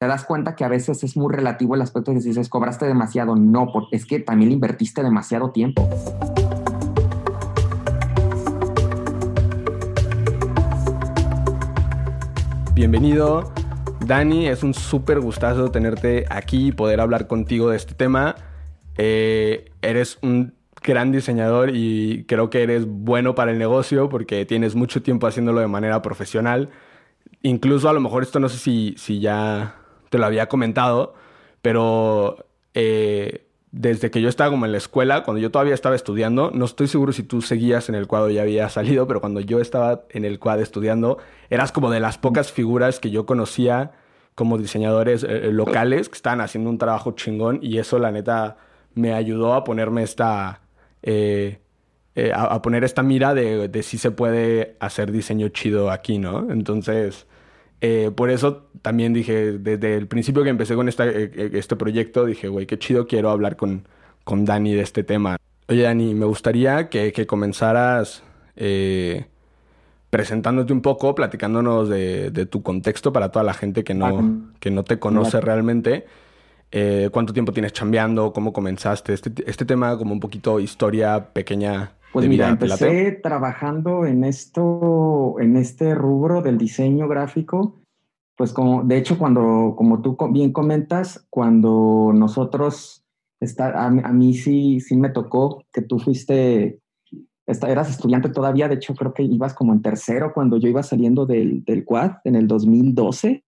te 0.00 0.06
das 0.06 0.24
cuenta 0.24 0.56
que 0.56 0.64
a 0.64 0.68
veces 0.68 1.04
es 1.04 1.14
muy 1.14 1.30
relativo 1.30 1.74
el 1.74 1.82
aspecto 1.82 2.10
de 2.10 2.20
que 2.20 2.24
dices, 2.24 2.48
cobraste 2.48 2.86
demasiado. 2.86 3.36
No, 3.36 3.70
es 3.92 4.06
que 4.06 4.18
también 4.18 4.48
le 4.48 4.54
invertiste 4.54 5.02
demasiado 5.02 5.50
tiempo. 5.50 5.86
Bienvenido, 12.72 13.52
Dani. 14.06 14.48
Es 14.48 14.62
un 14.62 14.72
súper 14.72 15.20
gustazo 15.20 15.70
tenerte 15.70 16.24
aquí 16.30 16.68
y 16.68 16.72
poder 16.72 17.02
hablar 17.02 17.26
contigo 17.26 17.68
de 17.68 17.76
este 17.76 17.92
tema. 17.92 18.36
Eh, 18.96 19.70
eres 19.82 20.16
un 20.22 20.54
gran 20.82 21.12
diseñador 21.12 21.76
y 21.76 22.24
creo 22.26 22.48
que 22.48 22.62
eres 22.62 22.86
bueno 22.86 23.34
para 23.34 23.52
el 23.52 23.58
negocio 23.58 24.08
porque 24.08 24.46
tienes 24.46 24.74
mucho 24.74 25.02
tiempo 25.02 25.26
haciéndolo 25.26 25.60
de 25.60 25.66
manera 25.66 26.00
profesional. 26.00 26.70
Incluso 27.42 27.90
a 27.90 27.92
lo 27.92 28.00
mejor 28.00 28.22
esto 28.22 28.40
no 28.40 28.48
sé 28.48 28.56
si, 28.56 28.94
si 28.96 29.20
ya 29.20 29.76
te 30.10 30.18
lo 30.18 30.26
había 30.26 30.48
comentado, 30.48 31.14
pero 31.62 32.44
eh, 32.74 33.46
desde 33.72 34.10
que 34.10 34.20
yo 34.20 34.28
estaba 34.28 34.50
como 34.50 34.66
en 34.66 34.72
la 34.72 34.78
escuela, 34.78 35.22
cuando 35.22 35.40
yo 35.40 35.50
todavía 35.50 35.74
estaba 35.74 35.94
estudiando, 35.94 36.50
no 36.52 36.64
estoy 36.64 36.88
seguro 36.88 37.12
si 37.12 37.22
tú 37.22 37.40
seguías 37.40 37.88
en 37.88 37.94
el 37.94 38.08
cuadro 38.08 38.28
ya 38.30 38.42
había 38.42 38.68
salido, 38.68 39.06
pero 39.06 39.20
cuando 39.20 39.40
yo 39.40 39.60
estaba 39.60 40.02
en 40.10 40.24
el 40.24 40.38
cuadro 40.38 40.62
estudiando, 40.62 41.18
eras 41.48 41.72
como 41.72 41.90
de 41.90 42.00
las 42.00 42.18
pocas 42.18 42.52
figuras 42.52 43.00
que 43.00 43.10
yo 43.10 43.24
conocía 43.24 43.92
como 44.34 44.58
diseñadores 44.58 45.22
eh, 45.22 45.48
eh, 45.48 45.52
locales 45.52 46.08
que 46.08 46.16
estaban 46.16 46.40
haciendo 46.40 46.70
un 46.70 46.78
trabajo 46.78 47.12
chingón 47.12 47.60
y 47.62 47.78
eso 47.78 47.98
la 47.98 48.10
neta 48.10 48.56
me 48.94 49.14
ayudó 49.14 49.54
a 49.54 49.64
ponerme 49.64 50.02
esta... 50.02 50.60
a, 52.34 52.62
poner 52.62 52.84
esta 52.84 53.02
mira 53.02 53.34
de, 53.34 53.68
de 53.68 53.82
si 53.84 53.96
se 53.96 54.10
puede 54.10 54.76
hacer 54.80 55.12
diseño 55.12 55.48
chido 55.48 55.90
aquí, 55.90 56.18
¿no? 56.18 56.50
Entonces, 56.50 57.26
eh, 57.80 58.10
por 58.14 58.30
eso 58.30 58.68
también 58.82 59.12
dije, 59.12 59.52
desde 59.52 59.96
el 59.96 60.06
principio 60.06 60.42
que 60.42 60.50
empecé 60.50 60.74
con 60.74 60.88
esta, 60.88 61.06
eh, 61.06 61.30
eh, 61.34 61.50
este 61.54 61.76
proyecto, 61.76 62.26
dije, 62.26 62.48
güey, 62.48 62.66
qué 62.66 62.78
chido 62.78 63.06
quiero 63.06 63.30
hablar 63.30 63.56
con, 63.56 63.86
con 64.24 64.44
Dani 64.44 64.74
de 64.74 64.82
este 64.82 65.02
tema. 65.02 65.36
Oye, 65.68 65.82
Dani, 65.82 66.14
me 66.14 66.26
gustaría 66.26 66.88
que, 66.88 67.12
que 67.12 67.26
comenzaras 67.26 68.22
presentándote 70.10 70.72
un 70.74 70.82
poco, 70.82 71.14
platicándonos 71.14 71.88
de, 71.88 72.30
de, 72.30 72.44
tu 72.44 72.62
contexto 72.62 73.10
para 73.10 73.30
toda 73.30 73.42
la 73.42 73.54
gente 73.54 73.84
que 73.84 73.94
no, 73.94 74.50
que 74.58 74.70
no 74.70 74.84
te 74.84 74.98
conoce 74.98 75.40
realmente. 75.40 76.04
¿Cuánto 77.10 77.32
tiempo 77.32 77.52
tienes 77.52 77.72
chambeando? 77.72 78.34
¿Cómo 78.34 78.52
comenzaste? 78.52 79.14
Este, 79.14 79.32
este 79.46 79.64
tema 79.64 79.96
como 79.96 80.12
un 80.12 80.20
poquito 80.20 80.60
historia 80.60 81.32
pequeña 81.32 81.92
pues 82.12 82.28
mira, 82.28 82.48
empecé 82.48 83.12
trabajando 83.12 84.04
en 84.04 84.24
esto, 84.24 85.36
en 85.38 85.56
este 85.56 85.94
rubro 85.94 86.42
del 86.42 86.58
diseño 86.58 87.06
gráfico, 87.06 87.80
pues 88.36 88.52
como, 88.52 88.82
de 88.82 88.96
hecho, 88.96 89.18
cuando, 89.18 89.74
como 89.76 90.02
tú 90.02 90.16
bien 90.30 90.52
comentas, 90.52 91.26
cuando 91.30 92.10
nosotros, 92.14 93.04
está, 93.38 93.86
a, 93.86 93.90
mí 93.90 94.34
sí, 94.34 94.80
sí 94.80 94.96
me 94.96 95.10
tocó 95.10 95.64
que 95.72 95.82
tú 95.82 95.98
fuiste, 95.98 96.80
eras 97.46 97.90
estudiante 97.90 98.28
todavía, 98.30 98.68
de 98.68 98.76
hecho 98.76 98.94
creo 98.94 99.14
que 99.14 99.22
ibas 99.22 99.54
como 99.54 99.72
en 99.72 99.82
tercero 99.82 100.32
cuando 100.32 100.56
yo 100.56 100.68
iba 100.68 100.82
saliendo 100.82 101.26
del, 101.26 101.64
del 101.64 101.84
quad 101.84 102.12
en 102.24 102.34
el 102.34 102.48
2012 102.48 103.44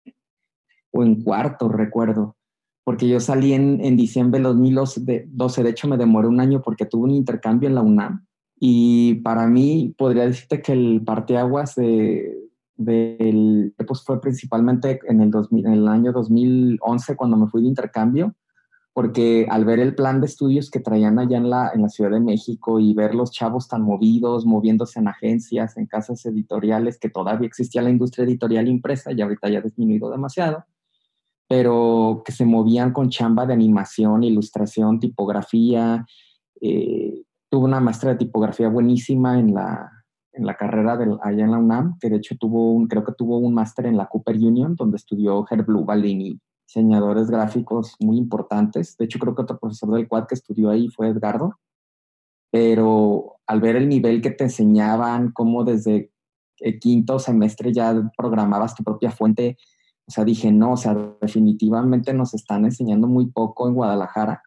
o 0.93 1.03
en 1.03 1.23
cuarto, 1.23 1.69
recuerdo 1.69 2.37
porque 2.83 3.07
yo 3.07 3.21
salí 3.21 3.53
en, 3.53 3.85
en 3.85 3.97
diciembre 3.97 4.39
del 4.39 4.45
2012, 4.45 5.63
de 5.63 5.71
hecho 5.71 5.87
me 5.87 5.97
demoré 5.97 6.27
un 6.27 6.41
año 6.41 6.61
porque 6.61 6.87
tuve 6.87 7.05
un 7.05 7.11
intercambio 7.13 7.69
en 7.69 7.75
la 7.77 7.83
UNAM 7.83 8.27
y 8.63 9.15
para 9.15 9.47
mí 9.47 9.95
podría 9.97 10.27
decirte 10.27 10.61
que 10.61 10.73
el 10.73 11.03
parteaguas 11.03 11.77
de, 11.77 12.51
del, 12.77 13.75
pues 13.87 14.03
fue 14.03 14.21
principalmente 14.21 15.01
en 15.09 15.23
el, 15.23 15.31
2000, 15.31 15.67
en 15.67 15.73
el 15.73 15.89
año 15.89 16.13
2011 16.13 17.17
cuando 17.17 17.39
me 17.39 17.47
fui 17.47 17.63
de 17.63 17.69
intercambio, 17.69 18.35
porque 18.93 19.47
al 19.49 19.65
ver 19.65 19.79
el 19.81 19.95
plan 19.95 20.21
de 20.21 20.27
estudios 20.27 20.71
que 20.71 20.79
traían 20.79 21.19
allá 21.19 21.39
en 21.39 21.49
la, 21.49 21.71
en 21.75 21.81
la 21.81 21.89
Ciudad 21.89 22.11
de 22.11 22.21
México 22.21 22.79
y 22.79 22.93
ver 22.93 23.15
los 23.15 23.31
chavos 23.31 23.67
tan 23.67 23.81
movidos, 23.81 24.45
moviéndose 24.45 25.01
en 25.01 25.09
agencias, 25.09 25.79
en 25.79 25.87
casas 25.87 26.27
editoriales, 26.27 26.99
que 26.99 27.09
todavía 27.09 27.47
existía 27.47 27.81
la 27.81 27.89
industria 27.89 28.27
editorial 28.27 28.69
impresa 28.69 29.11
y 29.13 29.23
ahorita 29.23 29.49
ya 29.49 29.61
ha 29.61 29.63
disminuido 29.63 30.11
demasiado, 30.11 30.67
pero 31.49 32.23
que 32.27 32.33
se 32.33 32.45
movían 32.45 32.93
con 32.93 33.09
chamba 33.09 33.47
de 33.47 33.55
animación, 33.55 34.23
ilustración, 34.23 35.01
tipografía, 35.01 36.05
eh, 36.61 37.23
tuvo 37.51 37.65
una 37.65 37.81
maestra 37.81 38.13
de 38.13 38.19
tipografía 38.19 38.69
buenísima 38.69 39.39
en 39.39 39.53
la, 39.53 39.91
en 40.33 40.47
la 40.47 40.57
carrera 40.57 40.97
de, 40.97 41.17
allá 41.23 41.45
en 41.45 41.51
la 41.51 41.59
UNAM, 41.59 41.99
que 41.99 42.09
de 42.09 42.17
hecho 42.17 42.37
tuvo 42.39 42.73
un, 42.73 42.87
creo 42.87 43.05
que 43.05 43.13
tuvo 43.13 43.39
un 43.39 43.53
máster 43.53 43.87
en 43.87 43.97
la 43.97 44.07
Cooper 44.07 44.37
Union, 44.37 44.77
donde 44.77 44.97
estudió 44.97 45.45
Herb 45.51 45.67
y 46.05 46.41
diseñadores 46.67 47.29
gráficos 47.29 47.97
muy 47.99 48.17
importantes. 48.17 48.97
De 48.97 49.05
hecho, 49.05 49.19
creo 49.19 49.35
que 49.35 49.43
otro 49.43 49.59
profesor 49.59 49.91
del 49.93 50.07
quad 50.07 50.27
que 50.27 50.37
estudió 50.37 50.71
ahí 50.71 50.89
fue 50.89 51.09
Edgardo. 51.09 51.59
Pero 52.53 53.37
al 53.47 53.61
ver 53.61 53.77
el 53.77 53.89
nivel 53.89 54.21
que 54.21 54.31
te 54.31 54.45
enseñaban, 54.45 55.33
cómo 55.33 55.65
desde 55.65 56.13
el 56.59 56.79
quinto 56.79 57.19
semestre 57.19 57.73
ya 57.73 58.11
programabas 58.17 58.75
tu 58.75 58.85
propia 58.85 59.11
fuente, 59.11 59.57
o 60.07 60.13
sea, 60.13 60.25
dije, 60.25 60.53
no, 60.53 60.73
o 60.73 60.77
sea, 60.77 60.95
definitivamente 61.21 62.13
nos 62.13 62.35
están 62.35 62.65
enseñando 62.65 63.07
muy 63.07 63.27
poco 63.27 63.69
en 63.69 63.75
Guadalajara 63.75 64.43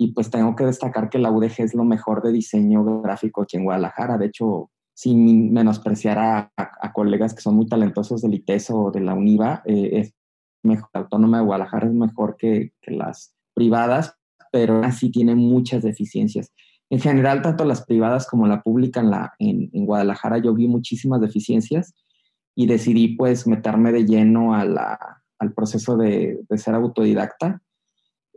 y 0.00 0.12
pues 0.12 0.30
tengo 0.30 0.54
que 0.54 0.64
destacar 0.64 1.10
que 1.10 1.18
la 1.18 1.32
UDG 1.32 1.54
es 1.58 1.74
lo 1.74 1.84
mejor 1.84 2.22
de 2.22 2.32
diseño 2.32 3.02
gráfico 3.02 3.42
aquí 3.42 3.56
en 3.56 3.64
Guadalajara. 3.64 4.16
De 4.16 4.26
hecho, 4.26 4.70
sin 4.94 5.52
menospreciar 5.52 6.18
a, 6.18 6.92
colegas 6.94 7.34
que 7.34 7.42
son 7.42 7.56
muy 7.56 7.66
talentosos 7.66 8.22
del 8.22 8.34
ITES 8.34 8.70
o 8.70 8.92
de 8.92 9.00
la 9.00 9.14
UNIVA, 9.14 9.62
eh, 9.66 9.90
es 9.94 10.14
mejor, 10.62 10.88
la 10.94 11.00
autónoma 11.00 11.38
de 11.38 11.44
Guadalajara 11.44 11.88
es 11.88 11.92
mejor 11.92 12.36
que, 12.36 12.72
las 12.86 13.34
privadas, 13.54 14.14
pero 14.52 14.84
así 14.84 15.10
tiene 15.10 15.34
muchas 15.34 15.82
deficiencias. 15.82 16.52
En 16.90 17.00
general, 17.00 17.42
tanto 17.42 17.64
las 17.64 17.84
privadas 17.84 18.28
como 18.28 18.46
la 18.46 18.62
pública 18.62 19.00
en, 19.00 19.10
la, 19.10 19.34
en, 19.40 19.84
Guadalajara, 19.84 20.38
yo 20.38 20.54
vi 20.54 20.68
muchísimas 20.68 21.20
deficiencias 21.20 21.92
y 22.54 22.66
decidí 22.66 23.16
pues 23.16 23.48
meterme 23.48 23.90
de 23.90 24.06
lleno 24.06 24.54
a 24.54 24.98
al 25.40 25.52
proceso 25.52 25.96
de, 25.96 26.40
de 26.48 26.58
ser 26.58 26.74
autodidacta 26.74 27.62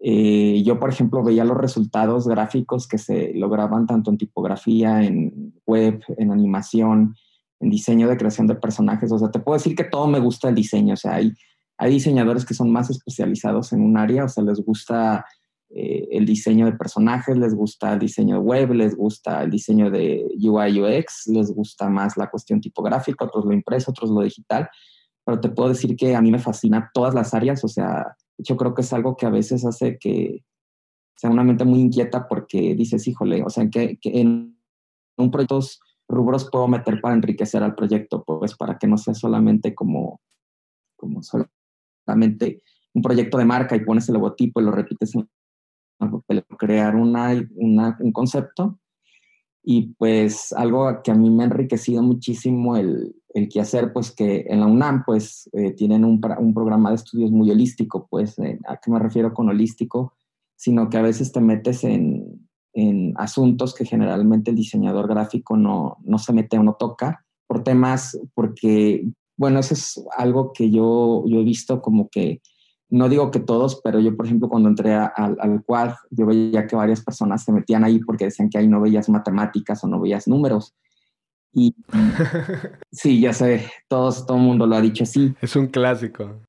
eh, 0.04 0.64
yo, 0.64 0.80
por 0.80 0.90
ejemplo, 0.90 1.24
veía 1.24 1.46
los 1.46 1.58
resultados 1.58 2.28
gráficos 2.28 2.88
que 2.88 2.98
se 2.98 3.34
lograban 3.36 3.86
tanto 3.86 4.10
en 4.10 4.18
tipografía, 4.18 5.04
en 5.04 5.54
web, 5.68 6.04
en 6.18 6.32
animación, 6.32 7.16
en 7.60 7.70
diseño 7.70 8.08
de 8.08 8.18
creación 8.18 8.48
de 8.48 8.56
personajes. 8.56 9.12
O 9.12 9.20
sea, 9.20 9.30
te 9.30 9.40
puedo 9.40 9.60
decir 9.60 9.76
que 9.76 9.84
todo 9.84 10.08
me 10.08 10.20
gusta 10.20 10.50
el 10.50 10.56
diseño. 10.56 10.96
O 10.96 10.98
sea, 10.98 11.16
hay, 11.16 11.34
hay 11.78 11.92
diseñadores 11.92 12.46
que 12.46 12.56
son 12.56 12.72
más 12.72 12.90
especializados 12.90 13.74
en 13.74 13.84
un 13.84 13.96
área, 13.96 14.26
o 14.26 14.30
sea, 14.30 14.44
les 14.44 14.60
gusta 14.66 15.24
eh, 15.70 16.08
el 16.12 16.26
diseño 16.26 16.66
de 16.66 16.74
personajes, 16.74 17.38
les 17.38 17.54
gusta 17.54 17.94
el 17.94 18.00
diseño 18.00 18.36
de 18.36 18.42
web, 18.42 18.74
les 18.74 18.96
gusta 18.98 19.44
el 19.44 19.52
diseño 19.52 19.92
de 19.92 20.26
UI, 20.36 20.82
UX, 20.82 21.28
les 21.28 21.54
gusta 21.54 21.90
más 21.90 22.18
la 22.18 22.28
cuestión 22.28 22.60
tipográfica, 22.60 23.26
otros 23.26 23.46
lo 23.46 23.54
impreso, 23.54 23.92
otros 23.92 24.10
lo 24.10 24.22
digital. 24.22 24.68
Pero 25.24 25.40
te 25.40 25.50
puedo 25.50 25.70
decir 25.70 25.96
que 25.96 26.16
a 26.16 26.22
mí 26.22 26.32
me 26.32 26.40
fascina 26.40 26.90
todas 26.92 27.14
las 27.14 27.36
áreas, 27.36 27.64
o 27.64 27.68
sea, 27.68 28.16
yo 28.42 28.58
creo 28.58 28.74
que 28.74 28.82
es 28.82 28.94
algo 28.94 29.16
que 29.16 29.26
a 29.26 29.30
veces 29.30 29.66
hace 29.66 29.98
que 29.98 30.44
sea 31.16 31.30
una 31.30 31.44
mente 31.44 31.66
muy 31.66 31.80
inquieta 31.80 32.28
porque 32.28 32.76
dices, 32.76 33.08
híjole, 33.08 33.44
o 33.44 33.50
sea, 33.50 33.70
que, 33.70 34.00
en 34.04 34.58
un 35.18 35.32
proyecto 35.32 35.60
rubros 36.08 36.50
puedo 36.52 36.68
meter 36.68 37.00
para 37.00 37.16
enriquecer 37.16 37.64
al 37.64 37.76
proyecto, 37.76 38.24
pues 38.24 38.56
para 38.56 38.78
que 38.78 38.88
no 38.88 38.98
sea 38.98 39.14
solamente 39.14 39.74
como, 39.76 40.20
como 40.98 41.22
solamente 41.24 42.64
un 42.94 43.02
proyecto 43.02 43.38
de 43.38 43.46
marca 43.46 43.76
y 43.76 43.86
pones 43.86 44.10
el 44.10 44.16
logotipo 44.16 44.60
y 44.60 44.64
lo 44.64 44.72
repites 44.72 45.16
en 45.16 45.30
crear 46.58 46.96
una, 46.96 47.34
un 48.00 48.12
concepto. 48.12 48.80
Y 49.64 49.94
pues 49.94 50.52
algo 50.54 51.02
que 51.04 51.12
a 51.12 51.16
mí 51.16 51.30
me 51.30 51.44
ha 51.44 51.46
enriquecido 51.46 52.02
muchísimo 52.02 52.76
el, 52.76 53.16
el 53.34 53.50
quehacer, 53.50 53.94
pues 53.94 54.12
que 54.12 54.46
en 54.48 54.60
la 54.60 54.68
UNAM, 54.68 55.04
pues 55.06 55.50
eh, 55.54 55.72
tienen 55.72 56.04
un, 56.04 56.20
programa 56.20 56.90
de 56.90 56.96
estudios 56.96 57.32
muy 57.32 57.50
holístico, 57.52 58.08
pues, 58.10 58.38
eh, 58.40 58.60
¿a 58.68 58.78
qué 58.78 58.92
me 58.92 59.00
refiero 59.00 59.34
con 59.34 59.50
holístico? 59.50 60.14
Sino 60.56 60.90
que 60.90 60.98
a 60.98 61.02
veces 61.02 61.32
te 61.32 61.42
metes 61.42 61.84
en, 61.84 62.48
en 62.74 63.14
asuntos 63.18 63.74
que 63.74 63.86
generalmente 63.86 64.52
el 64.52 64.58
diseñador 64.58 65.08
gráfico 65.08 65.58
no, 65.58 65.98
no 66.04 66.18
se 66.18 66.34
mete 66.34 66.58
o 66.58 66.64
no 66.64 66.74
toca, 66.74 67.26
por 67.48 67.64
temas, 67.64 68.20
porque, 68.34 69.08
bueno, 69.38 69.60
eso 69.60 69.74
es 69.74 70.04
algo 70.18 70.54
que 70.54 70.70
yo, 70.70 71.24
yo 71.26 71.40
he 71.40 71.44
visto 71.44 71.82
como 71.82 72.10
que, 72.10 72.42
no 72.90 73.08
digo 73.08 73.32
que 73.32 73.40
todos, 73.40 73.80
pero 73.82 74.02
yo, 74.02 74.16
por 74.18 74.26
ejemplo, 74.26 74.50
cuando 74.50 74.68
entré 74.68 74.94
al, 74.94 75.38
al 75.40 75.64
quad, 75.66 75.94
yo 76.10 76.26
veía 76.26 76.68
que 76.68 76.76
varias 76.76 77.02
personas 77.02 77.44
se 77.44 77.54
metían 77.54 77.86
ahí 77.86 78.00
porque 78.00 78.26
decían 78.26 78.50
que 78.50 78.58
ahí 78.58 78.68
no 78.68 78.82
matemáticas 79.08 79.82
o 79.86 79.88
no 79.88 80.02
números 80.28 80.76
y 81.54 81.76
sí, 82.92 83.20
ya 83.20 83.34
sé, 83.34 83.70
todos, 83.88 84.26
todo 84.26 84.38
el 84.38 84.44
mundo 84.44 84.68
lo 84.68 84.76
ha 84.76 84.82
dicho 84.82 85.04
así. 85.04 85.36
Es 85.42 85.56
un 85.56 85.68
clásico. 85.68 86.42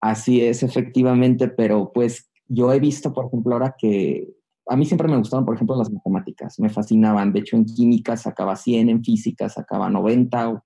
Así 0.00 0.40
es, 0.40 0.62
efectivamente, 0.62 1.48
pero 1.48 1.92
pues 1.92 2.30
yo 2.48 2.72
he 2.72 2.80
visto, 2.80 3.12
por 3.12 3.26
ejemplo, 3.26 3.54
ahora 3.54 3.74
que 3.78 4.28
a 4.68 4.76
mí 4.76 4.84
siempre 4.84 5.08
me 5.08 5.16
gustaban, 5.16 5.44
por 5.44 5.54
ejemplo, 5.54 5.76
las 5.76 5.90
matemáticas, 5.90 6.58
me 6.58 6.70
fascinaban. 6.70 7.32
De 7.32 7.40
hecho, 7.40 7.56
en 7.56 7.64
química 7.64 8.16
sacaba 8.16 8.56
100, 8.56 8.88
en 8.88 9.04
física 9.04 9.48
sacaba 9.48 9.88
90, 9.88 10.62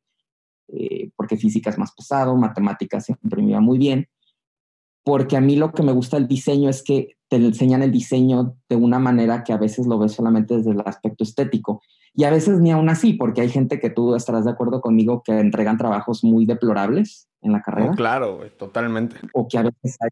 eh, 0.69 1.11
porque 1.17 1.37
física 1.37 1.71
es 1.71 1.79
más 1.79 1.93
pesado, 1.95 2.37
matemáticas 2.37 3.05
siempre 3.05 3.43
me 3.43 3.51
iba 3.51 3.61
muy 3.61 3.79
bien. 3.79 4.09
porque 5.03 5.37
a 5.37 5.41
mí 5.41 5.57
lo 5.57 5.73
que 5.73 5.83
me 5.83 5.93
gusta 5.93 6.19
del 6.19 6.29
diseño 6.29 6.69
es 6.69 6.83
que 6.83 7.17
te 7.29 7.37
enseñan 7.37 7.83
el 7.83 7.91
diseño 7.91 8.57
de 8.69 8.77
una 8.77 8.99
manera 8.99 9.43
que 9.43 9.53
a 9.53 9.57
veces 9.57 9.87
lo 9.87 9.99
ves 9.99 10.13
solamente 10.13 10.57
desde 10.59 10.73
el 10.73 10.83
aspecto 10.85 11.25
estético. 11.25 11.81
Y 12.15 12.25
a 12.25 12.31
veces 12.31 12.59
ni 12.59 12.71
aún 12.71 12.89
así, 12.89 13.13
porque 13.13 13.41
hay 13.41 13.49
gente 13.49 13.79
que 13.79 13.91
tú 13.91 14.15
estarás 14.15 14.45
de 14.45 14.51
acuerdo 14.51 14.81
conmigo 14.81 15.23
que 15.25 15.39
entregan 15.39 15.79
trabajos 15.79 16.25
muy 16.25 16.45
deplorables 16.45 17.29
en 17.41 17.53
la 17.53 17.63
carrera. 17.63 17.93
claro, 17.93 18.41
totalmente. 18.59 19.17
O 19.33 19.47
que 19.47 19.59
a 19.59 19.63
veces 19.63 19.97
hay, 20.01 20.11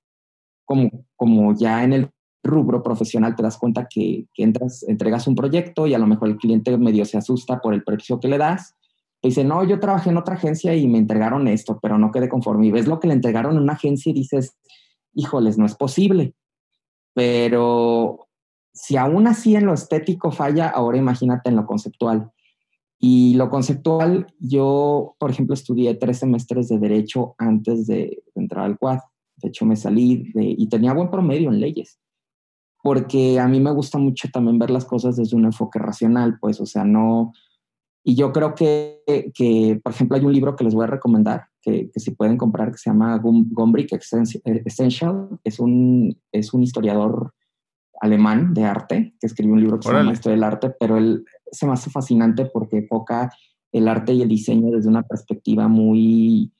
como, 0.64 0.90
como 1.16 1.54
ya 1.54 1.82
en 1.82 1.92
el 1.92 2.10
rubro 2.44 2.82
profesional 2.82 3.34
te 3.34 3.42
das 3.42 3.58
cuenta 3.58 3.88
que, 3.88 4.26
que, 4.32 4.44
entras, 4.44 4.84
entregas 4.84 5.26
un 5.26 5.34
proyecto 5.34 5.86
y 5.86 5.94
a 5.94 5.98
lo 5.98 6.06
mejor 6.06 6.28
el 6.28 6.36
cliente 6.36 6.76
medio 6.78 7.04
se 7.04 7.18
asusta 7.18 7.60
por 7.60 7.74
el 7.74 7.82
precio 7.82 8.20
que 8.20 8.28
le 8.28 8.38
das. 8.38 8.74
Y 9.20 9.28
dice, 9.28 9.42
no, 9.42 9.64
yo 9.64 9.80
trabajé 9.80 10.10
en 10.10 10.16
otra 10.16 10.36
agencia 10.36 10.74
y 10.76 10.86
me 10.86 10.98
entregaron 10.98 11.48
esto, 11.48 11.80
pero 11.82 11.98
no 11.98 12.12
quedé 12.12 12.28
conforme. 12.28 12.66
Y 12.66 12.70
ves 12.70 12.86
lo 12.86 13.00
que 13.00 13.08
le 13.08 13.14
entregaron 13.14 13.56
en 13.56 13.62
una 13.62 13.72
agencia 13.72 14.10
y 14.10 14.14
dices, 14.14 14.56
híjoles, 15.12 15.58
no 15.58 15.66
es 15.66 15.74
posible. 15.74 16.34
Pero 17.14 18.27
si 18.72 18.96
aún 18.96 19.26
así 19.26 19.56
en 19.56 19.66
lo 19.66 19.74
estético 19.74 20.30
falla, 20.30 20.68
ahora 20.68 20.98
imagínate 20.98 21.50
en 21.50 21.56
lo 21.56 21.66
conceptual. 21.66 22.30
Y 23.00 23.34
lo 23.34 23.48
conceptual, 23.48 24.26
yo, 24.40 25.14
por 25.18 25.30
ejemplo, 25.30 25.54
estudié 25.54 25.94
tres 25.94 26.18
semestres 26.18 26.68
de 26.68 26.78
derecho 26.78 27.34
antes 27.38 27.86
de, 27.86 28.22
entrar 28.34 28.64
al 28.64 28.78
quad. 28.78 28.98
De 29.36 29.48
hecho, 29.48 29.66
me 29.66 29.76
salí 29.76 30.32
y 30.34 30.68
tenía 30.68 30.92
buen 30.92 31.10
promedio 31.10 31.50
en 31.50 31.60
leyes 31.60 31.98
porque 32.82 33.38
a 33.38 33.48
mí 33.48 33.60
me 33.60 33.72
gusta 33.72 33.98
mucho 33.98 34.28
también 34.32 34.58
ver 34.58 34.70
las 34.70 34.84
cosas 34.84 35.16
desde 35.16 35.36
un 35.36 35.44
enfoque 35.44 35.78
racional, 35.78 36.38
pues, 36.40 36.60
o 36.60 36.66
sea, 36.66 36.84
no... 36.84 37.32
Y 38.04 38.14
yo 38.14 38.32
creo 38.32 38.54
que, 38.54 39.02
que 39.34 39.78
por 39.82 39.92
ejemplo, 39.92 40.16
hay 40.16 40.24
un 40.24 40.32
libro 40.32 40.56
que 40.56 40.64
les 40.64 40.74
voy 40.74 40.84
a 40.84 40.88
recomendar, 40.88 41.46
que, 41.60 41.90
que 41.90 42.00
si 42.00 42.12
pueden 42.12 42.38
comprar, 42.38 42.70
que 42.70 42.78
se 42.78 42.88
llama 42.88 43.18
Gombrich 43.18 43.92
Essential, 44.64 45.28
es 45.44 45.60
un, 45.60 46.18
es 46.32 46.54
un 46.54 46.62
historiador 46.62 47.34
alemán 48.00 48.54
de 48.54 48.64
arte, 48.64 49.14
que 49.20 49.26
escribió 49.26 49.54
un 49.54 49.60
libro 49.60 49.78
que 49.78 49.88
se 49.88 49.94
llama 49.94 50.12
Historia 50.12 50.36
del 50.36 50.44
Arte, 50.44 50.74
pero 50.78 50.96
él 50.96 51.24
se 51.50 51.66
me 51.66 51.72
hace 51.72 51.90
fascinante 51.90 52.46
porque 52.46 52.78
enfoca 52.78 53.30
el 53.72 53.88
arte 53.88 54.12
y 54.12 54.22
el 54.22 54.28
diseño 54.28 54.70
desde 54.74 54.88
una 54.88 55.02
perspectiva 55.02 55.68
muy, 55.68 56.52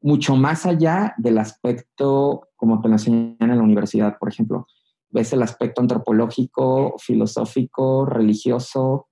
mucho 0.00 0.36
más 0.36 0.66
allá 0.66 1.14
del 1.18 1.38
aspecto 1.38 2.48
como 2.56 2.80
te 2.80 2.88
lo 2.88 2.94
enseñan 2.94 3.36
en 3.40 3.56
la 3.56 3.62
universidad, 3.62 4.18
por 4.18 4.28
ejemplo 4.28 4.66
ves 5.10 5.32
el 5.32 5.42
aspecto 5.42 5.80
antropológico, 5.80 6.94
filosófico, 6.98 8.04
religioso, 8.06 9.08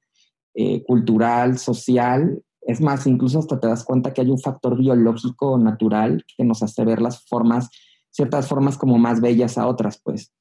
eh, 0.55 0.83
cultural, 0.85 1.59
social. 1.59 2.43
Es 2.63 2.81
más, 2.81 3.07
incluso 3.07 3.39
hasta 3.39 3.61
te 3.61 3.69
das 3.69 3.85
cuenta 3.85 4.13
que 4.13 4.21
hay 4.21 4.31
un 4.31 4.41
factor 4.41 4.77
biológico 4.77 5.59
natural 5.59 6.25
que 6.37 6.45
nos 6.45 6.63
hace 6.63 6.85
ver 6.85 7.01
las 7.01 7.25
formas, 7.27 7.71
ciertas 8.11 8.49
formas 8.49 8.77
como 8.77 8.99
más 8.99 9.21
bellas 9.21 9.59
a 9.59 9.67
otras, 9.67 10.01
pues. 10.03 10.33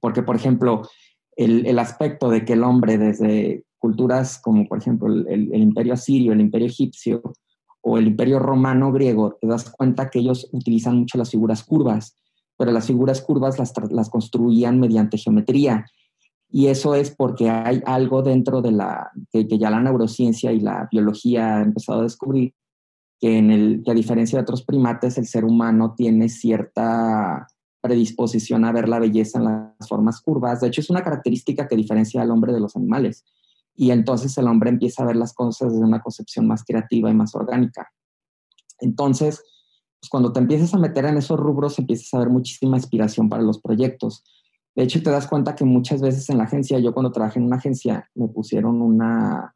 Porque, 0.00 0.22
por 0.22 0.36
ejemplo, 0.36 0.82
el, 1.36 1.78
aspecto 1.78 2.28
de 2.28 2.44
que 2.44 2.52
el 2.52 2.62
hombre 2.62 2.98
desde 2.98 3.64
culturas 3.78 4.38
como, 4.38 4.68
por 4.68 4.78
ejemplo, 4.78 5.08
el, 5.08 5.26
el 5.28 5.62
imperio 5.62 5.94
asirio, 5.94 6.32
el 6.32 6.40
imperio 6.40 6.68
egipcio 6.68 7.22
o 7.80 7.96
el 7.98 8.08
imperio 8.08 8.38
romano 8.38 8.92
griego, 8.92 9.38
te 9.40 9.46
das 9.46 9.70
cuenta 9.70 10.10
que 10.10 10.18
ellos 10.18 10.48
utilizan 10.52 10.98
mucho 10.98 11.16
las 11.16 11.30
figuras 11.30 11.64
curvas 11.64 12.14
pero 12.60 12.72
las 12.72 12.86
figuras 12.86 13.22
curvas 13.22 13.58
las, 13.58 14.10
construían 14.10 14.80
mediante 14.80 15.16
geometría. 15.16 15.86
Y 16.50 16.66
eso 16.66 16.94
es 16.94 17.10
porque 17.10 17.48
hay 17.48 17.80
algo 17.86 18.20
dentro 18.20 18.60
de 18.60 18.70
la, 18.70 19.10
que, 19.32 19.46
ya 19.48 19.70
la 19.70 19.80
neurociencia 19.80 20.52
y 20.52 20.60
la 20.60 20.86
biología 20.92 21.56
ha 21.56 21.62
empezado 21.62 22.00
a 22.00 22.02
descubrir, 22.02 22.52
que, 23.18 23.38
en 23.38 23.50
el, 23.50 23.82
que 23.82 23.92
a 23.92 23.94
diferencia 23.94 24.38
de 24.38 24.42
otros 24.42 24.62
primates, 24.62 25.16
el 25.16 25.26
ser 25.26 25.46
humano 25.46 25.94
tiene 25.96 26.28
cierta 26.28 27.46
predisposición 27.80 28.64
a 28.64 28.72
ver 28.72 28.88
la 28.88 28.98
belleza 28.98 29.38
en 29.38 29.44
las 29.44 29.88
formas 29.88 30.20
curvas. 30.20 30.60
De 30.60 30.68
hecho, 30.68 30.80
es 30.80 30.90
una 30.90 31.02
característica 31.02 31.66
que 31.68 31.76
diferencia 31.76 32.22
al 32.22 32.30
hombre 32.30 32.52
de 32.52 32.60
los 32.60 32.76
animales. 32.76 33.24
Y 33.74 33.90
entonces 33.90 34.36
el 34.38 34.46
hombre 34.46 34.70
empieza 34.70 35.02
a 35.02 35.06
ver 35.06 35.16
las 35.16 35.32
cosas 35.32 35.72
desde 35.72 35.84
una 35.84 36.00
concepción 36.00 36.46
más 36.46 36.64
creativa 36.64 37.10
y 37.10 37.14
más 37.14 37.34
orgánica. 37.34 37.90
Entonces, 38.80 39.42
pues 40.00 40.08
cuando 40.10 40.32
te 40.32 40.40
empiezas 40.40 40.72
a 40.74 40.78
meter 40.78 41.04
en 41.04 41.18
esos 41.18 41.38
rubros, 41.38 41.78
empiezas 41.78 42.12
a 42.14 42.18
ver 42.18 42.30
muchísima 42.30 42.76
inspiración 42.76 43.28
para 43.28 43.42
los 43.42 43.60
proyectos. 43.60 44.24
De 44.74 44.84
hecho, 44.84 45.02
te 45.02 45.10
das 45.10 45.26
cuenta 45.26 45.54
que 45.54 45.64
muchas 45.64 46.00
veces 46.00 46.30
en 46.30 46.38
la 46.38 46.44
agencia, 46.44 46.78
yo 46.78 46.94
cuando 46.94 47.12
trabajé 47.12 47.38
en 47.38 47.46
una 47.46 47.56
agencia, 47.56 48.08
me 48.14 48.28
pusieron 48.28 48.80
una 48.80 49.54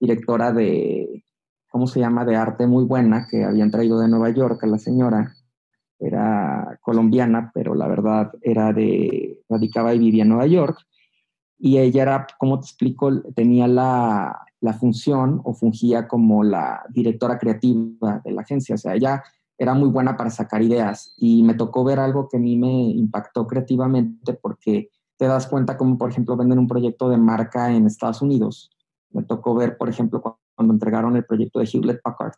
directora 0.00 0.52
de, 0.52 1.24
¿cómo 1.70 1.86
se 1.86 2.00
llama?, 2.00 2.24
de 2.24 2.36
arte 2.36 2.66
muy 2.66 2.84
buena 2.84 3.28
que 3.30 3.44
habían 3.44 3.70
traído 3.70 4.00
de 4.00 4.08
Nueva 4.08 4.30
York 4.30 4.62
a 4.64 4.66
la 4.66 4.78
señora. 4.78 5.35
Era 5.98 6.78
colombiana, 6.82 7.50
pero 7.54 7.74
la 7.74 7.88
verdad 7.88 8.32
era 8.42 8.72
de, 8.72 9.40
radicaba 9.48 9.94
y 9.94 9.98
vivía 9.98 10.22
en 10.22 10.28
Nueva 10.30 10.46
York. 10.46 10.78
Y 11.58 11.78
ella 11.78 12.02
era, 12.02 12.26
¿cómo 12.38 12.60
te 12.60 12.66
explico? 12.66 13.22
Tenía 13.34 13.66
la, 13.66 14.46
la 14.60 14.72
función 14.74 15.40
o 15.44 15.54
fungía 15.54 16.06
como 16.06 16.44
la 16.44 16.84
directora 16.90 17.38
creativa 17.38 18.20
de 18.24 18.32
la 18.32 18.42
agencia. 18.42 18.74
O 18.74 18.78
sea, 18.78 18.94
ella 18.94 19.22
era 19.58 19.74
muy 19.74 19.88
buena 19.88 20.16
para 20.16 20.30
sacar 20.30 20.62
ideas 20.62 21.14
y 21.16 21.42
me 21.42 21.54
tocó 21.54 21.84
ver 21.84 21.98
algo 21.98 22.28
que 22.28 22.36
a 22.36 22.40
mí 22.40 22.56
me 22.56 22.90
impactó 22.90 23.46
creativamente 23.46 24.34
porque 24.34 24.90
te 25.16 25.26
das 25.26 25.46
cuenta 25.46 25.76
como, 25.78 25.96
por 25.96 26.10
ejemplo, 26.10 26.36
venden 26.36 26.58
un 26.58 26.68
proyecto 26.68 27.08
de 27.08 27.16
marca 27.16 27.72
en 27.72 27.86
Estados 27.86 28.20
Unidos. 28.20 28.70
Me 29.10 29.22
tocó 29.22 29.54
ver, 29.54 29.78
por 29.78 29.88
ejemplo, 29.88 30.20
cuando 30.54 30.74
entregaron 30.74 31.16
el 31.16 31.24
proyecto 31.24 31.58
de 31.58 31.68
Hewlett 31.72 32.02
Packard 32.02 32.34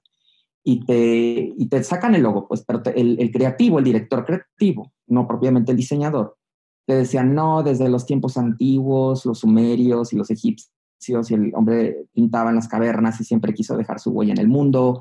y 0.69 0.81
te, 0.81 1.55
y 1.57 1.67
te 1.71 1.83
sacan 1.83 2.15
el 2.15 2.25
logo, 2.25 2.47
pues, 2.47 2.63
pero 2.63 2.83
el, 2.95 3.31
creativo, 3.33 3.79
el 3.79 3.87
director 3.87 4.23
creativo, 4.23 4.93
no 5.07 5.27
propiamente 5.27 5.71
el 5.71 5.79
diseñador, 5.79 6.37
te 6.87 6.95
decían, 6.95 7.35
no, 7.35 7.63
desde 7.63 7.89
los 7.89 8.05
tiempos 8.05 8.37
antiguos, 8.37 9.25
los 9.25 9.39
sumerios 9.39 10.13
y 10.13 10.17
los 10.17 10.31
egipcios, 10.31 11.31
y 11.31 11.35
el 11.35 11.53
hombre 11.55 12.05
pintaba 12.13 12.51
en 12.51 12.57
las 12.57 12.69
cavernas 12.69 13.19
y 13.19 13.25
siempre 13.25 13.55
quiso 13.55 13.79
dejar 13.79 13.99
su 13.99 14.11
huella 14.11 14.35
en 14.35 14.41
el 14.41 14.49
mundo, 14.49 15.01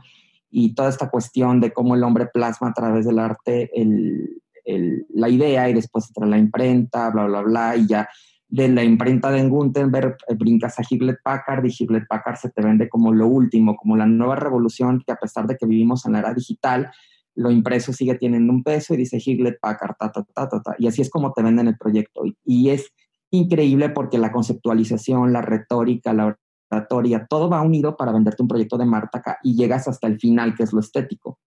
y 0.49 0.73
toda 0.73 0.87
esta 0.87 1.09
cuestión 1.09 1.59
de 1.59 1.73
cómo 1.73 1.95
el 1.95 2.03
hombre 2.03 2.27
plasma 2.27 2.69
a 2.69 2.73
través 2.73 3.05
del 3.05 3.19
arte 3.19 3.69
el, 3.73 4.41
el, 4.63 5.05
la 5.13 5.27
idea 5.27 5.69
y 5.69 5.73
después 5.73 6.07
entra 6.07 6.27
la 6.27 6.37
imprenta, 6.37 7.09
bla, 7.09 7.25
bla, 7.25 7.41
bla, 7.41 7.75
y 7.75 7.87
ya 7.87 8.07
de 8.49 8.69
la 8.69 8.83
imprenta 8.83 9.29
de 9.31 9.47
Gutenberg 9.47 10.17
eh, 10.27 10.35
brincas 10.35 10.79
a 10.79 10.83
Hewlett 10.89 11.19
Packard 11.23 11.65
y 11.65 11.71
Hewlett 11.77 12.07
Packard 12.07 12.37
se 12.37 12.49
te 12.49 12.61
vende 12.61 12.87
como 12.87 13.13
lo 13.13 13.27
último, 13.27 13.75
como 13.75 13.97
la 13.97 14.05
nueva 14.05 14.35
revolución 14.35 15.03
que 15.05 15.11
a 15.11 15.17
pesar 15.17 15.47
de 15.47 15.57
que 15.57 15.65
vivimos 15.65 16.05
en 16.05 16.13
la 16.13 16.19
era 16.19 16.33
digital, 16.33 16.89
lo 17.35 17.51
impreso 17.51 17.93
sigue 17.93 18.15
teniendo 18.15 18.51
un 18.51 18.63
peso 18.63 18.93
y 18.93 18.97
dice 18.97 19.21
Hewlett 19.23 19.59
Packard, 19.59 19.95
ta, 19.97 20.11
ta, 20.11 20.23
ta, 20.33 20.49
ta. 20.49 20.75
Y 20.79 20.87
así 20.87 21.01
es 21.01 21.09
como 21.09 21.33
te 21.33 21.43
venden 21.43 21.67
el 21.67 21.77
proyecto. 21.77 22.23
Y, 22.43 22.69
es 22.69 22.91
increíble 23.29 23.89
porque 23.89 24.17
la 24.17 24.31
conceptualización, 24.31 25.33
la 25.33 25.41
retórica, 25.41 26.13
la 26.13 26.37
todo 27.29 27.49
va 27.49 27.61
unido 27.61 27.95
para 27.95 28.11
venderte 28.11 28.41
un 28.41 28.47
proyecto 28.47 28.77
de 28.77 28.85
Martaca 28.85 29.37
y 29.43 29.55
llegas 29.55 29.87
hasta 29.87 30.07
el 30.07 30.19
final, 30.19 30.55
que 30.55 30.63
es 30.63 30.73
lo 30.73 30.79
estético. 30.79 31.39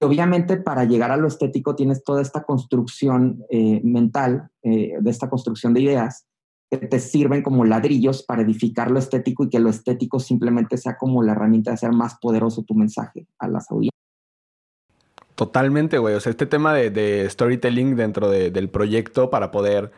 Y 0.00 0.04
obviamente 0.04 0.56
para 0.56 0.84
llegar 0.84 1.10
a 1.10 1.16
lo 1.16 1.28
estético 1.28 1.74
tienes 1.74 2.04
toda 2.04 2.22
esta 2.22 2.44
construcción 2.44 3.44
eh, 3.50 3.80
mental, 3.82 4.50
eh, 4.62 4.94
de 5.00 5.10
esta 5.10 5.28
construcción 5.28 5.74
de 5.74 5.82
ideas, 5.82 6.27
que 6.70 6.78
te 6.78 7.00
sirven 7.00 7.42
como 7.42 7.64
ladrillos 7.64 8.22
para 8.22 8.42
edificar 8.42 8.90
lo 8.90 8.98
estético 8.98 9.44
y 9.44 9.48
que 9.48 9.58
lo 9.58 9.70
estético 9.70 10.20
simplemente 10.20 10.76
sea 10.76 10.96
como 10.96 11.22
la 11.22 11.32
herramienta 11.32 11.70
de 11.70 11.74
hacer 11.74 11.92
más 11.92 12.16
poderoso 12.20 12.62
tu 12.62 12.74
mensaje 12.74 13.26
a 13.38 13.48
las 13.48 13.70
audiencias. 13.70 13.94
Totalmente, 15.34 15.98
güey. 15.98 16.14
O 16.14 16.20
sea, 16.20 16.30
este 16.30 16.46
tema 16.46 16.74
de, 16.74 17.26
storytelling 17.30 17.96
dentro 17.96 18.28
del 18.28 18.68
proyecto 18.68 19.30
para 19.30 19.50
poder 19.50 19.92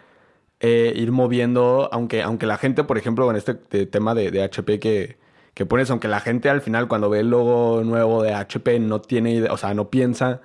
eh, 0.61 0.93
ir 0.95 1.11
moviendo, 1.11 1.89
aunque, 1.91 2.23
aunque 2.23 2.45
la 2.45 2.59
gente, 2.59 2.85
por 2.85 2.99
ejemplo, 2.99 3.25
con 3.25 3.37
este 3.37 3.55
tema 3.55 4.15
de, 4.15 4.43
HP 4.43 4.79
que, 4.79 5.17
que, 5.55 5.67
pones, 5.67 5.91
aunque 5.91 6.09
la 6.09 6.21
gente 6.21 6.51
al 6.51 6.61
final 6.61 6.87
cuando 6.87 7.09
ve 7.09 7.21
el 7.21 7.31
logo 7.31 7.83
nuevo 7.83 8.23
de 8.23 8.35
HP 8.35 8.79
no 8.81 9.01
tiene 9.01 9.33
idea, 9.33 9.53
o 9.53 9.57
sea, 9.57 9.73
no 9.73 9.89
piensa 9.89 10.43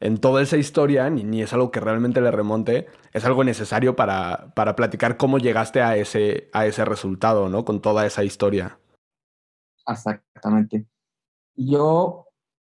en 0.00 0.18
toda 0.18 0.42
esa 0.42 0.56
historia, 0.56 1.08
ni, 1.10 1.24
ni 1.24 1.42
es 1.42 1.52
algo 1.52 1.70
que 1.70 1.80
realmente 1.80 2.20
le 2.20 2.30
remonte, 2.30 2.86
es 3.12 3.24
algo 3.24 3.44
necesario 3.44 3.96
para, 3.96 4.52
para 4.54 4.76
platicar 4.76 5.16
cómo 5.16 5.38
llegaste 5.38 5.82
a 5.82 5.96
ese, 5.96 6.50
a 6.52 6.66
ese 6.66 6.84
resultado, 6.84 7.48
¿no? 7.48 7.64
Con 7.64 7.80
toda 7.80 8.06
esa 8.06 8.24
historia. 8.24 8.78
Exactamente. 9.86 10.86
Yo, 11.56 12.26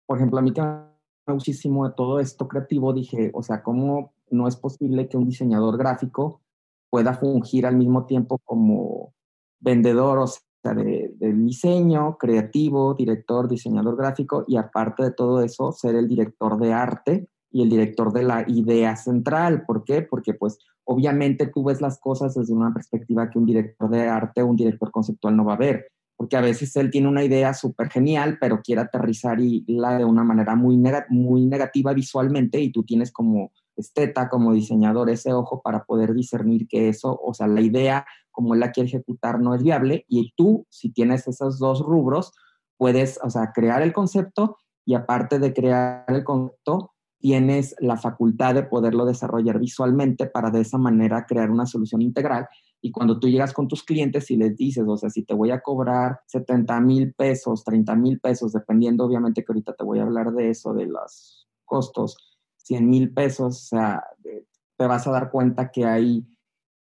por 0.06 0.18
ejemplo, 0.18 0.38
a 0.38 0.42
mí 0.42 0.52
que 0.52 0.62
me 0.62 0.90
muchísimo 1.34 1.88
de 1.88 1.94
todo 1.94 2.20
esto 2.20 2.48
creativo, 2.48 2.92
dije, 2.92 3.30
o 3.34 3.42
sea, 3.42 3.62
¿cómo 3.62 4.14
no 4.30 4.48
es 4.48 4.56
posible 4.56 5.08
que 5.08 5.16
un 5.16 5.26
diseñador 5.26 5.76
gráfico 5.76 6.40
pueda 6.88 7.14
fungir 7.14 7.66
al 7.66 7.76
mismo 7.76 8.06
tiempo 8.06 8.38
como 8.38 9.14
vendedor, 9.60 10.18
o 10.18 10.26
sea, 10.26 10.74
de, 10.74 10.99
diseño, 11.20 12.16
creativo, 12.18 12.94
director, 12.94 13.48
diseñador 13.48 13.96
gráfico 13.96 14.44
y 14.48 14.56
aparte 14.56 15.04
de 15.04 15.10
todo 15.12 15.42
eso, 15.42 15.72
ser 15.72 15.94
el 15.94 16.08
director 16.08 16.58
de 16.58 16.72
arte 16.72 17.28
y 17.50 17.62
el 17.62 17.68
director 17.68 18.12
de 18.12 18.22
la 18.22 18.44
idea 18.46 18.96
central. 18.96 19.64
¿Por 19.66 19.84
qué? 19.84 20.02
Porque 20.02 20.34
pues 20.34 20.58
obviamente 20.84 21.46
tú 21.46 21.64
ves 21.64 21.80
las 21.80 21.98
cosas 21.98 22.34
desde 22.34 22.54
una 22.54 22.72
perspectiva 22.72 23.28
que 23.30 23.38
un 23.38 23.46
director 23.46 23.90
de 23.90 24.08
arte 24.08 24.42
o 24.42 24.46
un 24.46 24.56
director 24.56 24.90
conceptual 24.90 25.36
no 25.36 25.44
va 25.44 25.54
a 25.54 25.58
ver, 25.58 25.88
porque 26.16 26.36
a 26.36 26.40
veces 26.40 26.74
él 26.76 26.90
tiene 26.90 27.08
una 27.08 27.24
idea 27.24 27.54
súper 27.54 27.90
genial, 27.90 28.38
pero 28.40 28.60
quiere 28.62 28.82
aterrizar 28.82 29.40
y 29.40 29.64
la 29.66 29.98
de 29.98 30.04
una 30.04 30.24
manera 30.24 30.54
muy, 30.56 30.80
muy 31.08 31.46
negativa 31.46 31.92
visualmente 31.92 32.60
y 32.60 32.72
tú 32.72 32.82
tienes 32.82 33.12
como 33.12 33.52
esteta, 33.76 34.28
como 34.28 34.52
diseñador, 34.52 35.10
ese 35.10 35.32
ojo 35.32 35.60
para 35.62 35.84
poder 35.84 36.14
discernir 36.14 36.68
que 36.68 36.88
eso, 36.88 37.18
o 37.22 37.34
sea, 37.34 37.46
la 37.46 37.60
idea 37.60 38.06
como 38.30 38.54
él 38.54 38.60
la 38.60 38.72
quiere 38.72 38.88
ejecutar 38.88 39.40
no 39.40 39.54
es 39.54 39.62
viable 39.62 40.04
y 40.08 40.32
tú, 40.36 40.66
si 40.68 40.92
tienes 40.92 41.26
esos 41.28 41.58
dos 41.58 41.80
rubros, 41.80 42.32
puedes, 42.76 43.18
o 43.22 43.30
sea, 43.30 43.52
crear 43.52 43.82
el 43.82 43.92
concepto 43.92 44.56
y 44.84 44.94
aparte 44.94 45.38
de 45.38 45.52
crear 45.52 46.04
el 46.08 46.24
concepto, 46.24 46.92
tienes 47.18 47.76
la 47.78 47.96
facultad 47.98 48.54
de 48.54 48.62
poderlo 48.62 49.04
desarrollar 49.04 49.58
visualmente 49.58 50.26
para 50.26 50.50
de 50.50 50.62
esa 50.62 50.78
manera 50.78 51.26
crear 51.26 51.50
una 51.50 51.66
solución 51.66 52.00
integral. 52.00 52.48
Y 52.80 52.90
cuando 52.90 53.20
tú 53.20 53.28
llegas 53.28 53.52
con 53.52 53.68
tus 53.68 53.84
clientes 53.84 54.30
y 54.30 54.36
les 54.36 54.56
dices, 54.56 54.84
o 54.88 54.96
sea, 54.96 55.10
si 55.10 55.22
te 55.22 55.34
voy 55.34 55.50
a 55.50 55.60
cobrar 55.60 56.20
70 56.26 56.80
mil 56.80 57.12
pesos, 57.12 57.62
30 57.62 57.94
mil 57.94 58.18
pesos, 58.20 58.52
dependiendo 58.52 59.04
obviamente 59.04 59.44
que 59.44 59.52
ahorita 59.52 59.74
te 59.74 59.84
voy 59.84 59.98
a 59.98 60.04
hablar 60.04 60.32
de 60.32 60.48
eso, 60.48 60.72
de 60.72 60.86
los 60.86 61.46
costos, 61.66 62.16
100 62.56 62.88
mil 62.88 63.12
pesos, 63.12 63.56
o 63.56 63.66
sea, 63.76 64.02
te 64.22 64.86
vas 64.86 65.06
a 65.06 65.10
dar 65.10 65.30
cuenta 65.30 65.70
que 65.70 65.84
hay 65.84 66.26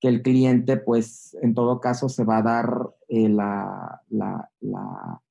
que 0.03 0.09
el 0.09 0.21
cliente, 0.21 0.75
pues, 0.75 1.37
en 1.41 1.53
todo 1.53 1.79
caso, 1.79 2.09
se 2.09 2.25
va 2.25 2.39
a 2.39 2.41
dar 2.41 2.89
eh, 3.07 3.29
la, 3.29 4.01
la, 4.09 4.49
la 4.59 5.21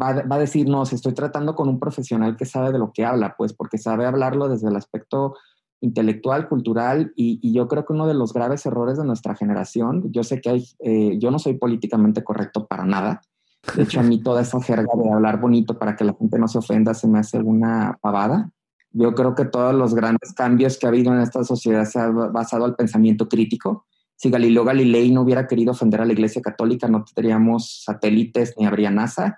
va, 0.00 0.22
va, 0.22 0.36
a 0.36 0.38
decir, 0.38 0.66
no, 0.70 0.86
si 0.86 0.94
estoy 0.94 1.12
tratando 1.12 1.54
con 1.54 1.68
un 1.68 1.78
profesional 1.78 2.34
que 2.38 2.46
sabe 2.46 2.72
de 2.72 2.78
lo 2.78 2.92
que 2.94 3.04
habla, 3.04 3.34
pues, 3.36 3.52
porque 3.52 3.76
sabe 3.76 4.06
hablarlo 4.06 4.48
desde 4.48 4.68
el 4.68 4.76
aspecto 4.76 5.34
intelectual, 5.82 6.48
cultural, 6.48 7.12
y, 7.14 7.40
y 7.42 7.52
yo 7.52 7.68
creo 7.68 7.84
que 7.84 7.92
uno 7.92 8.06
de 8.06 8.14
los 8.14 8.32
graves 8.32 8.64
errores 8.64 8.96
de 8.96 9.04
nuestra 9.04 9.34
generación, 9.34 10.10
yo 10.12 10.24
sé 10.24 10.40
que 10.40 10.48
hay, 10.48 10.66
eh, 10.78 11.18
yo 11.18 11.30
no 11.30 11.38
soy 11.38 11.58
políticamente 11.58 12.24
correcto 12.24 12.66
para 12.66 12.86
nada, 12.86 13.20
de 13.76 13.82
hecho, 13.82 14.00
a 14.00 14.02
mí 14.02 14.18
toda 14.22 14.40
esa 14.40 14.62
jerga 14.62 14.88
de 14.96 15.12
hablar 15.12 15.40
bonito 15.40 15.78
para 15.78 15.94
que 15.94 16.04
la 16.04 16.14
gente 16.14 16.38
no 16.38 16.48
se 16.48 16.56
ofenda 16.56 16.94
se 16.94 17.06
me 17.06 17.18
hace 17.18 17.38
una 17.38 17.98
pavada. 18.00 18.50
Yo 18.92 19.14
creo 19.14 19.34
que 19.34 19.44
todos 19.44 19.74
los 19.74 19.94
grandes 19.94 20.32
cambios 20.34 20.78
que 20.78 20.86
ha 20.86 20.88
habido 20.88 21.12
en 21.12 21.20
esta 21.20 21.44
sociedad 21.44 21.84
se 21.84 22.00
han 22.00 22.32
basado 22.32 22.64
al 22.64 22.74
pensamiento 22.74 23.28
crítico. 23.28 23.86
Si 24.22 24.30
Galileo 24.30 24.64
Galilei 24.64 25.10
no 25.10 25.22
hubiera 25.22 25.48
querido 25.48 25.72
ofender 25.72 26.00
a 26.00 26.04
la 26.04 26.12
Iglesia 26.12 26.40
Católica, 26.40 26.86
no 26.86 27.02
tendríamos 27.02 27.82
satélites 27.82 28.54
ni 28.56 28.66
habría 28.66 28.88
NASA. 28.88 29.36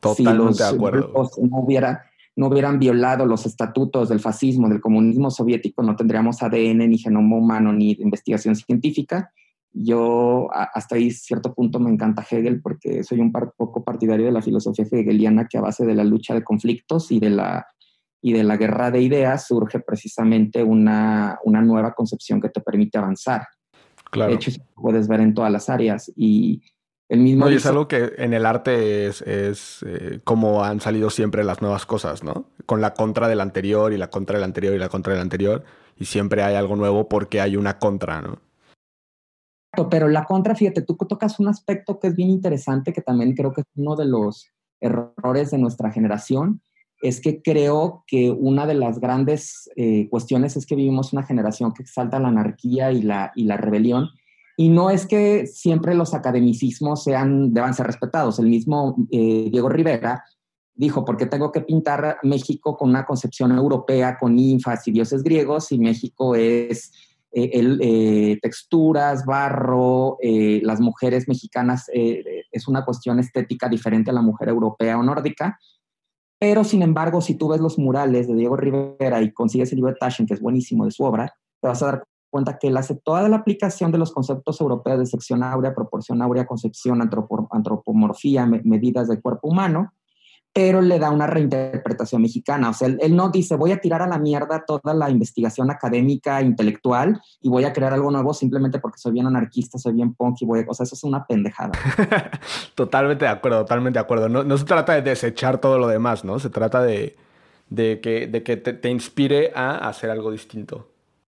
Totalmente 0.00 0.32
si 0.32 0.46
los 0.46 0.56
de 0.56 0.64
acuerdo. 0.64 1.12
No, 1.42 1.58
hubiera, 1.58 2.04
no 2.34 2.46
hubieran 2.46 2.78
violado 2.78 3.26
los 3.26 3.44
estatutos 3.44 4.08
del 4.08 4.20
fascismo, 4.20 4.70
del 4.70 4.80
comunismo 4.80 5.30
soviético, 5.30 5.82
no 5.82 5.96
tendríamos 5.96 6.42
ADN, 6.42 6.78
ni 6.88 6.96
genoma 6.96 7.36
humano, 7.36 7.74
ni 7.74 7.90
investigación 7.90 8.56
científica. 8.56 9.34
Yo 9.70 10.48
hasta 10.50 10.94
ahí 10.94 11.10
cierto 11.10 11.52
punto 11.52 11.78
me 11.78 11.90
encanta 11.90 12.24
Hegel 12.30 12.62
porque 12.62 13.04
soy 13.04 13.20
un 13.20 13.32
poco 13.32 13.84
partidario 13.84 14.24
de 14.24 14.32
la 14.32 14.40
filosofía 14.40 14.86
hegeliana 14.90 15.46
que 15.46 15.58
a 15.58 15.60
base 15.60 15.84
de 15.84 15.94
la 15.94 16.04
lucha 16.04 16.32
de 16.32 16.42
conflictos 16.42 17.12
y 17.12 17.20
de 17.20 17.28
la 17.28 17.66
y 18.22 18.32
de 18.32 18.44
la 18.44 18.56
guerra 18.56 18.90
de 18.90 19.02
ideas 19.02 19.46
surge 19.46 19.80
precisamente 19.80 20.62
una, 20.62 21.38
una 21.44 21.60
nueva 21.60 21.92
concepción 21.92 22.40
que 22.40 22.48
te 22.48 22.60
permite 22.62 22.96
avanzar. 22.96 23.46
Claro. 24.12 24.30
De 24.30 24.36
hecho, 24.36 24.50
puedes 24.74 25.08
ver 25.08 25.20
en 25.20 25.32
todas 25.32 25.50
las 25.50 25.70
áreas 25.70 26.12
y 26.14 26.62
el 27.08 27.20
mismo... 27.20 27.46
No, 27.46 27.50
y 27.50 27.54
es 27.54 27.64
algo 27.64 27.88
que 27.88 28.12
en 28.18 28.34
el 28.34 28.44
arte 28.44 29.06
es, 29.06 29.22
es 29.22 29.82
eh, 29.88 30.20
como 30.22 30.64
han 30.64 30.80
salido 30.80 31.08
siempre 31.08 31.42
las 31.44 31.62
nuevas 31.62 31.86
cosas, 31.86 32.22
¿no? 32.22 32.44
Con 32.66 32.82
la 32.82 32.92
contra 32.92 33.26
del 33.26 33.40
anterior 33.40 33.92
y 33.92 33.96
la 33.96 34.10
contra 34.10 34.36
del 34.36 34.44
anterior 34.44 34.74
y 34.74 34.78
la 34.78 34.90
contra 34.90 35.14
del 35.14 35.22
anterior 35.22 35.64
y 35.96 36.04
siempre 36.04 36.42
hay 36.42 36.56
algo 36.56 36.76
nuevo 36.76 37.08
porque 37.08 37.40
hay 37.40 37.56
una 37.56 37.78
contra, 37.78 38.20
¿no? 38.20 38.38
Pero 39.90 40.08
la 40.08 40.26
contra, 40.26 40.54
fíjate, 40.54 40.82
tú 40.82 40.94
tocas 40.96 41.40
un 41.40 41.48
aspecto 41.48 41.98
que 41.98 42.08
es 42.08 42.14
bien 42.14 42.28
interesante, 42.28 42.92
que 42.92 43.00
también 43.00 43.34
creo 43.34 43.54
que 43.54 43.62
es 43.62 43.66
uno 43.76 43.96
de 43.96 44.04
los 44.04 44.52
errores 44.78 45.50
de 45.50 45.56
nuestra 45.56 45.90
generación, 45.90 46.60
es 47.02 47.20
que 47.20 47.42
creo 47.42 48.04
que 48.06 48.30
una 48.30 48.64
de 48.64 48.74
las 48.74 49.00
grandes 49.00 49.68
eh, 49.74 50.08
cuestiones 50.08 50.56
es 50.56 50.66
que 50.66 50.76
vivimos 50.76 51.12
una 51.12 51.24
generación 51.24 51.74
que 51.74 51.82
exalta 51.82 52.20
la 52.20 52.28
anarquía 52.28 52.92
y 52.92 53.02
la, 53.02 53.32
y 53.34 53.44
la 53.44 53.56
rebelión. 53.56 54.10
Y 54.56 54.68
no 54.68 54.88
es 54.88 55.06
que 55.06 55.48
siempre 55.48 55.96
los 55.96 56.14
academicismos 56.14 57.02
sean, 57.02 57.52
deban 57.52 57.74
ser 57.74 57.86
respetados. 57.88 58.38
El 58.38 58.46
mismo 58.46 58.94
eh, 59.10 59.48
Diego 59.50 59.68
Rivera 59.68 60.22
dijo, 60.74 61.04
¿por 61.04 61.16
qué 61.16 61.26
tengo 61.26 61.50
que 61.50 61.62
pintar 61.62 62.18
México 62.22 62.76
con 62.76 62.90
una 62.90 63.04
concepción 63.04 63.50
europea, 63.50 64.16
con 64.16 64.36
ninfas 64.36 64.86
y 64.86 64.92
dioses 64.92 65.24
griegos, 65.24 65.66
si 65.66 65.78
México 65.78 66.36
es 66.36 66.92
eh, 67.32 68.38
texturas, 68.40 69.26
barro, 69.26 70.18
las 70.20 70.80
mujeres 70.80 71.26
mexicanas 71.26 71.86
es 71.92 72.68
una 72.68 72.84
cuestión 72.84 73.18
estética 73.18 73.68
diferente 73.68 74.10
a 74.10 74.14
la 74.14 74.22
mujer 74.22 74.50
europea 74.50 74.98
o 74.98 75.02
nórdica? 75.02 75.58
Pero, 76.42 76.64
sin 76.64 76.82
embargo, 76.82 77.20
si 77.20 77.36
tú 77.36 77.46
ves 77.46 77.60
los 77.60 77.78
murales 77.78 78.26
de 78.26 78.34
Diego 78.34 78.56
Rivera 78.56 79.22
y 79.22 79.32
consigues 79.32 79.70
el 79.70 79.76
libro 79.76 79.92
de 79.92 79.98
Taschen, 80.00 80.26
que 80.26 80.34
es 80.34 80.40
buenísimo 80.40 80.84
de 80.84 80.90
su 80.90 81.04
obra, 81.04 81.32
te 81.60 81.68
vas 81.68 81.80
a 81.84 81.86
dar 81.86 82.04
cuenta 82.30 82.58
que 82.58 82.66
él 82.66 82.76
hace 82.76 82.96
toda 82.96 83.28
la 83.28 83.36
aplicación 83.36 83.92
de 83.92 83.98
los 83.98 84.10
conceptos 84.10 84.60
europeos 84.60 84.98
de 84.98 85.06
sección 85.06 85.44
áurea, 85.44 85.72
proporción 85.72 86.20
áurea, 86.20 86.44
concepción, 86.44 87.00
antropomorfía, 87.00 88.44
medidas 88.44 89.06
del 89.06 89.22
cuerpo 89.22 89.50
humano, 89.50 89.92
pero 90.52 90.82
le 90.82 90.98
da 90.98 91.10
una 91.10 91.26
reinterpretación 91.26 92.20
mexicana. 92.20 92.70
O 92.70 92.74
sea, 92.74 92.88
él, 92.88 92.98
él, 93.00 93.16
no 93.16 93.30
dice, 93.30 93.56
voy 93.56 93.72
a 93.72 93.80
tirar 93.80 94.02
a 94.02 94.06
la 94.06 94.18
mierda 94.18 94.64
toda 94.66 94.92
la 94.92 95.08
investigación 95.08 95.70
académica, 95.70 96.42
intelectual, 96.42 97.20
y 97.40 97.48
voy 97.48 97.64
a 97.64 97.72
crear 97.72 97.94
algo 97.94 98.10
nuevo 98.10 98.34
simplemente 98.34 98.78
porque 98.78 98.98
soy 98.98 99.12
bien 99.12 99.26
anarquista, 99.26 99.78
soy 99.78 99.94
bien 99.94 100.14
punk 100.14 100.42
y 100.42 100.44
voy 100.44 100.60
a... 100.60 100.64
O 100.68 100.74
sea, 100.74 100.84
eso 100.84 100.94
es 100.94 101.04
una 101.04 101.24
pendejada. 101.26 101.72
totalmente 102.74 103.24
de 103.24 103.30
acuerdo, 103.30 103.60
totalmente 103.60 103.98
de 103.98 104.02
acuerdo. 104.02 104.28
No, 104.28 104.44
no, 104.44 104.58
se 104.58 104.64
trata 104.64 104.92
de 104.92 105.02
desechar 105.02 105.58
todo 105.58 105.78
lo 105.78 105.88
demás, 105.88 106.22
¿no? 106.22 106.38
Se 106.38 106.50
trata 106.50 106.82
de, 106.82 107.16
de 107.70 108.00
que, 108.00 108.26
de 108.26 108.42
que 108.42 108.58
te, 108.58 108.74
te 108.74 108.90
inspire 108.90 109.52
a 109.54 109.88
hacer 109.88 110.10
algo 110.10 110.30
distinto. 110.30 110.86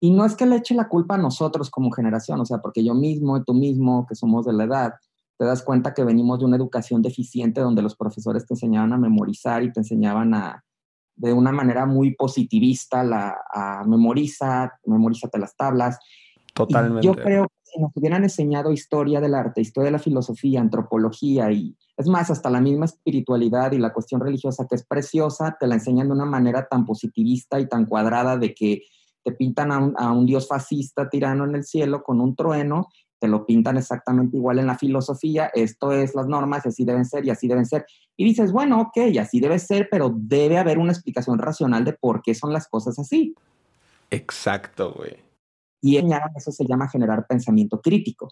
Y 0.02 0.12
no 0.12 0.26
es 0.26 0.36
que 0.36 0.46
le 0.46 0.58
eche 0.58 0.76
la 0.76 0.90
culpa 0.90 1.16
a 1.16 1.18
nosotros 1.18 1.70
como 1.70 1.90
generación, 1.90 2.40
o 2.42 2.46
sea, 2.46 2.58
porque 2.58 2.84
yo 2.84 2.94
mismo 2.94 3.38
y 3.38 3.44
tú 3.44 3.54
mismo, 3.54 4.06
que 4.08 4.14
somos 4.14 4.46
de 4.46 4.54
la 4.54 4.66
edad, 4.66 4.94
te 5.38 5.46
das 5.46 5.64
cuenta 5.64 5.94
que 5.94 6.04
venimos 6.04 6.40
de 6.40 6.46
una 6.46 6.56
educación 6.56 7.02
deficiente 7.02 7.62
donde 7.62 7.82
los 7.82 7.96
profesores 7.96 8.46
te 8.46 8.54
enseñaban 8.54 8.94
a 8.94 8.98
memorizar 8.98 9.64
y 9.64 9.72
te 9.72 9.82
enseñaban 9.82 10.34
a, 10.34 10.64
de 11.16 11.34
una 11.34 11.52
manera 11.52 11.86
muy 11.86 12.16
positivista, 12.16 13.04
la, 13.04 13.36
a 13.52 13.84
memoriza, 13.86 14.72
memorízate 14.86 15.40
las 15.40 15.56
tablas. 15.56 16.00
Totalmente. 16.54 17.06
Y 17.06 17.10
yo 17.10 17.16
creo 17.16 17.44
que 17.44 17.72
si 17.72 17.82
nos 17.82 17.92
hubieran 17.96 18.24
enseñado 18.24 18.72
historia 18.72 19.20
del 19.20 19.36
arte, 19.36 19.62
historia 19.62 19.88
de 19.88 19.92
la 19.92 20.00
filosofía, 20.00 20.62
antropología 20.62 21.52
y, 21.52 21.76
es 21.98 22.08
más, 22.08 22.30
hasta 22.30 22.50
la 22.50 22.62
misma 22.62 22.86
espiritualidad 22.86 23.74
y 23.74 23.78
la 23.78 23.94
cuestión 23.94 24.22
religiosa 24.22 24.68
que 24.70 24.76
es 24.76 24.86
preciosa, 24.86 25.58
te 25.60 25.68
la 25.68 25.76
enseñan 25.76 26.08
de 26.08 26.14
una 26.14 26.26
manera 26.26 26.68
tan 26.70 26.86
positivista 26.86 27.60
y 27.60 27.68
tan 27.68 27.86
cuadrada 27.86 28.38
de 28.38 28.54
que 28.54 28.84
te 29.24 29.32
pintan 29.32 29.72
a 29.72 29.80
un, 29.80 29.94
a 29.98 30.12
un 30.12 30.26
dios 30.26 30.48
fascista 30.48 31.10
tirano 31.10 31.46
en 31.46 31.56
el 31.56 31.64
cielo 31.64 32.04
con 32.04 32.22
un 32.22 32.36
trueno 32.36 32.88
te 33.26 33.32
lo 33.32 33.44
pintan 33.44 33.76
exactamente 33.76 34.38
igual 34.38 34.60
en 34.60 34.68
la 34.68 34.78
filosofía, 34.78 35.50
esto 35.56 35.92
es 35.92 36.14
las 36.14 36.28
normas, 36.28 36.64
así 36.68 36.86
deben 36.86 37.06
ser 37.06 37.26
y 37.26 37.32
así 37.32 37.48
deben 37.48 37.66
ser. 37.66 37.84
Y 38.16 38.24
dices, 38.24 38.52
bueno, 38.52 38.80
ok, 38.80 39.18
así 39.20 39.40
debe 39.40 39.58
ser, 39.58 39.88
pero 39.90 40.14
debe 40.16 40.60
haber 40.60 40.78
una 40.78 40.92
explicación 40.92 41.40
racional 41.40 41.84
de 41.84 41.94
por 41.94 42.22
qué 42.22 42.36
son 42.36 42.54
las 42.54 42.68
cosas 42.68 43.00
así. 43.00 43.34
Exacto, 44.12 44.94
güey. 44.94 45.16
Y 45.82 45.98
eso 45.98 46.52
se 46.52 46.66
llama 46.66 46.88
generar 46.88 47.26
pensamiento 47.26 47.82
crítico. 47.82 48.30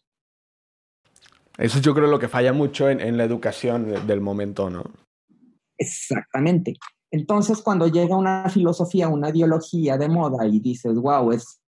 Eso 1.57 1.79
yo 1.79 1.95
creo 1.95 2.05
lo 2.05 2.19
que 2.19 2.27
falla 2.27 2.53
mucho 2.53 2.88
en, 2.88 3.00
en 3.01 3.17
la 3.17 3.23
educación 3.23 4.05
del 4.05 4.21
momento, 4.21 4.69
¿no? 4.69 4.83
Exactamente. 5.75 6.75
Entonces, 7.09 7.63
cuando 7.63 7.88
llega 7.88 8.15
una 8.15 8.47
filosofía, 8.47 9.07
una 9.07 9.29
ideología 9.29 9.97
de 9.97 10.07
moda 10.07 10.45
y 10.45 10.59
dices, 10.59 10.93
wow, 10.93 11.31
es 11.31 11.62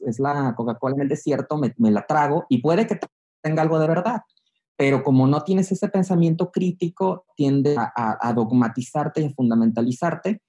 es 0.00 0.18
la 0.18 0.54
Coca-Cola 0.56 0.96
en 0.96 1.02
el 1.02 1.08
desierto, 1.08 1.58
me, 1.58 1.90
la 1.90 2.06
trago 2.06 2.46
y 2.48 2.62
puede 2.62 2.86
que 2.86 2.98
tenga 3.42 3.62
algo 3.62 3.78
de 3.78 3.88
verdad. 3.88 4.22
Pero 4.76 5.04
como 5.04 5.26
no 5.26 5.42
tienes 5.42 5.70
ese 5.70 5.88
pensamiento 5.88 6.50
crítico, 6.50 7.24
tiende 7.36 7.76
a, 7.76 8.32
dogmatizarte 8.34 9.20
y 9.20 9.26
a 9.26 9.30
fundamentalizarte. 9.30 10.40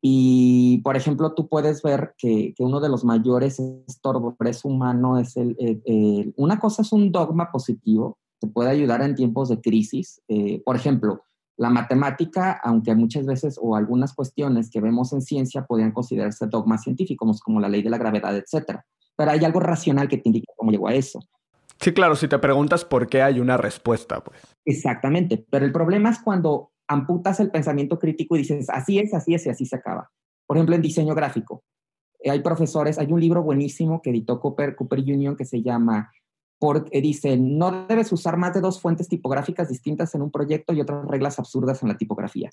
Y, 0.00 0.78
por 0.82 0.96
ejemplo, 0.96 1.32
tú 1.32 1.48
puedes 1.48 1.82
ver 1.82 2.14
que, 2.18 2.52
que 2.56 2.62
uno 2.64 2.80
de 2.80 2.88
los 2.88 3.04
mayores 3.04 3.60
estorbores 3.88 4.64
humanos 4.64 5.20
es 5.20 5.36
el, 5.36 6.34
Una 6.36 6.58
cosa 6.58 6.82
es 6.82 6.92
un 6.92 7.12
dogma 7.12 7.50
positivo, 7.50 8.18
te 8.42 8.48
puede 8.48 8.70
ayudar 8.70 9.02
en 9.02 9.14
tiempos 9.14 9.48
de 9.48 9.60
crisis. 9.60 10.20
Eh, 10.28 10.60
por 10.64 10.76
ejemplo, 10.76 11.22
la 11.62 11.70
matemática, 11.70 12.60
aunque 12.64 12.92
muchas 12.96 13.24
veces 13.24 13.56
o 13.62 13.76
algunas 13.76 14.14
cuestiones 14.14 14.68
que 14.68 14.80
vemos 14.80 15.12
en 15.12 15.22
ciencia 15.22 15.64
podrían 15.64 15.92
considerarse 15.92 16.48
dogmas 16.48 16.82
científicos, 16.82 17.40
como 17.40 17.60
la 17.60 17.68
ley 17.68 17.82
de 17.82 17.90
la 17.90 17.98
gravedad, 17.98 18.36
etc. 18.36 18.80
Pero 19.16 19.30
hay 19.30 19.44
algo 19.44 19.60
racional 19.60 20.08
que 20.08 20.18
te 20.18 20.28
indica 20.28 20.52
cómo 20.56 20.72
llegó 20.72 20.88
a 20.88 20.94
eso. 20.94 21.20
Sí, 21.80 21.92
claro, 21.92 22.16
si 22.16 22.26
te 22.26 22.40
preguntas 22.40 22.84
por 22.84 23.06
qué 23.06 23.22
hay 23.22 23.38
una 23.38 23.56
respuesta, 23.56 24.24
pues. 24.24 24.40
Exactamente, 24.64 25.46
pero 25.50 25.64
el 25.64 25.70
problema 25.70 26.10
es 26.10 26.18
cuando 26.18 26.72
amputas 26.88 27.38
el 27.38 27.52
pensamiento 27.52 27.96
crítico 27.96 28.34
y 28.34 28.40
dices, 28.40 28.68
así 28.68 28.98
es, 28.98 29.14
así 29.14 29.34
es 29.34 29.46
y 29.46 29.50
así 29.50 29.64
se 29.64 29.76
acaba. 29.76 30.10
Por 30.48 30.56
ejemplo, 30.56 30.74
en 30.74 30.82
diseño 30.82 31.14
gráfico. 31.14 31.62
Hay 32.28 32.40
profesores, 32.40 32.98
hay 32.98 33.12
un 33.12 33.20
libro 33.20 33.44
buenísimo 33.44 34.02
que 34.02 34.10
editó 34.10 34.40
Cooper, 34.40 34.74
Cooper 34.74 34.98
Union 34.98 35.36
que 35.36 35.44
se 35.44 35.62
llama 35.62 36.10
porque 36.62 37.00
dice, 37.00 37.36
no 37.36 37.88
debes 37.88 38.12
usar 38.12 38.36
más 38.36 38.54
de 38.54 38.60
dos 38.60 38.80
fuentes 38.80 39.08
tipográficas 39.08 39.68
distintas 39.68 40.14
en 40.14 40.22
un 40.22 40.30
proyecto 40.30 40.72
y 40.72 40.80
otras 40.80 41.04
reglas 41.08 41.40
absurdas 41.40 41.82
en 41.82 41.88
la 41.88 41.96
tipografía. 41.96 42.50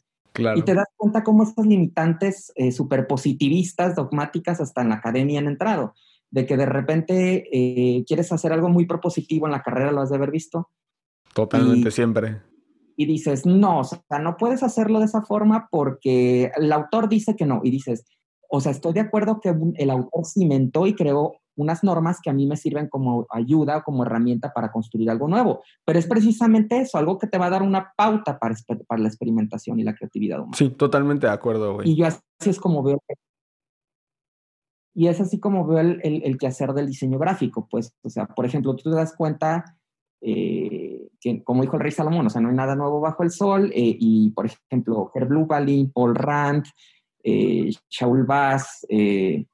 Y 0.55 0.63
te 0.63 0.73
das 0.73 0.87
cuenta 0.97 1.23
cómo 1.23 1.43
estas 1.43 1.67
limitantes 1.67 2.51
eh, 2.55 2.71
superpositivistas, 2.71 3.95
dogmáticas, 3.95 4.61
hasta 4.61 4.81
en 4.81 4.89
la 4.89 4.95
academia 4.95 5.37
han 5.37 5.45
entrado. 5.45 5.93
De 6.31 6.47
que 6.47 6.57
de 6.57 6.65
repente 6.65 7.49
eh, 7.51 8.03
quieres 8.07 8.31
hacer 8.31 8.51
algo 8.51 8.67
muy 8.67 8.87
propositivo 8.87 9.45
en 9.45 9.51
la 9.51 9.61
carrera, 9.61 9.91
lo 9.91 10.01
has 10.01 10.09
de 10.09 10.15
haber 10.15 10.31
visto. 10.31 10.71
Totalmente, 11.35 11.91
siempre. 11.91 12.41
Y 12.95 13.05
dices, 13.05 13.45
no, 13.45 13.81
o 13.81 13.83
sea, 13.83 14.01
no 14.19 14.37
puedes 14.37 14.63
hacerlo 14.63 14.97
de 15.01 15.05
esa 15.05 15.21
forma 15.21 15.67
porque 15.69 16.51
el 16.57 16.73
autor 16.73 17.09
dice 17.09 17.35
que 17.35 17.45
no. 17.45 17.61
Y 17.63 17.69
dices, 17.69 18.05
o 18.49 18.59
sea, 18.59 18.71
estoy 18.71 18.93
de 18.93 19.01
acuerdo 19.01 19.39
que 19.39 19.53
el 19.75 19.89
autor 19.91 20.25
cimentó 20.25 20.87
y 20.87 20.95
creó 20.95 21.33
unas 21.59 21.83
normas 21.83 22.19
que 22.21 22.29
a 22.29 22.33
mí 22.33 22.47
me 22.47 22.55
sirven 22.55 22.87
como 22.87 23.27
ayuda 23.29 23.77
o 23.77 23.83
como 23.83 24.03
herramienta 24.03 24.53
para 24.53 24.71
construir 24.71 25.09
algo 25.09 25.27
nuevo. 25.27 25.61
Pero 25.85 25.99
es 25.99 26.07
precisamente 26.07 26.79
eso, 26.79 26.97
algo 26.97 27.17
que 27.17 27.27
te 27.27 27.37
va 27.37 27.47
a 27.47 27.49
dar 27.49 27.63
una 27.63 27.93
pauta 27.95 28.39
para, 28.39 28.55
para 28.87 29.01
la 29.01 29.07
experimentación 29.07 29.79
y 29.79 29.83
la 29.83 29.93
creatividad 29.93 30.39
humana. 30.39 30.57
Sí, 30.57 30.69
totalmente 30.69 31.27
de 31.27 31.33
acuerdo, 31.33 31.75
güey. 31.75 31.89
Y 31.89 31.95
yo 31.95 32.05
así 32.07 32.21
es 32.45 32.59
como 32.59 32.81
veo. 32.81 33.01
Y 34.95 35.07
es 35.07 35.19
así 35.19 35.39
como 35.39 35.67
veo 35.67 35.79
el, 35.79 36.01
el, 36.03 36.37
quehacer 36.37 36.73
del 36.73 36.87
diseño 36.87 37.19
gráfico, 37.19 37.67
pues, 37.69 37.93
o 38.01 38.09
sea, 38.09 38.25
por 38.25 38.45
ejemplo, 38.45 38.75
tú 38.75 38.89
te 38.89 38.95
das 38.95 39.15
cuenta, 39.15 39.77
eh, 40.21 41.07
que, 41.21 41.43
como 41.43 41.61
dijo 41.61 41.77
el 41.77 41.83
rey 41.83 41.91
Salomón, 41.91 42.25
o 42.25 42.29
sea, 42.29 42.41
no 42.41 42.49
hay 42.49 42.55
nada 42.55 42.75
nuevo 42.75 42.99
bajo 42.99 43.23
el 43.23 43.31
sol, 43.31 43.71
eh, 43.73 43.95
y 43.99 44.31
por 44.31 44.47
ejemplo, 44.47 45.11
Herb 45.13 45.31
Lubalin, 45.31 45.91
Paul 45.91 46.15
Rand, 46.15 46.65
eh, 47.23 47.71
Shaul 47.89 48.25
Bass, 48.25 48.85
eh, 48.89 49.45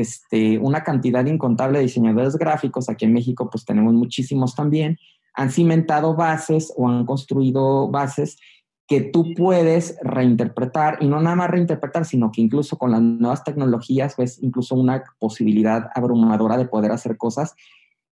este, 0.00 0.58
una 0.58 0.82
cantidad 0.82 1.24
incontable 1.24 1.78
de 1.78 1.84
diseñadores 1.84 2.36
gráficos, 2.36 2.88
aquí 2.88 3.04
en 3.04 3.12
México 3.12 3.48
pues 3.50 3.64
tenemos 3.64 3.94
muchísimos 3.94 4.54
también, 4.54 4.98
han 5.34 5.50
cimentado 5.50 6.14
bases 6.14 6.72
o 6.76 6.88
han 6.88 7.06
construido 7.06 7.88
bases 7.88 8.36
que 8.86 9.00
tú 9.00 9.34
puedes 9.34 9.98
reinterpretar 10.02 10.98
y 11.00 11.08
no 11.08 11.20
nada 11.20 11.36
más 11.36 11.50
reinterpretar, 11.50 12.04
sino 12.04 12.30
que 12.30 12.40
incluso 12.40 12.78
con 12.78 12.92
las 12.92 13.00
nuevas 13.00 13.42
tecnologías 13.42 14.16
ves 14.16 14.38
incluso 14.42 14.74
una 14.74 15.02
posibilidad 15.18 15.90
abrumadora 15.94 16.56
de 16.56 16.66
poder 16.66 16.92
hacer 16.92 17.16
cosas 17.16 17.54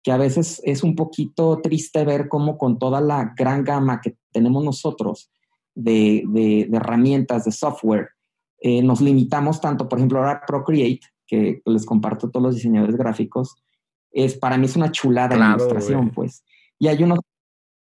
que 0.02 0.12
a 0.12 0.16
veces 0.16 0.60
es 0.64 0.82
un 0.82 0.94
poquito 0.94 1.60
triste 1.62 2.04
ver 2.04 2.28
cómo 2.28 2.58
con 2.58 2.78
toda 2.78 3.00
la 3.00 3.32
gran 3.36 3.64
gama 3.64 4.00
que 4.00 4.16
tenemos 4.32 4.64
nosotros 4.64 5.30
de, 5.74 6.24
de 6.26 6.68
herramientas, 6.72 7.44
de 7.44 7.52
software, 7.52 8.10
eh, 8.60 8.82
nos 8.82 9.00
limitamos 9.00 9.60
tanto, 9.60 9.88
por 9.88 9.98
ejemplo, 9.98 10.18
ahora 10.18 10.42
Procreate, 10.46 11.06
que 11.28 11.62
les 11.64 11.86
comparto 11.86 12.26
a 12.26 12.30
todos 12.30 12.42
los 12.42 12.54
diseñadores 12.56 12.96
gráficos, 12.96 13.54
es 14.10 14.36
para 14.36 14.56
mí 14.56 14.66
es 14.66 14.74
una 14.74 14.90
chulada 14.90 15.36
de 15.36 15.44
ilustración, 15.44 16.10
pues. 16.10 16.42
Y 16.78 16.88
hay 16.88 17.02
unos, 17.02 17.20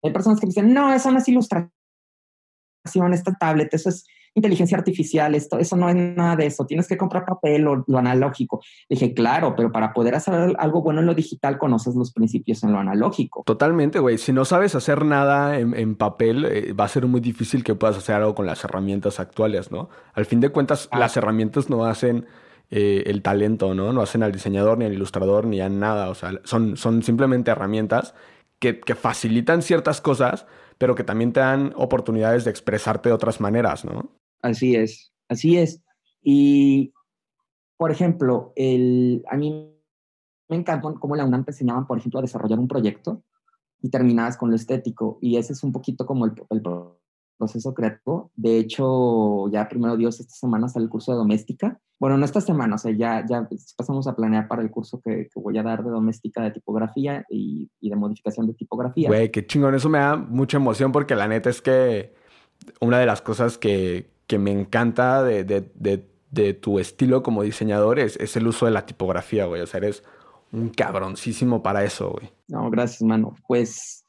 hay 0.03 0.13
personas 0.13 0.39
que 0.39 0.47
dicen, 0.47 0.73
no, 0.73 0.93
eso 0.93 1.11
no 1.11 1.17
es 1.17 1.27
ilustración, 1.27 1.71
esta 3.11 3.33
tablet, 3.33 3.73
eso 3.73 3.89
es 3.89 4.05
inteligencia 4.33 4.77
artificial, 4.77 5.35
esto, 5.35 5.59
eso 5.59 5.75
no 5.75 5.89
es 5.89 5.95
nada 5.95 6.37
de 6.37 6.45
eso, 6.45 6.65
tienes 6.65 6.87
que 6.87 6.97
comprar 6.97 7.25
papel 7.25 7.67
o 7.67 7.83
lo 7.85 7.97
analógico. 7.97 8.61
Dije, 8.89 9.13
claro, 9.13 9.55
pero 9.55 9.71
para 9.71 9.93
poder 9.93 10.15
hacer 10.15 10.55
algo 10.57 10.81
bueno 10.81 11.01
en 11.01 11.07
lo 11.07 11.13
digital 11.13 11.57
conoces 11.57 11.95
los 11.95 12.13
principios 12.13 12.63
en 12.63 12.71
lo 12.71 12.79
analógico. 12.79 13.43
Totalmente, 13.45 13.99
güey. 13.99 14.17
Si 14.17 14.31
no 14.31 14.45
sabes 14.45 14.75
hacer 14.75 15.03
nada 15.03 15.59
en, 15.59 15.95
papel, 15.95 16.45
eh, 16.45 16.73
va 16.73 16.85
a 16.85 16.87
ser 16.87 17.07
muy 17.07 17.19
difícil 17.19 17.63
que 17.63 17.75
puedas 17.75 17.97
hacer 17.97 18.15
algo 18.15 18.33
con 18.33 18.45
las 18.45 18.63
herramientas 18.63 19.19
actuales, 19.19 19.71
¿no? 19.71 19.89
Al 20.13 20.25
fin 20.25 20.39
de 20.39 20.49
cuentas, 20.49 20.87
ah. 20.91 20.99
las 20.99 21.17
herramientas 21.17 21.69
no 21.69 21.85
hacen... 21.85 22.25
Eh, 22.73 23.03
el 23.07 23.21
talento, 23.21 23.75
¿no? 23.75 23.91
No 23.91 24.01
hacen 24.01 24.23
al 24.23 24.31
diseñador, 24.31 24.77
ni 24.77 24.85
al 24.85 24.93
ilustrador, 24.93 25.45
ni 25.45 25.59
a 25.59 25.67
nada. 25.67 26.09
O 26.09 26.15
sea, 26.15 26.39
son, 26.45 26.77
son 26.77 27.03
simplemente 27.03 27.51
herramientas 27.51 28.15
que, 28.59 28.79
que 28.79 28.95
facilitan 28.95 29.61
ciertas 29.61 29.99
cosas, 29.99 30.47
pero 30.77 30.95
que 30.95 31.03
también 31.03 31.33
te 31.33 31.41
dan 31.41 31.73
oportunidades 31.75 32.45
de 32.45 32.51
expresarte 32.51 33.09
de 33.09 33.15
otras 33.15 33.41
maneras, 33.41 33.83
¿no? 33.83 34.09
Así 34.41 34.75
es, 34.75 35.13
así 35.27 35.57
es. 35.57 35.83
Y, 36.23 36.93
por 37.77 37.91
ejemplo, 37.91 38.53
el, 38.55 39.23
a 39.29 39.35
mí 39.35 39.75
me 40.47 40.55
encantó 40.55 40.93
cómo 40.99 41.15
la 41.15 41.25
UNAM 41.25 41.43
te 41.43 41.51
enseñaban, 41.51 41.87
por 41.87 41.97
ejemplo, 41.97 42.19
a 42.19 42.23
desarrollar 42.23 42.59
un 42.59 42.67
proyecto 42.67 43.23
y 43.81 43.89
terminabas 43.89 44.37
con 44.37 44.49
lo 44.49 44.55
estético. 44.55 45.17
Y 45.21 45.37
ese 45.37 45.53
es 45.53 45.63
un 45.63 45.71
poquito 45.71 46.05
como 46.05 46.25
el, 46.25 46.33
proceso 47.41 47.73
creativo. 47.73 48.31
De 48.35 48.57
hecho, 48.57 49.49
ya 49.49 49.67
primero 49.67 49.97
Dios, 49.97 50.19
esta 50.19 50.33
semana 50.33 50.69
sale 50.69 50.85
el 50.85 50.89
curso 50.89 51.11
de 51.11 51.17
doméstica. 51.17 51.79
Bueno, 51.99 52.17
no 52.17 52.25
esta 52.25 52.41
semana, 52.41 52.75
o 52.75 52.77
sea, 52.77 52.91
ya, 52.91 53.25
ya 53.27 53.47
pasamos 53.77 54.07
a 54.07 54.15
planear 54.15 54.47
para 54.47 54.61
el 54.61 54.71
curso 54.71 55.01
que, 55.01 55.29
voy 55.35 55.57
a 55.57 55.63
dar 55.63 55.83
de 55.83 55.91
doméstica 55.91 56.41
de 56.41 56.51
tipografía 56.51 57.25
y, 57.29 57.69
y 57.79 57.89
de 57.89 57.95
modificación 57.95 58.47
de 58.47 58.53
tipografía. 58.53 59.07
Güey, 59.07 59.29
qué 59.31 59.45
chingón. 59.45 59.75
Eso 59.75 59.89
me 59.89 59.99
da 59.99 60.15
mucha 60.15 60.57
emoción 60.57 60.91
porque 60.91 61.15
la 61.15 61.27
neta 61.27 61.49
es 61.49 61.61
que 61.61 62.13
una 62.79 62.99
de 62.99 63.05
las 63.05 63.21
cosas 63.21 63.57
que, 63.57 64.09
que 64.27 64.39
me 64.39 64.51
encanta 64.51 65.23
de, 65.23 66.55
tu 66.61 66.79
estilo 66.79 67.21
como 67.21 67.43
diseñador 67.43 67.99
es, 67.99 68.35
el 68.37 68.47
uso 68.47 68.65
de 68.65 68.71
la 68.71 68.85
tipografía, 68.85 69.45
güey. 69.45 69.61
O 69.61 69.67
sea, 69.67 69.79
eres 69.79 70.03
un 70.53 70.69
cabroncísimo 70.69 71.61
para 71.61 71.83
eso, 71.83 72.11
güey. 72.11 72.31
No, 72.47 72.69
gracias, 72.69 73.01
mano. 73.01 73.35
Pues, 73.47 74.05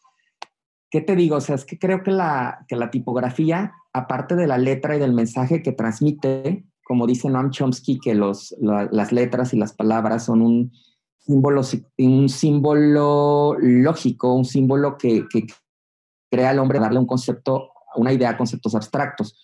¿qué 0.92 1.00
te 1.00 1.16
digo? 1.16 1.36
O 1.36 1.40
sea, 1.40 1.56
es 1.56 1.64
que 1.64 1.78
creo 1.78 2.02
que 2.02 2.10
la, 2.12 2.66
tipografía, 2.92 3.72
aparte 3.94 4.36
de 4.36 4.46
la 4.46 4.58
letra 4.58 4.94
y 4.94 5.00
del 5.00 5.14
mensaje 5.14 5.62
que 5.62 5.72
transmite, 5.72 6.66
como 6.84 7.06
dice 7.06 7.30
Noam 7.30 7.50
Chomsky, 7.50 7.98
que 7.98 8.14
las 8.14 9.12
letras 9.12 9.54
y 9.54 9.56
las 9.56 9.72
palabras 9.72 10.26
son 10.26 10.42
un 10.42 12.28
símbolo, 12.28 13.56
lógico, 13.58 14.34
un 14.34 14.44
símbolo 14.44 14.98
que, 14.98 15.24
crea 16.30 16.50
al 16.50 16.58
hombre 16.58 16.78
darle 16.78 16.98
un 16.98 17.06
concepto, 17.06 17.70
una 17.96 18.12
idea 18.12 18.30
a 18.30 18.36
conceptos 18.36 18.74
abstractos. 18.74 19.38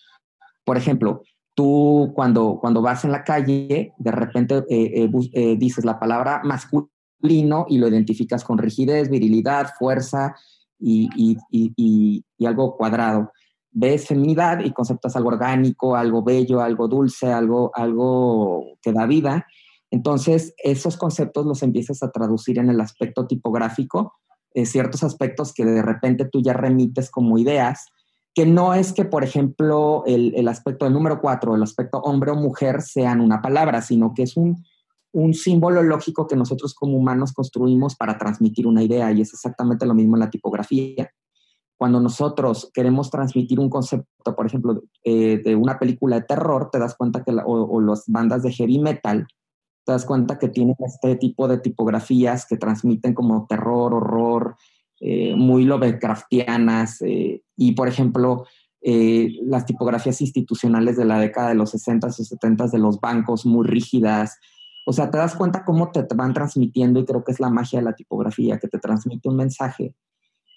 Por 0.63 0.77
ejemplo, 0.77 1.23
tú 1.55 2.11
cuando, 2.15 2.59
cuando 2.61 2.83
vas 2.83 3.05
en 3.05 3.11
la 3.11 3.23
calle, 3.23 3.93
de 3.97 4.11
repente 4.11 4.57
eh, 4.69 5.03
eh, 5.03 5.09
eh, 5.33 5.55
dices 5.57 5.83
la 5.83 5.99
palabra 5.99 6.41
masculino 6.43 7.65
y 7.69 7.79
lo 7.79 7.87
identificas 7.87 8.43
con 8.43 8.59
rigidez, 8.59 9.09
virilidad, 9.09 9.71
fuerza 9.79 10.35
y, 10.79 12.25
algo 12.45 12.75
cuadrado. 12.75 13.31
Ves 13.71 14.07
feminidad 14.07 14.59
y 14.61 14.71
conceptas 14.71 15.15
algo 15.15 15.29
orgánico, 15.29 15.95
algo 15.95 16.23
bello, 16.23 16.61
algo 16.61 16.87
dulce, 16.87 17.31
algo, 17.31 17.71
algo 17.75 18.77
que 18.81 18.91
da 18.91 19.05
vida. 19.05 19.45
Entonces, 19.91 20.53
esos 20.63 20.97
conceptos 20.97 21.45
los 21.45 21.61
empiezas 21.63 22.01
a 22.03 22.11
traducir 22.11 22.59
en 22.59 22.69
el 22.69 22.81
aspecto 22.81 23.27
tipográfico, 23.27 24.13
ciertos 24.65 25.03
aspectos 25.03 25.53
que 25.53 25.65
de 25.65 25.81
repente 25.81 26.25
tú 26.25 26.41
ya 26.41 26.53
remites 26.53 27.11
como 27.11 27.37
ideas 27.37 27.85
que 28.39 28.45
no 28.45 28.73
es 28.73 28.93
que, 28.93 29.05
por 29.05 29.23
ejemplo, 29.23 30.03
el, 30.05 30.47
aspecto 30.47 30.85
del 30.85 30.93
número 30.93 31.19
cuatro, 31.19 31.55
el 31.55 31.63
aspecto 31.63 31.99
hombre 31.99 32.31
o 32.31 32.35
mujer 32.35 32.81
sean 32.81 33.21
una 33.21 33.41
palabra, 33.41 33.81
sino 33.81 34.13
que 34.13 34.23
es 34.23 34.37
un, 34.37 34.63
símbolo 35.33 35.81
lógico 35.83 36.27
que 36.27 36.35
nosotros 36.35 36.73
como 36.73 36.97
humanos 36.97 37.33
construimos 37.33 37.95
para 37.95 38.17
transmitir 38.17 38.67
una 38.67 38.83
idea 38.83 39.11
y 39.11 39.21
es 39.21 39.33
exactamente 39.33 39.85
lo 39.85 39.95
mismo 39.95 40.15
en 40.15 40.21
la 40.21 40.29
tipografía. 40.29 41.09
Cuando 41.77 41.99
nosotros 42.01 42.69
queremos 42.73 43.09
transmitir 43.09 43.59
un 43.59 43.69
concepto, 43.69 44.35
por 44.35 44.45
ejemplo, 44.45 44.83
eh, 45.03 45.41
de 45.43 45.55
una 45.55 45.79
película 45.79 46.17
de 46.17 46.25
terror, 46.25 46.69
te 46.71 46.77
das 46.77 46.95
cuenta 46.95 47.23
que, 47.23 47.31
o, 47.31 47.41
o 47.43 47.81
las 47.81 48.03
bandas 48.07 48.43
de 48.43 48.51
heavy 48.51 48.79
metal, 48.79 49.25
te 49.85 49.93
das 49.93 50.05
cuenta 50.05 50.37
que 50.37 50.49
tienen 50.49 50.75
este 50.79 51.15
tipo 51.15 51.47
de 51.47 51.57
tipografías 51.57 52.45
que 52.45 52.57
transmiten 52.57 53.13
como 53.13 53.47
terror, 53.47 53.93
horror, 53.93 54.57
eh, 54.99 55.33
muy 55.35 55.63
Lovecraftianas 55.63 57.01
eh, 57.01 57.41
y, 57.55 57.71
por 57.71 57.87
ejemplo, 57.87 58.45
las 58.81 59.65
tipografías 59.65 60.21
institucionales 60.21 60.95
de 60.95 61.03
la 61.03 61.19
década 61.19 61.49
de 61.49 61.55
los 61.55 61.71
60 61.71 62.07
o 62.07 62.11
70 62.11 62.67
de 62.67 62.77
los 62.77 62.99
bancos 63.01 63.45
muy 63.45 63.67
rígidas. 63.67 64.37
O 64.85 64.93
sea, 64.93 65.11
te 65.11 65.17
das 65.17 65.35
cuenta 65.35 65.65
cómo 65.65 65.91
te, 65.91 66.05
van 66.15 66.33
transmitiendo 66.33 66.99
y 66.99 67.05
creo 67.05 67.23
que 67.23 67.31
es 67.31 67.39
la 67.39 67.49
magia 67.49 67.79
de 67.79 67.85
la 67.85 67.93
tipografía, 67.93 68.57
que 68.57 68.67
te 68.67 68.79
transmite 68.79 69.29
un 69.29 69.35
mensaje 69.35 69.95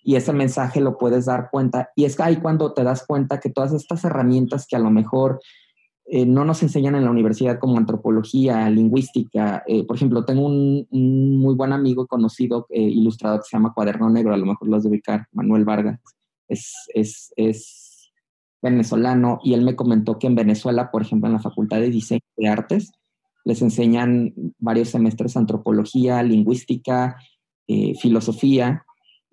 y 0.05 0.17
ese 0.17 0.33
mensaje 0.33 0.81
lo 0.81 0.99
puedes 0.99 1.27
dar 1.27 1.49
cuenta. 1.51 1.91
Y 1.95 2.05
es 2.05 2.19
ahí 2.21 2.37
cuando 2.37 2.73
te 2.73 2.83
das 2.83 3.07
cuenta 3.07 3.41
que 3.41 3.51
todas 3.51 3.73
estas 3.73 4.05
herramientas 4.05 4.67
que 4.67 4.77
a 4.77 4.81
lo 4.81 4.91
mejor 4.91 5.41
eh, 6.07 6.27
no 6.27 6.45
nos 6.45 6.63
enseñan 6.63 6.97
en 6.97 7.05
la 7.05 7.11
universidad 7.11 7.59
como 7.59 7.79
antropología, 7.79 8.69
lingüística. 8.69 9.63
Eh, 9.67 9.87
por 9.87 9.97
ejemplo, 9.97 10.25
tengo 10.25 10.47
un, 10.47 10.87
muy 10.91 11.55
buen 11.55 11.73
amigo 11.73 12.07
conocido, 12.07 12.67
eh, 12.71 12.81
ilustrador, 12.81 13.41
que 13.41 13.47
se 13.49 13.57
llama 13.57 13.73
Cuaderno 13.73 14.11
Negro, 14.11 14.35
a 14.35 14.37
lo 14.37 14.47
mejor 14.47 14.69
lo 14.69 14.77
has 14.77 14.83
de 14.83 14.89
ubicar, 14.89 15.27
Manuel 15.33 15.65
Vargas. 15.65 16.01
Es, 16.49 16.75
es, 16.95 17.33
es, 17.37 17.89
venezolano 18.61 19.41
y 19.43 19.55
él 19.55 19.63
me 19.63 19.75
comentó 19.75 20.21
que 20.21 20.29
en 20.29 20.37
Venezuela, 20.37 20.93
por 20.93 21.03
ejemplo, 21.03 21.27
en 21.27 21.33
la 21.33 21.41
Facultad 21.41 21.81
de 21.81 21.91
Diseño 21.91 22.21
de 22.37 22.49
Artes, 22.49 22.93
les 23.45 23.63
enseñan 23.63 24.35
varios 24.59 24.91
semestres 24.91 25.37
antropología, 25.37 26.23
lingüística, 26.23 27.17
filosofía, 28.01 28.85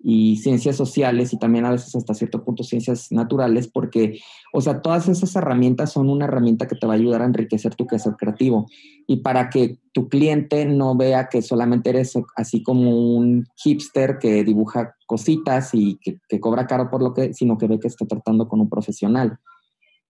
y 0.02 0.36
ciencias 0.36 0.76
sociales 0.76 1.32
y 1.32 1.38
también 1.38 1.66
a 1.66 1.70
veces 1.70 1.94
hasta 1.94 2.14
cierto 2.14 2.42
punto 2.42 2.64
ciencias 2.64 3.12
naturales, 3.12 3.68
porque, 3.68 4.18
o 4.52 4.60
sea, 4.60 4.80
todas 4.80 5.08
esas 5.08 5.36
herramientas 5.36 5.92
son 5.92 6.08
una 6.08 6.24
herramienta 6.24 6.66
que 6.66 6.74
te 6.74 6.86
va 6.86 6.94
a 6.94 6.96
ayudar 6.96 7.20
a 7.20 7.26
enriquecer 7.26 7.74
tu 7.74 7.86
quehacer 7.86 8.14
creativo 8.16 8.66
y 9.06 9.18
para 9.18 9.50
que 9.50 9.78
tu 9.92 10.08
cliente 10.08 10.64
no 10.64 10.96
vea 10.96 11.28
que 11.28 11.42
solamente 11.42 11.90
eres 11.90 12.14
así 12.34 12.62
como 12.62 13.14
un 13.14 13.46
hipster 13.56 14.18
que 14.18 14.42
dibuja 14.42 14.94
cositas 15.06 15.70
y 15.74 15.98
que, 15.98 16.40
cobra 16.40 16.66
caro 16.66 16.90
por 16.90 17.02
lo 17.02 17.12
que, 17.12 17.34
sino 17.34 17.58
que 17.58 17.66
ve 17.66 17.78
que 17.78 17.88
está 17.88 18.06
tratando 18.06 18.48
con 18.48 18.60
un 18.60 18.70
profesional. 18.70 19.38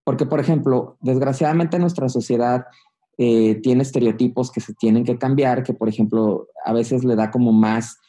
Porque, 0.05 0.25
por 0.25 0.39
ejemplo, 0.39 0.97
desgraciadamente 1.01 1.77
nuestra 1.79 2.07
sociedad 2.07 2.65
eh, 3.23 3.59
tiene 3.61 3.83
estereotipos 3.83 4.49
que 4.49 4.61
se 4.61 4.73
tienen 4.73 5.03
que 5.03 5.15
cambiar, 5.19 5.61
que, 5.61 5.75
por 5.75 5.87
ejemplo, 5.87 6.47
a 6.65 6.73
veces 6.73 7.03
le 7.03 7.15
da 7.15 7.29
como 7.29 7.51
más 7.53 7.99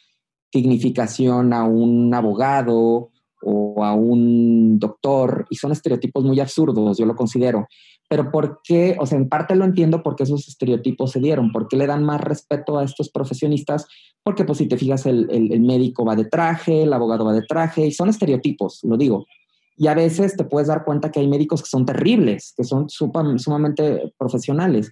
significación 0.51 1.53
a 1.53 1.65
un 1.65 2.11
abogado 2.15 3.11
o 3.43 3.83
a 3.83 3.93
un 3.93 4.79
doctor, 4.79 5.45
y 5.51 5.55
son 5.57 5.71
estereotipos 5.71 6.23
muy 6.23 6.39
absurdos, 6.39 6.97
yo 6.97 7.05
lo 7.05 7.15
considero. 7.15 7.67
Pero 8.09 8.31
¿por 8.31 8.61
qué? 8.63 8.95
O 8.99 9.05
sea, 9.05 9.19
en 9.19 9.29
parte 9.29 9.55
lo 9.55 9.65
entiendo 9.65 10.01
porque 10.01 10.23
esos 10.23 10.47
estereotipos 10.47 11.11
se 11.11 11.19
dieron. 11.19 11.51
¿Por 11.51 11.67
qué 11.67 11.77
le 11.77 11.85
dan 11.85 12.03
más 12.03 12.19
respeto 12.19 12.79
a 12.79 12.83
estos 12.83 13.11
profesionistas? 13.11 13.85
Porque 14.23 14.45
pues 14.45 14.57
si 14.57 14.67
te 14.67 14.77
fijas, 14.77 15.05
el, 15.05 15.29
el, 15.29 15.61
médico 15.61 16.03
va 16.05 16.15
de 16.15 16.25
traje, 16.25 16.81
el 16.83 16.93
abogado 16.93 17.23
va 17.23 17.33
de 17.33 17.43
traje, 17.43 17.85
y 17.85 17.91
son 17.91 18.09
estereotipos, 18.09 18.79
lo 18.81 18.97
digo. 18.97 19.27
Y 19.75 19.87
a 19.87 19.95
veces 19.95 20.35
te 20.35 20.43
puedes 20.43 20.67
dar 20.67 20.83
cuenta 20.83 21.11
que 21.11 21.19
hay 21.19 21.27
médicos 21.27 21.61
que 21.61 21.69
son 21.69 21.85
terribles, 21.85 22.53
que 22.55 22.63
son 22.63 22.89
sumamente 22.89 24.13
profesionales. 24.17 24.91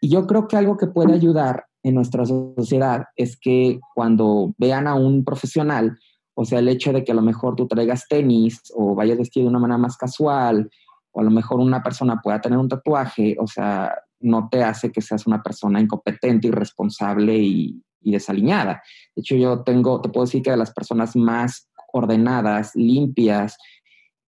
Y 0.00 0.08
yo 0.08 0.26
creo 0.26 0.48
que 0.48 0.56
algo 0.56 0.76
que 0.76 0.86
puede 0.86 1.12
ayudar 1.12 1.66
en 1.82 1.94
nuestra 1.94 2.24
sociedad 2.24 3.04
es 3.16 3.38
que 3.38 3.78
cuando 3.94 4.54
vean 4.58 4.86
a 4.86 4.94
un 4.94 5.24
profesional, 5.24 5.98
o 6.34 6.44
sea, 6.44 6.60
el 6.60 6.68
hecho 6.68 6.92
de 6.92 7.04
que 7.04 7.12
a 7.12 7.14
lo 7.14 7.22
mejor 7.22 7.56
tú 7.56 7.66
traigas 7.66 8.06
tenis 8.08 8.60
o 8.74 8.94
vayas 8.94 9.18
vestido 9.18 9.44
de 9.44 9.50
una 9.50 9.58
manera 9.58 9.78
más 9.78 9.96
casual, 9.96 10.70
o 11.12 11.20
a 11.20 11.24
lo 11.24 11.30
mejor 11.30 11.60
una 11.60 11.82
persona 11.82 12.20
pueda 12.22 12.40
tener 12.40 12.58
un 12.58 12.68
tatuaje, 12.68 13.36
o 13.38 13.46
sea, 13.46 13.94
no 14.20 14.48
te 14.50 14.62
hace 14.62 14.90
que 14.90 15.02
seas 15.02 15.26
una 15.26 15.42
persona 15.42 15.80
incompetente, 15.80 16.48
irresponsable 16.48 17.36
y, 17.36 17.82
y 18.00 18.12
desaliñada. 18.12 18.82
De 19.14 19.20
hecho, 19.20 19.36
yo 19.36 19.62
tengo, 19.62 20.00
te 20.00 20.08
puedo 20.08 20.24
decir 20.24 20.42
que 20.42 20.50
de 20.50 20.56
las 20.56 20.72
personas 20.72 21.14
más 21.16 21.68
ordenadas, 21.92 22.74
limpias 22.74 23.56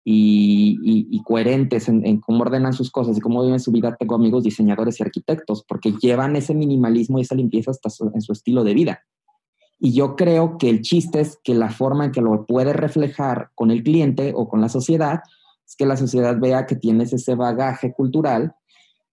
y, 0.05 1.21
coherentes 1.23 1.87
en, 1.87 2.19
cómo 2.19 2.41
ordenan 2.41 2.73
sus 2.73 2.91
cosas 2.91 3.17
y 3.17 3.21
cómo 3.21 3.43
viven 3.43 3.59
su 3.59 3.71
vida, 3.71 3.95
tengo 3.95 4.15
amigos 4.15 4.43
diseñadores 4.43 4.99
y 4.99 5.03
arquitectos, 5.03 5.63
porque 5.67 5.93
llevan 6.01 6.35
ese 6.35 6.53
minimalismo 6.53 7.19
y 7.19 7.21
esa 7.21 7.35
limpieza 7.35 7.71
hasta 7.71 7.89
en 8.13 8.21
su 8.21 8.33
estilo 8.33 8.63
de 8.63 8.73
vida. 8.73 9.03
Y 9.79 9.93
yo 9.93 10.15
creo 10.15 10.57
que 10.57 10.69
el 10.69 10.81
chiste 10.81 11.19
es 11.19 11.39
que 11.43 11.55
la 11.55 11.69
forma 11.69 12.05
en 12.05 12.11
que 12.11 12.21
lo 12.21 12.45
puede 12.45 12.73
reflejar 12.73 13.49
con 13.55 13.71
el 13.71 13.83
cliente 13.83 14.33
o 14.35 14.47
con 14.47 14.61
la 14.61 14.69
sociedad 14.69 15.21
es 15.65 15.75
que 15.75 15.85
la 15.85 15.97
sociedad 15.97 16.37
vea 16.39 16.65
que 16.65 16.75
tienes 16.75 17.13
ese 17.13 17.35
bagaje 17.35 17.93
cultural 17.93 18.55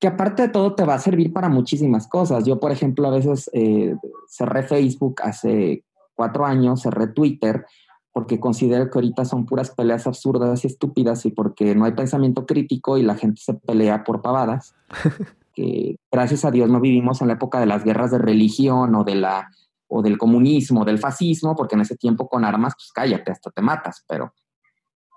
que 0.01 0.09
aparte 0.09 0.43
de 0.43 0.49
todo 0.49 0.75
te 0.75 0.85
va 0.85 0.95
a 0.95 0.99
servir 0.99 1.33
para 1.33 1.51
muchísimas 1.51 2.09
cosas. 2.09 2.45
Yo, 2.47 2.59
por 2.59 2.73
ejemplo, 2.73 3.07
a 3.07 3.11
veces 3.11 3.51
eh, 3.53 3.95
cerré 4.29 4.63
Facebook 4.63 5.21
hace 5.23 5.85
cuatro 6.15 6.47
años, 6.47 6.83
cerré 6.83 7.09
Twitter, 7.09 7.67
porque 8.13 8.41
considero 8.41 8.91
que 8.91 8.99
ahorita 8.99 9.25
son 9.25 9.47
puras 9.47 9.71
peleas 9.71 10.07
absurdas 10.07 10.65
y 10.65 10.67
estúpidas 10.67 11.25
y 11.27 11.31
porque 11.31 11.75
no 11.75 11.85
hay 11.85 11.93
pensamiento 11.93 12.47
crítico 12.47 12.99
y 12.99 13.03
la 13.03 13.15
gente 13.15 13.41
se 13.41 13.55
pelea 13.55 14.05
por 14.05 14.23
pavadas. 14.23 14.75
que 15.55 15.97
gracias 16.11 16.45
a 16.45 16.51
Dios 16.51 16.69
no 16.71 16.81
vivimos 16.81 17.21
en 17.21 17.29
la 17.29 17.35
época 17.35 17.61
de 17.61 17.67
las 17.67 17.85
guerras 17.85 18.11
de 18.11 18.19
religión 18.19 18.95
o 18.95 19.05
de 19.05 19.17
la 19.17 19.49
o 19.93 20.03
del 20.03 20.19
comunismo, 20.19 20.85
del 20.85 20.99
fascismo, 20.99 21.57
porque 21.57 21.75
en 21.75 21.81
ese 21.81 21.97
tiempo 21.97 22.29
con 22.29 22.45
armas, 22.45 22.75
pues 22.77 22.93
cállate, 22.93 23.33
hasta 23.33 23.51
te 23.51 23.61
matas, 23.61 24.05
pero 24.07 24.33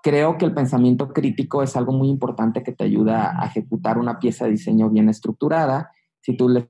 creo 0.02 0.36
que 0.36 0.44
el 0.44 0.52
pensamiento 0.52 1.12
crítico 1.12 1.62
es 1.62 1.76
algo 1.76 1.92
muy 1.92 2.08
importante 2.08 2.64
que 2.64 2.72
te 2.72 2.82
ayuda 2.82 3.40
a 3.40 3.46
ejecutar 3.46 3.98
una 3.98 4.18
pieza 4.18 4.46
de 4.46 4.50
diseño 4.50 4.90
bien 4.90 5.08
estructurada. 5.08 5.92
Si 6.20 6.36
tú 6.36 6.48
lees, 6.48 6.66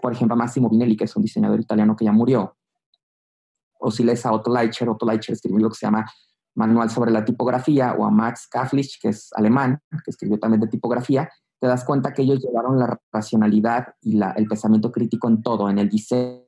por 0.00 0.12
ejemplo, 0.12 0.34
a 0.34 0.38
Massimo 0.38 0.70
Vinelli, 0.70 0.96
que 0.96 1.04
es 1.04 1.16
un 1.16 1.22
diseñador 1.22 1.60
italiano 1.60 1.96
que 1.96 2.04
ya 2.04 2.12
murió, 2.12 2.56
o 3.82 3.90
si 3.90 4.04
lees 4.04 4.24
a 4.24 4.32
Otto 4.32 4.52
Leicher, 4.52 4.88
Otto 4.88 5.06
Leicher 5.06 5.34
escribió 5.34 5.60
lo 5.60 5.68
que 5.68 5.76
se 5.76 5.86
llama 5.86 6.06
Manual 6.54 6.90
sobre 6.90 7.10
la 7.10 7.24
tipografía, 7.24 7.94
o 7.98 8.04
a 8.04 8.10
Max 8.10 8.46
Kaflich, 8.50 9.00
que 9.00 9.08
es 9.08 9.30
alemán, 9.34 9.80
que 9.90 10.10
escribió 10.10 10.38
también 10.38 10.60
de 10.60 10.68
tipografía, 10.68 11.28
te 11.58 11.66
das 11.66 11.84
cuenta 11.84 12.12
que 12.12 12.22
ellos 12.22 12.40
llevaron 12.40 12.78
la 12.78 12.98
racionalidad 13.12 13.94
y 14.00 14.20
el 14.20 14.46
pensamiento 14.46 14.90
crítico 14.90 15.28
en 15.28 15.42
todo, 15.42 15.70
en 15.70 15.78
el 15.78 15.88
diseño. 15.88 16.44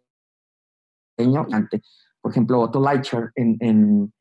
Por 2.20 2.30
ejemplo, 2.30 2.60
Otto 2.60 2.80
Leicher 2.80 3.30
en, 3.34 3.56
en 3.60 4.12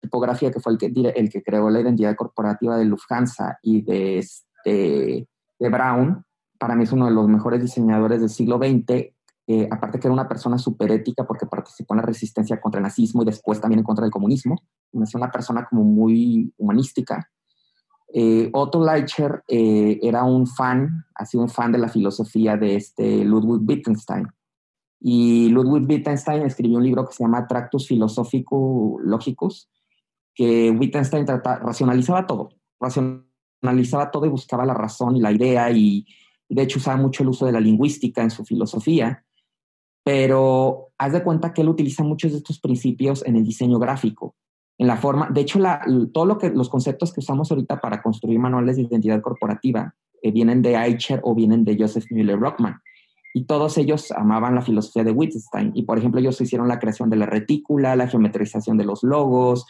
tipografía, 0.00 0.50
que 0.50 0.60
fue 0.60 0.72
el 0.72 0.78
que, 0.78 0.86
el 0.86 1.30
que 1.30 1.42
creó 1.42 1.70
la 1.70 1.80
identidad 1.80 2.14
corporativa 2.16 2.76
de 2.76 2.84
Lufthansa 2.84 3.58
y 3.62 3.82
de, 3.82 4.18
este, 4.18 5.28
de 5.58 5.68
Brown, 5.68 6.24
para 6.58 6.76
mí 6.76 6.84
es 6.84 6.92
uno 6.92 7.06
de 7.06 7.12
los 7.12 7.28
mejores 7.28 7.60
diseñadores 7.60 8.20
del 8.20 8.30
siglo 8.30 8.58
XX, 8.58 9.12
eh, 9.46 9.68
aparte 9.70 9.98
que 9.98 10.06
era 10.06 10.14
una 10.14 10.28
persona 10.28 10.56
súper 10.58 10.92
ética 10.92 11.26
porque 11.26 11.46
participó 11.46 11.94
en 11.94 12.00
la 12.00 12.06
resistencia 12.06 12.60
contra 12.60 12.78
el 12.78 12.84
nazismo 12.84 13.22
y 13.22 13.26
después 13.26 13.60
también 13.60 13.80
en 13.80 13.84
contra 13.84 14.04
del 14.04 14.12
comunismo. 14.12 14.62
Es 14.92 15.14
una 15.14 15.30
persona 15.30 15.66
como 15.68 15.82
muy 15.82 16.52
humanística. 16.56 17.28
Eh, 18.14 18.50
Otto 18.52 18.84
Leicher 18.84 19.42
eh, 19.48 19.98
era 20.02 20.22
un 20.24 20.46
fan, 20.46 21.06
ha 21.14 21.24
sido 21.24 21.42
un 21.42 21.48
fan 21.48 21.72
de 21.72 21.78
la 21.78 21.88
filosofía 21.88 22.56
de 22.56 22.76
este 22.76 23.24
Ludwig 23.24 23.68
Wittgenstein. 23.68 24.28
Y 25.00 25.48
Ludwig 25.48 25.88
Wittgenstein 25.88 26.42
escribió 26.42 26.78
un 26.78 26.84
libro 26.84 27.06
que 27.06 27.14
se 27.14 27.24
llama 27.24 27.46
Tractus 27.46 27.88
Philosophico 27.88 28.98
Logicus, 29.02 29.68
que 30.34 30.70
Wittgenstein 30.70 31.26
racionalizaba 31.26 32.26
todo, 32.26 32.50
racionalizaba 32.78 34.10
todo 34.10 34.26
y 34.26 34.30
buscaba 34.30 34.64
la 34.64 34.74
razón 34.74 35.16
y 35.16 35.20
la 35.20 35.32
idea 35.32 35.70
y, 35.70 36.06
de 36.48 36.62
hecho 36.62 36.78
usaba 36.78 36.98
mucho 36.98 37.22
el 37.22 37.30
uso 37.30 37.46
de 37.46 37.52
la 37.52 37.60
lingüística 37.60 38.22
en 38.22 38.30
su 38.30 38.44
filosofía, 38.44 39.24
pero 40.04 40.88
haz 40.98 41.12
de 41.12 41.22
cuenta 41.22 41.52
que 41.52 41.62
él 41.62 41.68
utiliza 41.68 42.02
muchos 42.02 42.32
de 42.32 42.38
estos 42.38 42.60
principios 42.60 43.24
en 43.26 43.36
el 43.36 43.44
diseño 43.44 43.78
gráfico, 43.78 44.34
en 44.78 44.86
la 44.86 44.96
forma, 44.96 45.28
de 45.30 45.40
hecho 45.42 45.60
todo 46.12 46.26
lo 46.26 46.38
que 46.38 46.50
los 46.50 46.68
conceptos 46.68 47.12
que 47.12 47.20
usamos 47.20 47.50
ahorita 47.50 47.80
para 47.80 48.02
construir 48.02 48.38
manuales 48.38 48.76
de 48.76 48.82
identidad 48.82 49.20
corporativa 49.20 49.94
eh, 50.22 50.32
vienen 50.32 50.62
de 50.62 50.74
Eicher 50.74 51.20
o 51.22 51.34
vienen 51.34 51.64
de 51.64 51.76
Joseph 51.78 52.06
Müller 52.10 52.38
Rockman 52.38 52.80
y 53.34 53.44
todos 53.44 53.78
ellos 53.78 54.10
amaban 54.12 54.54
la 54.54 54.62
filosofía 54.62 55.04
de 55.04 55.12
Wittgenstein 55.12 55.72
y 55.74 55.82
por 55.82 55.98
ejemplo 55.98 56.20
ellos 56.20 56.40
hicieron 56.40 56.68
la 56.68 56.78
creación 56.78 57.10
de 57.10 57.16
la 57.16 57.26
retícula, 57.26 57.96
la 57.96 58.08
geometrización 58.08 58.76
de 58.76 58.84
los 58.84 59.02
logos, 59.02 59.66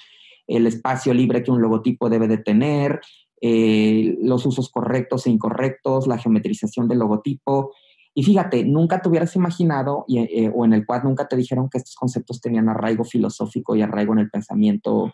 el 0.47 0.67
espacio 0.67 1.15
libre 1.15 1.43
que 1.43 1.51
un 1.51 1.63
logotipo 1.63 2.09
debe 2.09 2.29
de 2.29 2.39
tener, 2.39 3.01
eh, 3.45 4.17
los 4.23 4.47
usos 4.47 4.71
correctos 4.71 5.27
e 5.27 5.31
incorrectos, 5.31 6.07
la 6.07 6.17
geometrización 6.17 6.87
del 6.87 7.01
logotipo. 7.01 7.73
Y 8.15 8.25
fíjate, 8.25 8.65
nunca 8.65 9.01
te 9.01 9.09
hubieras 9.09 9.35
imaginado, 9.37 10.05
eh, 10.09 10.51
o 10.55 10.65
en 10.65 10.75
el 10.75 10.85
cual 10.85 11.03
nunca 11.05 11.29
te 11.29 11.37
dijeron 11.37 11.71
que 11.71 11.79
estos 11.79 11.95
conceptos 11.95 12.41
tenían 12.41 12.69
arraigo 12.69 13.05
filosófico 13.05 13.75
y 13.75 13.83
arraigo 13.83 14.13
en 14.13 14.19
el 14.19 14.31
pensamiento 14.31 15.13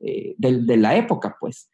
eh, 0.00 0.34
de, 0.36 0.76
la 0.76 0.96
época, 0.96 1.36
pues. 1.40 1.70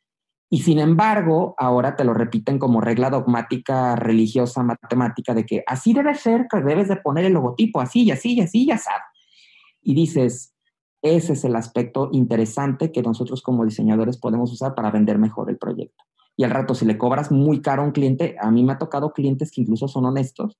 Y 0.48 0.62
sin 0.62 0.79
embargo, 0.79 1.55
ahora 1.59 1.96
te 1.96 2.05
lo 2.05 2.14
repiten 2.14 2.59
como 2.59 2.81
regla 2.81 3.11
dogmática, 3.11 3.96
religiosa, 3.96 4.62
matemática, 4.62 5.35
de 5.35 5.46
que 5.46 5.64
así 5.66 5.94
debe 5.94 6.14
ser, 6.14 6.46
que 6.48 6.61
debes 6.61 6.88
de 6.88 6.96
poner 6.96 7.25
el 7.25 7.33
logotipo, 7.33 7.81
así 7.81 8.05
y 8.05 8.11
así 8.11 8.35
y 8.35 8.40
así, 8.42 8.66
ya 8.66 8.79
sabes. 8.79 9.03
Y 9.81 9.94
dices, 9.94 10.55
ese 11.01 11.33
es 11.33 11.44
el 11.44 11.57
aspecto 11.57 12.11
interesante 12.12 12.92
que 12.92 13.03
nosotros 13.03 13.42
como 13.42 13.64
diseñadores 13.64 14.18
podemos 14.18 14.53
usar 14.53 14.75
para 14.75 14.92
vender 14.92 15.18
mejor 15.18 15.51
el 15.51 15.59
proyecto. 15.59 16.05
Y 16.37 16.45
al 16.45 16.51
rato, 16.51 16.75
si 16.75 16.85
le 16.85 16.99
cobras 16.99 17.31
muy 17.31 17.61
caro 17.61 17.83
a 17.83 17.85
un 17.85 17.92
cliente, 17.92 18.37
a 18.40 18.51
mí 18.51 18.64
me 18.64 18.73
ha 18.73 18.79
tocado 18.79 19.12
clientes 19.12 19.51
que 19.51 19.61
incluso 19.61 19.88
son 19.88 20.07
honestos, 20.07 20.59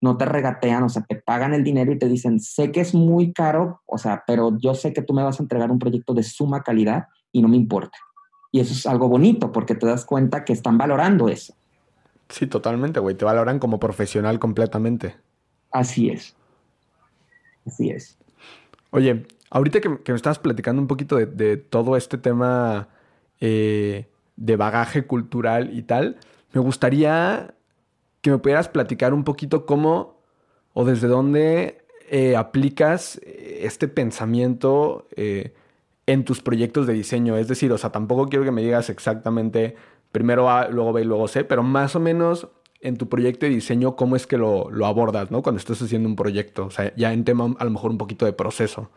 no 0.00 0.16
te 0.16 0.24
regatean, 0.24 0.82
o 0.84 0.88
sea, 0.88 1.02
te 1.02 1.16
pagan 1.16 1.52
el 1.52 1.64
dinero 1.64 1.92
y 1.92 1.98
te 1.98 2.08
dicen, 2.08 2.40
sé 2.40 2.72
que 2.72 2.80
es 2.80 2.94
muy 2.94 3.32
caro, 3.32 3.82
o 3.86 3.98
sea, 3.98 4.22
pero 4.26 4.56
yo 4.58 4.74
sé 4.74 4.92
que 4.92 5.02
tú 5.02 5.12
me 5.12 5.22
vas 5.22 5.40
a 5.40 5.42
entregar 5.42 5.70
un 5.70 5.78
proyecto 5.78 6.14
de 6.14 6.22
suma 6.22 6.62
calidad 6.62 7.08
y 7.32 7.42
no 7.42 7.48
me 7.48 7.56
importa. 7.56 7.98
Y 8.52 8.60
eso 8.60 8.72
es 8.72 8.86
algo 8.86 9.08
bonito 9.08 9.52
porque 9.52 9.74
te 9.74 9.86
das 9.86 10.04
cuenta 10.04 10.44
que 10.44 10.52
están 10.52 10.78
valorando 10.78 11.28
eso. 11.28 11.54
Sí, 12.28 12.46
totalmente, 12.46 13.00
güey. 13.00 13.16
Te 13.16 13.24
valoran 13.24 13.58
como 13.58 13.78
profesional 13.78 14.38
completamente. 14.38 15.16
Así 15.70 16.08
es. 16.08 16.34
Así 17.66 17.90
es. 17.90 18.16
Oye, 18.90 19.26
Ahorita 19.50 19.80
que, 19.80 19.88
me 19.88 20.14
estabas 20.14 20.38
platicando 20.38 20.80
un 20.80 20.86
poquito 20.86 21.16
de, 21.16 21.56
todo 21.56 21.96
este 21.96 22.18
tema 22.18 22.88
eh, 23.40 24.06
de 24.40 24.56
bagaje 24.56 25.06
cultural 25.06 25.70
y 25.76 25.82
tal, 25.82 26.16
me 26.52 26.60
gustaría 26.60 27.54
que 28.22 28.30
me 28.30 28.38
pudieras 28.38 28.68
platicar 28.68 29.14
un 29.14 29.22
poquito 29.22 29.66
cómo 29.66 30.20
o 30.72 30.84
desde 30.84 31.08
dónde 31.08 31.84
eh, 32.10 32.36
aplicas 32.36 33.20
este 33.24 33.86
pensamiento 33.86 35.06
eh, 35.14 35.54
en 36.06 36.24
tus 36.24 36.40
proyectos 36.42 36.86
de 36.86 36.94
diseño. 36.94 37.36
Es 37.36 37.48
decir, 37.48 37.70
o 37.70 37.78
sea, 37.78 37.92
tampoco 37.92 38.28
quiero 38.28 38.44
que 38.44 38.50
me 38.50 38.62
digas 38.62 38.90
exactamente 38.90 39.76
primero 40.10 40.50
A, 40.50 40.68
luego 40.68 40.92
B 40.92 41.02
y 41.02 41.04
luego 41.04 41.28
C, 41.28 41.44
pero 41.44 41.62
más 41.62 41.94
o 41.94 42.00
menos 42.00 42.48
en 42.80 42.96
tu 42.96 43.08
proyecto 43.10 43.44
de 43.44 43.52
diseño, 43.52 43.94
cómo 43.94 44.16
es 44.16 44.26
que 44.26 44.38
lo, 44.38 44.70
lo 44.70 44.86
abordas, 44.86 45.30
¿no? 45.30 45.42
Cuando 45.42 45.58
estás 45.58 45.82
haciendo 45.82 46.08
un 46.08 46.16
proyecto, 46.16 46.66
o 46.66 46.70
sea, 46.70 46.94
ya 46.96 47.12
en 47.12 47.24
tema 47.24 47.54
a 47.58 47.64
lo 47.64 47.70
mejor 47.70 47.90
un 47.90 47.98
poquito 47.98 48.24
de 48.24 48.32
proceso. 48.32 48.90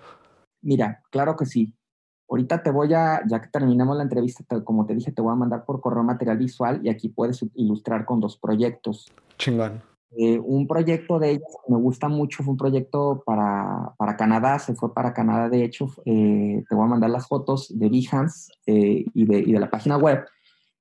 Mira, 0.61 1.03
claro 1.11 1.35
que 1.35 1.45
sí. 1.45 1.73
Ahorita 2.33 2.63
te 2.63 2.71
voy 2.71 2.91
a, 2.95 3.21
ya 3.27 3.39
que 3.39 3.49
terminemos 3.49 3.95
la 3.95 4.01
entrevista, 4.01 4.43
como 4.63 4.87
te 4.87 4.95
dije, 4.95 5.11
te 5.11 5.21
voy 5.21 5.33
a 5.33 5.35
mandar 5.35 5.65
por 5.65 5.79
correo 5.79 6.01
material 6.01 6.39
visual 6.39 6.79
y 6.83 6.89
aquí 6.89 7.09
puedes 7.09 7.45
ilustrar 7.53 8.05
con 8.05 8.19
dos 8.19 8.37
proyectos. 8.37 9.05
Chingón. 9.37 9.83
Eh, 10.17 10.39
un 10.39 10.65
proyecto 10.65 11.19
de 11.19 11.33
ellos 11.33 11.47
que 11.63 11.71
me 11.71 11.79
gusta 11.79 12.07
mucho 12.07 12.41
fue 12.41 12.53
un 12.53 12.57
proyecto 12.57 13.21
para, 13.23 13.93
para 13.99 14.17
Canadá, 14.17 14.57
se 14.57 14.73
fue 14.73 14.95
para 14.95 15.13
Canadá, 15.13 15.47
de 15.47 15.63
hecho, 15.63 15.91
eh, 16.05 16.63
te 16.67 16.73
voy 16.73 16.85
a 16.85 16.87
mandar 16.87 17.11
las 17.11 17.27
fotos 17.27 17.67
de 17.69 17.87
Behance 17.87 18.51
eh, 18.65 19.05
y, 19.13 19.25
de, 19.27 19.37
y, 19.37 19.51
de, 19.51 19.59
la 19.59 19.69
página 19.69 19.97
web, 19.97 20.25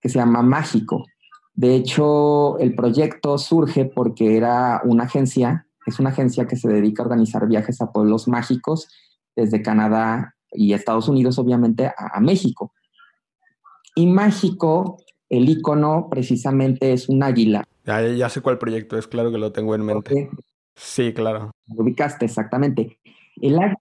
que 0.01 0.09
se 0.09 0.19
llama 0.19 0.41
Mágico. 0.41 1.05
De 1.53 1.75
hecho, 1.75 2.59
el 2.61 2.75
proyecto 2.75 3.37
surge 3.37 3.85
porque 3.85 4.39
era 4.39 4.81
una 4.87 5.05
agencia, 5.05 5.67
es 5.85 6.01
una 6.01 6.09
agencia 6.09 6.47
que 6.47 6.57
se 6.57 6.69
dedica 6.69 7.03
a 7.03 7.05
organizar 7.05 7.47
viajes 7.47 7.83
a 7.83 7.93
pueblos 7.93 8.27
mágicos 8.27 8.89
desde 9.37 9.61
Canadá 9.61 10.35
y 10.55 10.73
Estados 10.73 11.09
Unidos, 11.09 11.39
obviamente, 11.39 11.93
a, 11.97 12.21
México. 12.21 12.73
Y 13.95 14.07
Mágico, 14.07 14.99
el 15.29 15.49
icono 15.49 16.09
precisamente 16.11 16.93
es 16.93 17.09
un 17.09 17.23
águila. 17.23 17.65
Ya, 17.85 18.29
sé 18.29 18.41
cuál 18.41 18.59
proyecto 18.59 18.97
es, 18.97 19.07
claro 19.07 19.31
que 19.33 19.39
lo 19.39 19.53
tengo 19.53 19.75
en 19.75 19.85
mente. 19.85 20.31
Sí, 20.75 21.13
claro. 21.13 21.51
Lo 21.67 21.83
ubicaste, 21.83 22.25
exactamente. 22.25 22.99
El 23.41 23.59
águila 23.59 23.77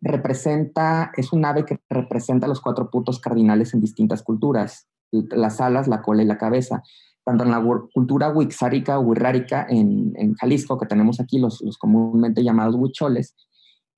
representa, 0.00 1.10
es 1.16 1.32
un 1.32 1.44
ave 1.44 1.64
que 1.64 1.80
representa 1.88 2.46
los 2.46 2.60
cuatro 2.60 2.90
puntos 2.90 3.18
cardinales 3.18 3.74
en 3.74 3.80
distintas 3.80 4.22
culturas, 4.22 4.86
las 5.10 5.60
alas, 5.60 5.88
la 5.88 6.02
cola 6.02 6.22
y 6.22 6.26
la 6.26 6.38
cabeza. 6.38 6.82
Tanto 7.24 7.44
en 7.44 7.50
la 7.50 7.62
cultura 7.92 8.30
wixárika 8.30 8.98
o 8.98 9.02
wixárika 9.02 9.66
en, 9.68 10.12
en, 10.16 10.34
Jalisco, 10.34 10.78
que 10.78 10.86
tenemos 10.86 11.20
aquí 11.20 11.38
los, 11.38 11.60
los 11.60 11.76
comúnmente 11.76 12.42
llamados 12.42 12.74
huicholes, 12.76 13.34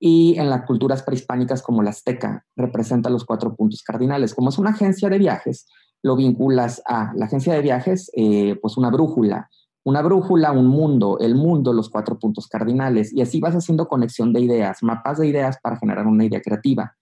y 0.03 0.35
en 0.39 0.49
las 0.49 0.65
culturas 0.65 1.03
prehispánicas 1.03 1.61
como 1.61 1.83
la 1.83 1.91
azteca, 1.91 2.43
representa 2.55 3.07
los 3.11 3.23
cuatro 3.23 3.55
puntos 3.55 3.83
cardinales. 3.83 4.33
Como 4.33 4.49
es 4.49 4.57
una 4.57 4.71
agencia 4.71 5.09
de 5.09 5.19
viajes, 5.19 5.67
lo 6.01 6.15
vinculas 6.15 6.81
a 6.87 7.13
la 7.15 7.25
agencia 7.27 7.53
de 7.53 7.61
viajes, 7.61 8.09
eh, 8.15 8.57
pues 8.59 8.77
una 8.77 8.89
brújula, 8.89 9.51
una 9.83 10.01
brújula, 10.01 10.53
un 10.53 10.65
mundo, 10.65 11.19
el 11.19 11.35
mundo, 11.35 11.71
los 11.71 11.91
cuatro 11.91 12.17
puntos 12.17 12.47
cardinales, 12.47 13.13
y 13.13 13.21
así 13.21 13.39
vas 13.39 13.53
haciendo 13.53 13.87
conexión 13.87 14.33
de 14.33 14.41
ideas, 14.41 14.81
mapas 14.81 15.19
de 15.19 15.27
ideas 15.27 15.59
para 15.61 15.77
generar 15.77 16.07
una 16.07 16.25
idea 16.25 16.41
creativa. 16.41 16.97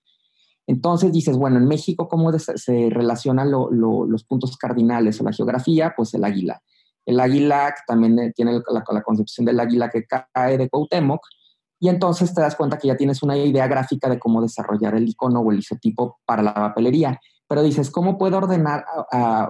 Entonces 0.67 1.13
dices, 1.13 1.38
bueno, 1.38 1.55
en 1.55 1.67
México, 1.69 2.09
¿cómo 2.09 2.38
se 2.38 2.89
relacionan 2.89 3.49
los 3.49 4.23
puntos 4.25 4.57
cardinales 4.57 5.21
o 5.21 5.23
la 5.23 5.31
geografía? 5.31 5.93
Pues 5.95 6.13
el 6.15 6.25
águila. 6.25 6.62
El 7.05 7.21
águila 7.21 7.73
también 7.88 8.19
eh, 8.19 8.33
tiene 8.35 8.59
la, 8.69 9.01
concepción 9.01 9.45
del 9.45 9.59
águila 9.59 9.89
que 9.89 10.03
cae 10.05 10.57
de 10.57 10.69
Cuauhtémoc, 10.69 11.21
y 11.79 11.87
entonces 11.87 12.33
te 12.33 12.41
das 12.41 12.55
cuenta 12.55 12.77
que 12.77 12.87
ya 12.87 12.97
tienes 12.97 13.23
una 13.23 13.37
idea 13.37 13.67
gráfica 13.67 14.09
de 14.09 14.19
cómo 14.19 14.41
desarrollar 14.41 14.95
el 14.95 15.07
icono 15.07 15.39
o 15.39 15.51
el 15.51 15.59
isotipo 15.59 16.19
para 16.25 16.43
la 16.43 16.53
papelería. 16.53 17.19
Pero 17.47 17.63
dices, 17.63 17.89
¿cómo 17.89 18.17
puedo 18.17 18.37
ordenar, 18.37 18.85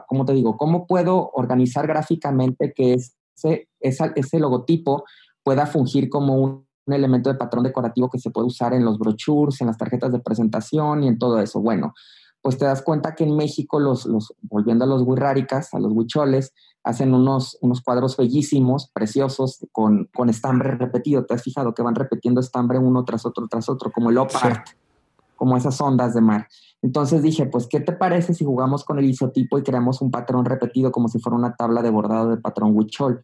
cómo 0.08 0.26
te 0.26 0.34
digo, 0.34 0.56
cómo 0.56 0.88
puedo 0.88 1.32
organizar 1.34 1.86
gráficamente 1.88 2.72
que 2.74 2.94
es 2.94 3.16
ese, 3.36 3.68
ese 4.16 4.40
logotipo 4.40 5.04
pueda 5.44 5.66
fungir 5.66 6.10
como 6.10 6.36
un, 6.36 6.70
elemento 6.88 7.30
de 7.30 7.38
patrón 7.38 7.64
decorativo 7.64 8.10
que 8.10 8.18
se 8.18 8.32
puede 8.32 8.48
usar 8.48 8.74
en 8.74 8.84
los 8.84 8.98
brochures, 8.98 9.62
en 9.62 9.68
las 9.68 9.78
tarjetas 9.78 10.12
de 10.12 10.18
presentación 10.18 11.04
y 11.04 11.08
en 11.08 11.20
todo 11.20 11.40
eso. 11.40 11.62
Bueno, 11.62 11.94
pues 12.42 12.58
te 12.58 12.66
das 12.66 12.82
cuenta 12.82 13.16
que 13.16 13.24
en 13.24 13.36
México, 13.36 13.80
los, 13.80 14.06
los 14.06 14.34
volviendo 14.42 14.86
a 14.86 14.88
los 14.88 15.02
huirráricas, 15.02 15.74
a 15.74 15.80
los 15.80 15.92
huicholes, 15.92 16.54
hacen 16.84 17.14
unos, 17.14 17.58
unos 17.62 17.82
cuadros 17.82 18.16
bellísimos, 18.16 18.90
preciosos, 18.94 19.66
con, 19.72 20.10
con 20.14 20.30
estambre 20.30 20.72
repetido. 20.72 21.26
¿Te 21.26 21.34
has 21.34 21.44
fijado 21.44 21.74
que 21.74 21.84
van 21.84 21.96
repitiendo 21.96 22.40
estambre 22.40 22.80
uno 22.80 23.04
tras 23.04 23.26
otro, 23.26 23.48
tras 23.48 23.70
otro, 23.70 23.92
como 23.92 24.10
el 24.10 24.18
opart, 24.18 24.68
como 25.36 25.58
esas 25.58 25.80
ondas 25.82 26.14
de 26.14 26.22
mar? 26.22 26.48
Entonces 26.82 27.22
dije, 27.22 27.46
pues, 27.46 27.68
¿qué 27.68 27.82
te 27.82 27.92
parece 27.92 28.34
si 28.34 28.46
jugamos 28.46 28.86
con 28.86 29.00
el 29.00 29.06
isotipo 29.06 29.58
y 29.58 29.64
creamos 29.64 30.02
un 30.02 30.12
patrón 30.12 30.46
repetido 30.46 30.92
como 30.92 31.10
si 31.10 31.20
fuera 31.20 31.36
una 31.36 31.56
tabla 31.56 31.82
de 31.82 31.90
bordado 31.90 32.30
de 32.30 32.38
patrón 32.38 32.72
Huichol, 32.76 33.22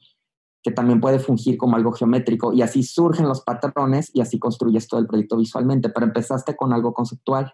que 0.61 0.71
también 0.71 0.99
puede 0.99 1.19
fungir 1.19 1.57
como 1.57 1.75
algo 1.77 1.93
geométrico 1.93 2.51
y 2.51 2.61
así 2.63 2.83
surgen 2.83 3.27
los 3.27 3.41
patrones 3.41 4.11
y 4.13 4.21
así 4.21 4.39
construyes 4.39 4.87
todo 4.87 4.99
el 4.99 5.07
proyecto 5.07 5.37
visualmente, 5.37 5.89
pero 5.89 6.07
empezaste 6.07 6.55
con 6.55 6.73
algo 6.73 6.93
conceptual. 6.93 7.53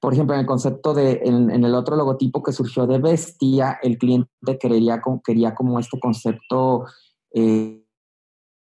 Por 0.00 0.12
ejemplo, 0.12 0.34
en 0.34 0.40
el 0.40 0.46
concepto 0.46 0.94
de, 0.94 1.20
en, 1.24 1.50
el 1.50 1.74
otro 1.74 1.96
logotipo 1.96 2.42
que 2.42 2.52
surgió 2.52 2.86
de 2.86 2.98
Bestia, 2.98 3.78
el 3.82 3.98
cliente 3.98 4.58
quería, 4.60 5.02
quería 5.24 5.54
como 5.54 5.80
este 5.80 5.98
concepto 5.98 6.84
eh, 7.32 7.84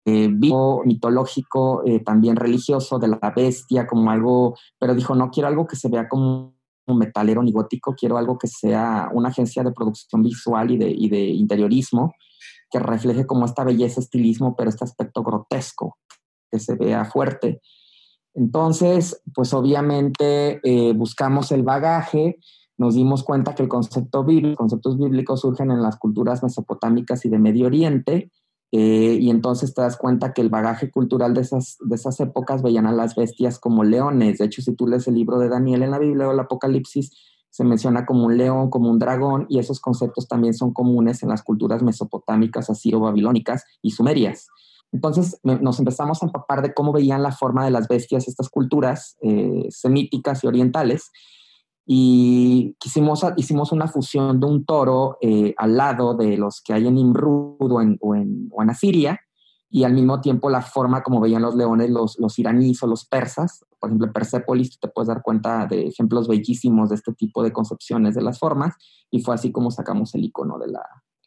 eh, 0.09 0.29
vivo, 0.31 0.83
mitológico, 0.85 1.83
eh, 1.85 1.99
también 1.99 2.37
religioso, 2.37 3.01
de 3.01 3.09
la 3.09 3.33
bestia, 3.35 3.89
como 3.89 4.09
algo, 4.11 4.55
pero 4.79 4.95
dijo, 4.95 5.17
no 5.17 5.31
quiero 5.31 5.49
algo 5.49 5.67
que 5.67 5.75
se 5.75 5.89
vea 5.89 6.09
como 6.09 6.55
un 6.87 6.99
metalero 6.99 7.43
ni 7.43 7.51
gótico, 7.51 7.95
quiero 7.99 8.17
algo 8.17 8.39
que 8.39 8.47
sea 8.47 9.11
una 9.13 9.31
agencia 9.31 9.65
de 9.65 9.73
producción 9.73 10.23
visual 10.23 10.71
y 10.71 10.79
de, 10.79 10.91
y 10.91 11.09
de 11.09 11.25
interiorismo, 11.25 12.15
que 12.71 12.79
refleje 12.79 13.27
como 13.27 13.47
esta 13.47 13.65
belleza, 13.65 14.01
estilismo, 14.01 14.55
pero 14.55 14.71
este 14.71 14.85
aspecto 14.85 15.25
grotesco, 15.25 15.99
que 16.53 16.61
se 16.61 16.77
vea 16.77 17.05
fuerte. 17.05 17.61
Entonces, 18.37 19.23
pues 19.35 19.55
obviamente 19.55 20.61
eh, 20.63 20.93
buscamos 20.93 21.53
el 21.53 21.63
bagaje, 21.63 22.39
nos 22.77 22.95
dimos 22.95 23.25
cuenta 23.25 23.55
que 23.55 23.63
el 23.63 23.69
concepto 23.69 24.25
bíblico, 24.25 24.59
conceptos 24.59 24.99
bíblicos 24.99 25.41
surgen 25.41 25.71
en 25.71 25.83
las 25.83 25.97
culturas 25.97 26.43
mesopotámicas 26.43 27.25
y 27.25 27.31
de 27.31 27.39
Medio 27.39 27.67
Oriente, 27.67 28.31
eh, 28.73 29.17
y 29.19 29.31
entonces 29.31 29.73
te 29.73 29.81
das 29.81 29.97
cuenta 29.97 30.35
que 30.35 30.43
el 30.43 30.51
bagaje 30.51 30.91
cultural 30.91 31.33
de 31.33 31.41
esas, 31.41 31.79
de 31.81 31.95
esas 31.95 32.21
épocas 32.21 32.63
veían 32.63 32.87
a 32.87 32.93
las 32.93 33.15
bestias 33.15 33.59
como 33.59 33.85
leones. 33.85 34.37
De 34.37 34.45
hecho, 34.45 34.61
si 34.61 34.75
tú 34.75 34.87
lees 34.87 35.09
el 35.09 35.15
libro 35.15 35.39
de 35.39 35.49
Daniel 35.49 35.83
en 35.83 35.93
la 35.93 35.99
Biblia 35.99 36.29
o 36.29 36.33
el 36.33 36.41
Apocalipsis, 36.41 37.13
se 37.49 37.65
menciona 37.65 38.05
como 38.05 38.27
un 38.27 38.37
león, 38.37 38.69
como 38.69 38.91
un 38.91 38.99
dragón, 38.99 39.47
y 39.49 39.61
esos 39.61 39.81
conceptos 39.81 40.29
también 40.29 40.53
son 40.53 40.75
comunes 40.75 41.23
en 41.23 41.31
las 41.31 41.43
culturas 41.43 41.83
mesopotámicas, 41.83 42.69
asiro-babilónicas 42.69 43.65
y 43.81 43.93
sumerias. 43.93 44.49
Entonces 44.93 45.39
nos 45.43 45.79
empezamos 45.79 46.23
a 46.23 46.27
empapar 46.27 46.63
de 46.63 46.73
cómo 46.73 46.93
veían 46.93 47.23
la 47.23 47.33
forma 47.33 47.65
de 47.65 47.71
las 47.71 47.89
bestias 47.89 48.29
estas 48.29 48.49
culturas 48.49 49.17
eh, 49.21 49.67
semíticas 49.71 50.43
y 50.45 50.47
orientales, 50.47 51.11
y 51.89 52.75
quisimos, 52.81 53.25
hicimos 53.37 53.71
una 53.71 53.87
fusión 53.87 54.41
de 54.41 54.47
un 54.47 54.65
toro 54.65 55.19
eh, 55.21 55.55
al 55.57 55.77
lado 55.77 56.15
de 56.15 56.37
los 56.37 56.61
que 56.61 56.73
hay 56.73 56.89
en 56.89 56.99
Imrud 56.99 57.57
o 57.61 57.81
en, 57.81 57.97
o, 58.01 58.15
en, 58.17 58.71
Asiria, 58.71 59.21
y 59.71 59.85
al 59.85 59.93
mismo 59.93 60.21
tiempo 60.21 60.51
la 60.51 60.63
forma 60.63 61.03
como 61.03 61.21
veían 61.21 61.43
los 61.43 61.55
leones 61.55 61.91
los, 61.91 62.19
los 62.19 62.39
iraníes 62.39 62.83
o 62.83 62.89
los 62.89 63.05
persas. 63.05 63.65
Por 63.79 63.91
ejemplo, 63.91 64.09
en 64.09 64.13
Persepolis 64.13 64.81
te 64.81 64.89
puedes 64.89 65.09
dar 65.09 65.23
cuenta 65.23 65.67
de 65.67 65.87
ejemplos 65.87 66.27
bellísimos 66.27 66.89
de 66.89 66.97
este 66.97 67.13
tipo 67.13 67.43
de 67.45 67.53
concepciones 67.53 68.17
de 68.17 68.23
las 68.23 68.39
formas, 68.41 68.75
y 69.11 69.21
fue 69.21 69.37
así 69.37 69.53
como 69.53 69.71
sacamos 69.71 70.13
el 70.17 70.25
icono 70.25 70.59
de 70.59 70.69
la, 70.69 70.83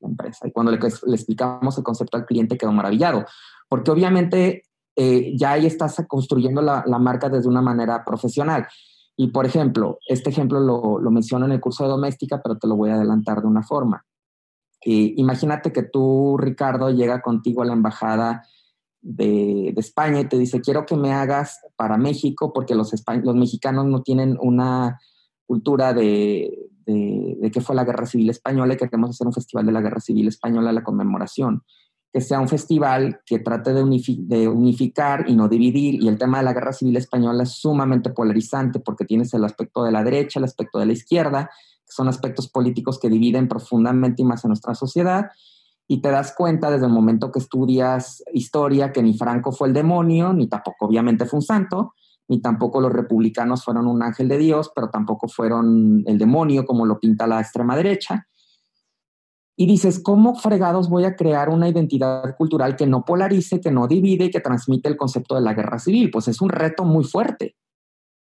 empresa. 0.07 0.47
Y 0.47 0.51
cuando 0.51 0.71
le, 0.71 0.77
explicamos 0.77 1.77
el 1.77 1.83
concepto 1.83 2.17
al 2.17 2.25
cliente 2.25 2.57
quedó 2.57 2.71
maravillado, 2.71 3.25
porque 3.67 3.91
obviamente 3.91 4.63
eh, 4.95 5.33
ya 5.37 5.51
ahí 5.51 5.65
estás 5.65 6.03
construyendo 6.07 6.61
la, 6.61 6.83
marca 6.99 7.29
desde 7.29 7.47
una 7.47 7.61
manera 7.61 8.03
profesional. 8.03 8.67
Y 9.15 9.27
por 9.27 9.45
ejemplo, 9.45 9.99
este 10.07 10.29
ejemplo 10.29 10.59
lo, 10.59 11.11
menciono 11.11 11.45
en 11.45 11.51
el 11.51 11.59
curso 11.59 11.83
de 11.83 11.89
doméstica, 11.89 12.41
pero 12.41 12.57
te 12.57 12.67
lo 12.67 12.75
voy 12.75 12.89
a 12.89 12.95
adelantar 12.95 13.41
de 13.41 13.47
una 13.47 13.63
forma. 13.63 14.05
imagínate 14.81 15.73
que 15.73 15.83
tú, 15.83 16.37
Ricardo, 16.37 16.89
llega 16.89 17.21
contigo 17.21 17.61
a 17.61 17.65
la 17.65 17.73
embajada 17.73 18.43
de, 19.01 19.71
de, 19.73 19.81
España 19.81 20.21
y 20.21 20.29
te 20.29 20.37
dice, 20.37 20.61
quiero 20.61 20.85
que 20.85 20.95
me 20.95 21.13
hagas 21.13 21.59
para 21.75 21.97
México, 21.97 22.53
porque 22.53 22.75
los, 22.75 22.93
los 23.23 23.35
mexicanos 23.35 23.85
no 23.85 24.01
tienen 24.03 24.37
una 24.41 24.99
cultura 25.49 25.93
de, 25.93 26.69
de, 26.85 27.35
de 27.41 27.51
que 27.51 27.59
fue 27.59 27.75
la 27.75 27.83
Guerra 27.83 28.05
Civil 28.05 28.29
Española 28.29 28.75
y 28.75 28.77
queremos 28.77 29.09
hacer 29.09 29.25
un 29.25 29.33
festival 29.33 29.65
de 29.65 29.71
la 29.71 29.81
Guerra 29.81 29.99
Civil 29.99 30.27
Española, 30.27 30.71
la 30.71 30.83
conmemoración 30.83 31.63
que 32.11 32.21
sea 32.21 32.39
un 32.39 32.47
festival 32.47 33.21
que 33.25 33.39
trate 33.39 33.71
de, 33.73 33.83
unificar 34.47 35.25
y 35.27 35.35
no 35.35 35.47
dividir. 35.47 36.01
Y 36.01 36.07
el 36.07 36.17
tema 36.17 36.39
de 36.39 36.45
la 36.45 36.53
guerra 36.53 36.73
civil 36.73 36.97
española 36.97 37.43
es 37.43 37.51
sumamente 37.51 38.09
polarizante 38.09 38.79
porque 38.79 39.05
tienes 39.05 39.33
el 39.33 39.43
aspecto 39.45 39.83
de 39.83 39.91
la 39.91 40.03
derecha, 40.03 40.39
el 40.39 40.45
aspecto 40.45 40.79
de 40.79 40.87
la 40.87 40.93
izquierda, 40.93 41.51
que 41.85 41.91
son 41.91 42.07
aspectos 42.07 42.49
políticos 42.49 42.99
que 42.99 43.09
dividen 43.09 43.47
profundamente 43.47 44.23
y 44.23 44.25
más 44.25 44.43
en 44.43 44.49
nuestra 44.49 44.73
sociedad. 44.73 45.29
Y 45.87 46.01
te 46.01 46.09
das 46.09 46.33
cuenta 46.35 46.71
desde 46.71 46.87
el 46.87 46.91
momento 46.91 47.31
que 47.31 47.39
estudias 47.39 48.23
historia 48.33 48.91
que 48.91 49.03
ni 49.03 49.15
Franco 49.15 49.51
fue 49.51 49.67
el 49.67 49.73
demonio, 49.73 50.33
ni 50.33 50.47
tampoco 50.47 50.87
obviamente 50.87 51.25
fue 51.25 51.37
un 51.37 51.43
santo, 51.43 51.93
ni 52.29 52.39
tampoco 52.39 52.79
los 52.79 52.93
republicanos 52.93 53.65
fueron 53.65 53.87
un 53.87 54.01
ángel 54.01 54.29
de 54.29 54.37
Dios, 54.37 54.71
pero 54.73 54.89
tampoco 54.89 55.27
fueron 55.27 56.03
el 56.05 56.17
demonio 56.17 56.65
como 56.65 56.85
lo 56.85 56.99
pinta 56.99 57.27
la 57.27 57.41
extrema 57.41 57.75
derecha 57.75 58.27
y 59.61 59.65
dices, 59.65 59.99
¿cómo 60.01 60.35
fregados 60.35 60.87
voy 60.87 61.03
a 61.03 61.17
crear 61.17 61.49
una 61.49 61.67
identidad 61.67 62.33
cultural 62.37 62.77
que 62.77 62.87
no 62.87 63.03
polarice, 63.03 63.59
que 63.59 63.71
no 63.71 63.89
divide 63.89 64.23
y 64.23 64.29
que 64.31 64.39
transmite 64.39 64.87
el 64.87 64.95
concepto 64.95 65.35
de 65.35 65.41
la 65.41 65.53
guerra 65.53 65.79
civil? 65.79 66.09
Pues 66.11 66.29
es 66.29 66.39
un 66.39 66.47
reto 66.47 66.85
muy 66.85 67.03
fuerte. 67.03 67.57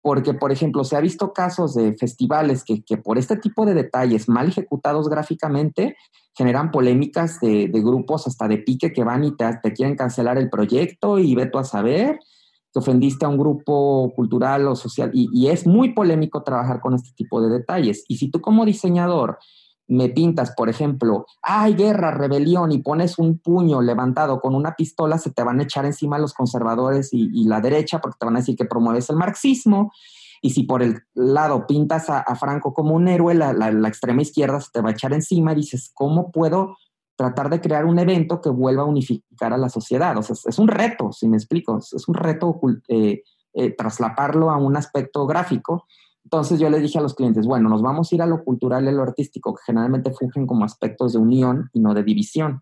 Porque, 0.01 0.33
por 0.33 0.51
ejemplo, 0.51 0.83
se 0.83 0.95
ha 0.95 0.99
visto 0.99 1.33
casos 1.33 1.75
de 1.75 1.95
festivales 1.95 2.63
que, 2.63 2.97
por 2.97 3.19
este 3.19 3.37
tipo 3.37 3.67
de 3.67 3.75
detalles 3.75 4.27
mal 4.27 4.47
ejecutados 4.47 5.09
gráficamente 5.09 5.95
generan 6.35 6.71
polémicas 6.71 7.39
de, 7.39 7.67
grupos 7.67 8.25
hasta 8.25 8.47
de 8.47 8.57
pique 8.57 8.91
que 8.91 9.03
van 9.03 9.23
y 9.23 9.35
te, 9.35 9.73
quieren 9.73 9.95
cancelar 9.95 10.39
el 10.39 10.49
proyecto 10.49 11.19
y 11.19 11.35
ve 11.35 11.45
tú 11.45 11.59
a 11.59 11.63
saber 11.63 12.17
que 12.77 12.79
ofendiste 12.79 13.25
a 13.25 13.29
un 13.29 13.37
grupo 13.37 14.13
cultural 14.15 14.67
o 14.67 14.75
social. 14.75 15.09
y 15.13 15.47
es 15.47 15.65
muy 15.65 15.93
polémico 15.93 16.43
trabajar 16.43 16.79
con 16.79 16.93
este 16.93 17.11
tipo 17.15 17.41
de 17.41 17.49
detalles. 17.49 18.05
Y 18.07 18.17
si 18.17 18.29
tú 18.29 18.39
como 18.39 18.65
diseñador 18.65 19.39
me 19.87 20.09
pintas, 20.09 20.51
por 20.51 20.69
ejemplo, 20.69 21.25
hay 21.41 21.73
guerra, 21.73 22.11
rebelión 22.11 22.71
y 22.71 22.79
pones 22.79 23.17
un 23.17 23.39
puño 23.39 23.81
levantado 23.81 24.39
con 24.39 24.53
una 24.53 24.75
pistola, 24.75 25.17
se 25.17 25.31
te 25.31 25.43
van 25.43 25.59
a 25.59 25.63
echar 25.63 25.85
encima 25.85 26.19
los 26.19 26.33
conservadores 26.33 27.09
y, 27.13 27.45
la 27.45 27.61
derecha 27.61 27.99
porque 27.99 28.17
te 28.19 28.25
van 28.25 28.35
a 28.35 28.39
decir 28.39 28.57
que 28.57 28.65
promueves 28.65 29.09
el 29.09 29.15
marxismo. 29.15 29.91
Y 30.41 30.51
si 30.51 30.63
por 30.63 30.83
el 30.83 30.99
lado 31.15 31.65
pintas 31.65 32.09
a, 32.09 32.23
Franco 32.35 32.73
como 32.73 32.95
un 32.95 33.07
héroe, 33.07 33.33
la, 33.33 33.53
la, 33.53 33.87
extrema 33.87 34.21
izquierda 34.21 34.59
se 34.59 34.71
te 34.71 34.81
va 34.81 34.89
a 34.89 34.91
echar 34.91 35.13
encima 35.13 35.53
y 35.53 35.55
dices, 35.55 35.89
¿cómo 35.93 36.31
puedo 36.31 36.75
tratar 37.17 37.49
de 37.49 37.59
crear 37.59 37.85
un 37.85 37.99
evento 37.99 38.39
que 38.39 38.49
vuelva 38.49 38.83
a 38.83 38.85
unificar 38.85 39.51
a 39.51 39.57
la 39.57 39.67
sociedad? 39.67 40.17
O 40.17 40.23
sea, 40.23 40.35
es, 40.45 40.59
un 40.59 40.69
reto, 40.69 41.11
si 41.11 41.27
me 41.27 41.35
explico, 41.35 41.77
es, 41.79 42.07
un 42.07 42.15
reto 42.15 42.59
eh, 42.87 43.23
eh, 43.53 43.75
traslaparlo 43.75 44.51
a 44.51 44.57
un 44.57 44.77
aspecto 44.77 45.27
gráfico. 45.27 45.85
Entonces 46.23 46.59
yo 46.59 46.69
le 46.69 46.79
dije 46.79 46.99
a 46.99 47.01
los 47.01 47.15
clientes, 47.15 47.45
bueno, 47.45 47.67
nos 47.67 47.81
vamos 47.81 48.11
a 48.11 48.15
ir 48.15 48.21
a 48.21 48.25
lo 48.25 48.43
cultural 48.43 48.85
y 48.85 48.89
a 48.89 48.91
lo 48.91 49.03
artístico, 49.03 49.53
que 49.53 49.63
generalmente 49.65 50.11
fungen 50.11 50.47
como 50.47 50.63
aspectos 50.63 51.13
de 51.13 51.19
unión 51.19 51.69
y 51.73 51.79
no 51.81 51.93
de 51.93 52.03
división 52.03 52.61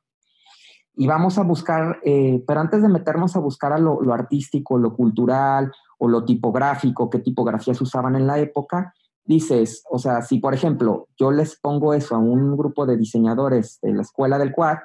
y 0.98 1.08
vamos 1.08 1.38
a 1.38 1.44
buscar, 1.44 2.00
eh, 2.04 2.44
pero 2.48 2.62
antes 2.62 2.82
de 2.82 2.88
meternos 2.88 3.36
a 3.36 3.40
buscar 3.40 3.74
a 3.74 3.78
lo, 3.78 4.00
artístico, 4.14 4.78
lo 4.78 4.96
cultural 4.96 5.72
o 5.98 6.08
lo 6.08 6.24
tipográfico, 6.24 7.10
qué 7.10 7.20
tipografías 7.20 7.80
usaban 7.82 8.16
en 8.16 8.28
la 8.28 8.40
época, 8.40 8.94
dices, 9.26 9.84
o 9.90 10.00
sea, 10.00 10.22
si 10.22 10.40
por 10.40 10.54
ejemplo 10.54 11.08
yo 11.18 11.32
les 11.32 11.60
pongo 11.60 11.94
eso 11.94 12.16
a 12.16 12.20
un 12.20 12.56
grupo 12.56 12.86
de 12.86 12.98
diseñadores 12.98 13.80
de 13.82 13.94
la 13.94 14.02
escuela 14.02 14.38
del 14.38 14.54
Quad, 14.54 14.78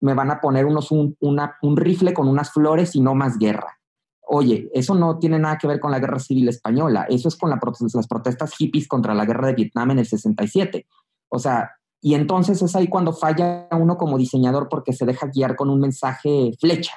me 0.00 0.14
van 0.14 0.30
a 0.30 0.40
poner 0.40 0.66
unos 0.66 0.90
un, 0.90 1.16
un 1.20 1.76
rifle 1.76 2.12
con 2.12 2.28
unas 2.28 2.52
flores 2.52 2.94
y 2.94 3.00
no 3.00 3.14
más 3.14 3.38
guerra. 3.38 3.78
Oye, 4.26 4.70
eso 4.72 4.94
no 4.94 5.18
tiene 5.18 5.38
nada 5.38 5.58
que 5.58 5.66
ver 5.66 5.80
con 5.80 5.90
la 5.90 5.98
guerra 5.98 6.18
civil 6.18 6.48
española, 6.48 7.06
eso 7.08 7.28
es 7.28 7.36
con 7.36 7.50
la, 7.50 7.60
las 7.94 8.06
protestas 8.06 8.54
hippies 8.54 8.88
contra 8.88 9.14
la 9.14 9.24
guerra 9.24 9.48
de 9.48 9.54
Vietnam 9.54 9.92
en 9.92 10.00
el 10.00 10.06
67. 10.06 10.86
O 11.28 11.38
sea, 11.38 11.72
y 12.00 12.14
entonces 12.14 12.60
es 12.60 12.74
ahí 12.76 12.88
cuando 12.88 13.12
falla 13.12 13.68
uno 13.72 13.96
como 13.96 14.18
diseñador 14.18 14.68
porque 14.68 14.92
se 14.92 15.06
deja 15.06 15.28
guiar 15.28 15.56
con 15.56 15.70
un 15.70 15.80
mensaje 15.80 16.52
flecha. 16.60 16.92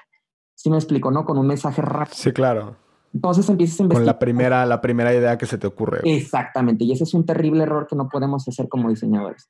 ¿Sí 0.56 0.70
me 0.70 0.78
explico, 0.78 1.12
no? 1.12 1.24
Con 1.24 1.38
un 1.38 1.48
mensaje 1.48 1.82
rápido. 1.82 2.18
Sí, 2.18 2.32
claro. 2.32 2.76
Entonces 3.18 3.50
empiezas 3.50 3.80
a 3.80 3.84
investigar. 3.84 4.04
Con 4.04 4.06
la 4.06 4.20
primera, 4.20 4.66
la 4.68 4.80
primera 4.80 5.12
idea 5.12 5.40
que 5.40 5.48
se 5.48 5.58
te 5.58 5.66
ocurre. 5.66 6.02
Exactamente. 6.04 6.84
Y 6.84 6.92
ese 6.92 7.04
es 7.04 7.16
un 7.16 7.26
terrible 7.26 7.64
error 7.64 7.88
que 7.88 7.96
no 7.96 8.10
podemos 8.10 8.48
hacer 8.48 8.70
como 8.70 8.90
diseñadores. 8.90 9.50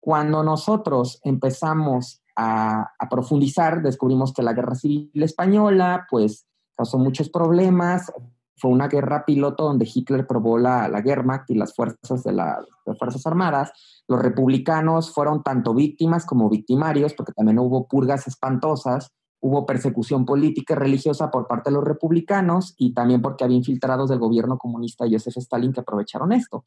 Cuando 0.00 0.42
nosotros 0.42 1.20
empezamos 1.22 2.20
a, 2.34 2.90
a 2.98 3.08
profundizar, 3.08 3.80
descubrimos 3.80 4.32
que 4.32 4.42
la 4.42 4.54
guerra 4.54 4.74
civil 4.74 5.22
española, 5.22 6.04
pues, 6.10 6.48
causó 6.76 6.98
muchos 6.98 7.28
problemas, 7.28 8.12
fue 8.56 8.72
una 8.72 8.88
guerra 8.88 9.24
piloto 9.24 9.62
donde 9.62 9.88
Hitler 9.92 10.26
probó 10.26 10.58
la, 10.58 10.88
la 10.88 10.98
Wehrmacht 10.98 11.48
y 11.50 11.54
las 11.54 11.74
fuerzas 11.76 12.24
de 12.24 12.32
las 12.32 12.64
Fuerzas 12.98 13.24
Armadas. 13.24 14.02
Los 14.08 14.20
republicanos 14.20 15.12
fueron 15.12 15.44
tanto 15.44 15.74
víctimas 15.74 16.26
como 16.26 16.48
victimarios, 16.48 17.14
porque 17.14 17.32
también 17.32 17.60
hubo 17.60 17.86
purgas 17.86 18.26
espantosas, 18.26 19.12
hubo 19.46 19.64
persecución 19.64 20.26
política 20.26 20.74
y 20.74 20.76
religiosa 20.76 21.30
por 21.30 21.46
parte 21.46 21.70
de 21.70 21.76
los 21.76 21.84
republicanos 21.84 22.74
y 22.76 22.92
también 22.92 23.22
porque 23.22 23.44
había 23.44 23.56
infiltrados 23.56 24.10
del 24.10 24.18
gobierno 24.18 24.58
comunista 24.58 25.06
Joseph 25.08 25.36
Stalin 25.36 25.72
que 25.72 25.80
aprovecharon 25.80 26.32
esto. 26.32 26.64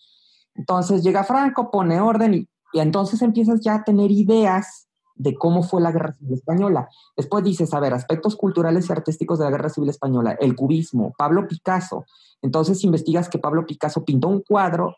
Entonces 0.55 1.03
llega 1.03 1.25
Franco, 1.25 1.71
pone 1.71 1.99
orden 1.99 2.33
y, 2.33 2.47
entonces 2.73 3.21
empiezas 3.21 3.59
ya 3.61 3.75
a 3.75 3.83
tener 3.83 4.11
ideas 4.11 4.87
de 5.15 5.35
cómo 5.35 5.63
fue 5.63 5.81
la 5.81 5.91
Guerra 5.91 6.13
Civil 6.13 6.35
Española. 6.35 6.87
Después 7.17 7.43
dices, 7.43 7.73
a 7.73 7.81
ver, 7.81 7.93
aspectos 7.93 8.37
culturales 8.37 8.87
y 8.87 8.93
artísticos 8.93 9.39
de 9.39 9.45
la 9.45 9.51
Guerra 9.51 9.69
Civil 9.69 9.89
Española, 9.89 10.37
el 10.39 10.55
cubismo, 10.55 11.13
Pablo 11.17 11.47
Picasso. 11.47 12.05
Entonces 12.41 12.85
investigas 12.85 13.27
que 13.27 13.39
Pablo 13.39 13.65
Picasso 13.65 14.05
pintó 14.05 14.29
un 14.29 14.41
cuadro 14.41 14.95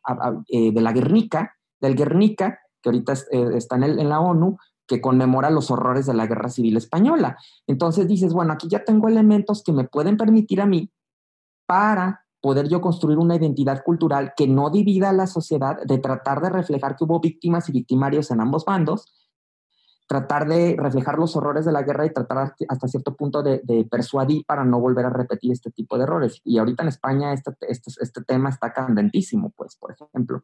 eh, 0.49 0.71
de 0.71 0.81
la 0.81 0.91
Guernica, 0.91 1.55
del 1.79 1.95
Guernica, 1.95 2.59
que 2.81 2.89
ahorita 2.89 3.13
eh, 3.31 3.49
está 3.55 3.77
en, 3.77 3.83
en, 3.83 4.09
la 4.09 4.19
ONU, 4.19 4.57
que 4.91 4.99
conmemora 4.99 5.49
los 5.49 5.71
horrores 5.71 6.05
de 6.05 6.13
la 6.13 6.27
Guerra 6.27 6.49
Civil 6.49 6.75
Española. 6.75 7.37
Entonces 7.65 8.09
dices, 8.09 8.33
bueno, 8.33 8.51
aquí 8.51 8.67
ya 8.67 8.83
tengo 8.83 9.07
elementos 9.07 9.63
que 9.63 9.71
me 9.71 9.85
pueden 9.85 10.17
permitir 10.17 10.59
a 10.59 10.65
mí 10.65 10.91
para 11.65 12.25
poder 12.41 12.67
yo 12.67 12.81
construir 12.81 13.17
una 13.17 13.37
identidad 13.37 13.83
cultural 13.85 14.33
que 14.35 14.49
no 14.49 14.69
divida 14.69 15.11
a 15.11 15.13
la 15.13 15.27
sociedad, 15.27 15.77
de 15.85 15.97
tratar 15.97 16.41
de 16.41 16.49
reflejar 16.49 16.97
que 16.97 17.05
hubo 17.05 17.21
víctimas 17.21 17.69
y 17.69 17.71
victimarios 17.71 18.31
en 18.31 18.41
ambos 18.41 18.65
bandos, 18.65 19.13
tratar 20.09 20.45
de 20.45 20.75
reflejar 20.77 21.17
los 21.17 21.37
horrores 21.37 21.63
de 21.63 21.71
la 21.71 21.83
guerra 21.83 22.05
y 22.05 22.11
tratar 22.11 22.53
hasta 22.67 22.87
cierto 22.89 23.15
punto 23.15 23.41
de, 23.43 23.87
persuadir 23.89 24.43
para 24.45 24.65
no 24.65 24.81
volver 24.81 25.05
a 25.05 25.09
repetir 25.09 25.53
este 25.53 25.71
tipo 25.71 25.97
de 25.97 26.03
errores. 26.03 26.41
Y 26.43 26.57
ahorita 26.57 26.83
en 26.83 26.89
España 26.89 27.31
este, 27.31 27.51
este, 27.61 27.91
este, 27.97 28.21
tema 28.25 28.49
está 28.49 28.73
candentísimo, 28.73 29.53
pues, 29.55 29.77
por 29.77 29.93
ejemplo. 29.93 30.43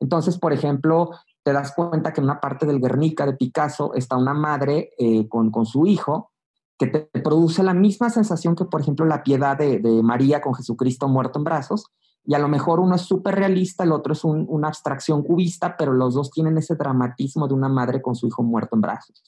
Entonces, 0.00 0.36
por 0.38 0.52
ejemplo, 0.52 1.12
te 1.46 1.52
das 1.52 1.72
cuenta 1.76 2.12
que 2.12 2.20
en 2.20 2.24
una 2.24 2.40
parte 2.40 2.66
del 2.66 2.80
Guernica 2.80 3.24
de 3.24 3.34
Picasso 3.34 3.94
está 3.94 4.16
una 4.16 4.34
madre 4.34 4.90
eh, 4.98 5.28
con, 5.28 5.52
con, 5.52 5.64
su 5.64 5.86
hijo 5.86 6.32
que 6.76 6.88
te 6.88 7.20
produce 7.20 7.62
la 7.62 7.72
misma 7.72 8.10
sensación 8.10 8.56
que, 8.56 8.64
por 8.64 8.80
ejemplo, 8.80 9.06
la 9.06 9.22
piedad 9.22 9.56
de, 9.56 9.78
María 10.02 10.40
con 10.40 10.54
Jesucristo 10.54 11.06
muerto 11.06 11.38
en 11.38 11.44
brazos, 11.44 11.84
y 12.24 12.34
a 12.34 12.40
lo 12.40 12.48
mejor 12.48 12.80
uno 12.80 12.96
es 12.96 13.02
súper 13.02 13.36
realista, 13.36 13.84
el 13.84 13.92
otro 13.92 14.12
es 14.12 14.24
una 14.24 14.66
abstracción 14.66 15.22
cubista, 15.22 15.76
pero 15.76 15.92
los 15.92 16.14
dos 16.14 16.32
tienen 16.32 16.58
ese 16.58 16.74
dramatismo 16.74 17.46
de 17.46 17.54
una 17.54 17.68
madre 17.68 18.02
con 18.02 18.16
su 18.16 18.26
hijo 18.26 18.42
muerto 18.42 18.74
en 18.74 18.80
brazos. 18.80 19.22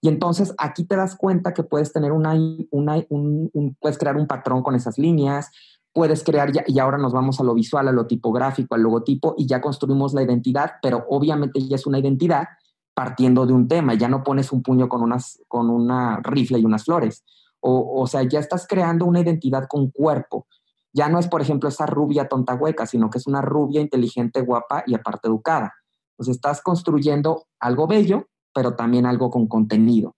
Y 0.00 0.06
entonces 0.06 0.54
aquí 0.58 0.84
te 0.84 0.94
das 0.94 1.16
cuenta 1.16 1.54
que 1.54 1.64
puedes 1.64 1.92
tener 1.92 2.12
una, 2.12 2.34
una 2.70 3.04
un, 3.08 3.76
puedes 3.80 3.98
crear 3.98 4.16
un 4.16 4.28
patrón 4.28 4.62
con 4.62 4.76
esas 4.76 4.96
líneas, 4.96 5.50
puedes 5.98 6.22
crear, 6.22 6.52
ya, 6.52 6.62
y 6.68 6.78
ahora 6.78 6.96
nos 6.96 7.12
vamos 7.12 7.40
a 7.40 7.42
lo 7.42 7.54
visual, 7.54 7.88
a 7.88 7.92
lo 7.92 8.06
tipográfico, 8.06 8.76
al 8.76 8.82
logotipo, 8.82 9.34
y 9.36 9.46
ya 9.46 9.60
construimos 9.60 10.14
la 10.14 10.22
identidad, 10.22 10.74
pero 10.80 11.04
obviamente 11.08 11.60
ya 11.66 11.74
es 11.74 11.86
una 11.86 11.98
identidad 11.98 12.46
partiendo 12.94 13.46
de 13.46 13.52
un 13.52 13.66
tema, 13.66 13.94
ya 13.94 14.08
no 14.08 14.22
pones 14.22 14.52
un 14.52 14.62
puño 14.62 14.88
con, 14.88 15.02
unas, 15.02 15.40
con 15.48 15.70
una 15.70 16.20
rifle 16.22 16.60
y 16.60 16.64
unas 16.64 16.84
flores. 16.84 17.24
O, 17.58 18.00
o 18.00 18.06
sea, 18.06 18.22
ya 18.22 18.38
estás 18.38 18.68
creando 18.68 19.06
una 19.06 19.18
identidad 19.18 19.66
con 19.68 19.90
cuerpo 19.90 20.46
ya 20.92 21.08
no 21.08 21.18
es, 21.18 21.28
por 21.28 21.40
ejemplo, 21.40 21.68
esa 21.68 21.86
rubia 21.86 22.28
tonta 22.28 22.54
hueca, 22.54 22.86
sino 22.86 23.10
que 23.10 23.18
es 23.18 23.26
una 23.26 23.42
rubia 23.42 23.80
inteligente, 23.80 24.40
guapa 24.40 24.84
y 24.86 24.94
aparte 24.94 25.28
educada. 25.28 25.74
Pues 26.16 26.28
estás 26.28 26.62
construyendo 26.62 27.46
algo 27.60 27.86
bello, 27.86 28.26
pero 28.54 28.74
también 28.74 29.06
algo 29.06 29.30
con 29.30 29.46
contenido. 29.46 30.16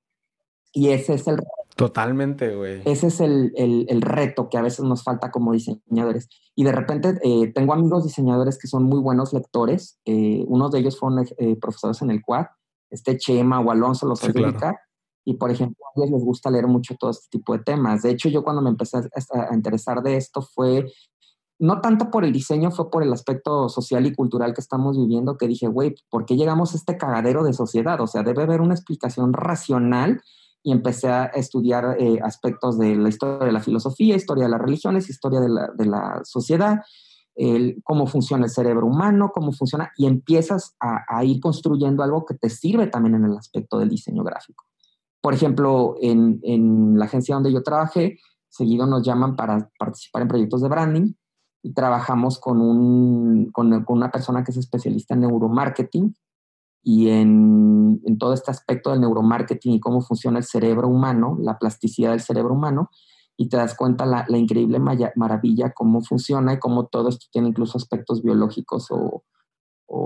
Y 0.72 0.90
ese 0.90 1.14
es 1.14 1.26
el... 1.26 1.42
Totalmente, 1.76 2.54
güey. 2.54 2.82
Ese 2.84 3.06
es 3.06 3.20
el, 3.20 3.52
el, 3.56 4.02
reto 4.02 4.48
que 4.48 4.58
a 4.58 4.62
veces 4.62 4.84
nos 4.84 5.02
falta 5.02 5.30
como 5.30 5.52
diseñadores. 5.52 6.28
Y 6.54 6.64
de 6.64 6.72
repente 6.72 7.18
eh, 7.22 7.52
tengo 7.54 7.72
amigos 7.72 8.04
diseñadores 8.04 8.58
que 8.58 8.68
son 8.68 8.84
muy 8.84 9.00
buenos 9.00 9.32
lectores. 9.32 9.98
Eh, 10.04 10.44
unos 10.46 10.70
de 10.72 10.80
ellos 10.80 10.98
fueron 10.98 11.26
eh, 11.38 11.56
profesores 11.60 12.02
en 12.02 12.10
el 12.10 12.22
Quad. 12.22 12.46
Este 12.90 13.16
Chema 13.16 13.60
o 13.60 13.70
Alonso 13.70 14.06
los 14.06 14.18
sí, 14.18 14.32
y, 15.24 15.34
por 15.34 15.50
ejemplo, 15.50 15.84
a 15.84 16.00
ellos 16.00 16.10
les 16.10 16.24
gusta 16.24 16.50
leer 16.50 16.66
mucho 16.66 16.96
todo 16.98 17.10
este 17.10 17.28
tipo 17.30 17.52
de 17.52 17.62
temas. 17.62 18.02
De 18.02 18.10
hecho, 18.10 18.28
yo 18.28 18.42
cuando 18.42 18.62
me 18.62 18.70
empecé 18.70 18.98
a, 18.98 19.54
interesar 19.54 20.02
de 20.02 20.16
esto 20.16 20.42
fue, 20.42 20.86
no 21.58 21.80
tanto 21.80 22.10
por 22.10 22.24
el 22.24 22.32
diseño, 22.32 22.70
fue 22.70 22.90
por 22.90 23.02
el 23.02 23.12
aspecto 23.12 23.68
social 23.68 24.06
y 24.06 24.14
cultural 24.14 24.54
que 24.54 24.60
estamos 24.60 24.96
viviendo, 24.96 25.36
que 25.36 25.46
dije, 25.46 25.68
güey, 25.68 25.94
¿por 26.08 26.24
qué 26.24 26.36
llegamos 26.36 26.72
a 26.72 26.78
este 26.78 26.96
cagadero 26.96 27.44
de 27.44 27.52
sociedad? 27.52 28.00
O 28.00 28.06
sea, 28.06 28.22
debe 28.22 28.42
haber 28.42 28.60
una 28.60 28.74
explicación 28.74 29.32
racional 29.32 30.22
y 30.62 30.72
empecé 30.72 31.08
a 31.08 31.26
estudiar 31.26 31.96
eh, 31.98 32.20
aspectos 32.22 32.78
de 32.78 32.94
la 32.94 33.08
historia 33.08 33.46
de 33.46 33.52
la 33.52 33.60
filosofía, 33.60 34.16
historia 34.16 34.44
de 34.44 34.50
las 34.50 34.60
religiones, 34.60 35.08
historia 35.08 35.40
de 35.40 35.86
la, 35.86 36.20
sociedad, 36.24 36.80
cómo 37.84 38.06
funciona 38.06 38.44
el 38.44 38.50
cerebro 38.50 38.86
humano, 38.86 39.30
cómo 39.32 39.52
funciona, 39.52 39.90
y 39.96 40.06
empiezas 40.06 40.76
a, 40.78 41.24
ir 41.24 41.40
construyendo 41.40 42.02
algo 42.02 42.26
que 42.26 42.34
te 42.34 42.50
sirve 42.50 42.88
también 42.88 43.14
en 43.14 43.24
el 43.24 43.36
aspecto 43.38 43.78
del 43.78 43.88
diseño 43.88 44.22
gráfico. 44.22 44.66
Por 45.22 45.32
ejemplo, 45.32 45.94
en, 46.02 46.98
la 46.98 47.06
agencia 47.06 47.34
donde 47.34 47.52
yo 47.52 47.62
trabajé, 47.62 48.18
seguido 48.50 48.86
nos 48.86 49.02
llaman 49.02 49.36
para 49.36 49.70
participar 49.78 50.22
en 50.22 50.28
proyectos 50.28 50.60
de 50.60 50.68
branding 50.68 51.12
y 51.62 51.72
trabajamos 51.72 52.38
con, 52.38 52.60
un, 52.60 53.50
con 53.52 53.84
una 53.88 54.10
persona 54.10 54.44
que 54.44 54.50
es 54.50 54.58
especialista 54.58 55.14
en 55.14 55.20
neuromarketing 55.20 56.14
y 56.82 57.10
en, 57.10 58.00
todo 58.18 58.32
este 58.32 58.50
aspecto 58.50 58.90
del 58.90 59.00
neuromarketing 59.00 59.72
y 59.72 59.80
cómo 59.80 60.00
funciona 60.00 60.38
el 60.38 60.44
cerebro 60.44 60.88
humano, 60.88 61.36
la 61.40 61.58
plasticidad 61.58 62.10
del 62.10 62.20
cerebro 62.20 62.54
humano, 62.54 62.90
y 63.36 63.48
te 63.48 63.56
das 63.56 63.74
cuenta 63.74 64.04
la, 64.04 64.26
la 64.28 64.36
increíble 64.36 64.78
maravilla 64.78 65.72
cómo 65.72 66.02
funciona 66.02 66.52
y 66.52 66.58
cómo 66.58 66.86
todo 66.86 67.08
esto 67.08 67.26
tiene 67.32 67.48
incluso 67.48 67.78
aspectos 67.78 68.22
biológicos 68.22 68.88
o, 68.90 69.24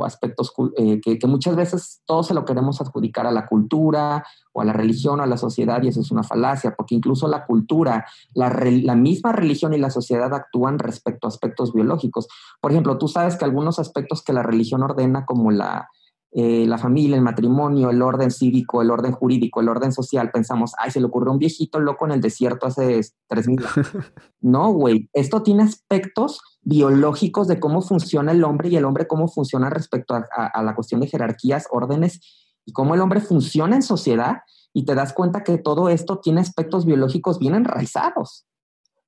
aspectos 0.04 0.52
eh, 0.78 1.00
que, 1.00 1.18
muchas 1.26 1.56
veces 1.56 2.02
todo 2.06 2.22
se 2.22 2.32
lo 2.32 2.46
queremos 2.46 2.80
adjudicar 2.80 3.26
a 3.26 3.30
la 3.30 3.46
cultura 3.46 4.24
o 4.52 4.62
a 4.62 4.64
la 4.64 4.72
religión 4.72 5.20
o 5.20 5.22
a 5.22 5.26
la 5.26 5.36
sociedad 5.36 5.82
y 5.82 5.88
eso 5.88 6.00
es 6.00 6.10
una 6.10 6.22
falacia, 6.22 6.74
porque 6.74 6.94
incluso 6.94 7.28
la 7.28 7.44
cultura, 7.44 8.06
la, 8.34 8.48
misma 8.94 9.32
religión 9.32 9.74
y 9.74 9.78
la 9.78 9.90
sociedad 9.90 10.32
actúan 10.32 10.78
respecto 10.78 11.26
a 11.26 11.28
aspectos 11.28 11.74
biológicos. 11.74 12.28
Por 12.60 12.70
ejemplo, 12.70 12.96
tú 12.96 13.08
sabes 13.08 13.36
que 13.36 13.44
algunos 13.44 13.78
aspectos 13.78 14.22
que 14.22 14.32
la 14.32 14.42
religión 14.42 14.82
ordena, 14.82 15.26
como 15.26 15.50
la, 15.50 15.88
eh, 16.36 16.66
la 16.66 16.78
familia, 16.78 17.14
el 17.14 17.22
matrimonio, 17.22 17.90
el 17.90 18.02
orden 18.02 18.32
cívico, 18.32 18.82
el 18.82 18.90
orden 18.90 19.12
jurídico, 19.12 19.60
el 19.60 19.68
orden 19.68 19.92
social, 19.92 20.32
pensamos, 20.32 20.72
ay, 20.78 20.90
se 20.90 20.98
le 20.98 21.06
ocurrió 21.06 21.30
un 21.30 21.38
viejito 21.38 21.78
loco 21.78 22.06
en 22.06 22.10
el 22.10 22.20
desierto 22.20 22.66
hace 22.66 22.98
3.000 23.28 23.64
años. 23.64 23.88
no, 24.40 24.72
güey, 24.72 25.08
esto 25.12 25.44
tiene 25.44 25.62
aspectos 25.62 26.40
biológicos 26.62 27.46
de 27.46 27.60
cómo 27.60 27.82
funciona 27.82 28.32
el 28.32 28.42
hombre 28.42 28.68
y 28.68 28.76
el 28.76 28.84
hombre 28.84 29.06
cómo 29.06 29.28
funciona 29.28 29.70
respecto 29.70 30.14
a, 30.14 30.62
la 30.64 30.74
cuestión 30.74 31.00
de 31.00 31.06
jerarquías, 31.06 31.68
órdenes 31.70 32.20
y 32.64 32.72
cómo 32.72 32.94
el 32.96 33.00
hombre 33.00 33.20
funciona 33.20 33.76
en 33.76 33.82
sociedad 33.82 34.38
y 34.72 34.86
te 34.86 34.96
das 34.96 35.12
cuenta 35.12 35.44
que 35.44 35.58
todo 35.58 35.88
esto 35.88 36.18
tiene 36.18 36.40
aspectos 36.40 36.84
biológicos 36.84 37.38
bien 37.38 37.54
enraizados. 37.54 38.44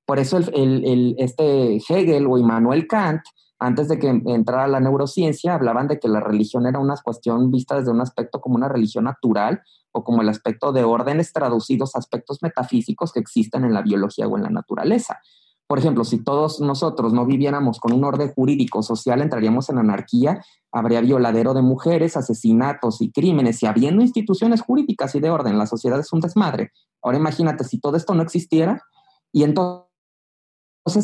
Por 0.05 0.19
eso 0.19 0.37
el, 0.37 0.85
el, 0.85 1.15
este 1.17 1.75
Hegel 1.75 2.25
o 2.27 2.37
Immanuel 2.37 2.87
Kant 2.87 3.23
antes 3.59 3.87
de 3.87 3.97
que 3.97 4.07
entrara 4.09 4.67
la 4.67 4.79
neurociencia, 4.79 5.55
hablaban 5.55 5.87
de 5.87 5.99
que 5.99 6.07
la 6.07 6.19
religión 6.19 6.67
era 6.67 6.79
una 6.79 6.95
cuestión 6.97 7.49
vista 7.51 7.75
desde 7.75 7.91
un 7.91 8.01
aspecto 8.01 8.39
como 8.39 8.55
una 8.55 8.69
religión 8.69 9.05
natural 9.05 9.61
o 9.91 10.03
como 10.03 10.21
el 10.21 10.29
aspecto 10.29 10.71
de 10.71 10.83
órdenes 10.83 11.33
traducidos 11.33 11.95
a 11.95 11.99
aspectos 11.99 12.39
metafísicos 12.41 13.11
que 13.11 13.19
existen 13.19 13.65
en 13.65 13.73
la 13.73 13.81
biología 13.81 14.27
o 14.27 14.37
en 14.37 14.43
la 14.43 14.49
naturaleza. 14.49 15.19
Por 15.65 15.79
ejemplo, 15.79 16.05
si 16.05 16.23
todos 16.23 16.61
nosotros 16.61 17.11
no 17.11 17.25
viviéramos 17.25 17.79
con 17.79 17.91
un 17.91 18.05
orden 18.05 18.31
jurídico 18.33 18.81
social, 18.83 19.21
entraríamos 19.21 19.69
en 19.69 19.79
anarquía, 19.79 20.41
habría 20.71 21.01
violadero 21.01 21.53
de 21.53 21.61
mujeres, 21.61 22.15
asesinatos 22.15 23.01
y 23.01 23.11
crímenes, 23.11 23.61
y 23.63 23.65
habiendo 23.65 24.01
instituciones 24.01 24.61
jurídicas 24.61 25.13
y 25.15 25.19
de 25.19 25.29
orden, 25.29 25.57
la 25.57 25.67
sociedad 25.67 25.99
es 25.99 26.13
un 26.13 26.21
desmadre. 26.21 26.71
Ahora 27.01 27.17
imagínate 27.17 27.65
si 27.65 27.79
todo 27.79 27.97
esto 27.97 28.13
no 28.13 28.21
existiera 28.21 28.81
y 29.33 29.43
entonces 29.43 29.86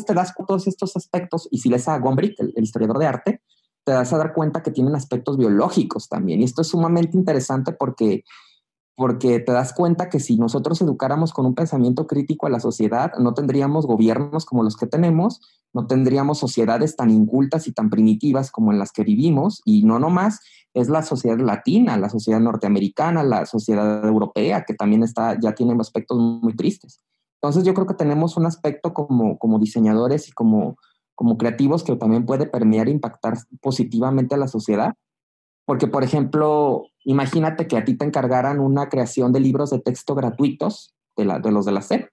te 0.04 0.14
das 0.14 0.34
todos 0.46 0.66
estos 0.66 0.96
aspectos, 0.96 1.48
y 1.50 1.58
si 1.58 1.68
lees 1.68 1.88
a 1.88 1.98
Gombrich, 1.98 2.34
el, 2.38 2.52
historiador 2.56 2.98
de 2.98 3.06
arte, 3.06 3.42
te 3.84 3.92
das 3.92 4.12
a 4.12 4.18
dar 4.18 4.32
cuenta 4.32 4.62
que 4.62 4.70
tienen 4.70 4.94
aspectos 4.94 5.36
biológicos 5.36 6.08
también. 6.08 6.40
Y 6.40 6.44
esto 6.44 6.62
es 6.62 6.68
sumamente 6.68 7.16
interesante 7.16 7.72
porque, 7.72 8.24
porque 8.96 9.40
te 9.40 9.52
das 9.52 9.74
cuenta 9.74 10.08
que 10.08 10.20
si 10.20 10.36
nosotros 10.36 10.80
educáramos 10.80 11.32
con 11.32 11.44
un 11.44 11.54
pensamiento 11.54 12.06
crítico 12.06 12.46
a 12.46 12.50
la 12.50 12.60
sociedad, 12.60 13.12
no 13.18 13.34
tendríamos 13.34 13.86
gobiernos 13.86 14.46
como 14.46 14.62
los 14.62 14.76
que 14.76 14.86
tenemos, 14.86 15.40
no 15.74 15.86
tendríamos 15.86 16.38
sociedades 16.38 16.96
tan 16.96 17.10
incultas 17.10 17.66
y 17.66 17.72
tan 17.72 17.90
primitivas 17.90 18.50
como 18.50 18.72
en 18.72 18.78
las 18.78 18.92
que 18.92 19.04
vivimos, 19.04 19.60
y 19.64 19.82
no 19.84 19.98
nomás 19.98 20.40
es 20.72 20.88
la 20.88 21.02
sociedad 21.02 21.38
latina, 21.38 21.96
la 21.96 22.08
sociedad 22.08 22.40
norteamericana, 22.40 23.22
la 23.22 23.46
sociedad 23.46 24.04
europea, 24.04 24.64
que 24.64 24.74
también 24.74 25.02
está, 25.02 25.38
ya 25.40 25.54
tiene 25.54 25.76
aspectos 25.78 26.18
muy 26.18 26.54
tristes. 26.56 27.00
Entonces 27.44 27.64
yo 27.64 27.74
creo 27.74 27.86
que 27.86 27.92
tenemos 27.92 28.38
un 28.38 28.46
aspecto 28.46 28.94
como, 28.94 29.38
como 29.38 29.58
diseñadores 29.58 30.28
y 30.28 30.32
como, 30.32 30.78
como 31.14 31.36
creativos 31.36 31.84
que 31.84 31.94
también 31.94 32.24
puede 32.24 32.46
permear 32.46 32.88
e 32.88 32.92
impactar 32.92 33.34
positivamente 33.60 34.34
a 34.34 34.38
la 34.38 34.48
sociedad. 34.48 34.94
Porque, 35.66 35.86
por 35.86 36.04
ejemplo, 36.04 36.86
imagínate 37.04 37.68
que 37.68 37.76
a 37.76 37.84
ti 37.84 37.98
te 37.98 38.06
encargaran 38.06 38.60
una 38.60 38.88
creación 38.88 39.30
de 39.34 39.40
libros 39.40 39.68
de 39.68 39.78
texto 39.78 40.14
gratuitos 40.14 40.94
de, 41.18 41.26
la, 41.26 41.38
de 41.38 41.52
los 41.52 41.66
de 41.66 41.72
la 41.72 41.82
SEP. 41.82 42.08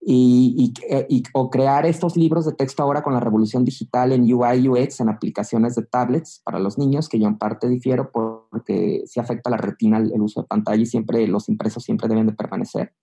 Y, 0.00 0.72
y, 1.08 1.22
o 1.34 1.50
crear 1.50 1.84
estos 1.84 2.16
libros 2.16 2.46
de 2.46 2.52
texto 2.52 2.84
ahora 2.84 3.02
con 3.02 3.14
la 3.14 3.20
revolución 3.20 3.64
digital 3.64 4.12
en 4.12 4.32
UI, 4.32 4.68
UX, 4.68 5.00
en 5.00 5.08
aplicaciones 5.08 5.74
de 5.74 5.82
tablets 5.82 6.42
para 6.44 6.60
los 6.60 6.78
niños, 6.78 7.08
que 7.08 7.18
yo 7.18 7.26
en 7.26 7.38
parte 7.38 7.68
difiero 7.68 8.12
porque 8.12 9.02
si 9.04 9.18
afecta 9.18 9.50
la 9.50 9.56
retina 9.56 9.98
el 9.98 10.22
uso 10.22 10.42
de 10.42 10.46
pantalla 10.46 10.80
y 10.80 10.86
siempre 10.86 11.26
los 11.26 11.48
impresos 11.48 11.82
siempre 11.82 12.06
deben 12.06 12.28
de 12.28 12.34
permanecer. 12.34 12.94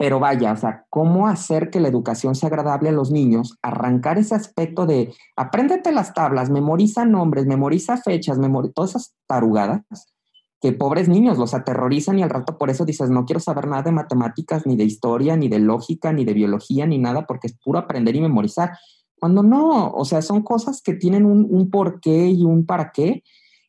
Pero 0.00 0.18
vaya, 0.18 0.52
o 0.52 0.56
sea, 0.56 0.86
¿cómo 0.88 1.28
hacer 1.28 1.68
que 1.68 1.78
la 1.78 1.88
educación 1.88 2.34
sea 2.34 2.46
agradable 2.46 2.88
a 2.88 2.92
los 2.92 3.10
niños? 3.10 3.58
Arrancar 3.60 4.16
ese 4.16 4.34
aspecto 4.34 4.86
de 4.86 5.12
apréndete 5.36 5.92
las 5.92 6.14
tablas, 6.14 6.48
memoriza 6.48 7.04
nombres, 7.04 7.44
memoriza 7.44 7.98
fechas, 7.98 8.38
memoriza 8.38 8.72
todas 8.72 8.90
esas 8.92 9.14
tarugadas 9.26 9.82
que 10.58 10.72
pobres 10.72 11.10
niños 11.10 11.36
los 11.36 11.52
aterrorizan 11.52 12.18
y 12.18 12.22
al 12.22 12.30
rato 12.30 12.56
por 12.56 12.70
eso 12.70 12.86
dices, 12.86 13.10
no 13.10 13.26
quiero 13.26 13.40
saber 13.40 13.68
nada 13.68 13.82
de 13.82 13.92
matemáticas, 13.92 14.64
ni 14.64 14.74
de 14.74 14.84
historia, 14.84 15.36
ni 15.36 15.48
de 15.48 15.58
lógica, 15.58 16.14
ni 16.14 16.24
de 16.24 16.32
biología, 16.32 16.86
ni 16.86 16.96
nada, 16.96 17.26
porque 17.26 17.48
es 17.48 17.58
puro 17.62 17.78
aprender 17.78 18.16
y 18.16 18.22
memorizar. 18.22 18.72
Cuando 19.18 19.42
no, 19.42 19.90
o 19.90 20.06
sea, 20.06 20.22
son 20.22 20.40
cosas 20.40 20.80
que 20.80 20.94
tienen 20.94 21.26
un, 21.26 21.46
un 21.50 21.68
porqué 21.68 22.30
y 22.30 22.42
un 22.44 22.64
para 22.64 22.90
qué, 22.90 23.22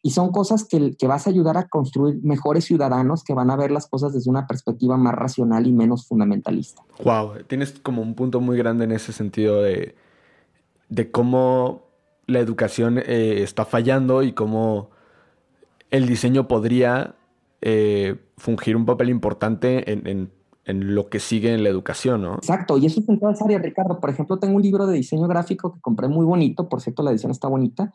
y 0.03 0.11
son 0.11 0.31
cosas 0.31 0.65
que, 0.65 0.95
que, 0.95 1.07
vas 1.07 1.27
a 1.27 1.29
ayudar 1.29 1.57
a 1.57 1.67
construir 1.67 2.19
mejores 2.23 2.65
ciudadanos 2.65 3.23
que 3.23 3.33
van 3.33 3.51
a 3.51 3.55
ver 3.55 3.71
las 3.71 3.87
cosas 3.87 4.13
desde 4.13 4.29
una 4.29 4.47
perspectiva 4.47 4.97
más 4.97 5.13
racional 5.13 5.67
y 5.67 5.73
menos 5.73 6.07
fundamentalista. 6.07 6.81
Wow, 7.03 7.43
tienes 7.47 7.71
como 7.71 8.01
un 8.01 8.15
punto 8.15 8.41
muy 8.41 8.57
grande 8.57 8.85
en 8.85 8.93
ese 8.93 9.13
sentido 9.13 9.61
de, 9.61 9.95
de 10.89 11.11
cómo 11.11 11.83
la 12.25 12.39
educación 12.39 12.97
eh, 12.97 13.43
está 13.43 13.65
fallando 13.65 14.23
y 14.23 14.33
cómo 14.33 14.89
el 15.91 16.07
diseño 16.07 16.47
podría 16.47 17.15
eh, 17.61 18.15
fungir 18.37 18.75
un 18.75 18.85
papel 18.85 19.09
importante 19.09 19.91
en, 19.91 20.07
en, 20.07 20.31
en, 20.65 20.95
lo 20.95 21.09
que 21.09 21.19
sigue 21.19 21.53
en 21.53 21.63
la 21.63 21.69
educación, 21.69 22.23
¿no? 22.23 22.35
Exacto, 22.35 22.77
y 22.77 22.87
eso 22.87 23.01
es 23.01 23.09
en 23.09 23.19
todas 23.19 23.41
áreas, 23.41 23.61
Ricardo. 23.61 23.99
Por 23.99 24.09
ejemplo, 24.09 24.39
tengo 24.39 24.55
un 24.55 24.61
libro 24.61 24.87
de 24.87 24.95
diseño 24.95 25.27
gráfico 25.27 25.73
que 25.73 25.81
compré 25.81 26.07
muy 26.07 26.25
bonito, 26.25 26.69
por 26.69 26.81
cierto, 26.81 27.03
la 27.03 27.11
edición 27.11 27.31
está 27.31 27.47
bonita, 27.47 27.93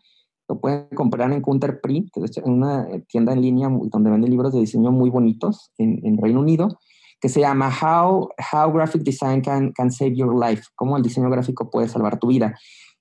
lo 0.49 0.61
pueden 0.61 0.88
comprar 0.94 1.32
en 1.32 1.42
Counter 1.42 1.80
Print, 1.80 2.11
que 2.12 2.24
es 2.24 2.36
una 2.44 2.86
tienda 3.09 3.32
en 3.32 3.42
línea 3.42 3.68
donde 3.68 4.11
venden 4.11 4.30
libros 4.30 4.53
de 4.53 4.61
diseño 4.61 4.92
muy 4.92 5.11
bonitos 5.11 5.72
en, 5.78 6.01
en 6.05 6.18
Reino 6.18 6.40
Unido, 6.40 6.78
que 7.20 7.28
se 7.28 7.40
llama 7.40 7.70
How, 7.70 8.28
How 8.53 8.72
Graphic 8.72 9.03
Design 9.03 9.40
can, 9.40 9.72
can 9.72 9.90
Save 9.90 10.14
Your 10.14 10.38
Life, 10.38 10.64
cómo 10.74 10.97
el 10.97 11.03
diseño 11.03 11.30
gráfico 11.30 11.70
puede 11.70 11.88
salvar 11.88 12.18
tu 12.18 12.28
vida. 12.28 12.55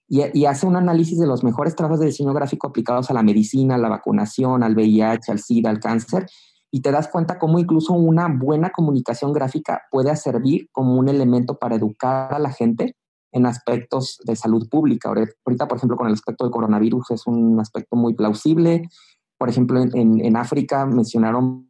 Y, 0.07 0.21
y, 0.33 0.45
hace 0.45 0.67
un 0.67 0.75
análisis 0.75 1.19
de 1.19 1.25
los 1.25 1.43
mejores 1.43 1.75
trabajos 1.75 1.99
de 1.99 2.07
diseño 2.07 2.31
gráfico 2.33 2.67
aplicados 2.67 3.09
a 3.09 3.13
la 3.13 3.23
medicina, 3.23 3.75
a 3.75 3.79
la 3.79 3.89
vacunación, 3.89 4.61
al 4.61 4.75
VIH, 4.75 5.31
al 5.31 5.39
SIDA, 5.39 5.71
al 5.71 5.79
cáncer, 5.79 6.27
y 6.71 6.81
te 6.81 6.91
das 6.91 7.07
cuenta 7.07 7.39
cómo 7.39 7.57
incluso 7.57 7.93
una 7.93 8.27
buena 8.27 8.69
comunicación 8.69 9.33
gráfica 9.33 9.83
puede 9.89 10.15
servir 10.15 10.69
como 10.71 10.95
un 10.95 11.09
elemento 11.09 11.57
para 11.57 11.75
educar 11.75 12.33
a 12.33 12.39
la 12.39 12.51
gente 12.51 12.95
en 13.35 13.45
aspectos 13.45 14.17
de 14.23 14.33
salud 14.37 14.69
pública. 14.69 15.09
Ahorita, 15.09 15.67
por 15.67 15.77
ejemplo, 15.77 15.97
con 15.97 16.07
el 16.07 16.13
aspecto 16.13 16.45
del 16.45 16.53
coronavirus 16.53 17.11
es 17.11 17.27
un 17.27 17.59
aspecto 17.59 17.97
muy 17.97 18.13
plausible. 18.13 18.89
Por 19.37 19.49
ejemplo, 19.49 19.81
en, 19.81 20.23
en 20.23 20.37
África 20.37 20.85
mencionaron 20.85 21.69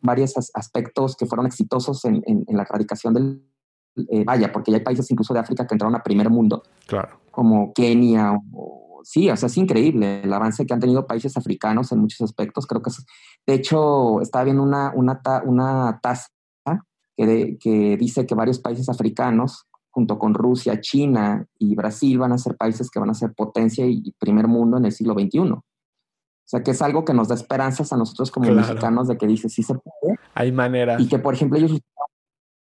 varios 0.00 0.34
aspectos 0.54 1.14
que 1.16 1.26
fueron 1.26 1.46
exitosos 1.46 2.04
en, 2.04 2.20
en, 2.26 2.44
la 2.48 2.64
erradicación 2.64 3.14
del... 3.14 3.48
Eh, 4.10 4.24
vaya, 4.24 4.52
porque 4.52 4.72
ya 4.72 4.78
hay 4.78 4.82
países 4.82 5.08
incluso 5.12 5.32
de 5.32 5.38
África 5.38 5.68
que 5.68 5.74
entraron 5.74 5.94
a 5.94 6.02
primer 6.02 6.30
mundo, 6.30 6.64
claro. 6.86 7.20
como 7.30 7.72
Kenia 7.72 8.32
o, 8.52 9.00
sí, 9.04 9.30
o 9.30 9.36
sea, 9.36 9.46
es 9.46 9.56
increíble 9.56 10.22
el 10.22 10.32
avance 10.32 10.66
que 10.66 10.74
han 10.74 10.80
tenido 10.80 11.06
países 11.06 11.36
africanos 11.36 11.92
en 11.92 12.00
muchos 12.00 12.22
aspectos. 12.22 12.66
Creo 12.66 12.82
que 12.82 12.90
es, 12.90 13.06
de 13.46 13.54
hecho, 13.54 14.20
estaba 14.20 14.44
viendo 14.44 14.64
una, 14.64 14.92
una, 14.96 15.20
una 15.44 16.00
tasa 16.02 16.28
que, 17.16 17.26
de, 17.26 17.58
que, 17.58 17.96
dice 17.96 18.26
que 18.26 18.34
varios 18.34 18.58
países 18.58 18.88
africanos 18.88 19.67
junto 19.98 20.16
con 20.16 20.32
Rusia, 20.32 20.80
China 20.80 21.44
y 21.58 21.74
Brasil, 21.74 22.18
van 22.18 22.30
a 22.30 22.38
ser 22.38 22.56
países 22.56 22.88
que 22.88 23.00
van 23.00 23.10
a 23.10 23.14
ser 23.14 23.32
potencia 23.34 23.84
y 23.84 24.14
primer 24.16 24.46
mundo 24.46 24.76
en 24.76 24.84
el 24.84 24.92
siglo 24.92 25.14
XXI. 25.14 25.40
O 25.40 25.64
sea, 26.44 26.62
que 26.62 26.70
es 26.70 26.80
algo 26.82 27.04
que 27.04 27.12
nos 27.12 27.26
da 27.26 27.34
esperanzas 27.34 27.92
a 27.92 27.96
nosotros 27.96 28.30
como 28.30 28.48
mexicanos 28.52 29.08
de 29.08 29.18
que 29.18 29.26
dice 29.26 29.48
sí 29.48 29.64
se 29.64 29.74
puede. 29.74 30.16
Hay 30.34 30.52
manera. 30.52 31.00
Y 31.00 31.08
que, 31.08 31.18
por 31.18 31.34
ejemplo, 31.34 31.58
ellos... 31.58 31.80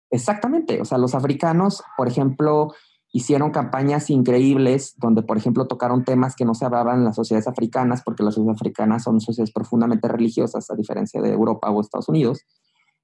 Exactamente. 0.09 0.81
O 0.81 0.85
sea, 0.85 0.97
los 0.97 1.13
africanos, 1.13 1.83
por 1.95 2.07
ejemplo, 2.07 2.73
hicieron 3.11 3.51
campañas 3.51 4.09
increíbles 4.09 4.95
donde, 4.97 5.21
por 5.21 5.37
ejemplo, 5.37 5.67
tocaron 5.67 6.03
temas 6.03 6.35
que 6.35 6.45
no 6.45 6.55
se 6.55 6.65
hablaban 6.65 6.97
en 6.97 7.05
las 7.05 7.15
sociedades 7.15 7.47
africanas, 7.47 8.01
porque 8.03 8.23
las 8.23 8.33
sociedades 8.33 8.59
africanas 8.59 9.03
son 9.03 9.21
sociedades 9.21 9.53
profundamente 9.53 10.07
religiosas, 10.07 10.71
a 10.71 10.75
diferencia 10.75 11.21
de 11.21 11.31
Europa 11.31 11.69
o 11.69 11.79
Estados 11.79 12.09
Unidos 12.09 12.43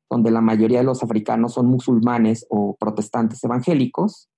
donde 0.09 0.31
la 0.31 0.41
mayoría 0.41 0.79
de 0.79 0.85
los 0.85 1.03
africanos 1.03 1.53
son 1.53 1.67
musulmanes 1.67 2.45
o 2.49 2.75
protestantes 2.79 3.43
evangélicos, 3.43 4.29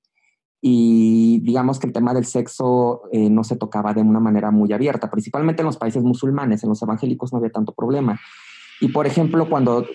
y 0.62 1.40
digamos 1.42 1.80
que 1.80 1.88
el 1.88 1.94
tema 1.94 2.14
del 2.14 2.26
sexo 2.26 3.04
eh, 3.12 3.30
no 3.30 3.44
se 3.44 3.58
tocaba 3.58 3.94
de 3.94 4.02
una 4.02 4.20
manera 4.20 4.52
muy 4.52 4.74
abierta, 4.74 5.10
principalmente 5.10 5.62
en 5.62 5.68
los 5.68 5.78
países 5.78 6.04
musulmanes, 6.04 6.64
en 6.64 6.70
los 6.70 6.82
evangélicos 6.82 7.32
no 7.32 7.38
había 7.38 7.52
tanto 7.52 7.74
problema. 7.74 8.20
Y 8.82 8.90
por 8.90 9.06
ejemplo, 9.06 9.48
cuando 9.50 9.86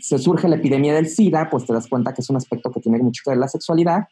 se 0.00 0.18
surge 0.18 0.48
la 0.48 0.56
epidemia 0.56 0.94
del 0.94 1.08
SIDA, 1.08 1.48
pues 1.50 1.66
te 1.66 1.72
das 1.72 1.88
cuenta 1.88 2.14
que 2.14 2.20
es 2.20 2.30
un 2.30 2.36
aspecto 2.36 2.70
que 2.70 2.80
tiene 2.80 2.98
mucho 2.98 3.22
que 3.24 3.30
ver 3.30 3.38
la 3.38 3.48
sexualidad 3.48 4.04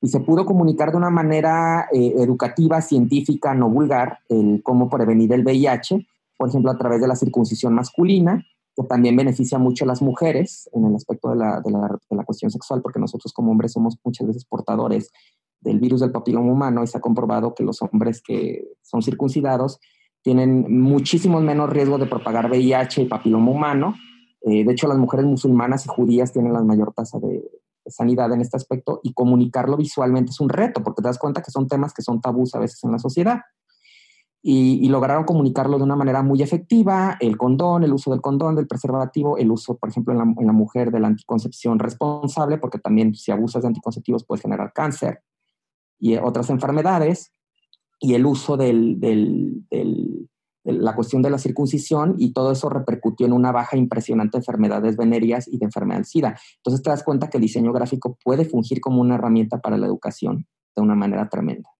y 0.00 0.08
se 0.08 0.20
pudo 0.20 0.44
comunicar 0.44 0.90
de 0.90 0.96
una 0.96 1.10
manera 1.10 1.88
eh, 1.92 2.14
educativa, 2.18 2.82
científica, 2.82 3.54
no 3.54 3.70
vulgar, 3.70 4.18
el 4.28 4.60
cómo 4.62 4.90
prevenir 4.90 5.32
el 5.32 5.44
VIH, 5.44 6.06
por 6.36 6.48
ejemplo, 6.48 6.70
a 6.70 6.76
través 6.76 7.00
de 7.00 7.08
la 7.08 7.16
circuncisión 7.16 7.74
masculina, 7.74 8.44
que 8.76 8.82
también 8.84 9.16
beneficia 9.16 9.58
mucho 9.58 9.84
a 9.84 9.88
las 9.88 10.02
mujeres 10.02 10.68
en 10.72 10.84
el 10.84 10.94
aspecto 10.94 11.30
de 11.30 11.36
la, 11.36 11.60
de, 11.60 11.70
la, 11.70 11.98
de 12.10 12.16
la, 12.16 12.24
cuestión 12.24 12.50
sexual, 12.50 12.82
porque 12.82 12.98
nosotros 12.98 13.32
como 13.32 13.52
hombres 13.52 13.72
somos 13.72 13.96
muchas 14.04 14.26
veces 14.26 14.44
portadores 14.44 15.10
del 15.60 15.80
virus 15.80 16.00
del 16.00 16.12
papiloma 16.12 16.52
humano 16.52 16.82
y 16.82 16.86
se 16.86 16.98
ha 16.98 17.00
comprobado 17.00 17.54
que 17.54 17.62
los 17.62 17.80
hombres 17.82 18.20
que 18.22 18.64
son 18.82 19.02
circuncidados 19.02 19.80
tienen 20.22 20.80
muchísimo 20.80 21.40
menos 21.40 21.70
riesgo 21.70 21.98
de 21.98 22.06
propagar 22.06 22.50
VIH 22.50 23.02
y 23.02 23.06
papiloma 23.06 23.50
humano. 23.50 23.94
Eh, 24.42 24.64
de 24.64 24.72
hecho, 24.72 24.88
las 24.88 24.98
mujeres 24.98 25.26
musulmanas 25.26 25.86
y 25.86 25.88
judías 25.88 26.32
tienen 26.32 26.52
la 26.52 26.62
mayor 26.62 26.92
tasa 26.92 27.18
de, 27.18 27.42
sanidad 27.86 28.32
en 28.32 28.40
este 28.40 28.56
aspecto 28.56 29.00
y 29.02 29.12
comunicarlo 29.12 29.76
visualmente 29.76 30.30
es 30.30 30.40
un 30.40 30.48
reto, 30.48 30.82
porque 30.82 31.02
te 31.02 31.08
das 31.08 31.18
cuenta 31.18 31.42
que 31.42 31.50
son 31.50 31.68
temas 31.68 31.92
que 31.92 32.02
son 32.02 32.20
tabús 32.20 32.54
a 32.54 32.58
veces 32.58 32.82
en 32.84 32.92
la 32.92 32.98
sociedad 32.98 33.40
y, 34.46 34.86
lograron 34.90 35.24
comunicarlo 35.24 35.78
de 35.78 35.84
una 35.84 35.96
manera 35.96 36.22
muy 36.22 36.42
efectiva, 36.42 37.16
el 37.18 37.38
condón, 37.38 37.82
el 37.82 37.94
uso 37.94 38.10
del 38.10 38.20
condón, 38.20 38.54
del 38.54 38.66
preservativo, 38.66 39.38
el 39.38 39.50
uso, 39.50 39.78
por 39.78 39.88
ejemplo, 39.88 40.12
en 40.12 40.18
la, 40.46 40.52
mujer 40.52 40.90
de 40.90 41.00
la 41.00 41.08
anticoncepción 41.08 41.78
responsable, 41.78 42.58
porque 42.58 42.78
también 42.78 43.14
si 43.14 43.32
abusas 43.32 43.62
de 43.62 43.68
anticonceptivos 43.68 44.26
puedes 44.26 44.42
generar 44.42 44.74
cáncer 44.74 45.22
y 45.98 46.18
otras 46.18 46.50
enfermedades, 46.50 47.32
y 47.98 48.12
el 48.12 48.26
uso 48.26 48.58
del, 48.58 49.00
del, 49.00 49.64
del, 49.70 50.28
de 50.62 50.72
la 50.74 50.94
cuestión 50.94 51.22
de 51.22 51.30
la 51.30 51.38
circuncisión, 51.38 52.16
y 52.18 52.34
todo 52.34 52.52
eso 52.52 52.68
repercutió 52.68 53.26
en 53.26 53.32
una 53.32 53.50
baja 53.50 53.78
impresionante 53.78 54.36
de 54.36 54.42
enfermedades 54.42 54.98
venéreas 54.98 55.48
y 55.48 55.56
de 55.56 55.64
enfermedad 55.64 56.04
SIDA. 56.04 56.38
Entonces 56.56 56.82
te 56.82 56.90
das 56.90 57.02
cuenta 57.02 57.30
que 57.30 57.38
el 57.38 57.42
diseño 57.42 57.72
gráfico 57.72 58.18
puede 58.22 58.44
fungir 58.44 58.82
como 58.82 59.00
una 59.00 59.14
herramienta 59.14 59.62
para 59.62 59.78
la 59.78 59.86
educación 59.86 60.46
de 60.76 60.82
una 60.82 60.94
manera 60.94 61.30
tremenda 61.30 61.73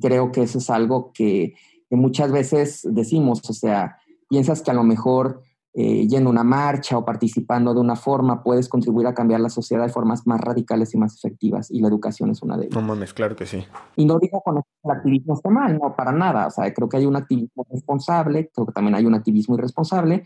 creo 0.00 0.32
que 0.32 0.42
eso 0.42 0.58
es 0.58 0.70
algo 0.70 1.12
que, 1.12 1.54
que 1.88 1.96
muchas 1.96 2.32
veces 2.32 2.80
decimos, 2.84 3.42
o 3.48 3.52
sea, 3.52 3.98
piensas 4.28 4.62
que 4.62 4.70
a 4.70 4.74
lo 4.74 4.84
mejor 4.84 5.42
eh, 5.76 6.06
yendo 6.06 6.30
a 6.30 6.32
una 6.32 6.44
marcha 6.44 6.96
o 6.96 7.04
participando 7.04 7.74
de 7.74 7.80
una 7.80 7.96
forma, 7.96 8.44
puedes 8.44 8.68
contribuir 8.68 9.08
a 9.08 9.14
cambiar 9.14 9.40
la 9.40 9.48
sociedad 9.48 9.82
de 9.82 9.88
formas 9.88 10.24
más 10.24 10.40
radicales 10.40 10.94
y 10.94 10.98
más 10.98 11.16
efectivas. 11.16 11.68
Y 11.68 11.80
la 11.80 11.88
educación 11.88 12.30
es 12.30 12.42
una 12.42 12.56
de 12.56 12.66
ellas. 12.66 12.76
No 12.76 12.82
mames, 12.82 13.12
claro 13.12 13.34
que 13.34 13.44
sí. 13.44 13.64
Y 13.96 14.04
no 14.04 14.20
digo 14.20 14.40
con 14.40 14.58
el 14.58 14.90
activismo 14.90 15.34
esté 15.34 15.50
mal, 15.50 15.76
no, 15.76 15.96
para 15.96 16.12
nada. 16.12 16.46
O 16.46 16.50
sea, 16.52 16.72
creo 16.72 16.88
que 16.88 16.98
hay 16.98 17.06
un 17.06 17.16
activismo 17.16 17.66
responsable, 17.68 18.52
creo 18.54 18.66
que 18.66 18.72
también 18.72 18.94
hay 18.94 19.04
un 19.04 19.14
activismo 19.14 19.56
irresponsable. 19.56 20.22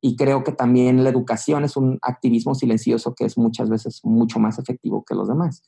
Y 0.00 0.16
creo 0.16 0.42
que 0.42 0.50
también 0.50 1.04
la 1.04 1.10
educación 1.10 1.62
es 1.62 1.76
un 1.76 2.00
activismo 2.02 2.56
silencioso 2.56 3.14
que 3.14 3.24
es 3.24 3.38
muchas 3.38 3.70
veces 3.70 4.00
mucho 4.02 4.40
más 4.40 4.58
efectivo 4.58 5.04
que 5.04 5.14
los 5.14 5.28
demás. 5.28 5.62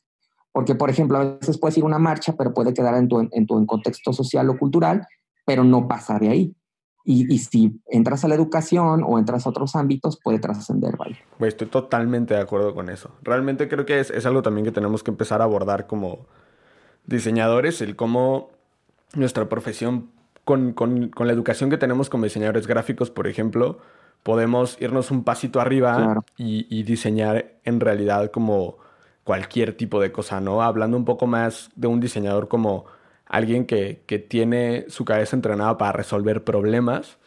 Porque, 0.51 0.75
por 0.75 0.89
ejemplo, 0.89 1.17
a 1.17 1.23
veces 1.23 1.57
puedes 1.57 1.77
ir 1.77 1.83
a 1.83 1.87
una 1.87 1.99
marcha, 1.99 2.33
pero 2.37 2.53
puede 2.53 2.73
quedar 2.73 2.95
en 2.95 3.07
tu, 3.07 3.19
en 3.31 3.47
tu 3.47 3.65
contexto 3.65 4.11
social 4.11 4.49
o 4.49 4.57
cultural, 4.57 5.07
pero 5.45 5.63
no 5.63 5.87
pasa 5.87 6.19
de 6.19 6.29
ahí. 6.29 6.55
Y, 7.03 7.39
si 7.39 7.81
entras 7.87 8.23
a 8.23 8.27
la 8.27 8.35
educación 8.35 9.03
o 9.03 9.17
entras 9.17 9.47
a 9.47 9.49
otros 9.49 9.75
ámbitos, 9.75 10.19
puede 10.23 10.37
trascender, 10.37 10.97
¿vale? 10.97 11.17
estoy 11.39 11.67
totalmente 11.67 12.35
de 12.35 12.39
acuerdo 12.39 12.75
con 12.75 12.89
eso. 12.89 13.09
Realmente 13.23 13.67
creo 13.67 13.87
que 13.87 13.99
es, 13.99 14.25
algo 14.25 14.43
también 14.43 14.65
que 14.65 14.71
tenemos 14.71 15.01
que 15.01 15.09
empezar 15.09 15.41
a 15.41 15.45
abordar 15.45 15.87
como 15.87 16.27
diseñadores, 17.07 17.81
el 17.81 17.95
cómo 17.95 18.51
nuestra 19.15 19.49
profesión, 19.49 20.11
con, 20.45 20.75
la 21.17 21.33
educación 21.33 21.71
que 21.71 21.77
tenemos 21.77 22.09
como 22.09 22.25
diseñadores 22.25 22.67
gráficos, 22.67 23.09
por 23.09 23.27
ejemplo, 23.27 23.79
podemos 24.21 24.79
irnos 24.79 25.09
un 25.09 25.23
pasito 25.23 25.59
arriba 25.59 26.21
y, 26.37 26.67
y 26.69 26.83
diseñar 26.83 27.55
en 27.63 27.79
realidad 27.79 28.29
como 28.29 28.77
cualquier 29.23 29.75
tipo 29.75 30.01
de 30.01 30.11
cosa, 30.11 30.41
¿no? 30.41 30.61
Hablando 30.61 30.97
un 30.97 31.05
poco 31.05 31.27
más 31.27 31.69
de 31.75 31.87
un 31.87 31.99
diseñador 31.99 32.47
como 32.47 32.85
alguien 33.25 33.65
que, 33.65 34.01
tiene 34.27 34.85
su 34.89 35.05
cabeza 35.05 35.35
entrenada 35.35 35.77
para 35.77 35.93
resolver 35.93 36.43
problemas, 36.43 37.17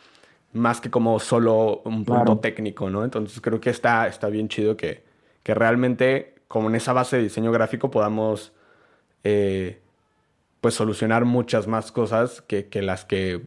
más 0.52 0.80
que 0.80 0.90
como 0.90 1.18
solo 1.18 1.80
un 1.84 2.04
punto 2.04 2.38
técnico, 2.38 2.90
¿no? 2.90 3.04
Entonces 3.04 3.40
creo 3.40 3.60
que 3.60 3.70
está, 3.70 4.06
está 4.06 4.28
bien 4.28 4.48
chido 4.48 4.76
que, 4.76 5.02
que 5.42 5.54
realmente, 5.54 6.34
como 6.46 6.68
en 6.68 6.74
esa 6.74 6.92
base 6.92 7.16
de 7.16 7.22
diseño 7.22 7.52
gráfico, 7.52 7.90
podamos 7.90 8.52
eh, 9.24 9.80
pues 10.60 10.74
solucionar 10.74 11.24
muchas 11.24 11.66
más 11.66 11.90
cosas 11.90 12.42
que, 12.42 12.68
que 12.68 12.82
las 12.82 13.04
que 13.04 13.42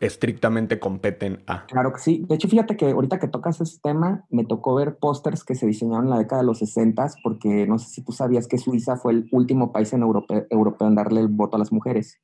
estrictamente 0.00 0.78
competen 0.78 1.42
a. 1.46 1.66
Claro 1.66 1.92
que 1.92 2.00
sí. 2.00 2.24
De 2.28 2.34
hecho, 2.36 2.48
fíjate 2.48 2.76
que 2.76 2.90
ahorita 2.90 3.18
que 3.18 3.28
tocas 3.28 3.60
ese 3.60 3.78
tema, 3.82 4.26
me 4.30 4.44
tocó 4.44 4.74
ver 4.74 4.96
pósters 4.98 5.44
que 5.44 5.54
se 5.54 5.66
diseñaron 5.66 6.04
en 6.04 6.10
la 6.10 6.18
década 6.18 6.42
de 6.42 6.46
los 6.46 6.58
60, 6.58 7.08
porque 7.22 7.66
no 7.66 7.78
sé 7.78 7.88
si 7.88 8.02
tú 8.02 8.12
sabías 8.12 8.46
que 8.46 8.58
Suiza 8.58 8.96
fue 8.96 9.12
el 9.12 9.28
último 9.32 9.72
país 9.72 9.92
en 9.92 10.02
europeo, 10.02 10.46
en 10.88 10.94
darle 10.94 11.20
el 11.20 11.28
voto 11.28 11.56
a 11.56 11.58
las 11.58 11.72
mujeres. 11.72 12.20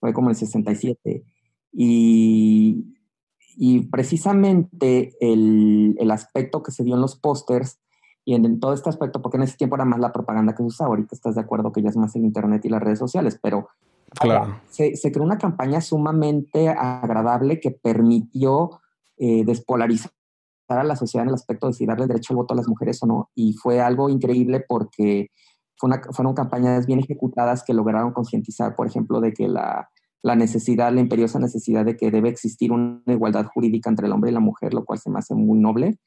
Fue 0.00 0.12
como 0.12 0.28
en 0.28 0.32
el 0.32 0.36
67. 0.36 1.24
Y, 1.72 2.96
y 3.56 3.86
precisamente 3.86 5.14
el, 5.20 5.96
el, 5.98 6.10
aspecto 6.10 6.62
que 6.62 6.72
se 6.72 6.82
dio 6.82 6.94
en 6.94 7.00
los 7.00 7.16
pósters 7.16 7.78
y 8.24 8.34
en, 8.34 8.60
todo 8.60 8.72
este 8.72 8.88
aspecto, 8.88 9.22
porque 9.22 9.36
en 9.36 9.44
ese 9.44 9.56
tiempo 9.56 9.76
era 9.76 9.84
más 9.84 10.00
la 10.00 10.12
propaganda 10.12 10.52
que 10.52 10.62
se 10.62 10.68
usaba, 10.68 10.90
ahorita 10.90 11.14
estás 11.14 11.34
de 11.34 11.40
acuerdo 11.40 11.72
que 11.72 11.82
ya 11.82 11.90
es 11.90 11.96
más 11.96 12.14
el 12.16 12.24
Internet 12.24 12.64
y 12.64 12.68
las 12.68 12.82
redes 12.82 12.98
sociales, 12.98 13.38
pero 13.42 13.68
Se, 14.70 15.12
creó 15.12 15.24
una 15.24 15.38
campaña 15.38 15.80
sumamente 15.80 16.68
agradable 16.68 17.60
que 17.60 17.70
permitió 17.70 18.80
eh, 19.16 19.44
despolarizar 19.44 20.12
a 20.68 20.84
la 20.84 20.96
sociedad 20.96 21.24
en 21.24 21.30
el 21.30 21.34
aspecto 21.34 21.66
de 21.66 21.72
si 21.72 21.86
darle 21.86 22.06
derecho 22.06 22.32
al 22.32 22.38
voto 22.38 22.54
a 22.54 22.56
las 22.56 22.68
mujeres 22.68 23.02
o 23.02 23.06
no. 23.06 23.30
Y 23.34 23.54
fue 23.54 23.80
algo 23.80 24.08
increíble 24.08 24.64
porque 24.66 25.28
fueron 26.12 26.34
campañas 26.34 26.86
bien 26.86 26.98
ejecutadas 26.98 27.64
que 27.64 27.74
lograron 27.74 28.12
concientizar, 28.12 28.76
por 28.76 28.86
ejemplo, 28.86 29.20
de 29.20 29.32
que 29.32 29.48
la, 29.48 29.88
necesidad, 30.22 30.92
la 30.92 31.00
imperiosa 31.00 31.38
necesidad 31.38 31.84
de 31.84 31.96
que 31.96 32.10
debe 32.10 32.28
existir 32.28 32.72
una 32.72 33.00
igualdad 33.06 33.46
jurídica 33.46 33.88
entre 33.88 34.06
el 34.06 34.12
hombre 34.12 34.30
y 34.30 34.34
la 34.34 34.40
mujer, 34.40 34.74
lo 34.74 34.84
cual 34.84 34.98
se 34.98 35.10
me 35.10 35.18
hace 35.18 35.34
muy 35.34 35.58
noble, 35.58 35.98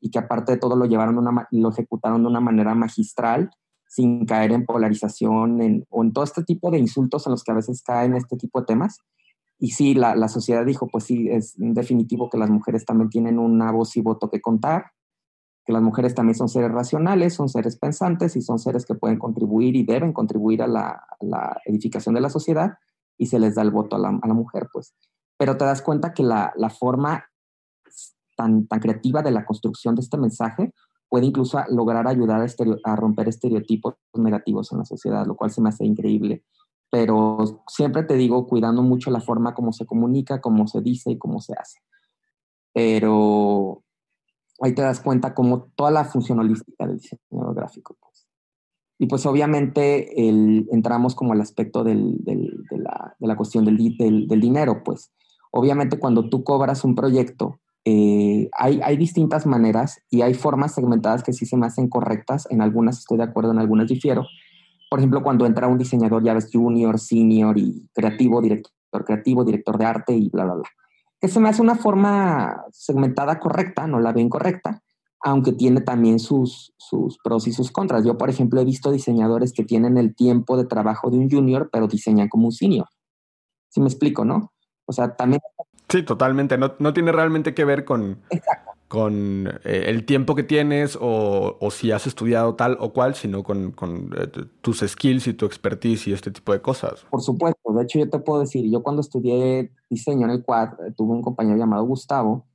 y 0.00 0.10
que 0.10 0.18
aparte 0.18 0.52
de 0.52 0.58
todo 0.58 0.74
lo 0.74 0.86
llevaron 0.86 1.24
lo 1.50 1.70
ejecutaron 1.70 2.22
de 2.22 2.28
una 2.28 2.40
manera 2.40 2.74
magistral 2.74 3.50
sin 3.92 4.24
caer 4.24 4.52
en 4.52 4.64
polarización 4.64 5.84
o 5.90 6.02
en 6.02 6.12
todo 6.14 6.24
este 6.24 6.42
tipo 6.44 6.70
de 6.70 6.78
insultos 6.78 7.26
en 7.26 7.32
los 7.32 7.44
que 7.44 7.52
a 7.52 7.56
veces 7.56 7.82
caen 7.82 8.14
este 8.14 8.38
tipo 8.38 8.60
de 8.60 8.64
temas. 8.64 9.00
Y 9.58 9.72
sí, 9.72 9.92
la, 9.92 10.16
la, 10.16 10.28
sociedad 10.28 10.64
dijo, 10.64 10.88
pues 10.88 11.04
sí, 11.04 11.28
es 11.28 11.52
definitivo 11.58 12.30
que 12.30 12.38
las 12.38 12.48
mujeres 12.48 12.86
también 12.86 13.10
tienen 13.10 13.38
una 13.38 13.70
voz 13.70 13.94
y 13.98 14.00
voto 14.00 14.30
que 14.30 14.40
contar, 14.40 14.92
que 15.66 15.74
las 15.74 15.82
mujeres 15.82 16.14
también 16.14 16.34
son 16.34 16.48
seres 16.48 16.72
racionales, 16.72 17.34
son 17.34 17.50
seres 17.50 17.76
pensantes 17.76 18.34
y 18.34 18.40
son 18.40 18.58
seres 18.58 18.86
que 18.86 18.94
pueden 18.94 19.18
contribuir 19.18 19.76
y 19.76 19.84
deben 19.84 20.14
contribuir 20.14 20.62
a 20.62 20.68
la, 20.68 21.04
la 21.20 21.60
edificación 21.66 22.14
de 22.14 22.22
la 22.22 22.30
sociedad 22.30 22.78
y 23.18 23.26
se 23.26 23.38
les 23.38 23.56
da 23.56 23.60
el 23.60 23.72
voto 23.72 23.96
a 23.96 23.98
la, 23.98 24.08
a 24.08 24.26
la 24.26 24.34
mujer, 24.34 24.70
pues. 24.72 24.94
Pero 25.36 25.58
te 25.58 25.66
das 25.66 25.82
cuenta 25.82 26.14
que 26.14 26.22
la, 26.22 26.50
la 26.56 26.70
forma 26.70 27.26
tan, 28.38 28.66
tan 28.66 28.80
creativa 28.80 29.20
de 29.20 29.32
la 29.32 29.44
construcción 29.44 29.94
de 29.96 30.00
este 30.00 30.16
mensaje 30.16 30.72
puede 31.12 31.26
incluso 31.26 31.62
lograr 31.68 32.08
ayudar 32.08 32.40
a, 32.84 32.96
romper 32.96 33.28
estereotipos 33.28 33.96
negativos 34.14 34.72
en 34.72 34.78
la 34.78 34.86
sociedad, 34.86 35.26
lo 35.26 35.36
cual 35.36 35.50
se 35.50 35.60
me 35.60 35.68
hace 35.68 35.84
increíble. 35.84 36.42
Pero 36.90 37.62
siempre 37.66 38.02
te 38.04 38.14
digo, 38.14 38.46
cuidando 38.46 38.82
mucho 38.82 39.10
la 39.10 39.20
forma 39.20 39.52
como 39.52 39.74
se 39.74 39.84
comunica, 39.84 40.40
cómo 40.40 40.66
se 40.66 40.80
dice 40.80 41.10
y 41.10 41.18
cómo 41.18 41.42
se 41.42 41.52
hace. 41.52 41.80
Pero 42.72 43.82
ahí 44.62 44.74
te 44.74 44.80
das 44.80 45.00
cuenta 45.00 45.34
como 45.34 45.64
toda 45.76 45.90
la 45.90 46.06
funcionalística 46.06 46.86
del 46.86 46.96
diseño 46.96 47.52
gráfico. 47.52 47.94
Pues. 48.00 48.26
Y 48.98 49.06
pues 49.06 49.26
obviamente 49.26 50.18
entramos 50.18 51.14
como 51.14 51.34
al 51.34 51.42
aspecto 51.42 51.84
de, 51.84 51.94
la, 53.20 53.36
cuestión 53.36 53.66
del, 53.66 53.76
del, 53.98 54.40
dinero, 54.40 54.82
pues. 54.82 55.12
Obviamente 55.50 55.98
cuando 55.98 56.30
tú 56.30 56.42
cobras 56.42 56.84
un 56.84 56.94
proyecto, 56.94 57.60
eh, 57.84 58.48
hay, 58.56 58.80
hay, 58.82 58.96
distintas 58.96 59.44
maneras 59.44 60.00
y 60.08 60.22
hay 60.22 60.34
formas 60.34 60.74
segmentadas 60.74 61.22
que 61.22 61.32
sí 61.32 61.46
se 61.46 61.56
me 61.56 61.66
hacen 61.66 61.88
correctas. 61.88 62.46
En 62.50 62.62
algunas 62.62 63.00
estoy 63.00 63.18
de 63.18 63.24
acuerdo, 63.24 63.50
en 63.50 63.58
algunas 63.58 63.88
difiero. 63.88 64.26
Por 64.88 65.00
ejemplo, 65.00 65.22
cuando 65.22 65.46
entra 65.46 65.66
un 65.66 65.78
diseñador, 65.78 66.22
ya 66.22 66.34
ves 66.34 66.50
junior, 66.52 66.98
senior 66.98 67.58
y 67.58 67.88
creativo, 67.94 68.40
director 68.40 68.72
creativo, 69.04 69.44
director 69.44 69.78
de 69.78 69.84
arte 69.86 70.12
y 70.12 70.28
bla, 70.28 70.44
bla, 70.44 70.54
bla. 70.54 70.68
Que 71.20 71.28
se 71.28 71.40
me 71.40 71.48
hace 71.48 71.62
una 71.62 71.76
forma 71.76 72.64
segmentada 72.72 73.38
correcta, 73.38 73.86
no 73.86 74.00
la 74.00 74.12
veo 74.12 74.24
incorrecta, 74.24 74.82
aunque 75.20 75.52
tiene 75.52 75.80
también 75.80 76.18
sus, 76.18 76.74
sus 76.76 77.16
pros 77.22 77.46
y 77.46 77.52
sus 77.52 77.70
contras. 77.70 78.04
Yo, 78.04 78.18
por 78.18 78.28
ejemplo, 78.28 78.60
he 78.60 78.64
visto 78.64 78.90
diseñadores 78.90 79.52
que 79.52 79.64
tienen 79.64 79.96
el 79.96 80.14
tiempo 80.14 80.56
de 80.56 80.66
trabajo 80.66 81.10
de 81.10 81.18
un 81.18 81.30
junior, 81.30 81.70
pero 81.72 81.86
diseñan 81.86 82.28
como 82.28 82.46
un 82.46 82.52
senior. 82.52 82.86
Si 83.68 83.80
me 83.80 83.86
explico, 83.86 84.24
¿no? 84.24 84.52
O 84.84 84.92
sea, 84.92 85.16
también 85.16 85.40
Sí, 85.92 86.02
totalmente. 86.02 86.56
No, 86.56 86.72
no 86.78 86.94
tiene 86.94 87.12
realmente 87.12 87.52
que 87.52 87.66
ver 87.66 87.84
con, 87.84 88.16
con 88.88 89.46
eh, 89.62 89.84
el 89.88 90.06
tiempo 90.06 90.34
que 90.34 90.42
tienes 90.42 90.96
o, 90.98 91.58
o, 91.60 91.70
si 91.70 91.92
has 91.92 92.06
estudiado 92.06 92.54
tal 92.54 92.78
o 92.80 92.94
cual, 92.94 93.14
sino 93.14 93.42
con, 93.42 93.72
con 93.72 94.08
eh, 94.16 94.26
tus 94.62 94.78
skills 94.78 95.26
y 95.26 95.34
tu 95.34 95.44
expertise 95.44 96.08
y 96.08 96.14
este 96.14 96.30
tipo 96.30 96.54
de 96.54 96.62
cosas. 96.62 97.04
Por 97.10 97.20
supuesto. 97.20 97.74
De 97.74 97.82
hecho, 97.82 97.98
yo 97.98 98.08
te 98.08 98.18
puedo 98.20 98.40
decir, 98.40 98.64
yo 98.70 98.82
cuando 98.82 99.02
estudié 99.02 99.70
diseño 99.90 100.24
en 100.24 100.30
el 100.30 100.42
Quad, 100.42 100.68
eh, 100.80 100.94
tuve 100.96 101.12
un 101.12 101.20
compañero 101.20 101.58
llamado 101.58 101.84
Gustavo, 101.84 102.46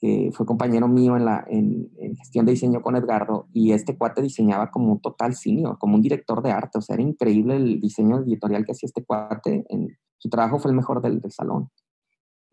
que 0.00 0.30
fue 0.32 0.46
compañero 0.46 0.86
mío 0.86 1.16
en, 1.16 1.24
la, 1.24 1.44
en, 1.50 1.90
gestión 2.18 2.46
de 2.46 2.52
diseño 2.52 2.82
con 2.82 2.94
Edgardo, 2.94 3.48
y 3.52 3.72
este 3.72 3.98
cuate 3.98 4.22
diseñaba 4.22 4.70
como 4.70 4.92
un 4.92 5.00
total 5.00 5.34
senior, 5.34 5.76
como 5.80 5.96
un 5.96 6.02
director 6.02 6.40
de 6.40 6.52
arte. 6.52 6.78
O 6.78 6.82
sea, 6.82 6.94
era 6.94 7.02
increíble 7.02 7.56
el 7.56 7.80
diseño 7.80 8.20
editorial 8.20 8.64
que 8.64 8.70
hacía 8.70 8.86
este 8.86 9.04
cuate. 9.04 9.64
En, 9.70 9.88
su 10.18 10.28
trabajo 10.28 10.60
fue 10.60 10.70
el 10.70 10.76
mejor 10.76 11.02
del, 11.02 11.20
del 11.20 11.32
salón 11.32 11.68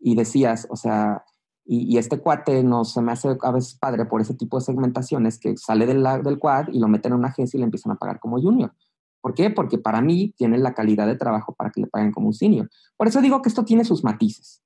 y 0.04 0.14
decías, 0.14 0.66
o 0.68 0.76
sea, 0.76 1.24
y, 1.64 1.96
este 1.96 2.20
cuate 2.20 2.62
no 2.62 2.84
se 2.84 3.00
me 3.00 3.12
hace 3.12 3.38
a 3.40 3.50
veces 3.50 3.78
padre 3.78 4.04
por 4.04 4.20
ese 4.20 4.34
tipo 4.34 4.58
de 4.58 4.64
segmentaciones 4.66 5.38
que 5.38 5.56
sale 5.56 5.86
del, 5.86 6.04
del 6.22 6.38
quad 6.38 6.68
y 6.68 6.78
lo 6.78 6.88
meten 6.88 7.12
en 7.12 7.20
una 7.20 7.28
agencia 7.28 7.56
y 7.56 7.60
le 7.60 7.64
empiezan 7.64 7.92
a 7.92 7.96
pagar 7.96 8.20
como 8.20 8.38
junior. 8.38 8.74
¿Por 9.22 9.32
qué? 9.32 9.48
Porque 9.48 9.78
para 9.78 10.02
mí 10.02 10.34
tiene 10.36 10.58
la 10.58 10.74
calidad 10.74 11.06
de 11.06 11.16
trabajo 11.16 11.54
para 11.54 11.70
que 11.70 11.80
le 11.80 11.86
paguen 11.86 12.12
como 12.12 12.26
un 12.26 12.34
senior. 12.34 12.68
Por 12.98 13.08
eso 13.08 13.22
digo 13.22 13.40
que 13.40 13.48
esto 13.48 13.64
tiene 13.64 13.86
sus 13.86 14.04
matices. 14.04 14.62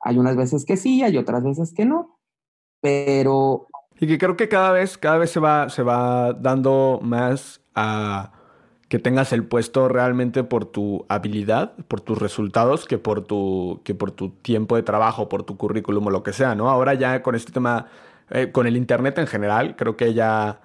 Hay 0.00 0.16
unas 0.16 0.34
veces 0.34 0.64
que 0.64 0.78
sí, 0.78 1.02
hay 1.02 1.18
otras 1.18 1.44
veces 1.44 1.74
que 1.74 1.84
no, 1.84 2.18
pero... 2.80 3.66
Y 4.00 4.06
que 4.06 4.16
creo 4.16 4.34
que 4.34 4.48
cada 4.48 4.72
vez, 4.72 4.96
cada 4.96 5.18
vez 5.18 5.30
se 5.30 5.40
va, 5.40 5.68
se 5.68 5.82
va 5.82 6.32
dando 6.32 7.00
más 7.02 7.60
a 7.74 8.32
que 8.90 8.98
tengas 8.98 9.32
el 9.32 9.44
puesto 9.44 9.88
realmente 9.88 10.42
por 10.42 10.64
tu 10.64 11.06
habilidad, 11.08 11.74
por 11.86 12.00
tus 12.00 12.18
resultados, 12.18 12.86
que 12.86 12.98
por 12.98 13.24
tu, 13.24 13.80
que 13.84 13.94
por 13.94 14.10
tu 14.10 14.30
tiempo 14.30 14.74
de 14.74 14.82
trabajo, 14.82 15.28
por 15.28 15.44
tu 15.44 15.56
currículum 15.56 16.08
o 16.08 16.10
lo 16.10 16.24
que 16.24 16.32
sea, 16.32 16.56
¿no? 16.56 16.68
Ahora 16.68 16.94
ya 16.94 17.22
con 17.22 17.36
este 17.36 17.52
tema, 17.52 17.86
eh, 18.30 18.50
con 18.50 18.66
el 18.66 18.76
Internet 18.76 19.16
en 19.18 19.28
general, 19.28 19.76
creo 19.76 19.96
que 19.96 20.12
ya 20.12 20.60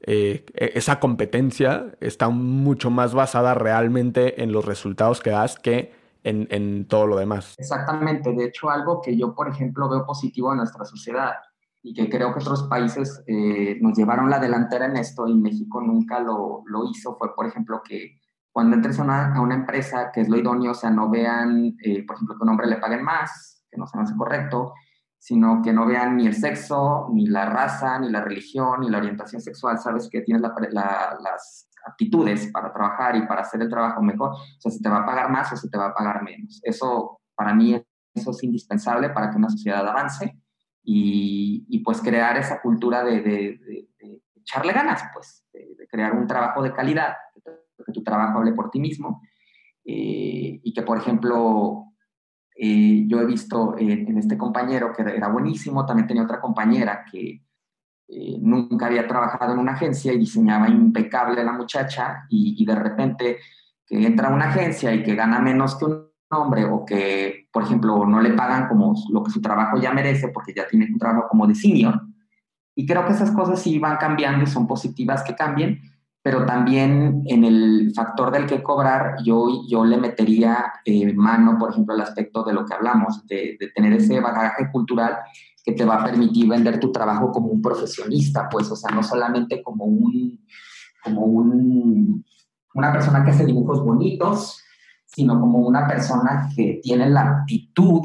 eh, 0.00 0.44
e, 0.54 0.72
esa 0.74 0.98
competencia 0.98 1.94
está 2.00 2.30
mucho 2.30 2.90
más 2.90 3.14
basada 3.14 3.54
realmente 3.54 4.42
en 4.42 4.50
los 4.50 4.64
resultados 4.64 5.20
que 5.20 5.30
das 5.30 5.56
que 5.56 5.92
en, 6.24 6.48
en 6.50 6.84
todo 6.84 7.06
lo 7.06 7.16
demás. 7.16 7.54
Exactamente, 7.58 8.32
de 8.32 8.46
hecho 8.46 8.70
algo 8.70 9.00
que 9.00 9.16
yo, 9.16 9.36
por 9.36 9.48
ejemplo, 9.48 9.88
veo 9.88 10.04
positivo 10.04 10.50
en 10.50 10.58
nuestra 10.58 10.84
sociedad 10.84 11.34
y 11.88 11.94
que 11.94 12.10
creo 12.10 12.34
que 12.34 12.40
otros 12.40 12.64
países 12.64 13.22
eh, 13.26 13.78
nos 13.80 13.96
llevaron 13.96 14.28
la 14.28 14.38
delantera 14.38 14.84
en 14.84 14.98
esto 14.98 15.26
y 15.26 15.34
México 15.34 15.80
nunca 15.80 16.20
lo, 16.20 16.62
lo, 16.66 16.84
hizo, 16.84 17.16
fue 17.16 17.34
por 17.34 17.46
ejemplo 17.46 17.80
que 17.82 18.20
cuando 18.52 18.76
entres 18.76 19.00
a 19.00 19.04
una, 19.04 19.54
empresa 19.54 20.10
que 20.12 20.20
es 20.20 20.28
lo 20.28 20.36
idóneo, 20.36 20.72
o 20.72 20.74
sea, 20.74 20.90
no 20.90 21.08
vean, 21.08 21.76
eh, 21.82 22.04
por 22.04 22.16
ejemplo, 22.16 22.36
que 22.36 22.42
un 22.42 22.50
hombre 22.50 22.66
le 22.66 22.76
paguen 22.76 23.02
más, 23.02 23.64
que 23.70 23.78
no 23.78 23.86
se 23.86 23.96
me 23.96 24.02
hace 24.02 24.16
correcto, 24.16 24.74
sino 25.16 25.62
que 25.62 25.72
no 25.72 25.86
vean 25.86 26.16
ni 26.16 26.26
el 26.26 26.34
sexo, 26.34 27.08
ni 27.12 27.26
la 27.26 27.46
raza, 27.46 27.98
ni 27.98 28.10
la 28.10 28.20
religión, 28.20 28.80
ni 28.80 28.90
la 28.90 28.98
orientación 28.98 29.40
sexual, 29.40 29.78
sabes 29.78 30.08
que 30.10 30.20
tienes 30.20 30.42
las 30.42 31.70
aptitudes 31.86 32.50
para 32.52 32.72
trabajar 32.72 33.16
y 33.16 33.26
para 33.26 33.42
hacer 33.42 33.62
el 33.62 33.70
trabajo 33.70 34.02
mejor, 34.02 34.30
o 34.32 34.60
sea, 34.60 34.72
si 34.72 34.82
te 34.82 34.90
va 34.90 34.98
a 34.98 35.06
pagar 35.06 35.30
más 35.30 35.52
o 35.52 35.56
si 35.56 35.70
te 35.70 35.78
va 35.78 35.86
a 35.86 35.94
pagar 35.94 36.22
menos. 36.22 36.60
Eso, 36.64 37.20
para 37.34 37.54
mí, 37.54 37.80
eso 38.12 38.30
es 38.30 38.42
indispensable 38.42 39.08
para 39.10 39.30
que 39.30 39.36
una 39.36 39.48
sociedad 39.48 39.86
avance 39.86 40.36
y, 40.90 41.78
pues 41.80 42.00
crear 42.00 42.36
esa 42.38 42.62
cultura 42.62 43.04
de, 43.04 43.60
echarle 44.36 44.72
ganas, 44.72 45.02
pues, 45.12 45.44
de, 45.52 45.86
crear 45.86 46.14
un 46.14 46.26
trabajo 46.26 46.62
de 46.62 46.72
calidad, 46.72 47.14
que 47.84 47.92
tu 47.92 48.02
trabajo 48.02 48.38
hable 48.38 48.52
por 48.52 48.70
ti 48.70 48.80
mismo. 48.80 49.22
Eh, 49.84 50.60
y 50.62 50.72
que, 50.72 50.82
por 50.82 50.98
ejemplo, 50.98 51.92
eh, 52.56 53.04
yo 53.06 53.20
he 53.20 53.26
visto 53.26 53.76
en 53.78 54.16
este 54.18 54.36
compañero 54.38 54.92
que 54.92 55.02
era 55.02 55.28
buenísimo, 55.28 55.84
también 55.84 56.08
tenía 56.08 56.24
otra 56.24 56.40
compañera 56.40 57.04
que 57.10 57.42
eh, 58.08 58.38
nunca 58.40 58.86
había 58.86 59.06
trabajado 59.06 59.52
en 59.52 59.58
una 59.58 59.72
agencia 59.72 60.12
y 60.12 60.18
diseñaba 60.18 60.68
impecable 60.68 61.44
la 61.44 61.52
muchacha 61.52 62.24
y, 62.30 62.64
de 62.64 62.74
repente 62.74 63.38
que 63.86 64.06
entra 64.06 64.28
a 64.28 64.34
una 64.34 64.48
agencia 64.48 64.94
y 64.94 65.02
que 65.02 65.14
gana 65.14 65.38
menos 65.40 65.76
que 65.76 65.84
un 65.84 66.07
hombre 66.30 66.64
o 66.64 66.84
que, 66.84 67.48
por 67.52 67.62
ejemplo, 67.62 68.04
no 68.06 68.20
le 68.20 68.34
pagan 68.34 68.68
como 68.68 68.94
lo 69.10 69.22
que 69.22 69.30
su 69.30 69.40
trabajo 69.40 69.78
ya 69.78 69.92
merece 69.92 70.28
porque 70.28 70.52
ya 70.54 70.66
tiene 70.66 70.86
un 70.92 70.98
trabajo 70.98 71.28
como 71.28 71.46
de 71.46 71.54
senior. 71.54 72.02
Y 72.74 72.86
creo 72.86 73.04
que 73.06 73.12
esas 73.12 73.30
cosas 73.32 73.60
sí 73.60 73.78
van 73.78 73.96
cambiando 73.96 74.44
y 74.44 74.46
son 74.46 74.66
positivas 74.66 75.22
que 75.22 75.34
cambien, 75.34 75.80
pero 76.22 76.44
también 76.44 77.22
en 77.26 77.44
el 77.44 77.92
factor 77.94 78.30
del 78.30 78.46
que 78.46 78.62
cobrar, 78.62 79.16
yo, 79.24 79.62
yo 79.68 79.84
le 79.84 79.96
metería 79.96 80.74
eh, 80.84 81.12
mano, 81.14 81.56
por 81.58 81.70
ejemplo, 81.70 81.94
al 81.94 82.02
aspecto 82.02 82.44
de 82.44 82.52
lo 82.52 82.64
que 82.64 82.74
hablamos, 82.74 83.26
de, 83.26 83.56
tener 83.74 83.94
ese 83.94 84.20
bagaje 84.20 84.70
cultural 84.70 85.18
que 85.64 85.72
te 85.72 85.84
va 85.84 85.96
a 85.96 86.04
permitir 86.04 86.48
vender 86.48 86.78
tu 86.78 86.92
trabajo 86.92 87.32
como 87.32 87.48
un 87.48 87.62
profesionista, 87.62 88.48
pues, 88.48 88.70
o 88.70 88.76
sea, 88.76 88.94
no 88.94 89.02
solamente 89.02 89.62
como 89.62 89.84
un, 89.84 90.44
como 91.02 91.22
un, 91.22 92.24
una 92.74 92.92
persona 92.92 93.24
que 93.24 93.30
hace 93.30 93.46
dibujos 93.46 93.82
bonitos, 93.82 94.62
sino 95.18 95.40
como 95.40 95.58
una 95.58 95.84
persona 95.84 96.48
que 96.54 96.78
tiene 96.80 97.10
la 97.10 97.40
aptitud 97.40 98.02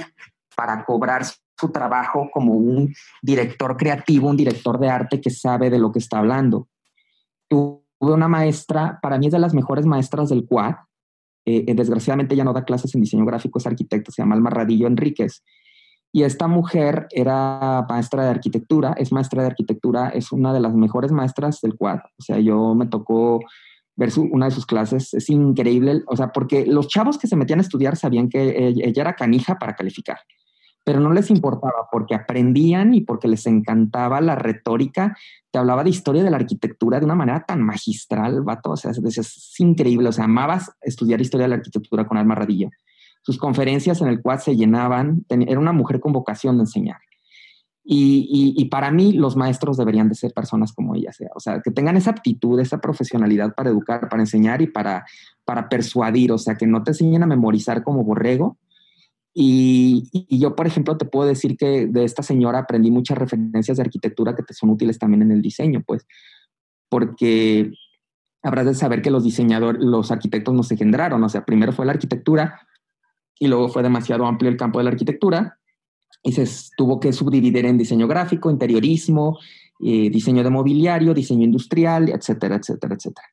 para 0.55 0.84
cobrar 0.84 1.24
su 1.24 1.70
trabajo 1.72 2.28
como 2.34 2.53
un 2.53 2.91
director 3.22 3.78
creativo, 3.78 4.30
un 4.30 4.36
director 4.36 4.80
de 4.80 4.89
arte 4.89 5.22
que 5.22 5.30
sabe 5.30 5.70
de 5.70 5.78
lo 5.78 5.91
que 5.91 5.99
está 5.99 6.18
hablando. 6.18 6.70
Tuve 7.47 7.84
una 7.99 8.28
maestra, 8.28 8.97
para 8.99 9.20
mí 9.20 9.28
es 9.28 9.32
de 9.32 9.38
las 9.38 9.53
mejores 9.53 9.86
maestras 9.86 10.30
del 10.30 10.43
CUAD, 10.47 10.74
eh, 11.45 11.66
eh, 11.68 11.76
desgraciadamente 11.76 12.36
ya 12.36 12.43
no 12.43 12.51
da 12.51 12.64
clases 12.64 12.95
en 12.95 13.01
diseño 13.01 13.26
gráfico, 13.26 13.59
es 13.59 13.68
arquitecto, 13.68 14.11
se 14.11 14.24
llama 14.24 14.34
Alma 14.34 14.49
Radillo 14.49 14.88
Enríquez. 14.88 15.43
Y 16.11 16.24
esta 16.24 16.47
mujer 16.47 17.05
era 17.11 17.86
maestra 17.88 18.24
de 18.24 18.30
arquitectura, 18.32 18.95
es 18.97 19.11
maestra 19.11 19.43
de 19.43 19.49
arquitectura, 19.49 20.09
es 20.09 20.32
una 20.32 20.51
de 20.51 20.61
las 20.61 20.74
mejores 20.74 21.11
maestras 21.11 21.61
del 21.61 21.76
CUAD. 21.76 21.99
O 22.18 22.24
sea, 22.24 22.39
yo 22.39 22.74
me 22.74 22.88
tocó 22.88 23.39
ver 23.96 24.10
una 24.18 24.46
de 24.46 24.52
sus 24.52 24.66
clases, 24.66 25.14
es 25.14 25.30
increíble, 25.30 26.04
o 26.08 26.16
sea, 26.16 26.32
porque 26.32 26.66
los 26.66 26.88
chavos 26.88 27.18
que 27.18 27.28
se 27.28 27.36
metían 27.36 27.60
a 27.60 27.62
estudiar 27.62 27.96
sabían 27.96 28.30
que 28.30 28.68
ella 28.68 29.02
era 29.02 29.16
canija 29.16 29.60
para 29.60 29.76
calificar 29.76 30.18
pero 30.84 31.00
no 31.00 31.14
les 31.14 31.30
importaba 31.30 31.88
porque 31.91 32.16
aprendían 32.16 32.94
y 32.94 33.02
porque 33.02 33.28
les 33.28 33.46
encantaba 33.46 34.20
la 34.22 34.36
retórica. 34.36 35.18
Te 35.52 35.60
hablaba 35.60 35.84
de 35.84 35.89
historia 35.89 36.24
de 36.24 36.32
la 36.32 36.38
arquitectura 36.38 37.00
de 37.00 37.06
una 37.06 37.16
manera 37.16 37.46
tan 37.46 37.62
magistral, 37.62 38.41
vato. 38.41 38.72
O 38.72 38.78
sea, 38.78 38.91
es, 38.91 39.18
es 39.18 39.60
increíble. 39.60 40.10
O 40.10 40.12
sea, 40.12 40.26
amabas 40.26 40.72
estudiar 40.82 41.22
historia 41.22 41.46
de 41.46 41.50
la 41.50 41.56
arquitectura 41.56 42.06
con 42.06 42.18
Alma 42.18 42.36
Radillo. 42.36 42.70
Sus 43.22 43.38
conferencias 43.38 44.02
en 44.02 44.10
el 44.10 44.22
cual 44.22 44.41
se 44.41 44.56
llenaban. 44.56 45.26
Era 45.30 45.60
una 45.60 45.72
mujer 45.72 46.02
con 46.02 46.12
vocación 46.12 46.58
de 46.58 46.64
enseñar. 46.64 46.98
Y, 47.86 48.53
y, 48.55 48.65
para 48.65 48.91
mí 48.91 49.11
los 49.11 49.36
maestros 49.36 49.75
deberían 49.75 50.07
de 50.07 50.15
ser 50.15 50.31
personas 50.31 50.71
como 50.71 50.95
ella 50.95 51.11
sea, 51.11 51.27
o 51.36 51.41
sea, 51.41 51.59
que 51.61 51.69
tengan 51.69 51.97
esa 51.97 52.11
aptitud, 52.11 52.57
esa 52.61 52.79
profesionalidad 52.79 53.53
para 53.55 53.71
educar, 53.71 54.07
para 54.07 54.23
enseñar 54.23 54.61
y 54.61 54.67
para, 54.67 55.05
para 55.43 55.67
persuadir, 55.67 56.31
o 56.31 56.38
sea, 56.38 56.55
que 56.55 56.65
no 56.65 56.81
te 56.84 56.91
enseñen 56.91 57.23
a 57.23 57.27
memorizar 57.27 57.84
como 57.84 58.05
borrego, 58.05 58.57
y, 59.36 60.09
yo, 60.29 60.55
por 60.55 60.67
ejemplo, 60.67 60.95
te 60.97 61.05
puedo 61.05 61.27
decir 61.27 61.57
que 61.57 61.88
de 61.88 62.03
esta 62.03 62.21
señora 62.21 62.59
aprendí 62.59 62.91
muchas 62.91 63.17
referencias 63.17 63.77
de 63.77 63.84
arquitectura 63.84 64.36
que 64.36 64.43
te 64.43 64.53
son 64.53 64.69
útiles 64.69 64.99
también 64.99 65.23
en 65.23 65.31
el 65.31 65.41
diseño, 65.41 65.81
pues, 65.86 66.05
porque 66.88 67.73
habrás 68.43 68.65
de 68.67 68.75
saber 68.75 69.01
que 69.01 69.09
los 69.09 69.23
diseñadores, 69.23 69.81
los 69.81 70.11
arquitectos 70.11 70.53
no 70.53 70.63
se 70.63 70.77
generaron, 70.77 71.23
o 71.23 71.29
sea, 71.29 71.45
primero 71.45 71.71
fue 71.71 71.86
la 71.86 71.93
arquitectura 71.93 72.61
y 73.39 73.47
luego 73.47 73.69
fue 73.69 73.81
demasiado 73.81 74.27
amplio 74.27 74.51
el 74.51 74.57
campo 74.57 74.77
de 74.77 74.84
la 74.84 74.91
arquitectura 74.91 75.57
y 76.24 76.32
se 76.32 76.45
tuvo 76.78 76.99
que 76.99 77.11
subdividir 77.11 77.65
en 77.65 77.78
diseño 77.78 78.07
gráfico, 78.07 78.49
interiorismo, 78.49 79.38
eh, 79.86 80.09
diseño 80.09 80.43
de 80.43 80.49
mobiliario, 80.49 81.13
diseño 81.13 81.43
industrial, 81.43 82.09
etcétera, 82.09 82.55
etcétera, 82.55 82.95
etcétera. 82.95 83.28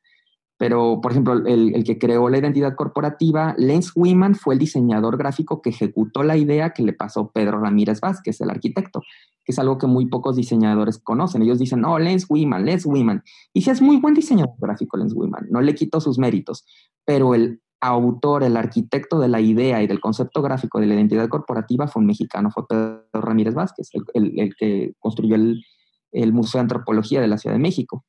Pero, 0.57 0.99
por 1.01 1.11
ejemplo, 1.11 1.33
el, 1.33 1.83
que 1.83 1.97
creó 1.97 2.29
la 2.29 2.37
identidad 2.37 2.75
corporativa, 2.75 3.55
Lance 3.57 3.89
Wiman, 3.95 4.35
fue 4.35 4.53
el 4.53 4.59
diseñador 4.59 5.17
gráfico 5.17 5.59
que 5.59 5.71
ejecutó 5.71 6.21
la 6.21 6.37
idea 6.37 6.69
que 6.69 6.83
le 6.83 6.93
pasó 6.93 7.31
Pedro 7.31 7.59
Ramírez 7.59 7.99
Vázquez, 7.99 8.41
el 8.41 8.51
arquitecto, 8.51 9.01
que 9.43 9.53
es 9.53 9.57
algo 9.57 9.79
que 9.79 9.87
muy 9.87 10.05
pocos 10.05 10.35
diseñadores 10.35 10.99
conocen. 10.99 11.41
Ellos 11.41 11.57
dicen, 11.57 11.81
no, 11.81 11.97
Lance 11.97 12.27
Wiman, 12.29 12.63
Lance 12.63 12.87
Wiman. 12.87 13.23
Y 13.53 13.63
sí 13.63 13.71
es 13.71 13.81
muy 13.81 13.97
buen 13.97 14.13
diseñador 14.13 14.53
gráfico, 14.59 14.97
Lance 14.97 15.15
Wiman, 15.15 15.47
no 15.49 15.61
le 15.61 15.73
quito 15.73 15.99
sus 15.99 16.19
méritos, 16.19 16.63
pero 17.05 17.33
el 17.33 17.59
autor, 17.81 18.43
el 18.43 18.55
arquitecto 18.55 19.19
de 19.19 19.27
la 19.27 19.41
idea 19.41 19.81
y 19.81 19.87
del 19.87 19.99
concepto 19.99 20.41
gráfico 20.41 20.79
de 20.79 20.85
la 20.85 20.93
identidad 20.93 21.27
corporativa 21.27 21.87
fue 21.87 22.01
un 22.01 22.07
mexicano, 22.07 22.51
fue 22.51 22.67
Pedro 22.67 23.03
Ramírez 23.13 23.55
Vázquez, 23.55 23.89
el, 24.13 24.55
que 24.57 24.93
construyó 24.99 25.35
el, 25.35 25.63
el 26.11 26.31
Museo 26.31 26.59
de 26.59 26.63
Antropología 26.63 27.21
de 27.21 27.27
la 27.27 27.37
Ciudad 27.37 27.55
de 27.55 27.61
México. 27.61 28.05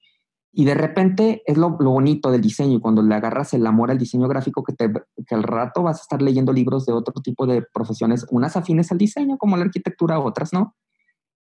Y 0.54 0.66
de 0.66 0.74
repente 0.74 1.42
es 1.46 1.56
lo, 1.56 1.70
bonito 1.70 2.30
del 2.30 2.42
diseño, 2.42 2.80
cuando 2.80 3.00
le 3.00 3.14
agarras 3.14 3.54
el 3.54 3.66
amor 3.66 3.90
al 3.90 3.96
diseño 3.96 4.28
gráfico, 4.28 4.62
que, 4.62 4.74
te, 4.74 4.92
que 5.26 5.34
al 5.34 5.42
rato 5.42 5.82
vas 5.82 6.00
a 6.00 6.02
estar 6.02 6.20
leyendo 6.20 6.52
libros 6.52 6.84
de 6.84 6.92
otro 6.92 7.22
tipo 7.22 7.46
de 7.46 7.62
profesiones, 7.72 8.26
unas 8.30 8.54
afines 8.56 8.92
al 8.92 8.98
diseño, 8.98 9.38
como 9.38 9.56
la 9.56 9.64
arquitectura, 9.64 10.20
otras 10.20 10.52
no. 10.52 10.76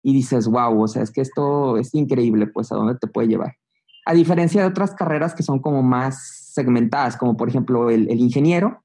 Y 0.01 0.13
dices, 0.13 0.47
wow, 0.47 0.81
o 0.81 0.87
sea, 0.87 1.03
es 1.03 1.11
que 1.11 1.21
esto 1.21 1.77
es 1.77 1.93
increíble, 1.93 2.47
pues, 2.47 2.71
a 2.71 2.75
dónde 2.75 2.95
te 2.95 3.05
puede 3.05 3.27
llevar. 3.27 3.57
A 4.07 4.13
diferencia 4.15 4.61
de 4.61 4.67
otras 4.67 4.95
carreras 4.95 5.35
que 5.35 5.43
son 5.43 5.59
como 5.59 5.83
más 5.83 6.44
segmentadas, 6.55 7.17
como 7.17 7.37
por 7.37 7.49
ejemplo 7.49 7.89
el, 7.89 8.09
ingeniero. 8.19 8.83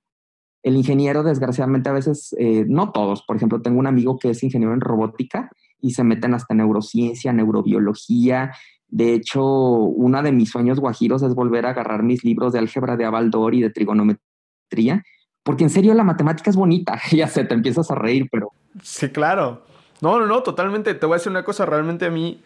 El 0.63 0.77
ingeniero, 0.77 1.23
desgraciadamente, 1.23 1.89
a 1.89 1.93
veces, 1.93 2.35
eh, 2.39 2.67
no 2.69 2.93
todos, 2.93 3.23
por 3.23 3.37
ejemplo, 3.37 3.63
tengo 3.63 3.79
un 3.79 3.87
amigo 3.87 4.19
que 4.19 4.31
es 4.31 4.43
ingeniero 4.43 4.75
en 4.75 4.83
robótica 4.83 5.51
y 5.81 5.93
se 5.93 6.05
meten 6.05 6.35
hasta 6.35 6.55
neurociencia, 6.55 7.33
neurobiología, 7.33 8.53
de 8.91 9.15
hecho, 9.15 9.45
uno 9.45 10.23
de 10.23 10.33
mis 10.33 10.51
sueños 10.51 10.81
guajiros 10.81 11.23
es 11.23 11.35
volver 11.35 11.65
a 11.65 11.71
agarrar 11.71 12.03
mis 12.03 12.25
libros 12.25 12.53
de 12.53 12.59
álgebra 12.59 12.97
de 12.97 13.05
Abaldor 13.05 13.55
y 13.55 13.63
de 13.63 13.71
trigonometría, 13.71 15.05
porque 15.45 15.65
en 15.65 15.71
serio 15.71 15.95
la 15.95 16.03
matemática 16.03 16.51
es 16.51 16.57
bonita. 16.57 17.01
ya 17.13 17.29
sé, 17.29 17.45
te 17.45 17.55
empiezas 17.55 17.91
a 17.91 17.95
reír, 17.95 18.29
pero... 18.31 18.51
Sí, 18.83 19.09
claro. 19.09 19.65
No, 20.01 20.19
no, 20.19 20.27
no, 20.27 20.43
totalmente. 20.43 20.95
Te 20.95 21.07
voy 21.07 21.15
a 21.15 21.19
decir 21.19 21.31
una 21.31 21.45
cosa, 21.45 21.67
realmente 21.67 22.07
a 22.07 22.11
mí, 22.11 22.43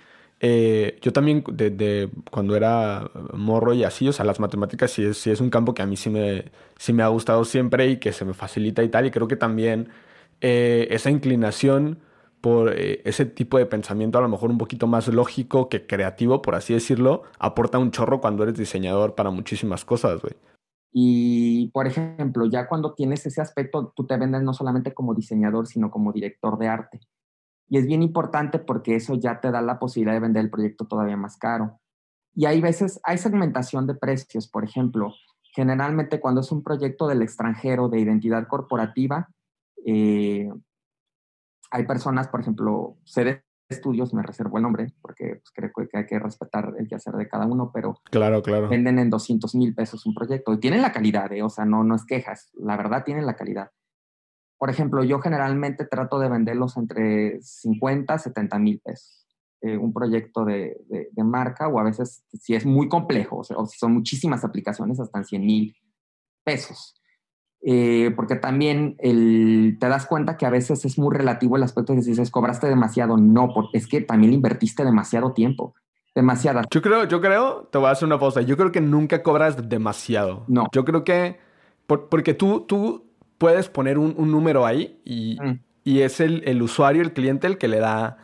eh, 0.46 0.98
yo 1.00 1.10
también 1.10 1.42
de, 1.50 2.10
cuando 2.30 2.54
era 2.54 3.10
morro 3.32 3.72
y 3.72 3.82
así, 3.82 4.06
o 4.06 4.12
sea, 4.12 4.26
las 4.26 4.40
matemáticas 4.40 4.90
sí 4.90 5.02
es, 5.02 5.16
sí 5.16 5.30
es 5.30 5.40
un 5.40 5.48
campo 5.48 5.72
que 5.72 5.80
a 5.80 5.86
mí 5.86 5.96
sí 5.96 6.10
me, 6.10 6.52
sí 6.76 6.92
me 6.92 7.02
ha 7.02 7.08
gustado 7.08 7.46
siempre 7.46 7.86
y 7.88 7.96
que 7.96 8.12
se 8.12 8.26
me 8.26 8.34
facilita 8.34 8.82
y 8.82 8.90
tal, 8.90 9.06
y 9.06 9.10
creo 9.10 9.26
que 9.26 9.36
también 9.36 9.88
eh, 10.42 10.86
esa 10.90 11.08
inclinación 11.10 12.00
por 12.42 12.74
eh, 12.78 13.00
ese 13.06 13.24
tipo 13.24 13.56
de 13.56 13.64
pensamiento 13.64 14.18
a 14.18 14.20
lo 14.20 14.28
mejor 14.28 14.50
un 14.50 14.58
poquito 14.58 14.86
más 14.86 15.08
lógico 15.08 15.70
que 15.70 15.86
creativo, 15.86 16.42
por 16.42 16.56
así 16.56 16.74
decirlo, 16.74 17.22
aporta 17.38 17.78
un 17.78 17.90
chorro 17.90 18.20
cuando 18.20 18.42
eres 18.42 18.58
diseñador 18.58 19.14
para 19.14 19.30
muchísimas 19.30 19.86
cosas, 19.86 20.20
güey. 20.20 20.34
Y, 20.92 21.70
por 21.70 21.86
ejemplo, 21.86 22.44
ya 22.44 22.68
cuando 22.68 22.92
tienes 22.92 23.24
ese 23.24 23.40
aspecto, 23.40 23.94
tú 23.96 24.06
te 24.06 24.18
vendes 24.18 24.42
no 24.42 24.52
solamente 24.52 24.92
como 24.92 25.14
diseñador, 25.14 25.66
sino 25.66 25.90
como 25.90 26.12
director 26.12 26.58
de 26.58 26.68
arte. 26.68 27.00
Y 27.74 27.78
es 27.78 27.86
bien 27.86 28.04
importante 28.04 28.60
porque 28.60 28.94
eso 28.94 29.16
ya 29.16 29.40
te 29.40 29.50
da 29.50 29.60
la 29.60 29.80
posibilidad 29.80 30.14
de 30.14 30.20
vender 30.20 30.44
el 30.44 30.50
proyecto 30.50 30.84
todavía 30.84 31.16
más 31.16 31.36
caro. 31.36 31.80
Y 32.32 32.44
hay 32.44 32.60
veces, 32.60 33.00
hay 33.02 33.18
segmentación 33.18 33.88
de 33.88 33.96
precios, 33.96 34.46
por 34.48 34.62
ejemplo. 34.62 35.12
Generalmente 35.42 36.20
cuando 36.20 36.42
es 36.42 36.52
un 36.52 36.62
proyecto 36.62 37.08
del 37.08 37.20
extranjero 37.20 37.88
de 37.88 37.98
identidad 37.98 38.46
corporativa, 38.46 39.28
eh, 39.84 40.48
hay 41.72 41.84
personas, 41.84 42.28
por 42.28 42.42
ejemplo, 42.42 42.96
de 43.16 43.42
Estudios, 43.68 44.14
me 44.14 44.22
reservo 44.22 44.58
el 44.58 44.62
nombre 44.62 44.92
porque 45.02 45.40
pues, 45.42 45.50
creo 45.52 45.72
que 45.90 45.98
hay 45.98 46.06
que 46.06 46.20
respetar 46.20 46.74
el 46.78 46.86
quehacer 46.86 47.14
de 47.14 47.26
cada 47.26 47.44
uno, 47.44 47.72
pero 47.74 48.00
claro, 48.04 48.40
claro. 48.40 48.68
venden 48.68 49.00
en 49.00 49.10
200 49.10 49.52
mil 49.56 49.74
pesos 49.74 50.06
un 50.06 50.14
proyecto 50.14 50.52
y 50.52 50.60
tienen 50.60 50.80
la 50.80 50.92
calidad, 50.92 51.32
¿eh? 51.32 51.42
o 51.42 51.50
sea, 51.50 51.64
no, 51.64 51.82
no 51.82 51.96
es 51.96 52.04
quejas, 52.04 52.52
la 52.54 52.76
verdad 52.76 53.02
tienen 53.02 53.26
la 53.26 53.34
calidad. 53.34 53.72
Por 54.58 54.70
ejemplo, 54.70 55.04
yo 55.04 55.20
generalmente 55.20 55.84
trato 55.84 56.18
de 56.18 56.28
venderlos 56.28 56.76
entre 56.76 57.40
50 57.42 58.18
70 58.18 58.58
mil 58.58 58.80
pesos. 58.80 59.26
Eh, 59.60 59.78
un 59.78 59.94
proyecto 59.94 60.44
de, 60.44 60.76
de, 60.90 61.24
marca 61.24 61.68
o 61.68 61.78
a 61.78 61.84
veces 61.84 62.22
si 62.38 62.54
es 62.54 62.66
muy 62.66 62.86
complejo 62.86 63.38
o, 63.38 63.44
sea, 63.44 63.56
o 63.56 63.64
si 63.64 63.78
son 63.78 63.94
muchísimas 63.94 64.44
aplicaciones 64.44 65.00
hasta 65.00 65.18
en 65.18 65.24
100 65.24 65.46
mil 65.46 65.76
pesos. 66.44 66.94
Eh, 67.66 68.12
porque 68.14 68.36
también 68.36 68.94
el, 68.98 69.78
te 69.80 69.88
das 69.88 70.04
cuenta 70.04 70.36
que 70.36 70.44
a 70.44 70.50
veces 70.50 70.84
es 70.84 70.98
muy 70.98 71.16
relativo 71.16 71.56
el 71.56 71.62
aspecto 71.62 71.94
de 71.94 72.00
que 72.00 72.06
dices, 72.06 72.30
cobraste 72.30 72.66
demasiado. 72.66 73.16
No, 73.16 73.54
porque 73.54 73.78
es 73.78 73.86
que 73.86 74.02
también 74.02 74.34
invertiste 74.34 74.84
demasiado 74.84 75.32
tiempo. 75.32 75.74
Demasiada. 76.14 76.62
Yo 76.70 76.82
creo, 76.82 77.04
yo 77.04 77.22
creo, 77.22 77.66
te 77.72 77.78
voy 77.78 77.88
a 77.88 77.92
hacer 77.92 78.06
una 78.06 78.18
pausa. 78.18 78.42
Yo 78.42 78.58
creo 78.58 78.70
que 78.70 78.82
nunca 78.82 79.22
cobras 79.22 79.68
demasiado. 79.68 80.44
No. 80.46 80.68
Yo 80.72 80.84
creo 80.84 81.04
que, 81.04 81.38
porque 81.86 82.34
tú, 82.34 82.66
tú 82.68 83.06
puedes 83.38 83.68
poner 83.68 83.98
un, 83.98 84.14
número 84.30 84.66
ahí 84.66 85.00
y, 85.04 85.38
mm. 85.40 85.60
y 85.84 86.00
es 86.00 86.20
el, 86.20 86.42
el, 86.46 86.62
usuario, 86.62 87.02
el 87.02 87.12
cliente, 87.12 87.46
el 87.46 87.58
que 87.58 87.68
le 87.68 87.78
da 87.78 88.18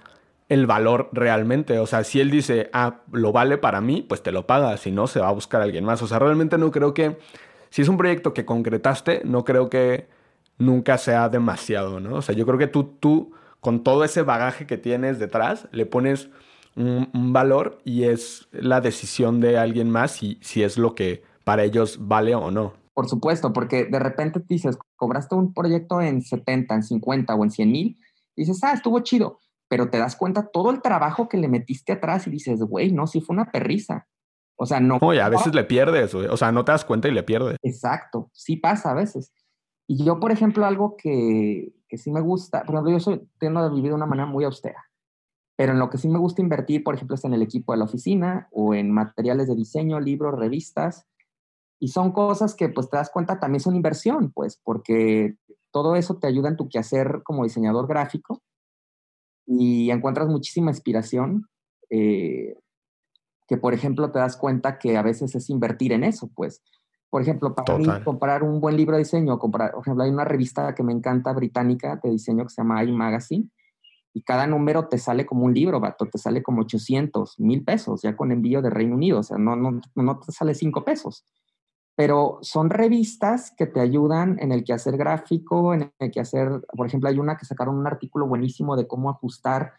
el 0.49 0.67
valor 0.67 1.09
realmente. 1.13 1.79
O 1.79 1.87
sea, 1.87 2.05
si 2.05 2.21
él 2.21 2.31
dice, 2.31 2.71
ah, 2.73 3.01
lo 3.13 3.33
vale 3.33 3.57
para 3.57 3.81
mí, 3.81 4.05
pues 4.07 4.23
te 4.23 4.33
lo 4.33 4.47
paga. 4.47 4.77
Si 4.77 4.91
no, 4.91 5.07
se 5.07 5.21
va 5.21 5.29
a 5.29 5.33
buscar 5.33 5.61
a 5.61 5.65
alguien 5.65 5.85
más. 5.85 6.03
O 6.03 6.07
sea, 6.07 6.19
realmente 6.19 6.59
no 6.59 6.71
creo 6.71 6.93
que 6.93 7.19
si 7.71 7.83
es 7.83 7.89
un 7.89 7.97
proyecto 7.97 8.35
que 8.35 8.45
concretaste, 8.45 9.23
no 9.25 9.45
creo 9.45 9.71
que 9.71 10.09
nunca 10.59 10.99
sea 10.99 11.29
demasiado, 11.29 12.01
¿no? 12.01 12.17
O 12.17 12.23
sea, 12.23 12.35
yo 12.35 12.45
creo 12.47 12.59
que 12.59 12.67
tú, 12.67 12.97
tú 12.99 13.33
con 13.61 13.85
todo 13.85 14.05
ese 14.05 14.23
bagaje 14.23 14.67
que 14.67 14.77
tienes 14.77 15.19
detrás, 15.19 15.69
le 15.71 15.87
pones 15.87 16.29
un, 16.77 17.09
valor 17.33 17.79
y 17.85 18.05
es 18.05 18.49
la 18.53 18.81
decisión 18.81 19.41
de 19.41 19.57
alguien 19.57 19.91
más 19.91 20.13
si, 20.13 20.39
si 20.41 20.63
es 20.63 20.79
lo 20.79 20.95
que 20.95 21.23
para 21.45 21.65
ellos 21.65 21.99
vale 22.01 22.35
o 22.35 22.51
no. 22.51 22.75
Por 22.95 23.09
supuesto, 23.09 23.53
porque 23.53 23.85
de 23.85 23.99
repente 23.99 24.43
dices, 24.49 24.79
cobraste 24.97 25.35
un 25.35 25.55
proyecto 25.55 26.01
en 26.01 26.23
70, 26.23 26.75
en 26.75 26.83
50 26.83 27.35
o 27.35 27.45
en 27.45 27.51
100 27.51 27.73
mil, 27.73 27.99
dices, 28.37 28.63
ah, 28.63 28.73
estuvo 28.73 29.01
chido, 29.01 29.39
pero 29.69 29.91
te 29.91 29.99
das 29.99 30.17
cuenta 30.17 30.49
todo 30.49 30.71
el 30.71 30.83
trabajo 30.83 31.29
que 31.29 31.39
le 31.39 31.49
metiste 31.49 31.93
atrás 31.93 32.27
y 32.27 32.31
dices, 32.31 32.61
güey, 32.61 32.93
no, 32.93 33.07
sí 33.07 33.21
fue 33.21 33.35
una 33.35 33.51
perrisa. 33.51 34.09
O 34.57 34.67
sea, 34.67 34.81
no. 34.81 34.99
Oye, 35.01 35.23
a 35.23 35.29
veces 35.29 35.55
le 35.55 35.65
pierdes, 35.65 36.15
o 36.15 36.37
sea, 36.37 36.53
no 36.53 36.65
te 36.65 36.73
das 36.73 36.85
cuenta 36.85 37.09
y 37.09 37.13
le 37.13 37.23
pierdes. 37.23 37.57
Exacto, 37.63 38.31
sí 38.35 38.57
pasa 38.57 38.91
a 38.91 38.95
veces. 38.95 39.33
Y 39.87 40.05
yo, 40.05 40.21
por 40.21 40.33
ejemplo, 40.33 40.67
algo 40.67 40.97
que, 40.97 41.73
que 41.89 41.97
sí 41.97 42.11
me 42.11 42.21
gusta, 42.21 42.65
por 42.65 42.75
ejemplo, 42.75 42.93
yo 42.93 43.01
soy, 43.01 43.29
tiendo 43.39 43.61
a 43.61 43.69
vivir 43.69 43.91
de 43.91 43.95
una 43.95 44.07
manera 44.07 44.27
muy 44.27 44.45
austera, 44.45 44.85
pero 45.57 45.73
en 45.73 45.79
lo 45.79 45.91
que 45.91 45.99
sí 45.99 46.09
me 46.09 46.19
gusta 46.19 46.43
invertir, 46.43 46.85
por 46.85 46.95
ejemplo, 46.95 47.17
es 47.17 47.25
en 47.25 47.35
el 47.35 47.43
equipo 47.43 47.73
de 47.73 47.79
la 47.79 47.85
oficina 47.85 48.49
o 48.51 48.75
en 48.75 48.91
materiales 48.91 49.49
de 49.49 49.57
diseño, 49.57 50.01
libros, 50.01 50.39
revistas, 50.39 51.07
y 51.81 51.89
son 51.89 52.13
cosas 52.13 52.55
que 52.55 52.69
pues 52.69 52.89
te 52.89 52.97
das 52.97 53.11
cuenta 53.11 53.41
también 53.41 53.61
son 53.61 53.75
inversión, 53.75 54.31
pues, 54.33 54.61
porque 54.63 55.35
todo 55.73 55.97
eso 55.97 56.19
te 56.19 56.27
ayuda 56.27 56.49
en 56.49 56.57
tu 56.57 56.69
quehacer 56.69 57.23
como 57.25 57.45
diseñador 57.45 57.89
gráfico 57.89 58.43
y 59.47 59.91
encuentras 59.91 60.29
muchísima 60.29 60.71
inspiración. 60.71 61.49
Eh, 61.89 62.55
que 63.51 63.57
por 63.57 63.75
ejemplo 63.75 64.13
te 64.13 64.21
das 64.21 64.37
cuenta 64.37 64.79
que 64.79 64.97
a 64.97 65.03
veces 65.03 65.35
es 65.35 65.51
invertir 65.51 65.93
en 65.93 66.05
eso, 66.05 66.31
pues. 66.37 66.63
Por 67.11 67.21
ejemplo, 67.21 67.53
para 67.53 67.77
mí 67.77 67.89
comprar 68.05 68.45
un 68.45 68.61
buen 68.61 68.77
libro 68.77 68.95
de 68.95 69.03
diseño, 69.03 69.41
comprar, 69.41 69.73
por 69.73 69.81
ejemplo, 69.81 70.05
hay 70.05 70.11
una 70.11 70.25
revista 70.25 70.73
que 70.73 70.85
me 70.85 70.93
encanta 70.93 71.33
británica 71.33 71.99
de 72.01 72.11
diseño 72.11 72.45
que 72.45 72.51
se 72.51 72.63
llama 72.63 72.85
iMagazine 72.85 73.51
y 74.15 74.23
cada 74.23 74.47
número 74.47 74.87
te 74.87 74.99
sale 74.99 75.27
como 75.27 75.47
un 75.47 75.53
libro, 75.53 75.81
vato, 75.81 76.07
te 76.07 76.19
sale 76.19 76.45
como 76.45 76.63
800, 76.63 77.41
mil 77.41 77.65
pesos, 77.65 78.03
ya 78.03 78.15
con 78.17 78.31
envío 78.31 78.63
de 78.63 78.71
Reino 78.71 78.95
Unido, 78.95 79.19
o 79.19 79.23
sea, 79.25 79.37
no, 79.37 79.57
no, 79.57 79.81
no 79.97 80.21
te 80.21 80.31
sale 80.31 80.55
cinco 80.55 80.85
pesos. 80.85 81.25
Pero 81.97 82.39
son 82.43 82.71
revistas 82.71 83.53
que 83.57 83.67
te 83.67 83.81
ayudan 83.81 84.39
en 84.41 84.53
el 84.53 84.65
quehacer 84.65 84.97
gráfico, 84.97 85.75
en 85.75 85.93
el 85.99 86.11
quehacer, 86.11 86.63
por 86.77 86.87
ejemplo, 86.87 87.09
hay 87.09 87.19
una 87.19 87.37
que 87.37 87.45
sacaron 87.45 87.77
un 87.77 87.87
artículo 87.87 88.27
buenísimo 88.27 88.77
de 88.77 88.87
cómo 88.87 89.11
ajustar 89.11 89.75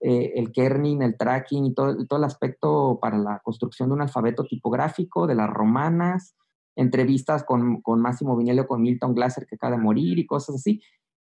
eh, 0.00 0.32
el 0.34 0.50
kerning, 0.50 1.00
el 1.02 1.16
tracking 1.16 1.66
y 1.66 1.74
todo, 1.74 2.06
todo 2.06 2.18
el 2.18 2.24
aspecto 2.24 2.98
para 3.00 3.16
la 3.18 3.38
construcción 3.38 3.88
de 3.88 3.94
un 3.94 4.02
alfabeto 4.02 4.44
tipográfico 4.44 5.26
de 5.26 5.36
las 5.36 5.48
romanas, 5.48 6.34
entrevistas 6.74 7.44
con, 7.44 7.80
con 7.82 8.00
Máximo 8.00 8.36
Vinello, 8.36 8.66
con 8.66 8.82
Milton 8.82 9.14
Glaser 9.14 9.46
que 9.46 9.54
acaba 9.54 9.76
de 9.76 9.82
morir 9.82 10.18
y 10.18 10.26
cosas 10.26 10.56
así. 10.56 10.82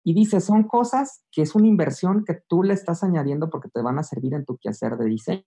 Y 0.05 0.15
dice, 0.15 0.41
son 0.41 0.65
cosas 0.65 1.25
que 1.31 1.43
es 1.43 1.55
una 1.55 1.67
inversión 1.67 2.25
que 2.25 2.35
tú 2.49 2.63
le 2.63 2.75
estás 2.75 3.03
añadiendo 3.03 3.51
porque 3.51 3.69
te 3.69 3.83
van 3.83 3.99
a 3.99 4.03
servir 4.03 4.35
en 4.35 4.45
tu 4.45 4.57
quehacer 4.59 4.97
de 4.97 5.07
diseño. 5.07 5.45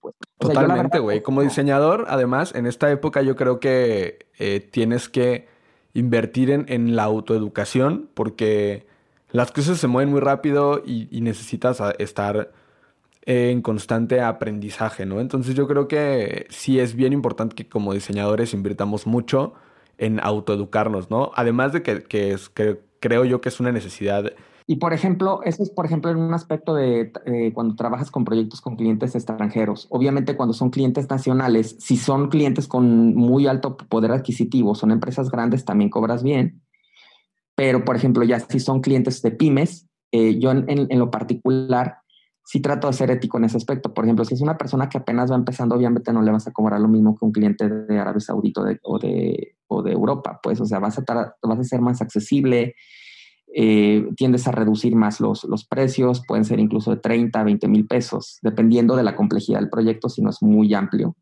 Pues. 0.00 0.14
Totalmente, 0.38 0.98
güey. 0.98 1.22
Como 1.22 1.42
diseñador, 1.42 2.06
además, 2.08 2.54
en 2.54 2.66
esta 2.66 2.90
época 2.90 3.22
yo 3.22 3.36
creo 3.36 3.58
que 3.58 4.26
eh, 4.38 4.60
tienes 4.60 5.08
que 5.08 5.48
invertir 5.94 6.50
en, 6.50 6.66
en 6.68 6.94
la 6.94 7.04
autoeducación 7.04 8.08
porque 8.14 8.86
las 9.36 9.52
cosas 9.52 9.78
se 9.78 9.86
mueven 9.86 10.10
muy 10.10 10.20
rápido 10.20 10.82
y, 10.84 11.08
necesitas 11.20 11.82
estar 11.98 12.52
en 13.22 13.60
constante 13.60 14.20
aprendizaje, 14.20 15.04
¿no? 15.04 15.20
Entonces 15.20 15.54
yo 15.54 15.66
creo 15.66 15.88
que 15.88 16.46
sí 16.48 16.78
es 16.78 16.94
bien 16.94 17.12
importante 17.12 17.54
que 17.54 17.68
como 17.68 17.92
diseñadores 17.92 18.54
invirtamos 18.54 19.06
mucho 19.06 19.54
en 19.98 20.20
autoeducarnos, 20.20 21.10
¿no? 21.10 21.32
Además 21.34 21.72
de 21.72 21.82
que, 21.82 22.30
es, 22.30 22.48
que 22.48 22.80
creo 23.00 23.24
yo 23.24 23.40
que 23.40 23.48
es 23.48 23.58
una 23.58 23.72
necesidad. 23.72 24.32
Y 24.68 24.76
por 24.76 24.92
ejemplo, 24.92 25.42
eso 25.44 25.62
es 25.62 25.70
por 25.70 25.86
ejemplo 25.86 26.10
en 26.10 26.16
un 26.16 26.34
aspecto 26.34 26.74
de 26.74 27.12
eh, 27.24 27.52
cuando 27.52 27.76
trabajas 27.76 28.10
con 28.10 28.24
proyectos 28.24 28.60
con 28.60 28.76
clientes 28.76 29.14
extranjeros. 29.14 29.86
Obviamente 29.90 30.36
cuando 30.36 30.54
son 30.54 30.70
clientes 30.70 31.08
nacionales, 31.08 31.76
si 31.78 31.96
son 31.96 32.28
clientes 32.28 32.66
con 32.66 33.14
muy 33.14 33.46
alto 33.46 33.76
poder 33.76 34.10
adquisitivo, 34.10 34.74
son 34.74 34.90
empresas 34.90 35.30
grandes, 35.30 35.64
también 35.64 35.88
cobras 35.88 36.24
bien. 36.24 36.62
Pero, 37.56 37.84
por 37.84 37.96
ejemplo, 37.96 38.22
ya 38.24 38.40
si 38.40 38.60
son 38.60 38.80
clientes 38.80 39.22
de 39.22 39.30
pymes, 39.30 39.88
eh, 40.12 40.38
yo 40.38 40.50
en, 40.50 40.98
lo 40.98 41.10
particular 41.10 41.98
sí 42.44 42.60
trato 42.60 42.86
de 42.86 42.92
ser 42.92 43.10
ético 43.10 43.38
en 43.38 43.44
ese 43.44 43.56
aspecto. 43.56 43.94
Por 43.94 44.04
ejemplo, 44.04 44.24
si 44.24 44.34
es 44.34 44.40
una 44.40 44.58
persona 44.58 44.88
que 44.88 44.98
apenas 44.98 45.30
va 45.30 45.36
empezando, 45.36 45.74
obviamente 45.74 46.12
no 46.12 46.22
le 46.22 46.30
vas 46.30 46.46
a 46.46 46.52
cobrar 46.52 46.80
lo 46.80 46.88
mismo 46.88 47.16
que 47.16 47.24
un 47.24 47.32
cliente 47.32 47.68
de 47.68 47.98
Arabia 47.98 48.20
Saudita 48.20 48.60
o, 48.60 48.98
de, 48.98 49.56
o, 49.66 49.82
de, 49.82 49.92
Europa. 49.92 50.38
Pues, 50.42 50.60
o 50.60 50.66
sea, 50.66 50.78
vas 50.80 50.98
a, 50.98 51.04
vas 51.42 51.58
a 51.58 51.64
ser 51.64 51.80
más 51.80 52.02
accesible, 52.02 52.74
eh, 53.58 54.06
tiendes 54.16 54.46
a 54.46 54.52
reducir 54.52 54.94
más 54.94 55.18
los, 55.18 55.44
los 55.44 55.64
precios, 55.64 56.22
pueden 56.28 56.44
ser 56.44 56.60
incluso 56.60 56.90
de 56.90 56.98
30 56.98 57.40
a 57.40 57.44
20 57.44 57.68
mil 57.68 57.86
pesos, 57.86 58.38
dependiendo 58.42 58.96
de 58.96 59.02
la 59.02 59.16
complejidad 59.16 59.60
del 59.60 59.70
proyecto, 59.70 60.10
si 60.10 60.20
no 60.20 60.28
es 60.28 60.42
muy 60.42 60.74
amplio 60.74 61.16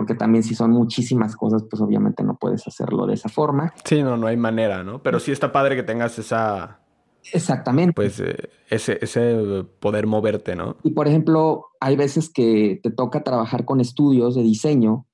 porque 0.00 0.14
también 0.14 0.42
si 0.42 0.54
son 0.54 0.70
muchísimas 0.70 1.36
cosas, 1.36 1.62
pues 1.68 1.82
obviamente 1.82 2.22
no 2.22 2.38
puedes 2.40 2.66
hacerlo 2.66 3.06
de 3.06 3.12
esa 3.12 3.28
forma. 3.28 3.74
Sí, 3.84 4.02
no, 4.02 4.16
no 4.16 4.28
hay 4.28 4.36
manera, 4.38 4.82
¿no? 4.82 5.02
Pero 5.02 5.20
sí 5.20 5.30
está 5.30 5.52
padre 5.52 5.76
que 5.76 5.82
tengas 5.82 6.18
esa... 6.18 6.80
Exactamente. 7.34 7.92
Pues 7.92 8.18
eh, 8.18 8.48
ese, 8.70 8.98
ese 9.02 9.66
poder 9.78 10.06
moverte, 10.06 10.56
¿no? 10.56 10.78
Y 10.84 10.92
por 10.92 11.06
ejemplo, 11.06 11.66
hay 11.80 11.96
veces 11.96 12.30
que 12.32 12.80
te 12.82 12.90
toca 12.90 13.22
trabajar 13.22 13.66
con 13.66 13.78
estudios 13.78 14.34
de 14.34 14.42
diseño 14.42 15.04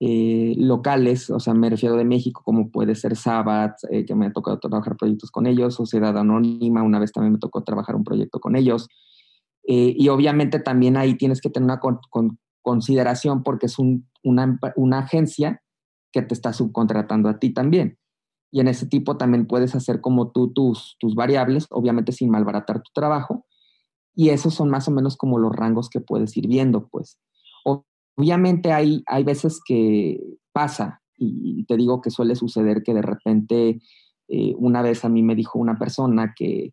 eh, 0.00 0.54
locales, 0.58 1.30
o 1.30 1.40
sea, 1.40 1.54
me 1.54 1.70
refiero 1.70 1.96
de 1.96 2.04
México, 2.04 2.42
como 2.44 2.70
puede 2.70 2.94
ser 2.94 3.16
Sabat, 3.16 3.76
eh, 3.90 4.04
que 4.04 4.14
me 4.14 4.26
ha 4.26 4.32
tocado 4.32 4.58
trabajar 4.58 4.96
proyectos 4.96 5.30
con 5.30 5.46
ellos, 5.46 5.74
Sociedad 5.74 6.16
Anónima, 6.18 6.82
una 6.82 6.98
vez 6.98 7.12
también 7.12 7.32
me 7.32 7.38
tocó 7.38 7.62
trabajar 7.62 7.96
un 7.96 8.04
proyecto 8.04 8.40
con 8.40 8.56
ellos. 8.56 8.88
y 9.68 10.08
obviamente 10.08 10.60
también 10.60 10.96
ahí 10.96 11.16
tienes 11.16 11.40
que 11.40 11.50
tener 11.50 11.64
una 11.64 11.80
con, 11.80 11.98
consideración 12.62 13.42
porque 13.42 13.66
es 13.66 13.76
una, 13.78 14.60
una 14.76 14.98
agencia 14.98 15.62
que 16.12 16.22
te 16.22 16.34
está 16.34 16.52
subcontratando 16.52 17.28
a 17.28 17.38
ti 17.38 17.52
también. 17.52 17.98
Y 18.50 18.60
en 18.60 18.68
ese 18.68 18.86
tipo 18.86 19.16
también 19.16 19.46
puedes 19.46 19.74
hacer 19.74 20.00
como 20.00 20.30
tú 20.30 20.52
tus, 20.52 20.96
tus 20.98 21.14
variables, 21.14 21.66
obviamente 21.70 22.12
sin 22.12 22.30
malbaratar 22.30 22.82
tu 22.82 22.90
trabajo. 22.94 23.44
Y 24.14 24.30
esos 24.30 24.54
son 24.54 24.70
más 24.70 24.88
o 24.88 24.90
menos 24.90 25.16
como 25.16 25.38
los 25.38 25.54
rangos 25.54 25.90
que 25.90 26.00
puedes 26.00 26.36
ir 26.36 26.48
viendo, 26.48 26.88
pues. 26.88 27.18
Obviamente 28.16 28.72
hay, 28.72 29.02
hay 29.06 29.24
veces 29.24 29.60
que 29.64 30.20
pasa, 30.52 31.02
y 31.18 31.64
te 31.64 31.76
digo 31.76 32.00
que 32.00 32.10
suele 32.10 32.34
suceder 32.34 32.82
que 32.82 32.94
de 32.94 33.02
repente 33.02 33.80
eh, 34.28 34.54
una 34.58 34.82
vez 34.82 35.04
a 35.04 35.08
mí 35.08 35.22
me 35.22 35.34
dijo 35.34 35.58
una 35.58 35.78
persona 35.78 36.34
que, 36.36 36.72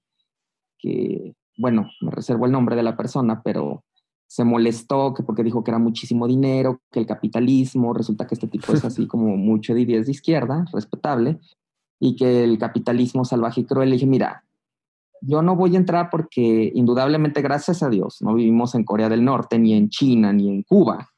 que, 0.77 1.35
bueno, 1.57 1.89
me 2.01 2.11
reservo 2.11 2.45
el 2.45 2.51
nombre 2.51 2.75
de 2.75 2.83
la 2.83 2.97
persona, 2.97 3.41
pero 3.43 3.83
se 4.27 4.43
molestó 4.43 5.13
que 5.13 5.23
porque 5.23 5.43
dijo 5.43 5.63
que 5.63 5.71
era 5.71 5.79
muchísimo 5.79 6.27
dinero, 6.27 6.81
que 6.91 6.99
el 6.99 7.05
capitalismo, 7.05 7.93
resulta 7.93 8.25
que 8.25 8.33
este 8.33 8.47
tipo 8.47 8.73
es 8.73 8.83
así 8.83 9.05
como 9.07 9.37
mucho 9.37 9.73
de 9.73 9.81
ideas 9.81 10.05
de 10.07 10.13
izquierda, 10.13 10.65
respetable, 10.73 11.39
y 11.99 12.15
que 12.15 12.43
el 12.43 12.57
capitalismo 12.57 13.25
salvaje 13.25 13.61
y 13.61 13.65
cruel. 13.65 13.89
Le 13.89 13.95
dije, 13.95 14.07
mira, 14.07 14.43
yo 15.21 15.41
no 15.41 15.55
voy 15.55 15.75
a 15.75 15.77
entrar 15.77 16.09
porque 16.09 16.71
indudablemente, 16.73 17.41
gracias 17.41 17.83
a 17.83 17.89
Dios, 17.89 18.17
no 18.21 18.33
vivimos 18.33 18.75
en 18.75 18.83
Corea 18.83 19.07
del 19.07 19.23
Norte, 19.23 19.59
ni 19.59 19.73
en 19.73 19.89
China, 19.89 20.33
ni 20.33 20.49
en 20.49 20.63
Cuba. 20.63 21.12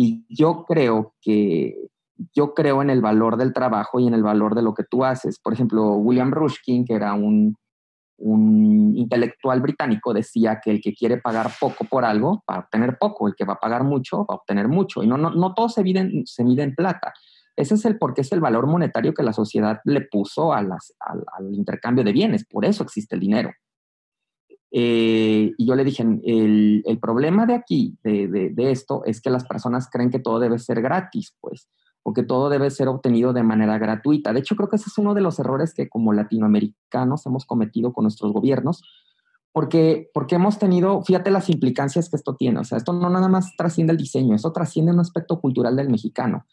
Y 0.00 0.24
yo 0.28 0.64
creo 0.66 1.14
que, 1.20 1.74
yo 2.34 2.54
creo 2.54 2.80
en 2.80 2.90
el 2.90 3.00
valor 3.00 3.36
del 3.36 3.52
trabajo 3.52 4.00
y 4.00 4.06
en 4.06 4.14
el 4.14 4.22
valor 4.22 4.54
de 4.54 4.62
lo 4.62 4.72
que 4.74 4.84
tú 4.84 5.04
haces. 5.04 5.38
Por 5.38 5.52
ejemplo, 5.52 5.94
William 5.94 6.30
Rushkin, 6.30 6.84
que 6.84 6.94
era 6.94 7.14
un 7.14 7.56
un 8.20 8.94
intelectual 8.96 9.60
británico 9.60 10.12
decía 10.12 10.60
que 10.62 10.70
el 10.70 10.80
que 10.80 10.92
quiere 10.92 11.18
pagar 11.18 11.50
poco 11.58 11.84
por 11.84 12.04
algo 12.04 12.44
va 12.48 12.56
a 12.56 12.58
obtener 12.60 12.98
poco, 12.98 13.26
el 13.26 13.34
que 13.34 13.44
va 13.44 13.54
a 13.54 13.58
pagar 13.58 13.82
mucho 13.82 14.26
va 14.26 14.34
a 14.34 14.36
obtener 14.36 14.68
mucho. 14.68 15.02
Y 15.02 15.06
no, 15.06 15.16
no, 15.16 15.30
no 15.30 15.54
todo 15.54 15.68
se 15.68 15.82
mide, 15.82 16.00
en, 16.00 16.26
se 16.26 16.44
mide 16.44 16.62
en 16.62 16.74
plata. 16.74 17.12
Ese 17.56 17.74
es 17.74 17.84
el 17.84 17.98
porque 17.98 18.20
es 18.20 18.32
el 18.32 18.40
valor 18.40 18.66
monetario 18.66 19.14
que 19.14 19.22
la 19.22 19.32
sociedad 19.32 19.80
le 19.84 20.02
puso 20.02 20.54
las, 20.54 20.94
al, 21.00 21.54
intercambio 21.54 22.04
de 22.04 22.12
bienes. 22.12 22.46
Por 22.46 22.64
eso 22.64 22.82
existe 22.82 23.14
el 23.14 23.20
dinero. 23.20 23.52
Eh, 24.72 25.52
y 25.56 25.66
yo 25.66 25.74
le 25.74 25.84
dije, 25.84 26.02
el, 26.02 26.98
problema 27.00 27.46
de 27.46 27.54
aquí, 27.54 27.96
de, 28.02 28.52
esto, 28.70 29.02
es 29.04 29.20
que 29.20 29.30
las 29.30 29.44
personas 29.44 29.88
creen 29.90 30.10
que 30.10 30.20
todo 30.20 30.38
debe 30.38 30.58
ser 30.58 30.80
gratis, 30.80 31.36
pues. 31.40 31.68
o 32.02 32.12
que 32.12 32.22
todo 32.22 32.48
debe 32.48 32.70
ser 32.70 32.88
obtenido 32.88 33.32
de 33.32 33.42
manera 33.42 33.78
gratuita. 33.78 34.32
De 34.32 34.40
hecho, 34.40 34.56
creo 34.56 34.68
que 34.68 34.76
ese 34.76 34.88
es 34.88 34.98
uno 34.98 35.14
de 35.14 35.20
los 35.20 35.38
errores 35.38 35.74
que 35.74 35.88
como 35.88 36.12
latinoamericanos 36.12 37.26
hemos 37.26 37.44
cometido 37.44 37.92
con 37.92 38.04
nuestros 38.04 38.32
gobiernos, 38.32 38.82
porque, 39.52 40.08
porque 40.14 40.36
hemos 40.36 40.58
tenido, 40.58 41.02
fíjate 41.02 41.30
las 41.30 41.50
implicancias 41.50 42.08
que 42.08 42.16
esto 42.16 42.36
tiene, 42.36 42.60
o 42.60 42.64
sea, 42.64 42.78
esto 42.78 42.92
no 42.92 43.10
nada 43.10 43.28
más 43.28 43.56
trasciende 43.56 43.92
el 43.92 43.98
diseño, 43.98 44.36
eso 44.36 44.52
trasciende 44.52 44.92
un 44.92 45.00
aspecto 45.00 45.40
cultural 45.40 45.76
del 45.76 45.90
mexicano. 45.90 46.46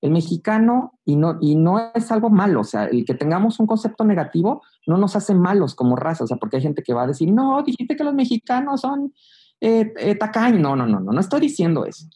El 0.00 0.10
mexicano, 0.10 0.92
y 1.04 1.16
no, 1.16 1.38
y 1.40 1.56
no 1.56 1.90
es 1.94 2.12
algo 2.12 2.30
malo, 2.30 2.60
o 2.60 2.64
sea, 2.64 2.84
el 2.84 3.04
que 3.04 3.14
tengamos 3.14 3.58
un 3.60 3.66
concepto 3.66 4.04
negativo 4.04 4.62
no 4.86 4.98
nos 4.98 5.16
hace 5.16 5.34
malos 5.34 5.74
como 5.74 5.96
raza, 5.96 6.24
o 6.24 6.26
sea, 6.26 6.36
porque 6.36 6.56
hay 6.56 6.62
gente 6.62 6.82
que 6.82 6.92
va 6.94 7.04
a 7.04 7.06
decir, 7.06 7.32
no, 7.32 7.62
dijiste 7.62 7.96
que 7.96 8.04
los 8.04 8.14
mexicanos 8.14 8.82
son 8.82 9.12
eh, 9.60 9.92
eh 9.98 10.14
tacaños. 10.14 10.60
No, 10.60 10.76
no, 10.76 10.86
no, 10.86 11.00
no, 11.00 11.12
no 11.12 11.20
estoy 11.20 11.40
diciendo 11.40 11.84
eso. 11.86 12.06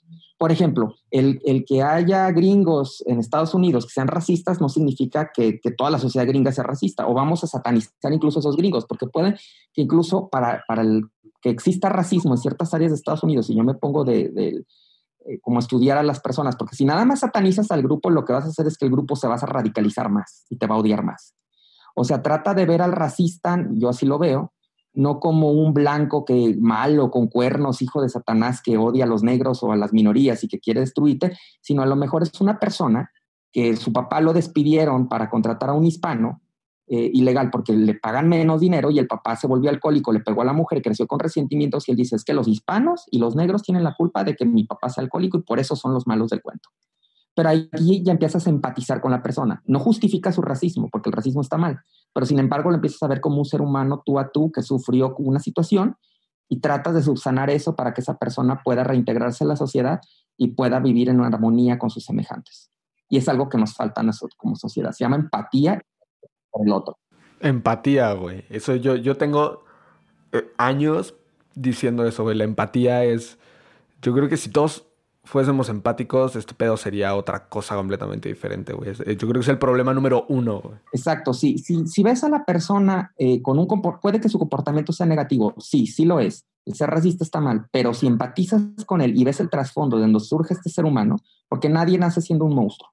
Por 0.41 0.53
ejemplo, 0.53 0.95
el, 1.11 1.67
que 1.67 1.83
haya 1.83 2.31
gringos 2.31 3.05
en 3.07 3.21
Estados 3.21 3.53
Unidos 3.53 3.85
que 3.85 3.93
sean 3.93 4.09
racistas 4.09 4.59
no 4.59 4.71
significa 4.71 5.31
que, 5.35 5.61
toda 5.77 5.91
la 5.91 5.99
sociedad 5.99 6.27
gringa 6.27 6.51
sea 6.51 6.65
racista 6.65 7.07
o 7.07 7.13
vamos 7.13 7.45
a 7.45 7.47
satanizar 7.47 8.11
incluso 8.11 8.39
a 8.39 8.41
esos 8.41 8.57
gringos, 8.57 8.87
porque 8.87 9.07
puede 9.07 9.35
que 9.75 9.83
incluso 9.83 10.31
para, 10.31 10.65
para 10.67 10.81
el, 10.81 11.03
que 11.43 11.51
exista 11.51 11.91
racismo 11.91 12.33
en 12.33 12.39
ciertas 12.39 12.73
áreas 12.73 12.91
de 12.91 12.97
Estados 12.97 13.23
Unidos, 13.23 13.51
y 13.51 13.55
yo 13.55 13.65
me 13.65 13.75
pongo 13.75 14.03
de, 14.05 14.65
eh, 15.27 15.39
como 15.41 15.59
estudiar 15.59 15.99
a 15.99 16.03
las 16.03 16.21
personas, 16.21 16.57
porque 16.57 16.77
si 16.77 16.85
nada 16.85 17.05
más 17.05 17.21
satanizas 17.21 17.71
al 17.71 17.83
grupo, 17.83 18.11
lo 18.11 18.25
que 18.25 18.33
vas 18.33 18.45
a 18.45 18.49
hacer 18.49 18.67
es 18.67 18.79
que 18.79 18.87
el 18.87 18.91
grupo 18.91 19.17
se 19.17 19.29
va 19.29 19.35
a 19.35 19.47
radicalizar 19.47 20.11
más 20.11 20.47
y 20.49 20.57
te 20.57 20.67
va 20.67 20.77
a 20.77 20.79
odiar 20.79 21.05
más. 21.05 21.35
O 21.95 22.05
sea, 22.05 22.23
trata 22.23 22.55
de 22.55 22.67
ver 22.67 22.83
al 22.83 22.93
racista, 22.93 23.63
yo 23.73 23.89
así 23.89 24.07
lo 24.07 24.19
veo, 24.19 24.53
no 24.93 25.21
como 25.21 25.53
un 25.53 25.73
blanco 25.73 26.25
que 26.25 26.57
malo, 26.59 27.11
con 27.11 27.29
cuernos, 27.29 27.83
hijo 27.83 28.03
de 28.03 28.09
Satanás, 28.09 28.61
que 28.63 28.77
odia 28.77 29.05
a 29.05 29.07
los 29.07 29.23
negros 29.23 29.63
o 29.63 29.73
a 29.73 29.77
las 29.77 29.93
minorías 29.93 30.43
y 30.43 30.49
que 30.49 30.59
quiere 30.59 30.81
destruirte, 30.81 31.37
sino 31.61 31.83
a 31.83 31.87
lo 31.87 31.97
mejor 31.97 32.23
es 32.23 32.41
una 32.41 32.59
persona 32.59 33.11
que 33.53 33.77
su 33.77 33.93
papá 33.93 34.21
lo 34.21 34.33
despidieron 34.33 35.09
para 35.09 35.29
contratar 35.29 35.71
a 35.71 35.75
un 35.75 35.85
hispano 35.85 36.41
eh, 36.93 37.09
ilegal 37.15 37.51
porque 37.51 37.73
le 37.73 37.95
pagan 37.95 38.29
menos 38.29 38.61
dinero 38.61 38.91
y 38.91 38.99
el 38.99 39.07
papá 39.07 39.37
se 39.37 39.47
volvió 39.47 39.71
alcohólico, 39.71 40.13
le 40.13 40.19
pegó 40.19 40.43
a 40.43 40.45
la 40.45 40.53
mujer, 40.53 40.83
creció 40.83 41.07
con 41.07 41.21
resentimientos 41.21 41.89
y 41.89 41.93
él 41.93 41.97
dice, 41.97 42.17
es 42.17 42.25
que 42.25 42.35
los 42.35 42.49
hispanos 42.49 43.05
y 43.13 43.21
los 43.21 43.37
negros 43.37 43.63
tienen 43.63 43.85
la 43.85 43.95
culpa 43.95 44.25
de 44.25 44.35
que 44.35 44.45
mi 44.45 44.65
papá 44.65 44.89
sea 44.89 45.05
alcohólico 45.05 45.39
y 45.39 45.43
por 45.43 45.61
eso 45.61 45.77
son 45.77 45.95
los 45.95 46.09
malos 46.09 46.31
del 46.31 46.43
cuento. 46.43 46.69
Pero 47.37 47.49
ahí 47.49 47.71
ya 48.03 48.11
empiezas 48.11 48.45
a 48.45 48.51
empatizar 48.51 49.01
con 49.01 49.13
la 49.13 49.23
persona. 49.23 49.63
No 49.67 49.79
justifica 49.79 50.33
su 50.33 50.43
racismo, 50.43 50.89
porque 50.91 51.11
el 51.11 51.13
racismo 51.13 51.43
está 51.43 51.57
mal, 51.57 51.79
pero 52.13 52.27
sin 52.27 52.41
embargo 52.41 52.71
lo 52.71 52.75
empiezas 52.75 53.01
a 53.05 53.07
ver 53.07 53.21
como 53.21 53.39
un 53.39 53.45
ser 53.45 53.61
humano 53.61 54.03
tú 54.05 54.19
a 54.19 54.33
tú 54.33 54.51
que 54.51 54.63
sufrió 54.63 55.15
una 55.19 55.39
situación 55.39 55.95
y 56.49 56.59
tratas 56.59 56.95
de 56.95 57.05
subsanar 57.05 57.51
eso 57.51 57.77
para 57.77 57.95
que 57.95 58.01
esa 58.01 58.19
persona 58.19 58.63
pueda 58.65 58.83
reintegrarse 58.83 59.45
a 59.45 59.47
la 59.47 59.55
sociedad 59.55 60.01
y 60.37 60.49
pueda 60.49 60.81
vivir 60.81 61.09
en 61.09 61.21
una 61.21 61.29
armonía 61.29 61.79
con 61.79 61.89
sus 61.89 62.05
semejantes. 62.05 62.73
Y 63.09 63.17
es 63.17 63.29
algo 63.29 63.49
que 63.49 63.59
nos 63.59 63.75
falta 63.75 64.03
nosotros 64.03 64.37
como 64.37 64.57
sociedad. 64.57 64.91
Se 64.91 65.05
llama 65.05 65.15
empatía 65.15 65.81
por 66.51 66.67
el 66.67 66.73
otro. 66.73 66.99
Empatía, 67.41 68.13
güey. 68.13 68.45
Eso 68.51 68.77
yo, 68.77 68.97
yo 68.97 69.17
tengo 69.17 69.65
eh, 70.33 70.53
años 70.59 71.15
diciendo 71.55 72.07
eso, 72.07 72.23
güey. 72.23 72.37
La 72.37 72.45
empatía 72.45 73.05
es... 73.05 73.39
Yo 74.03 74.15
creo 74.15 74.29
que 74.29 74.37
si 74.37 74.51
todos 74.51 74.87
fuésemos 75.25 75.69
empáticos, 75.69 76.35
este 76.37 76.55
pedo 76.55 76.77
sería 76.77 77.15
otra 77.15 77.49
cosa 77.49 77.77
completamente 77.77 78.29
diferente, 78.29 78.73
güey. 78.73 78.95
Yo 78.95 79.29
creo 79.29 79.35
que 79.35 79.41
es 79.41 79.49
el 79.49 79.59
problema 79.59 79.95
número 79.95 80.27
uno, 80.29 80.61
güey. 80.61 80.77
Exacto, 80.93 81.33
sí. 81.35 81.59
Si, 81.59 81.87
si 81.87 82.03
ves 82.03 82.25
a 82.25 82.29
la 82.29 82.45
persona 82.45 83.13
eh, 83.17 83.41
con 83.43 83.59
un 83.59 83.69
puede 84.01 84.21
que 84.21 84.29
su 84.29 84.39
comportamiento 84.39 84.93
sea 84.93 85.07
negativo, 85.07 85.55
sí, 85.59 85.87
sí 85.87 86.05
lo 86.05 86.21
es. 86.21 86.47
El 86.67 86.75
ser 86.75 86.91
racista 86.91 87.25
está 87.25 87.41
mal, 87.41 87.67
pero 87.71 87.95
si 87.95 88.07
empatizas 88.07 88.63
con 88.87 89.01
él 89.01 89.17
y 89.17 89.25
ves 89.25 89.41
el 89.41 89.51
trasfondo 89.51 89.97
de 89.97 90.03
donde 90.03 90.21
surge 90.21 90.55
este 90.55 90.69
ser 90.69 90.85
humano, 90.85 91.17
porque 91.49 91.69
nadie 91.69 91.99
nace 91.99 92.21
siendo 92.21 92.45
un 92.45 92.55
monstruo. 92.55 92.91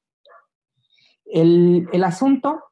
El, 1.26 1.88
el 1.92 2.04
asunto 2.04 2.64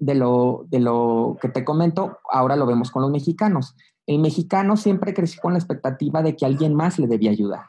de 0.00 0.14
lo, 0.14 0.64
de 0.68 0.80
lo 0.80 1.36
que 1.40 1.48
te 1.48 1.64
comento, 1.64 2.18
ahora 2.28 2.56
lo 2.56 2.66
vemos 2.66 2.90
con 2.90 3.02
los 3.02 3.10
mexicanos. 3.10 3.76
El 4.06 4.18
mexicano 4.18 4.76
siempre 4.76 5.14
creció 5.14 5.40
con 5.40 5.52
la 5.52 5.58
expectativa 5.58 6.22
de 6.22 6.34
que 6.34 6.46
alguien 6.46 6.74
más 6.74 6.98
le 6.98 7.06
debía 7.06 7.30
ayudar. 7.30 7.66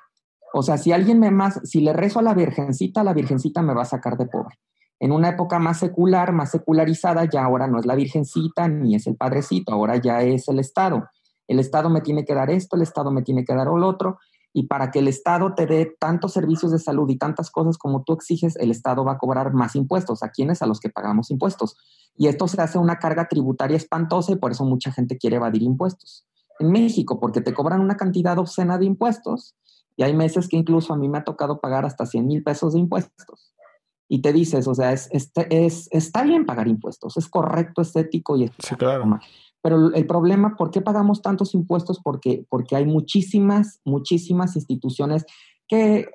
O 0.54 0.64
sea, 0.64 0.78
si 0.78 0.92
alguien 0.92 1.20
me 1.20 1.30
más, 1.30 1.60
si 1.64 1.82
le 1.82 1.94
rezo 1.94 2.20
a 2.20 2.24
la 2.24 2.34
virgencita, 2.34 3.04
la 3.04 3.14
virgencita 3.14 3.62
me 3.62 3.74
va 3.74 3.84
a 3.84 3.86
sacar 3.86 4.18
de 4.18 4.26
pobre. 4.26 4.58
En 5.00 5.12
una 5.12 5.30
época 5.30 5.60
más 5.60 5.80
secular, 5.80 6.32
más 6.32 6.52
secularizada, 6.52 7.26
ya 7.26 7.44
ahora 7.44 7.68
no 7.68 7.80
es 7.80 7.86
la 7.86 7.96
virgencita 7.96 8.68
ni 8.68 8.96
es 8.96 9.08
el 9.08 9.18
padrecito, 9.18 9.74
ahora 9.74 9.98
ya 9.98 10.22
es 10.22 10.48
el 10.48 10.60
Estado. 10.60 11.08
El 11.48 11.60
Estado 11.60 11.90
me 11.90 12.02
tiene 12.02 12.24
que 12.24 12.34
dar 12.34 12.50
esto, 12.50 12.76
el 12.76 12.84
Estado 12.84 13.12
me 13.12 13.24
tiene 13.24 13.44
que 13.44 13.54
dar 13.54 13.68
lo 13.68 13.88
otro, 13.88 14.20
y 14.54 14.64
para 14.64 14.92
que 14.92 15.00
el 15.00 15.08
Estado 15.08 15.54
te 15.56 15.66
dé 15.66 15.96
tantos 16.00 16.34
servicios 16.34 16.72
de 16.72 16.80
salud 16.80 17.10
y 17.10 17.18
tantas 17.18 17.50
cosas 17.50 17.78
como 17.78 18.04
tú 18.04 18.14
exiges, 18.14 18.56
el 18.58 18.72
Estado 18.72 19.06
va 19.06 19.14
a 19.14 19.18
cobrar 19.18 19.54
más 19.54 19.76
impuestos. 19.76 20.24
¿A 20.24 20.30
quiénes? 20.30 20.62
A 20.62 20.66
los 20.66 20.80
que 20.80 20.90
pagamos 20.90 21.32
impuestos. 21.32 21.78
Y 22.18 22.28
esto 22.28 22.48
se 22.48 22.62
hace 22.62 22.78
una 22.78 23.00
carga 23.00 23.28
tributaria 23.30 23.78
espantosa 23.78 24.34
y 24.34 24.36
por 24.36 24.52
eso 24.52 24.66
mucha 24.66 24.92
gente 24.92 25.18
quiere 25.18 25.38
evadir 25.38 25.64
impuestos. 25.64 26.26
En 26.60 26.72
México, 26.72 27.20
porque 27.20 27.42
te 27.42 27.54
cobran 27.54 27.80
una 27.80 27.96
cantidad 27.96 28.38
obscena 28.38 28.78
de 28.78 28.86
impuestos, 28.86 29.56
y 29.96 30.04
hay 30.04 30.14
meses 30.14 30.48
que 30.48 30.58
incluso 30.58 30.94
a 30.94 30.98
mí 30.98 31.08
me 31.10 31.20
ha 31.20 31.24
tocado 31.24 31.60
pagar 31.60 31.86
hasta 31.86 32.06
100 32.06 32.28
mil 32.28 32.44
pesos 32.44 32.74
de 32.74 32.80
impuestos. 32.80 33.54
Y 34.08 34.22
te 34.22 34.34
dices, 34.34 34.68
o 34.68 34.76
sea, 34.76 34.92
es, 34.92 35.10
es, 35.12 35.88
está 35.92 36.24
bien 36.24 36.46
pagar 36.46 36.68
impuestos, 36.68 37.16
es 37.18 37.30
correcto, 37.30 37.82
estético 37.82 38.36
y 38.36 38.46
es 38.46 38.52
sí, 38.60 38.76
claro. 38.76 39.20
Pero 39.62 39.94
el 39.94 40.08
problema, 40.08 40.56
¿por 40.58 40.72
qué 40.72 40.82
pagamos 40.82 41.22
tantos 41.22 41.54
impuestos? 41.54 42.00
Porque, 42.04 42.46
porque 42.50 42.76
hay 42.76 42.86
muchísimas, 42.86 43.80
muchísimas 43.86 44.56
instituciones 44.56 45.26
que, 45.68 46.08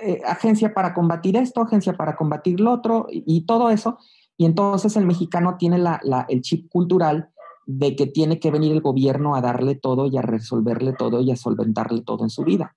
eh, 0.00 0.20
agencia 0.26 0.72
para 0.72 0.94
combatir 0.94 1.36
esto, 1.36 1.60
agencia 1.60 1.92
para 1.92 2.16
combatir 2.16 2.60
lo 2.60 2.72
otro 2.72 3.06
y, 3.10 3.42
todo 3.42 3.70
eso. 3.70 3.98
Y 4.38 4.46
entonces 4.46 4.96
el 4.96 5.04
mexicano 5.04 5.56
tiene 5.58 5.78
la, 5.78 6.00
el 6.28 6.40
chip 6.40 6.68
cultural 6.70 7.28
de 7.66 7.94
que 7.94 8.06
tiene 8.06 8.40
que 8.40 8.50
venir 8.50 8.72
el 8.72 8.80
gobierno 8.80 9.36
a 9.36 9.40
darle 9.40 9.74
todo 9.74 10.06
y 10.06 10.16
a 10.16 10.22
resolverle 10.22 10.94
todo 10.94 11.20
y 11.20 11.30
a 11.30 11.36
solventarle 11.36 12.00
todo 12.02 12.24
en 12.24 12.30
su 12.30 12.42
vida. 12.42 12.74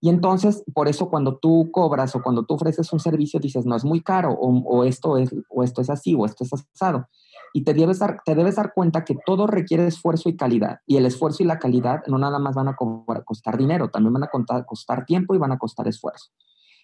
Y 0.00 0.10
entonces, 0.10 0.62
por 0.74 0.86
eso 0.86 1.08
cuando 1.08 1.38
tú 1.38 1.70
cobras 1.72 2.14
o 2.14 2.22
cuando 2.22 2.44
tú 2.44 2.54
ofreces 2.54 2.92
un 2.92 3.00
servicio, 3.00 3.40
dices, 3.40 3.66
no 3.66 3.74
es 3.74 3.84
muy 3.84 4.00
caro 4.00 4.32
o, 4.32 4.84
esto, 4.84 5.16
es, 5.16 5.34
o 5.48 5.64
esto 5.64 5.80
es 5.80 5.90
así 5.90 6.14
o 6.14 6.26
esto 6.26 6.44
es 6.44 6.52
asado. 6.52 7.08
Y 7.58 7.64
te 7.64 7.74
debes, 7.74 7.98
dar, 7.98 8.22
te 8.24 8.36
debes 8.36 8.54
dar 8.54 8.72
cuenta 8.72 9.04
que 9.04 9.16
todo 9.26 9.48
requiere 9.48 9.84
esfuerzo 9.84 10.28
y 10.28 10.36
calidad. 10.36 10.78
Y 10.86 10.96
el 10.96 11.06
esfuerzo 11.06 11.42
y 11.42 11.46
la 11.46 11.58
calidad 11.58 12.02
no 12.06 12.16
nada 12.16 12.38
más 12.38 12.54
van 12.54 12.68
a 12.68 12.76
costar 12.76 13.58
dinero, 13.58 13.90
también 13.90 14.12
van 14.12 14.22
a 14.22 14.64
costar 14.64 15.04
tiempo 15.04 15.34
y 15.34 15.38
van 15.38 15.50
a 15.50 15.58
costar 15.58 15.88
esfuerzo. 15.88 16.30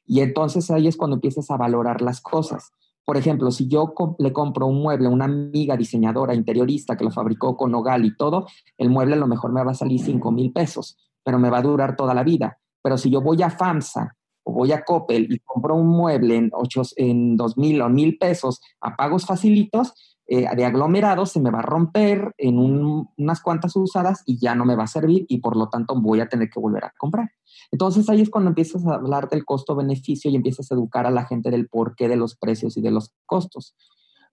Y 0.05 0.19
entonces 0.19 0.73
ahí 0.73 0.89
es 0.89 0.97
cuando 0.97 1.15
empiezas 1.15 1.49
a 1.53 1.57
valorar 1.57 2.03
las 2.03 2.21
cosas. 2.21 2.73
Por 3.05 3.17
ejemplo, 3.17 3.53
si 3.53 3.69
yo 3.69 3.95
le 4.19 4.33
compro 4.33 4.67
un 4.67 4.83
mueble 4.83 5.07
a 5.07 5.11
una 5.11 5.27
amiga 5.27 5.77
diseñadora, 5.77 6.35
interiorista 6.35 6.97
que 6.97 7.05
lo 7.05 7.13
fabricó 7.13 7.57
con 7.57 7.71
Nogal 7.71 8.05
y 8.05 8.17
todo, 8.17 8.49
el 8.77 8.91
mueble 8.91 9.15
a 9.15 9.19
lo 9.19 9.29
mejor 9.29 9.53
me 9.53 9.63
va 9.63 9.71
a 9.71 9.75
salir 9.75 10.01
5 10.01 10.33
mil 10.33 10.53
pesos, 10.53 10.97
pero 11.23 11.39
me 11.39 11.51
va 11.51 11.59
a 11.59 11.63
durar 11.63 11.95
toda 11.95 12.15
la 12.15 12.25
vida. 12.25 12.59
Pero 12.83 12.99
si 12.99 13.11
yo 13.11 13.21
voy 13.21 13.41
a 13.43 13.51
FAMSA 13.51 14.17
o 14.43 14.53
voy 14.53 14.73
a 14.73 14.83
Coppel 14.83 15.33
y 15.33 15.39
compro 15.39 15.77
un 15.77 15.87
mueble 15.87 16.35
en, 16.35 16.51
ocho, 16.53 16.83
en 16.97 17.37
2 17.37 17.59
mil 17.59 17.81
o 17.81 17.89
mil 17.89 18.19
pesos 18.19 18.61
a 18.81 18.97
pagos 18.97 19.25
facilitos, 19.25 19.95
eh, 20.27 20.47
de 20.57 20.65
aglomerado 20.65 21.27
se 21.27 21.41
me 21.41 21.51
va 21.51 21.59
a 21.59 21.63
romper 21.63 22.33
en 22.39 22.59
unas 22.59 23.41
cuantas 23.43 23.77
usadas 23.77 24.23
y 24.25 24.39
ya 24.39 24.55
no 24.55 24.65
me 24.65 24.77
va 24.77 24.85
a 24.85 24.89
servir 24.89 25.27
y 25.29 25.39
por 25.39 25.57
lo 25.57 25.69
tanto 25.69 26.01
voy 26.01 26.21
a 26.21 26.29
tener 26.29 26.49
que 26.49 26.61
volver 26.61 26.85
a 26.85 26.95
comprar. 26.97 27.31
Entonces 27.71 28.09
ahí 28.09 28.23
es 28.23 28.31
cuando 28.31 28.49
empiezas 28.49 28.87
a 28.87 28.95
hablar 28.95 29.29
del 29.29 29.45
costo-beneficio 29.45 30.31
y 30.31 30.37
empiezas 30.37 30.71
a 30.71 30.75
educar 30.75 31.07
a 31.07 31.11
la 31.11 31.27
gente 31.27 31.51
del 31.51 31.69
porqué 31.69 32.09
de 32.09 32.17
los 32.17 32.37
precios 32.37 32.77
y 32.77 32.81
de 32.81 32.91
los 32.91 33.13
costos. 33.27 33.75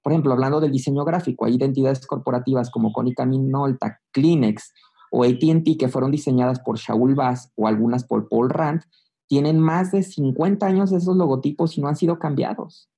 Por 0.02 0.14
ejemplo, 0.14 0.34
hablando 0.34 0.60
del 0.60 0.72
diseño 0.72 1.04
gráfico, 1.06 1.46
hay 1.46 1.56
identidades 1.56 2.08
corporativas 2.08 2.72
como 2.72 2.92
Konica 2.92 3.26
Minolta, 3.26 4.00
Kleenex, 4.12 4.74
o 5.12 5.26
ATT, 5.26 5.78
que 5.78 5.90
fueron 5.90 6.10
diseñadas 6.10 6.62
por 6.62 6.78
Shaul 6.78 7.16
Bass 7.16 7.52
o 7.56 7.68
algunas 7.68 8.06
por 8.06 8.30
Paul 8.30 8.50
Rand, 8.50 8.82
tienen 9.28 9.60
más 9.60 9.92
de 9.92 10.04
50 10.04 10.66
años 10.66 10.92
esos 10.92 11.16
logotipos 11.16 11.78
y 11.78 11.82
no 11.82 11.90
han 11.90 11.98
sido 11.98 12.18
cambiados. 12.18 12.90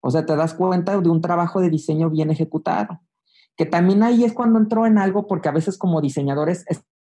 O 0.00 0.10
sea, 0.10 0.26
te 0.26 0.36
das 0.36 0.54
cuenta 0.54 0.98
de 0.98 1.08
un 1.08 1.20
trabajo 1.20 1.60
de 1.60 1.70
diseño 1.70 2.10
bien 2.10 2.30
ejecutado. 2.30 3.00
Que 3.56 3.66
también 3.66 4.02
ahí 4.02 4.24
es 4.24 4.32
cuando 4.32 4.58
entró 4.58 4.86
en 4.86 4.98
algo, 4.98 5.26
porque 5.26 5.48
a 5.48 5.52
veces 5.52 5.76
como 5.76 6.00
diseñadores 6.00 6.64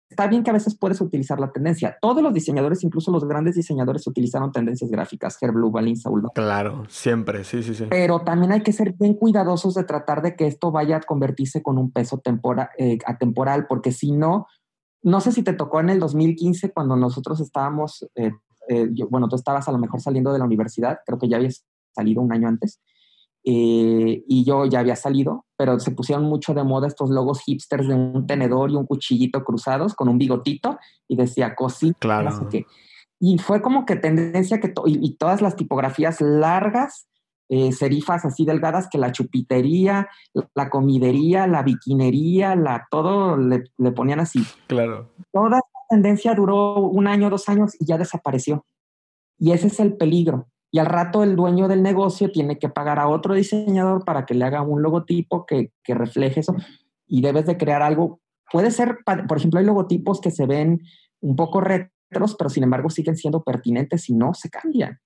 está 0.09 0.27
bien 0.27 0.43
que 0.43 0.49
a 0.49 0.53
veces 0.53 0.77
puedes 0.77 1.01
utilizar 1.01 1.39
la 1.39 1.51
tendencia. 1.51 1.97
Todos 2.01 2.21
los 2.21 2.33
diseñadores, 2.33 2.83
incluso 2.83 3.11
los 3.11 3.25
grandes 3.25 3.55
diseñadores, 3.55 4.05
utilizaron 4.07 4.51
tendencias 4.51 4.89
gráficas. 4.89 5.37
Blue, 5.41 5.71
Balin, 5.71 5.97
Saul. 5.97 6.23
Claro, 6.33 6.85
siempre, 6.87 7.43
sí, 7.43 7.63
sí, 7.63 7.73
sí. 7.73 7.85
Pero 7.89 8.21
también 8.21 8.51
hay 8.51 8.61
que 8.61 8.71
ser 8.71 8.93
bien 8.93 9.15
cuidadosos 9.15 9.73
de 9.75 9.83
tratar 9.83 10.21
de 10.21 10.35
que 10.35 10.47
esto 10.47 10.71
vaya 10.71 10.97
a 10.97 11.01
convertirse 11.01 11.61
con 11.61 11.77
un 11.77 11.91
peso 11.91 12.19
tempora, 12.19 12.71
eh, 12.77 12.97
atemporal, 13.05 13.67
porque 13.67 13.91
si 13.91 14.11
no, 14.11 14.47
no 15.03 15.21
sé 15.21 15.31
si 15.31 15.43
te 15.43 15.53
tocó 15.53 15.79
en 15.79 15.89
el 15.89 15.99
2015 15.99 16.71
cuando 16.71 16.95
nosotros 16.95 17.39
estábamos, 17.39 18.07
eh, 18.15 18.31
eh, 18.69 18.89
bueno, 19.09 19.27
tú 19.27 19.35
estabas 19.35 19.67
a 19.67 19.71
lo 19.71 19.77
mejor 19.77 20.01
saliendo 20.01 20.31
de 20.31 20.39
la 20.39 20.45
universidad, 20.45 20.99
creo 21.05 21.19
que 21.19 21.27
ya 21.27 21.37
habías 21.37 21.65
salido 21.95 22.21
un 22.21 22.31
año 22.31 22.47
antes. 22.47 22.79
Eh, 23.47 24.23
y 24.27 24.43
yo 24.43 24.65
ya 24.65 24.79
había 24.79 24.95
salido, 24.95 25.45
pero 25.55 25.79
se 25.79 25.91
pusieron 25.91 26.25
mucho 26.25 26.55
de 26.55 26.63
moda 26.63 26.87
estos 26.87 27.11
logos 27.11 27.41
hipsters 27.41 27.87
de 27.87 27.93
un 27.93 28.25
tenedor 28.25 28.71
y 28.71 28.75
un 28.75 28.87
cuchillito 28.87 29.43
cruzados 29.43 29.93
con 29.93 30.09
un 30.09 30.17
bigotito 30.17 30.79
y 31.07 31.15
decía 31.15 31.53
COSI, 31.53 31.93
claro. 31.99 32.49
qué. 32.49 32.65
y 33.19 33.37
fue 33.37 33.61
como 33.61 33.85
que 33.85 33.97
tendencia 33.97 34.59
que, 34.59 34.73
y, 34.87 35.15
todas 35.17 35.43
las 35.43 35.55
tipografías 35.55 36.21
largas, 36.21 37.07
eh, 37.47 37.71
serifas 37.71 38.25
así 38.25 38.45
delgadas, 38.45 38.87
que 38.89 38.97
la 38.97 39.11
chupitería, 39.11 40.09
la 40.55 40.71
comidería, 40.71 41.45
la 41.45 41.61
biquinería, 41.61 42.55
la, 42.55 42.87
todo 42.89 43.37
le, 43.37 43.65
le 43.77 43.91
ponían 43.91 44.21
así. 44.21 44.43
Claro. 44.65 45.11
Toda 45.31 45.59
esta 45.59 45.79
tendencia 45.91 46.33
duró 46.33 46.79
un 46.79 47.05
año, 47.05 47.29
dos 47.29 47.47
años 47.47 47.75
y 47.79 47.85
ya 47.85 47.99
desapareció. 47.99 48.65
Y 49.37 49.51
ese 49.51 49.67
es 49.67 49.79
el 49.79 49.97
peligro. 49.97 50.47
Y 50.75 50.79
al 50.79 50.87
rato 50.87 51.23
el 51.23 51.37
dueño 51.37 51.69
del 51.69 51.81
negocio 51.81 52.29
tiene 52.29 52.59
que 52.59 52.67
pagar 52.67 52.99
a 52.99 53.07
otro 53.07 53.33
diseñador 53.33 54.03
para 54.03 54.25
que 54.25 54.33
le 54.33 54.43
haga 54.43 54.61
un 54.61 54.81
logotipo 54.81 55.45
que, 55.45 55.71
que 55.81 55.93
refleje 55.93 56.41
eso. 56.41 56.53
Y 57.07 57.21
debes 57.21 57.45
de 57.45 57.55
crear 57.55 57.81
algo. 57.81 58.19
Puede 58.51 58.71
ser, 58.71 58.97
por 59.05 59.37
ejemplo, 59.37 59.61
hay 59.61 59.65
logotipos 59.65 60.19
que 60.19 60.31
se 60.31 60.45
ven 60.45 60.81
un 61.21 61.37
poco 61.37 61.61
retros, 61.61 62.35
pero 62.37 62.49
sin 62.49 62.63
embargo 62.63 62.89
siguen 62.89 63.15
siendo 63.15 63.41
pertinentes 63.41 64.09
y 64.09 64.15
no 64.15 64.33
se 64.33 64.49
cambian. 64.49 64.99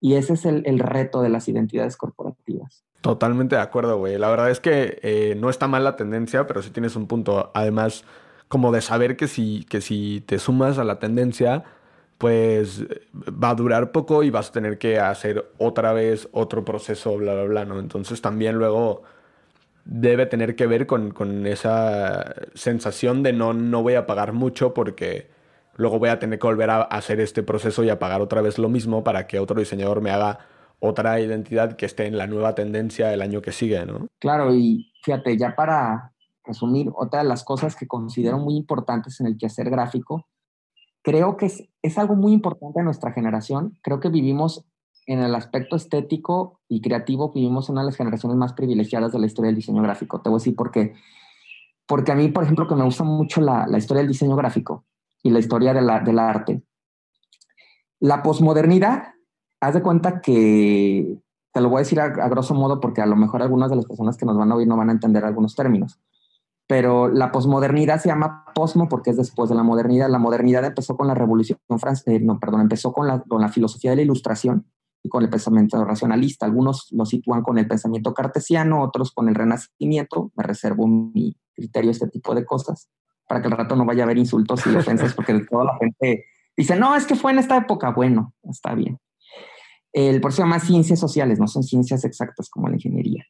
Y 0.00 0.14
ese 0.14 0.32
es 0.32 0.46
el, 0.46 0.62
el 0.64 0.78
reto 0.78 1.20
de 1.20 1.28
las 1.28 1.46
identidades 1.46 1.98
corporativas. 1.98 2.86
Totalmente 3.02 3.56
de 3.56 3.60
acuerdo, 3.60 3.98
güey. 3.98 4.16
La 4.16 4.30
verdad 4.30 4.50
es 4.50 4.60
que 4.60 4.98
eh, 5.02 5.34
no 5.36 5.50
está 5.50 5.68
mal 5.68 5.84
la 5.84 5.96
tendencia, 5.96 6.46
pero 6.46 6.62
sí 6.62 6.70
tienes 6.70 6.96
un 6.96 7.06
punto. 7.06 7.50
Además, 7.52 8.06
como 8.48 8.72
de 8.72 8.80
saber 8.80 9.18
que 9.18 9.28
si, 9.28 9.66
que 9.68 9.82
si 9.82 10.24
te 10.26 10.38
sumas 10.38 10.78
a 10.78 10.84
la 10.84 10.98
tendencia, 10.98 11.64
pues 12.18 12.84
va 13.12 13.50
a 13.50 13.54
durar 13.54 13.92
poco 13.92 14.22
y 14.22 14.30
vas 14.30 14.48
a 14.48 14.52
tener 14.52 14.78
que 14.78 14.98
hacer 14.98 15.50
otra 15.58 15.92
vez 15.92 16.28
otro 16.32 16.64
proceso, 16.64 17.16
bla, 17.16 17.34
bla, 17.34 17.44
bla, 17.44 17.64
¿no? 17.64 17.78
Entonces 17.78 18.22
también 18.22 18.56
luego 18.56 19.02
debe 19.84 20.26
tener 20.26 20.56
que 20.56 20.66
ver 20.66 20.86
con, 20.86 21.10
con 21.10 21.46
esa 21.46 22.34
sensación 22.54 23.22
de 23.22 23.32
no, 23.32 23.52
no 23.52 23.82
voy 23.82 23.94
a 23.94 24.06
pagar 24.06 24.32
mucho 24.32 24.74
porque 24.74 25.28
luego 25.76 25.98
voy 25.98 26.08
a 26.08 26.18
tener 26.18 26.38
que 26.38 26.46
volver 26.46 26.70
a 26.70 26.82
hacer 26.82 27.20
este 27.20 27.42
proceso 27.42 27.84
y 27.84 27.90
a 27.90 27.98
pagar 27.98 28.20
otra 28.20 28.40
vez 28.40 28.58
lo 28.58 28.68
mismo 28.68 29.04
para 29.04 29.26
que 29.26 29.38
otro 29.38 29.58
diseñador 29.58 30.00
me 30.00 30.10
haga 30.10 30.38
otra 30.80 31.20
identidad 31.20 31.76
que 31.76 31.86
esté 31.86 32.06
en 32.06 32.18
la 32.18 32.26
nueva 32.26 32.54
tendencia 32.54 33.12
el 33.12 33.22
año 33.22 33.42
que 33.42 33.52
sigue, 33.52 33.84
¿no? 33.86 34.08
Claro, 34.18 34.54
y 34.54 34.92
fíjate, 35.02 35.36
ya 35.36 35.54
para 35.54 36.12
resumir, 36.44 36.90
otra 36.94 37.22
de 37.22 37.28
las 37.28 37.44
cosas 37.44 37.76
que 37.76 37.86
considero 37.86 38.38
muy 38.38 38.56
importantes 38.56 39.20
en 39.20 39.26
el 39.26 39.36
quehacer 39.36 39.70
gráfico 39.70 40.26
creo 41.06 41.36
que 41.36 41.46
es, 41.46 41.98
algo 41.98 42.16
muy 42.16 42.32
importante 42.32 42.80
en 42.80 42.84
nuestra 42.84 43.12
generación. 43.12 43.78
Creo 43.80 44.00
que 44.00 44.08
vivimos 44.08 44.66
en 45.06 45.20
el 45.20 45.36
aspecto 45.36 45.76
estético 45.76 46.58
y 46.68 46.80
creativo, 46.80 47.30
vivimos 47.32 47.68
una 47.68 47.82
de 47.82 47.86
las 47.86 47.96
generaciones 47.96 48.36
más 48.36 48.54
privilegiadas 48.54 49.12
de 49.12 49.20
la 49.20 49.26
historia 49.26 49.50
del 49.50 49.54
diseño 49.54 49.82
gráfico. 49.82 50.20
Te 50.20 50.30
voy 50.30 50.38
a 50.38 50.40
decir 50.40 50.56
por 50.56 50.72
qué. 50.72 50.94
Porque 51.86 52.10
a 52.10 52.16
mí, 52.16 52.26
por 52.26 52.42
ejemplo, 52.42 52.66
que 52.66 52.74
me 52.74 52.82
gusta 52.82 53.04
mucho 53.04 53.40
la, 53.40 53.68
historia 53.78 54.00
del 54.00 54.10
diseño 54.10 54.34
gráfico 54.34 54.84
y 55.22 55.30
la 55.30 55.38
historia 55.38 55.72
de 55.72 55.82
la, 55.82 56.00
del 56.00 56.18
arte. 56.18 56.64
La 58.00 58.24
posmodernidad, 58.24 59.14
haz 59.60 59.74
de 59.74 59.82
cuenta 59.82 60.20
que, 60.20 61.20
te 61.52 61.60
lo 61.60 61.68
voy 61.68 61.76
a 61.76 61.78
decir 61.82 62.00
a, 62.00 62.06
a 62.06 62.28
grosso 62.28 62.54
modo 62.54 62.80
porque 62.80 63.00
a 63.00 63.06
lo 63.06 63.14
mejor 63.14 63.42
algunas 63.42 63.70
de 63.70 63.76
las 63.76 63.86
personas 63.86 64.16
que 64.16 64.26
nos 64.26 64.36
van 64.36 64.50
a 64.50 64.56
oír 64.56 64.66
no 64.66 64.76
van 64.76 64.88
a 64.88 64.92
entender 64.92 65.24
algunos 65.24 65.54
términos 65.54 66.00
pero 66.66 67.08
la 67.08 67.30
posmodernidad 67.30 68.00
se 68.00 68.08
llama 68.08 68.44
posmo 68.54 68.88
porque 68.88 69.10
es 69.10 69.16
después 69.16 69.48
de 69.48 69.54
la 69.54 69.62
modernidad. 69.62 70.10
La 70.10 70.18
modernidad 70.18 70.64
empezó 70.64 70.96
con 70.96 71.06
la 71.06 71.14
revolución 71.14 71.58
francesa, 71.78 72.12
eh, 72.12 72.20
no, 72.20 72.40
perdón, 72.40 72.62
empezó 72.62 72.92
con 72.92 73.06
la, 73.06 73.20
con 73.20 73.40
la 73.40 73.48
filosofía 73.48 73.90
de 73.90 73.96
la 73.96 74.02
ilustración 74.02 74.66
y 75.02 75.08
con 75.08 75.22
el 75.22 75.30
pensamiento 75.30 75.82
racionalista. 75.84 76.44
Algunos 76.46 76.88
lo 76.90 77.06
sitúan 77.06 77.42
con 77.42 77.58
el 77.58 77.68
pensamiento 77.68 78.12
cartesiano, 78.12 78.82
otros 78.82 79.12
con 79.12 79.28
el 79.28 79.36
renacimiento. 79.36 80.32
Me 80.36 80.42
reservo 80.42 80.88
mi 80.88 81.36
criterio 81.54 81.92
este 81.92 82.08
tipo 82.08 82.34
de 82.34 82.44
cosas 82.44 82.88
para 83.28 83.40
que 83.40 83.48
el 83.48 83.56
rato 83.56 83.76
no 83.76 83.84
vaya 83.84 84.02
a 84.02 84.04
haber 84.04 84.18
insultos 84.18 84.66
y 84.66 84.74
ofensas 84.74 85.14
porque 85.14 85.34
toda 85.48 85.64
la 85.64 85.76
gente 85.78 86.24
dice, 86.56 86.76
no, 86.76 86.96
es 86.96 87.06
que 87.06 87.14
fue 87.14 87.30
en 87.30 87.38
esta 87.38 87.56
época. 87.56 87.90
Bueno, 87.90 88.34
está 88.42 88.74
bien. 88.74 88.98
El, 89.92 90.20
por 90.20 90.32
eso 90.32 90.44
se 90.44 90.60
ciencias 90.66 90.98
sociales, 90.98 91.38
no 91.38 91.46
son 91.46 91.62
ciencias 91.62 92.04
exactas 92.04 92.50
como 92.50 92.68
la 92.68 92.74
ingeniería 92.74 93.24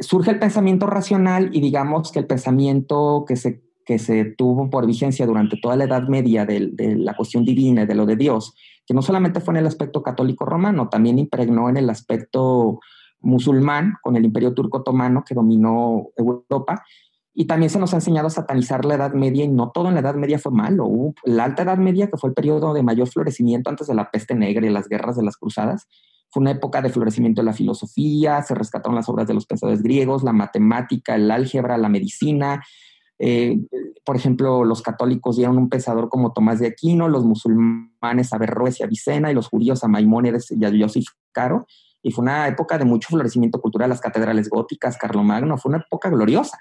surge 0.00 0.30
el 0.30 0.38
pensamiento 0.38 0.86
racional 0.86 1.50
y 1.52 1.60
digamos 1.60 2.12
que 2.12 2.20
el 2.20 2.26
pensamiento 2.26 3.24
que 3.26 3.36
se, 3.36 3.62
que 3.84 3.98
se 3.98 4.24
tuvo 4.24 4.70
por 4.70 4.86
vigencia 4.86 5.26
durante 5.26 5.56
toda 5.56 5.76
la 5.76 5.84
Edad 5.84 6.08
Media 6.08 6.46
de, 6.46 6.72
la 6.96 7.14
cuestión 7.14 7.44
divina, 7.44 7.84
de 7.84 7.94
lo 7.94 8.06
de 8.06 8.16
Dios, 8.16 8.54
que 8.86 8.94
no 8.94 9.02
solamente 9.02 9.40
fue 9.40 9.54
en 9.54 9.58
el 9.58 9.66
aspecto 9.66 10.02
católico 10.02 10.44
romano, 10.44 10.88
también 10.88 11.18
impregnó 11.18 11.68
en 11.68 11.76
el 11.76 11.90
aspecto 11.90 12.80
musulmán 13.20 13.94
con 14.02 14.16
el 14.16 14.24
imperio 14.24 14.54
turco 14.54 14.78
otomano 14.78 15.24
que 15.26 15.34
dominó 15.34 16.08
Europa. 16.16 16.84
Y 17.36 17.46
también 17.46 17.68
se 17.68 17.80
nos 17.80 17.92
ha 17.92 17.96
enseñado 17.96 18.28
a 18.28 18.30
satanizar 18.30 18.84
la 18.84 18.94
Edad 18.94 19.14
Media 19.14 19.44
y 19.44 19.48
no 19.48 19.72
todo 19.72 19.88
en 19.88 19.94
la 19.94 20.00
Edad 20.00 20.14
Media 20.14 20.38
fue 20.38 20.52
malo. 20.52 20.88
la 21.24 21.42
Alta 21.44 21.64
Edad 21.64 21.78
Media, 21.78 22.06
que 22.06 22.16
fue 22.16 22.28
el 22.30 22.34
periodo 22.34 22.72
de 22.74 22.84
mayor 22.84 23.08
florecimiento 23.08 23.70
antes 23.70 23.88
de 23.88 23.94
la 23.94 24.12
peste 24.12 24.36
negra 24.36 24.64
y 24.64 24.70
las 24.70 24.88
guerras 24.88 25.16
de 25.16 25.24
las 25.24 25.36
cruzadas, 25.36 25.88
fue 26.34 26.40
una 26.40 26.50
época 26.50 26.82
de 26.82 26.90
florecimiento 26.90 27.42
de 27.42 27.46
la 27.46 27.52
filosofía, 27.52 28.42
se 28.42 28.56
rescataron 28.56 28.96
las 28.96 29.08
obras 29.08 29.28
de 29.28 29.34
los 29.34 29.46
pensadores 29.46 29.84
griegos, 29.84 30.24
la 30.24 30.32
matemática, 30.32 31.14
el 31.14 31.30
álgebra, 31.30 31.78
la 31.78 31.88
medicina. 31.88 32.60
Eh, 33.20 33.60
por 34.04 34.16
ejemplo, 34.16 34.64
los 34.64 34.82
católicos 34.82 35.36
dieron 35.36 35.56
un 35.56 35.68
pensador 35.68 36.08
como 36.08 36.32
Tomás 36.32 36.58
de 36.58 36.66
Aquino, 36.66 37.08
los 37.08 37.24
musulmanes 37.24 38.32
a 38.32 38.38
Berroes 38.38 38.80
y 38.80 38.82
Avicena, 38.82 39.30
y 39.30 39.34
los 39.34 39.46
judíos 39.46 39.84
a 39.84 39.88
Maimónides 39.88 40.50
y 40.50 40.64
a 40.64 40.72
Joseph 40.76 41.06
Caro. 41.30 41.68
Y 42.02 42.10
fue 42.10 42.24
una 42.24 42.48
época 42.48 42.78
de 42.78 42.84
mucho 42.84 43.10
florecimiento 43.10 43.60
cultural, 43.60 43.88
las 43.88 44.00
catedrales 44.00 44.50
góticas, 44.50 44.96
Carlomagno, 44.96 45.56
fue 45.56 45.68
una 45.68 45.84
época 45.86 46.10
gloriosa. 46.10 46.58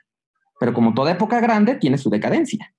Pero 0.59 0.73
como 0.73 0.93
toda 0.93 1.13
época 1.13 1.41
grande, 1.41 1.73
tiene 1.77 1.97
su 1.97 2.11
decadencia. 2.11 2.75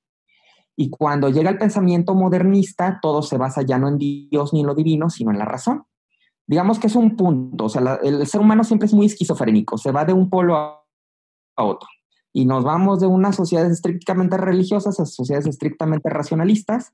Y 0.76 0.90
cuando 0.90 1.28
llega 1.28 1.50
el 1.50 1.58
pensamiento 1.58 2.14
modernista, 2.14 3.00
todo 3.02 3.22
se 3.22 3.36
basa 3.36 3.62
ya 3.62 3.78
no 3.78 3.88
en 3.88 3.98
Dios 3.98 4.52
ni 4.52 4.60
en 4.60 4.66
lo 4.68 4.76
divino, 4.76 5.10
sino 5.10 5.32
en 5.32 5.38
la 5.40 5.44
razón 5.44 5.86
digamos 6.46 6.78
que 6.78 6.88
es 6.88 6.96
un 6.96 7.16
punto, 7.16 7.64
o 7.64 7.68
sea, 7.68 7.98
el 8.02 8.26
ser 8.26 8.40
humano 8.40 8.64
siempre 8.64 8.86
es 8.86 8.94
muy 8.94 9.06
esquizofrénico, 9.06 9.78
se 9.78 9.92
va 9.92 10.04
de 10.04 10.12
un 10.12 10.28
polo 10.28 10.56
a, 10.56 10.80
otro. 11.56 11.88
Y 12.32 12.46
nos 12.46 12.64
vamos 12.64 13.00
de 13.00 13.06
unas 13.06 13.36
sociedades 13.36 13.72
estrictamente 13.72 14.36
religiosas 14.36 14.98
a 14.98 15.06
sociedades 15.06 15.46
estrictamente 15.46 16.10
racionalistas. 16.10 16.92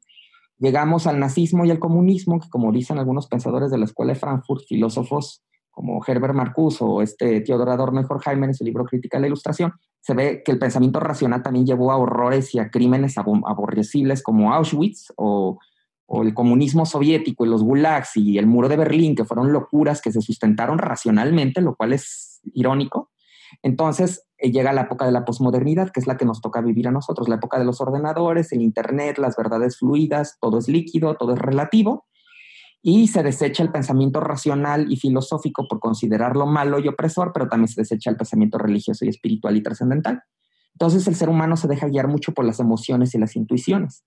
Llegamos 0.58 1.06
al 1.06 1.18
nazismo 1.18 1.64
y 1.64 1.70
al 1.70 1.78
comunismo, 1.78 2.38
que 2.38 2.50
como 2.50 2.70
dicen 2.70 2.98
algunos 2.98 3.26
pensadores 3.26 3.70
de 3.70 3.78
la 3.78 3.86
Escuela 3.86 4.12
de 4.12 4.18
Frankfurt, 4.18 4.64
filósofos 4.68 5.42
como 5.70 6.04
Herbert 6.06 6.34
Marcuse 6.34 6.84
o 6.84 7.00
este 7.00 7.40
Theodor 7.40 7.70
Adorno 7.70 8.02
y 8.02 8.04
Horkheimer 8.06 8.50
en 8.50 8.54
su 8.54 8.64
libro 8.64 8.84
Crítica 8.84 9.16
de 9.16 9.22
la 9.22 9.26
Ilustración, 9.28 9.72
se 10.00 10.12
ve 10.12 10.42
que 10.44 10.52
el 10.52 10.58
pensamiento 10.58 11.00
racional 11.00 11.42
también 11.42 11.64
llevó 11.64 11.90
a 11.90 11.96
horrores 11.96 12.54
y 12.54 12.58
a 12.58 12.70
crímenes 12.70 13.16
aborrecibles 13.16 14.22
como 14.22 14.52
Auschwitz 14.52 15.12
o 15.16 15.58
o 16.12 16.22
el 16.22 16.34
comunismo 16.34 16.86
soviético 16.86 17.46
y 17.46 17.48
los 17.48 17.62
gulags 17.62 18.16
y 18.16 18.36
el 18.36 18.48
muro 18.48 18.68
de 18.68 18.76
Berlín, 18.76 19.14
que 19.14 19.24
fueron 19.24 19.52
locuras 19.52 20.02
que 20.02 20.10
se 20.10 20.20
sustentaron 20.20 20.78
racionalmente, 20.78 21.60
lo 21.60 21.76
cual 21.76 21.92
es 21.92 22.40
irónico. 22.52 23.12
Entonces 23.62 24.26
eh, 24.38 24.50
llega 24.50 24.72
la 24.72 24.82
época 24.82 25.06
de 25.06 25.12
la 25.12 25.24
posmodernidad, 25.24 25.90
que 25.90 26.00
es 26.00 26.08
la 26.08 26.16
que 26.16 26.24
nos 26.24 26.40
toca 26.40 26.62
vivir 26.62 26.88
a 26.88 26.90
nosotros, 26.90 27.28
la 27.28 27.36
época 27.36 27.60
de 27.60 27.64
los 27.64 27.80
ordenadores, 27.80 28.50
el 28.50 28.60
Internet, 28.60 29.18
las 29.18 29.36
verdades 29.36 29.78
fluidas, 29.78 30.36
todo 30.40 30.58
es 30.58 30.66
líquido, 30.66 31.14
todo 31.14 31.34
es 31.34 31.38
relativo, 31.38 32.06
y 32.82 33.06
se 33.06 33.22
desecha 33.22 33.62
el 33.62 33.70
pensamiento 33.70 34.18
racional 34.18 34.90
y 34.90 34.96
filosófico 34.96 35.68
por 35.68 35.78
considerarlo 35.78 36.44
malo 36.44 36.80
y 36.80 36.88
opresor, 36.88 37.30
pero 37.32 37.46
también 37.46 37.68
se 37.68 37.82
desecha 37.82 38.10
el 38.10 38.16
pensamiento 38.16 38.58
religioso 38.58 39.04
y 39.04 39.08
espiritual 39.10 39.56
y 39.56 39.62
trascendental. 39.62 40.24
Entonces 40.74 41.06
el 41.06 41.14
ser 41.14 41.28
humano 41.28 41.56
se 41.56 41.68
deja 41.68 41.86
guiar 41.86 42.08
mucho 42.08 42.32
por 42.32 42.44
las 42.44 42.58
emociones 42.58 43.14
y 43.14 43.18
las 43.18 43.36
intuiciones. 43.36 44.02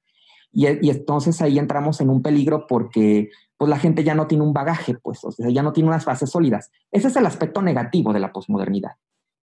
Y, 0.53 0.67
entonces 0.67 1.41
ahí 1.41 1.57
entramos 1.57 1.99
en 1.99 2.11
un 2.11 2.21
peligro 2.21 2.67
porque 2.67 3.31
pues 3.57 3.69
la 3.69 3.79
gente 3.79 4.03
ya 4.03 4.13
no 4.13 4.27
tiene 4.27 4.43
un 4.43 4.53
bagaje, 4.53 4.95
pues, 5.01 5.23
o 5.23 5.31
sea, 5.31 5.49
ya 5.49 5.63
no 5.63 5.73
tiene 5.73 5.89
unas 5.89 6.05
bases 6.05 6.29
sólidas. 6.29 6.69
Ese 6.91 7.07
es 7.07 7.15
el 7.15 7.25
aspecto 7.25 7.61
negativo 7.61 8.13
de 8.13 8.19
la 8.19 8.31
posmodernidad. 8.31 8.91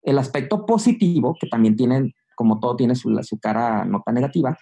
El 0.01 0.17
aspecto 0.17 0.65
positivo, 0.65 1.37
que 1.39 1.47
también 1.47 1.77
tiene, 1.77 2.15
como 2.35 2.59
todo 2.59 2.75
tiene 2.75 2.95
su, 2.95 3.17
su 3.23 3.39
cara 3.39 3.85
nota 3.85 4.11
negativa, 4.11 4.57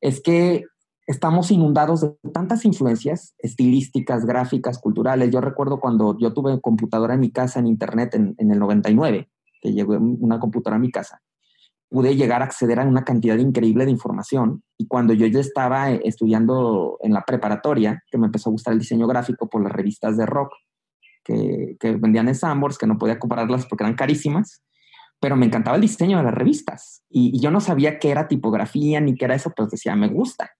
es 0.00 0.20
que 0.20 0.64
estamos 1.06 1.50
inundados 1.50 2.02
de 2.02 2.30
tantas 2.34 2.66
influencias 2.66 3.34
estilísticas, 3.38 4.26
gráficas, 4.26 4.78
culturales. 4.78 5.30
Yo 5.30 5.40
recuerdo 5.40 5.80
cuando 5.80 6.18
yo 6.18 6.34
tuve 6.34 6.60
computadora 6.60 7.14
en 7.14 7.20
mi 7.20 7.30
casa, 7.30 7.60
en 7.60 7.66
internet, 7.66 8.14
en, 8.14 8.34
en 8.36 8.50
el 8.50 8.58
99, 8.58 9.30
que 9.62 9.72
llegó 9.72 9.96
una 9.96 10.38
computadora 10.38 10.76
a 10.76 10.80
mi 10.80 10.90
casa 10.90 11.22
pude 11.88 12.16
llegar 12.16 12.42
a 12.42 12.46
acceder 12.46 12.80
a 12.80 12.84
una 12.84 13.04
cantidad 13.04 13.36
increíble 13.36 13.84
de 13.84 13.90
información. 13.90 14.62
Y 14.76 14.86
cuando 14.86 15.14
yo 15.14 15.26
ya 15.26 15.40
estaba 15.40 15.90
eh, 15.90 16.00
estudiando 16.04 16.98
en 17.02 17.12
la 17.12 17.22
preparatoria, 17.22 18.02
que 18.10 18.18
me 18.18 18.26
empezó 18.26 18.50
a 18.50 18.52
gustar 18.52 18.72
el 18.72 18.80
diseño 18.80 19.06
gráfico 19.06 19.48
por 19.48 19.62
las 19.62 19.72
revistas 19.72 20.16
de 20.16 20.26
rock 20.26 20.52
que, 21.24 21.76
que 21.80 21.96
vendían 21.96 22.28
en 22.28 22.34
Sambors, 22.34 22.78
que 22.78 22.86
no 22.86 22.98
podía 22.98 23.18
comprarlas 23.18 23.66
porque 23.66 23.84
eran 23.84 23.96
carísimas, 23.96 24.62
pero 25.20 25.36
me 25.36 25.46
encantaba 25.46 25.76
el 25.76 25.82
diseño 25.82 26.18
de 26.18 26.24
las 26.24 26.34
revistas. 26.34 27.02
Y, 27.08 27.40
yo 27.40 27.50
no 27.50 27.60
sabía 27.60 27.98
qué 27.98 28.10
era 28.10 28.28
tipografía 28.28 29.00
ni 29.00 29.14
qué 29.14 29.24
era 29.24 29.34
eso, 29.34 29.52
pues 29.56 29.70
decía, 29.70 29.96
me 29.96 30.08
gusta. 30.08 30.50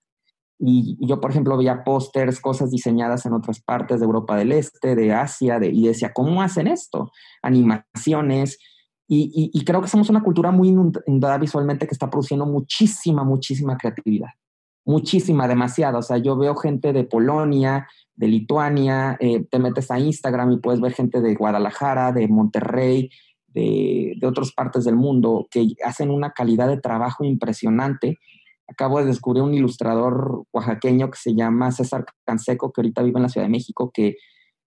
Y, 0.58 0.96
yo, 1.06 1.20
por 1.20 1.30
ejemplo, 1.30 1.56
veía 1.56 1.84
pósters, 1.84 2.40
cosas 2.40 2.70
diseñadas 2.70 3.26
en 3.26 3.34
otras 3.34 3.60
partes 3.60 4.00
de 4.00 4.06
Europa 4.06 4.36
del 4.36 4.52
Este, 4.52 4.96
de 4.96 5.12
Asia, 5.12 5.58
de, 5.58 5.68
y 5.68 5.86
decía, 5.86 6.12
¿cómo 6.12 6.42
hacen 6.42 6.66
esto? 6.66 7.12
Animaciones, 7.42 8.58
y, 9.10 9.64
creo 9.64 9.80
que 9.80 9.88
somos 9.88 10.10
una 10.10 10.22
cultura 10.22 10.50
muy 10.50 10.68
inundada 10.68 11.38
visualmente 11.38 11.86
que 11.86 11.94
está 11.94 12.10
produciendo 12.10 12.44
muchísima, 12.44 13.24
muchísima 13.24 13.76
creatividad. 13.76 14.28
muchísima, 14.84 15.46
demasiada. 15.48 15.98
O 15.98 16.02
sea, 16.02 16.16
yo 16.18 16.36
veo 16.36 16.54
gente 16.56 16.92
de 16.92 17.04
Polonia, 17.04 17.86
de 18.16 18.28
Lituania, 18.28 19.16
eh, 19.20 19.44
te 19.50 19.58
metes 19.58 19.90
a 19.90 19.98
Instagram 19.98 20.52
y 20.52 20.58
puedes 20.58 20.80
ver 20.80 20.92
gente 20.92 21.20
de 21.20 21.34
Guadalajara, 21.34 22.12
de 22.12 22.26
Monterrey, 22.26 23.10
de, 23.48 24.14
de 24.18 24.26
otras 24.26 24.52
partes 24.52 24.84
del 24.84 24.96
mundo 24.96 25.46
que 25.50 25.74
hacen 25.84 26.10
una 26.10 26.32
calidad 26.32 26.68
de 26.68 26.80
trabajo 26.80 27.24
impresionante. 27.24 28.18
Acabo 28.66 28.98
de 28.98 29.06
descubrir 29.06 29.42
un 29.42 29.54
ilustrador 29.54 30.44
oaxaqueño 30.52 31.10
que 31.10 31.18
se 31.18 31.34
llama 31.34 31.70
César 31.70 32.06
Canseco, 32.24 32.72
que 32.72 32.80
ahorita 32.80 33.02
vive 33.02 33.18
en 33.18 33.22
la 33.22 33.28
Ciudad 33.28 33.46
de 33.46 33.52
México, 33.52 33.90
que 33.92 34.16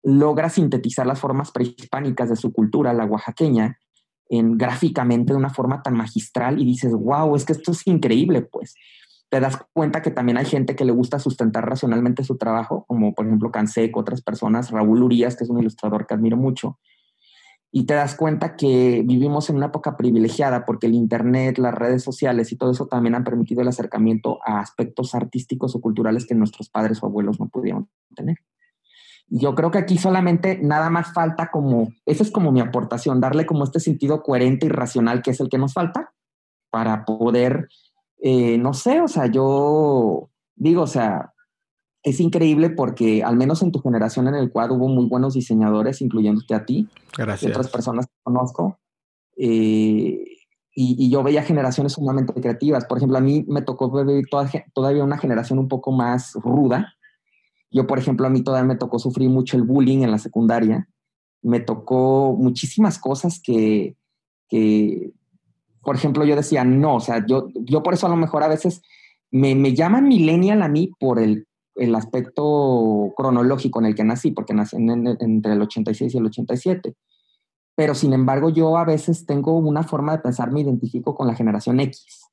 logra 0.03 0.49
sintetizar 0.51 1.07
las 1.07 1.21
formas 1.21 1.51
prehispánicas 1.51 2.29
de 2.29 2.37
su 2.37 2.53
cultura, 2.53 2.93
la 2.93 3.07
oaxaqueña, 3.07 3.79
en, 4.29 4.59
gráficamente 4.59 5.33
de 5.33 5.39
una 5.39 5.51
forma 5.51 5.83
tan 5.83 5.95
magistral 5.95 6.61
y 6.61 6.65
dices, 6.65 6.93
wow, 6.93 7.35
es 7.37 7.45
que 7.45 7.53
esto 7.53 7.73
es 7.73 7.87
increíble, 7.87 8.43
pues 8.43 8.75
te 9.29 9.41
das 9.41 9.59
cuenta 9.73 10.03
que 10.03 10.11
también 10.11 10.39
hay 10.39 10.45
gente 10.45 10.77
que 10.77 10.85
le 10.85 10.93
gusta 10.93 11.19
sustentar 11.19 11.69
racionalmente 11.69 12.23
su 12.23 12.37
trabajo, 12.37 12.85
como 12.87 13.15
por 13.15 13.27
ejemplo 13.27 13.51
Canseco, 13.51 14.01
otras 14.01 14.23
personas, 14.23 14.71
Raúl 14.71 15.03
Urias, 15.03 15.37
que 15.37 15.45
es 15.45 15.51
un 15.51 15.59
ilustrador 15.59 16.07
que 16.07 16.15
admiro 16.15 16.37
mucho. 16.37 16.79
Y 17.73 17.85
te 17.85 17.95
das 17.95 18.15
cuenta 18.15 18.57
que 18.57 19.03
vivimos 19.05 19.51
en 19.51 19.57
una 19.57 19.67
época 19.67 19.97
privilegiada 19.97 20.65
porque 20.65 20.87
el 20.87 20.95
Internet, 20.95 21.59
las 21.59 21.75
redes 21.75 22.03
sociales 22.03 22.53
y 22.53 22.57
todo 22.57 22.71
eso 22.71 22.87
también 22.87 23.17
han 23.17 23.25
permitido 23.25 23.61
el 23.61 23.69
acercamiento 23.69 24.39
a 24.47 24.61
aspectos 24.61 25.15
artísticos 25.15 25.75
o 25.75 25.81
culturales 25.81 26.27
que 26.27 26.35
nuestros 26.35 26.71
padres 26.71 27.03
o 27.03 27.07
abuelos 27.07 27.41
no 27.41 27.49
pudieron 27.49 27.89
tener. 28.15 28.39
Y 29.29 29.41
yo 29.41 29.55
creo 29.55 29.71
que 29.71 29.79
aquí 29.79 29.99
solamente 29.99 30.59
nada 30.63 30.91
más 30.91 31.13
falta 31.13 31.51
como, 31.51 31.93
esa 32.05 32.23
es 32.23 32.31
como 32.31 32.53
mi 32.53 32.61
aportación, 32.61 33.21
darle 33.21 33.47
como 33.47 33.65
este 33.65 33.81
sentido 33.81 34.23
coherente 34.23 34.67
y 34.67 34.69
racional 34.69 35.23
que 35.23 35.33
es 35.33 35.41
el 35.41 35.49
que 35.49 35.59
nos 35.59 35.73
falta 35.73 36.13
para 36.71 37.05
poder 37.05 37.69
eh, 38.19 38.59
no 38.59 38.75
sé, 38.75 39.01
o 39.01 39.09
sea, 39.09 39.27
yo 39.27 40.31
digo, 40.55 40.83
o 40.83 40.87
sea, 40.87 41.33
es 42.03 42.21
increíble 42.21 42.71
porque 42.71 43.23
al 43.23 43.37
menos 43.37 43.63
en 43.63 43.73
tu 43.73 43.81
generación 43.81 44.29
en 44.29 44.35
el 44.35 44.51
cual 44.51 44.71
hubo 44.71 44.89
muy 44.89 45.07
buenos 45.07 45.35
diseñadores, 45.35 46.01
incluyéndote 46.01 46.55
a 46.55 46.65
ti 46.65 46.89
Gracias. 47.17 47.49
y 47.49 47.53
otras 47.53 47.69
personas 47.69 48.07
que 48.07 48.15
conozco. 48.23 48.79
Eh, 49.37 50.25
y, 50.75 51.11
yo 51.11 51.23
veía 51.23 51.43
generaciones 51.43 51.95
sumamente 51.95 52.35
creativas. 52.35 52.85
Por 52.85 52.99
ejemplo, 52.99 53.17
a 53.17 53.23
mí 53.23 53.45
me 53.49 53.63
tocó 53.63 53.91
vivir 53.91 54.27
todavía 54.75 55.05
una 55.05 55.19
generación 55.19 55.59
un 55.59 55.69
poco 55.69 55.91
más 55.91 56.35
ruda. 56.35 56.96
Yo, 57.71 57.87
por 57.87 57.99
ejemplo, 57.99 58.27
a 58.27 58.31
mí 58.31 58.43
todavía 58.43 58.69
me 58.69 58.77
tocó 58.77 58.99
sufrir 58.99 59.29
mucho 59.29 59.57
el 59.57 59.65
bullying 59.65 60.03
en 60.03 60.11
la 60.11 60.19
secundaria. 60.19 60.89
Me 61.43 61.61
tocó 61.61 62.37
muchísimas 62.39 62.99
cosas 62.99 63.41
que, 63.43 63.97
que 64.49 65.13
por 65.87 65.95
ejemplo, 65.95 66.25
yo 66.25 66.35
decía, 66.35 66.65
no, 66.65 66.97
o 66.97 67.01
sea, 67.01 67.25
yo, 67.27 67.49
yo 67.55 67.83
por 67.83 67.95
eso 67.95 68.07
a 68.07 68.11
lo 68.11 68.17
mejor 68.17 68.43
a 68.43 68.49
veces 68.49 68.83
me, 69.31 69.55
me 69.55 69.75
llaman 69.75 70.09
millennial 70.09 70.63
a 70.63 70.69
mí 70.69 70.91
por 70.99 71.21
el, 71.21 71.47
el, 71.77 71.95
aspecto 71.95 73.13
cronológico 73.17 73.79
en 73.79 73.87
el 73.87 73.95
que 73.95 74.03
nací, 74.03 74.33
porque 74.33 74.53
nací 74.53 74.77
entre 74.77 75.53
el 75.53 75.63
86 75.63 76.15
y 76.15 76.19
el 76.19 76.27
87. 76.27 76.95
Pero 77.77 77.95
sin 77.95 78.15
embargo, 78.15 78.49
yo 78.49 78.77
a 78.79 78.85
veces 78.85 79.27
tengo 79.27 79.57
una 79.59 79.83
forma 79.83 80.13
de 80.13 80.23
pensar, 80.23 80.51
me 80.51 80.63
identifico 80.63 81.15
con 81.15 81.29
la 81.29 81.35
generación 81.35 81.79
X, 81.79 82.31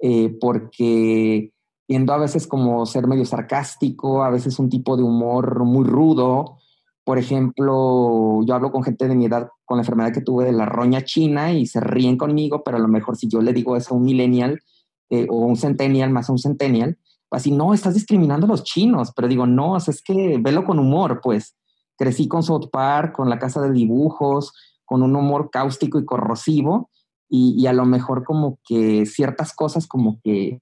eh, 0.00 0.36
porque 0.40 1.52
tiendo 1.90 2.12
a 2.12 2.18
veces 2.18 2.46
como 2.46 2.86
ser 2.86 3.08
medio 3.08 3.24
sarcástico, 3.24 4.22
a 4.22 4.30
veces 4.30 4.60
un 4.60 4.68
tipo 4.68 4.96
de 4.96 5.02
humor 5.02 5.64
muy 5.64 5.84
rudo, 5.84 6.58
por 7.02 7.18
ejemplo, 7.18 8.44
yo 8.44 8.54
hablo 8.54 8.70
con 8.70 8.84
gente 8.84 9.08
de 9.08 9.16
mi 9.16 9.26
edad 9.26 9.48
con 9.64 9.78
la 9.78 9.82
enfermedad 9.82 10.12
que 10.12 10.20
tuve 10.20 10.44
de 10.44 10.52
la 10.52 10.66
roña 10.66 11.02
china 11.02 11.52
y 11.52 11.66
se 11.66 11.80
ríen 11.80 12.16
conmigo, 12.16 12.62
pero 12.62 12.76
a 12.76 12.80
lo 12.80 12.86
mejor 12.86 13.16
si 13.16 13.26
yo 13.26 13.40
le 13.40 13.52
digo 13.52 13.76
eso 13.76 13.92
a 13.92 13.96
un 13.96 14.04
millennial 14.04 14.60
eh, 15.08 15.26
o 15.28 15.38
un 15.38 15.56
centennial 15.56 16.10
más 16.10 16.28
a 16.28 16.32
un 16.32 16.38
centennial, 16.38 16.96
así, 17.32 17.50
no, 17.50 17.74
estás 17.74 17.94
discriminando 17.94 18.46
a 18.46 18.50
los 18.50 18.62
chinos, 18.62 19.10
pero 19.16 19.26
digo, 19.26 19.48
no, 19.48 19.76
es 19.76 20.00
que 20.00 20.38
velo 20.40 20.64
con 20.64 20.78
humor, 20.78 21.18
pues. 21.20 21.56
Crecí 21.98 22.28
con 22.28 22.44
South 22.44 22.68
Park, 22.70 23.16
con 23.16 23.28
la 23.28 23.40
casa 23.40 23.60
de 23.62 23.72
dibujos, 23.72 24.52
con 24.84 25.02
un 25.02 25.16
humor 25.16 25.50
cáustico 25.50 25.98
y 25.98 26.04
corrosivo, 26.04 26.88
y 27.28 27.66
a 27.66 27.72
lo 27.72 27.84
mejor 27.84 28.22
como 28.22 28.60
que 28.64 29.06
ciertas 29.06 29.52
cosas 29.54 29.88
como 29.88 30.20
que, 30.22 30.60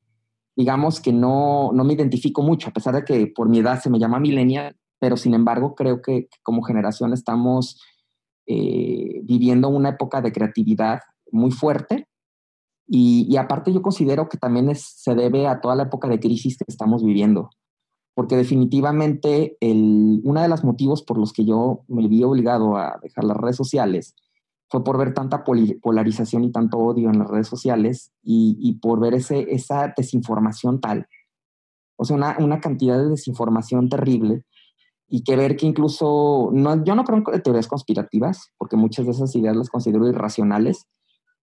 digamos 0.59 1.01
que 1.01 1.13
no, 1.13 1.71
no 1.73 1.85
me 1.85 1.95
identifico 1.95 2.43
mucho, 2.43 2.69
a 2.69 2.73
pesar 2.73 2.93
de 2.97 3.05
que 3.05 3.29
por 3.29 3.49
mi 3.49 3.61
edad 3.61 3.81
se 3.81 3.91
me 3.91 4.01
llama 4.01 4.19
millennial, 4.19 4.77
pero 4.99 5.17
sin 5.17 5.35
embargo 5.35 5.77
creo 5.77 6.03
que, 6.03 6.29
como 6.43 6.63
generación 6.63 7.13
estamos 7.13 7.81
eh, 8.45 9.21
viviendo 9.23 9.69
una 9.69 9.91
época 9.91 10.21
de 10.21 10.33
creatividad 10.33 10.99
muy 11.31 11.53
fuerte. 11.53 12.09
Y, 12.89 13.37
aparte 13.37 13.73
yo 13.73 13.83
considero 13.83 14.29
que 14.29 14.37
también 14.37 14.75
se 14.75 15.15
debe 15.15 15.47
a 15.47 15.61
toda 15.61 15.77
la 15.77 15.85
época 15.85 16.09
de 16.09 16.19
crisis 16.19 16.57
que 16.57 16.65
estamos 16.67 17.05
viviendo, 17.05 17.51
porque 18.15 18.37
definitivamente 18.37 19.57
el, 19.61 20.21
uno 20.25 20.43
de 20.43 20.49
los 20.49 20.65
motivos 20.65 21.05
por 21.05 21.19
los 21.19 21.33
que 21.33 21.45
yo 21.45 21.85
me 21.87 22.09
vi 22.09 22.25
obligado 22.25 22.77
a 22.77 22.99
dejar 23.01 23.23
las 23.23 23.37
redes 23.37 23.57
sociales 23.57 24.17
fue 24.71 24.85
por 24.85 24.99
ver 24.99 25.15
tanta 25.15 25.45
polarización 25.45 26.45
y 26.45 26.53
tanto 26.53 26.79
odio 26.79 27.09
en 27.11 27.19
las 27.19 27.29
redes 27.29 27.49
sociales 27.49 28.13
y, 28.23 28.57
y 28.61 28.75
por 28.75 29.01
ver 29.01 29.15
ese, 29.15 29.47
esa 29.51 29.93
desinformación 29.97 30.81
tal. 30.81 31.07
O 31.97 32.05
sea, 32.05 32.17
una, 32.17 32.37
una, 32.39 32.61
cantidad 32.61 32.99
de 32.99 33.09
desinformación 33.09 33.89
terrible 33.89 34.45
y 35.09 35.25
que 35.25 35.37
ver 35.37 35.57
que 35.57 35.67
incluso, 35.67 36.51
no, 36.53 36.85
yo 36.85 36.95
no 36.95 37.05
creo 37.05 37.23
en 37.33 37.43
teorías 37.43 37.67
conspirativas, 37.67 38.53
porque 38.59 38.77
muchas 38.77 39.07
de 39.07 39.13
esas 39.13 39.35
ideas 39.35 39.57
las 39.57 39.71
considero 39.71 40.07
irracionales, 40.07 40.87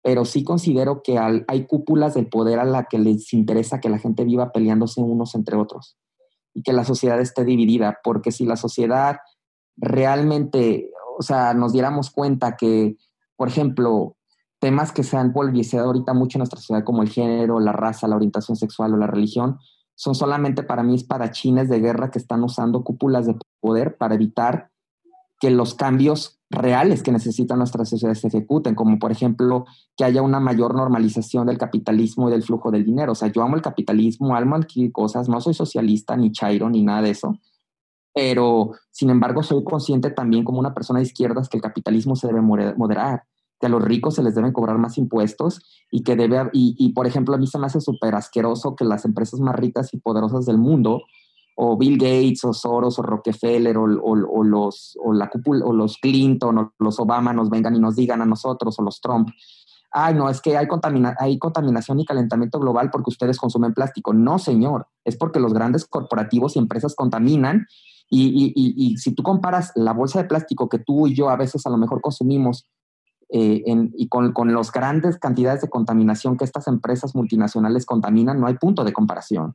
pero 0.02 0.24
sí 0.24 0.44
considero 0.44 1.02
que 1.02 1.18
hay 1.18 1.66
cúpulas 1.66 2.14
del 2.14 2.28
poder 2.28 2.60
a 2.60 2.64
la 2.64 2.84
que 2.84 2.98
les 2.98 3.32
interesa 3.34 3.80
que 3.80 3.90
la 3.90 3.98
gente 3.98 4.24
viva 4.24 4.52
peleándose 4.52 5.00
unos 5.00 5.34
entre 5.34 5.56
otros 5.56 5.98
y 6.54 6.62
que 6.62 6.72
la 6.72 6.84
sociedad 6.84 7.20
esté 7.20 7.44
dividida, 7.44 7.98
porque 8.02 8.30
si 8.30 8.46
la 8.46 8.56
sociedad 8.56 9.18
realmente, 9.76 10.90
o 11.18 11.22
sea, 11.22 11.52
nos 11.52 11.72
diéramos 11.72 12.10
cuenta 12.10 12.56
que, 12.56 12.96
por 13.38 13.46
ejemplo, 13.46 14.16
temas 14.58 14.90
que 14.90 15.04
se 15.04 15.16
han 15.16 15.32
polvilizado 15.32 15.86
ahorita 15.86 16.12
mucho 16.12 16.36
en 16.36 16.40
nuestra 16.40 16.58
sociedad, 16.58 16.82
como 16.82 17.02
el 17.02 17.08
género, 17.08 17.60
la 17.60 17.70
raza, 17.70 18.08
la 18.08 18.16
orientación 18.16 18.56
sexual 18.56 18.94
o 18.94 18.96
la 18.96 19.06
religión, 19.06 19.58
son 19.94 20.16
solamente 20.16 20.64
para 20.64 20.82
mí 20.82 20.96
espadachines 20.96 21.68
de 21.68 21.78
guerra 21.78 22.10
que 22.10 22.18
están 22.18 22.42
usando 22.42 22.82
cúpulas 22.82 23.26
de 23.26 23.36
poder 23.60 23.96
para 23.96 24.16
evitar 24.16 24.70
que 25.40 25.50
los 25.50 25.74
cambios 25.74 26.40
reales 26.50 27.04
que 27.04 27.12
necesita 27.12 27.54
nuestra 27.54 27.84
sociedad 27.84 28.14
se 28.14 28.26
ejecuten, 28.26 28.74
como 28.74 28.98
por 28.98 29.12
ejemplo 29.12 29.66
que 29.96 30.02
haya 30.02 30.20
una 30.20 30.40
mayor 30.40 30.74
normalización 30.74 31.46
del 31.46 31.58
capitalismo 31.58 32.28
y 32.28 32.32
del 32.32 32.42
flujo 32.42 32.72
del 32.72 32.84
dinero. 32.84 33.12
O 33.12 33.14
sea, 33.14 33.28
yo 33.28 33.42
amo 33.42 33.54
el 33.54 33.62
capitalismo, 33.62 34.34
amo 34.34 34.56
adquirir 34.56 34.90
cosas, 34.90 35.28
no 35.28 35.40
soy 35.40 35.54
socialista 35.54 36.16
ni 36.16 36.32
chairo 36.32 36.68
ni 36.70 36.82
nada 36.82 37.02
de 37.02 37.10
eso, 37.10 37.38
pero 38.18 38.72
sin 38.90 39.10
embargo 39.10 39.44
soy 39.44 39.62
consciente 39.62 40.10
también 40.10 40.42
como 40.42 40.58
una 40.58 40.74
persona 40.74 40.98
de 40.98 41.04
izquierdas 41.04 41.48
que 41.48 41.56
el 41.56 41.62
capitalismo 41.62 42.16
se 42.16 42.26
debe 42.26 42.40
moderar 42.40 43.22
que 43.60 43.66
a 43.66 43.68
los 43.68 43.80
ricos 43.80 44.16
se 44.16 44.24
les 44.24 44.34
deben 44.34 44.52
cobrar 44.52 44.76
más 44.76 44.98
impuestos 44.98 45.60
y 45.92 46.02
que 46.02 46.16
debe, 46.16 46.50
y, 46.52 46.74
y 46.78 46.92
por 46.94 47.06
ejemplo, 47.06 47.36
a 47.36 47.38
mí 47.38 47.46
se 47.46 47.60
me 47.60 47.66
hace 47.66 47.80
súper 47.80 48.16
asqueroso 48.16 48.74
que 48.74 48.84
las 48.84 49.04
empresas 49.04 49.38
más 49.38 49.54
ricas 49.54 49.94
y 49.94 49.98
poderosas 49.98 50.46
del 50.46 50.58
mundo, 50.58 51.02
o 51.56 51.76
Bill 51.76 51.96
Gates, 51.96 52.44
o 52.44 52.52
Soros, 52.52 52.98
o 52.98 53.02
Rockefeller, 53.02 53.76
o, 53.78 53.86
los, 53.86 54.96
o, 55.00 55.12
la 55.12 55.30
o 55.64 55.72
los 55.72 55.98
Clinton, 55.98 56.58
o 56.58 56.72
los 56.78 57.00
Obama 57.00 57.32
nos 57.32 57.50
vengan 57.50 57.74
y 57.74 57.80
nos 57.80 57.96
digan 57.96 58.22
a 58.22 58.26
nosotros, 58.26 58.78
o 58.78 58.82
los 58.82 59.00
Trump, 59.00 59.28
ay, 59.90 60.14
no, 60.14 60.28
es 60.28 60.40
que 60.40 60.56
hay, 60.56 60.66
contamina 60.66 61.16
hay 61.18 61.38
contaminación 61.38 62.00
y 62.00 62.04
calentamiento 62.04 62.58
global 62.58 62.90
porque 62.90 63.10
ustedes 63.10 63.38
consumen 63.38 63.74
plástico. 63.74 64.12
No, 64.12 64.38
señor, 64.38 64.86
es 65.04 65.16
porque 65.16 65.40
los 65.40 65.54
grandes 65.54 65.86
corporativos 65.86 66.56
y 66.56 66.58
empresas 66.58 66.94
contaminan 66.94 67.66
y, 68.10 68.26
y, 68.26 68.52
y, 68.54 68.92
y, 68.92 68.96
si 68.96 69.12
tú 69.12 69.22
comparas 69.22 69.72
la 69.74 69.92
bolsa 69.92 70.22
de 70.22 70.28
plástico 70.28 70.68
que 70.68 70.78
tú 70.78 71.06
y 71.06 71.14
yo 71.14 71.28
a 71.28 71.36
veces 71.36 71.66
a 71.66 71.70
lo 71.70 71.76
mejor 71.76 72.00
consumimos 72.00 72.66
eh, 73.30 73.62
y 73.94 74.08
con, 74.08 74.32
con 74.32 74.54
las 74.54 74.72
grandes 74.72 75.18
cantidades 75.18 75.60
de 75.60 75.68
contaminación 75.68 76.36
que 76.38 76.44
estas 76.44 76.66
empresas 76.66 77.14
multinacionales 77.14 77.84
contaminan, 77.84 78.40
no 78.40 78.46
hay 78.46 78.54
punto 78.54 78.84
de 78.84 78.92
comparación. 78.92 79.54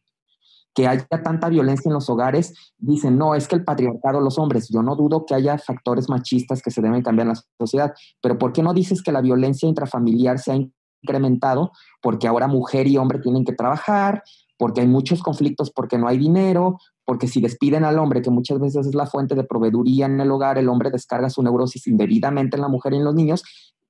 Que 0.76 0.88
haya 0.88 1.08
tanta 1.24 1.50
violencia 1.50 1.90
en 1.90 1.94
los 1.94 2.10
hogares, 2.10 2.54
dicen, 2.78 3.18
no, 3.18 3.36
es 3.36 3.48
que 3.48 3.56
el 3.56 3.64
patriarcado, 3.64 4.22
los 4.22 4.38
hombres, 4.38 4.70
yo 4.70 4.84
no 4.84 4.96
dudo 4.96 5.26
que 5.26 5.36
haya 5.36 5.58
factores 5.58 6.10
machistas 6.10 6.62
que 6.62 6.72
se 6.72 6.82
deben 6.82 7.02
cambiar 7.02 7.28
en 7.28 7.34
la 7.34 7.42
sociedad, 7.60 7.94
pero 8.22 8.38
¿por 8.38 8.54
qué 8.54 8.62
no 8.62 8.74
dices 8.74 9.02
que 9.02 9.12
la 9.12 9.22
violencia 9.22 9.68
intrafamiliar 9.68 10.40
se 10.40 10.52
ha 10.52 10.56
incrementado? 11.04 11.72
Porque 12.02 12.28
ahora 12.28 12.48
mujer 12.48 12.88
y 12.88 12.98
hombre 12.98 13.20
tienen 13.20 13.46
que 13.46 13.54
trabajar, 13.54 14.24
porque 14.58 14.82
hay 14.82 14.88
muchos 14.88 15.22
conflictos, 15.22 15.72
porque 15.72 15.98
no 15.98 16.08
hay 16.08 16.18
dinero, 16.18 16.78
porque 17.14 17.27
si 17.27 17.41
despiden 17.41 17.85
al 17.85 17.99
hombre, 17.99 18.23
que 18.23 18.31
muchas 18.31 18.60
veces 18.60 18.88
es 18.88 18.95
la 18.95 19.06
fuente 19.06 19.35
de 19.35 19.44
proveeduría 19.44 20.07
en 20.07 20.19
el 20.19 20.31
hogar, 20.31 20.57
el 20.57 20.68
hombre 20.68 20.90
descarga 20.90 21.30
su 21.30 21.44
neurosis 21.44 21.85
indebidamente 21.85 22.57
en 22.57 22.64
la 22.64 22.69
mujer 22.69 22.94
y 22.94 22.95
en 22.95 23.03
los 23.03 23.14
niños. 23.14 23.44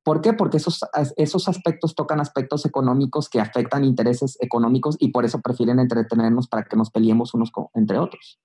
¿Por 0.04 0.20
qué? 0.20 0.34
Porque 0.34 0.58
esos, 0.58 0.82
esos 1.16 1.48
aspectos 1.48 1.96
tocan 1.96 2.20
aspectos 2.20 2.66
económicos 2.66 3.30
que 3.30 3.40
afectan 3.40 3.86
intereses 3.86 4.36
económicos 4.42 4.98
y 5.00 5.12
por 5.12 5.24
eso 5.24 5.40
prefieren 5.40 5.80
entretenernos 5.80 6.50
para 6.50 6.66
que 6.66 6.76
nos 6.76 6.90
peleemos 6.90 7.34
unos 7.34 7.50
entre 7.76 7.98
otros. 7.98 8.42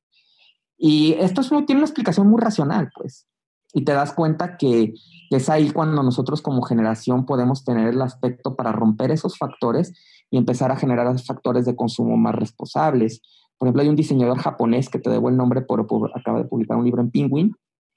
Y 0.77 1.15
esto 1.15 1.41
es, 1.41 1.49
tiene 1.49 1.81
una 1.81 1.87
explicación 1.87 2.29
muy 2.29 2.41
racional, 2.41 2.89
pues. 2.95 3.27
Y 3.73 3.85
te 3.85 3.95
das 3.95 4.13
cuenta 4.13 4.57
que, 4.59 4.95
que 5.29 5.37
es 5.39 5.49
ahí 5.49 5.73
cuando 5.73 6.05
nosotros 6.05 6.41
como 6.41 6.63
generación 6.63 7.27
podemos 7.27 7.65
tener 7.65 7.89
el 7.89 8.01
aspecto 8.01 8.55
para 8.55 8.71
romper 8.71 9.11
esos 9.11 9.37
factores 9.39 9.93
y 10.31 10.37
empezar 10.37 10.71
a 10.71 10.77
generar 10.77 11.19
factores 11.19 11.67
de 11.67 11.75
consumo 11.75 12.17
más 12.17 12.37
responsables. 12.37 13.23
Por 13.59 13.67
ejemplo, 13.67 13.83
hay 13.83 13.89
un 13.89 13.97
diseñador 13.97 14.39
japonés 14.39 14.89
que 14.89 14.99
te 14.99 15.11
debo 15.11 15.29
el 15.29 15.37
nombre, 15.37 15.63
por, 15.63 15.87
acaba 16.15 16.39
de 16.39 16.45
publicar 16.45 16.79
un 16.79 16.85
libro 16.85 17.03
en 17.03 17.11
Penguin, 17.11 17.57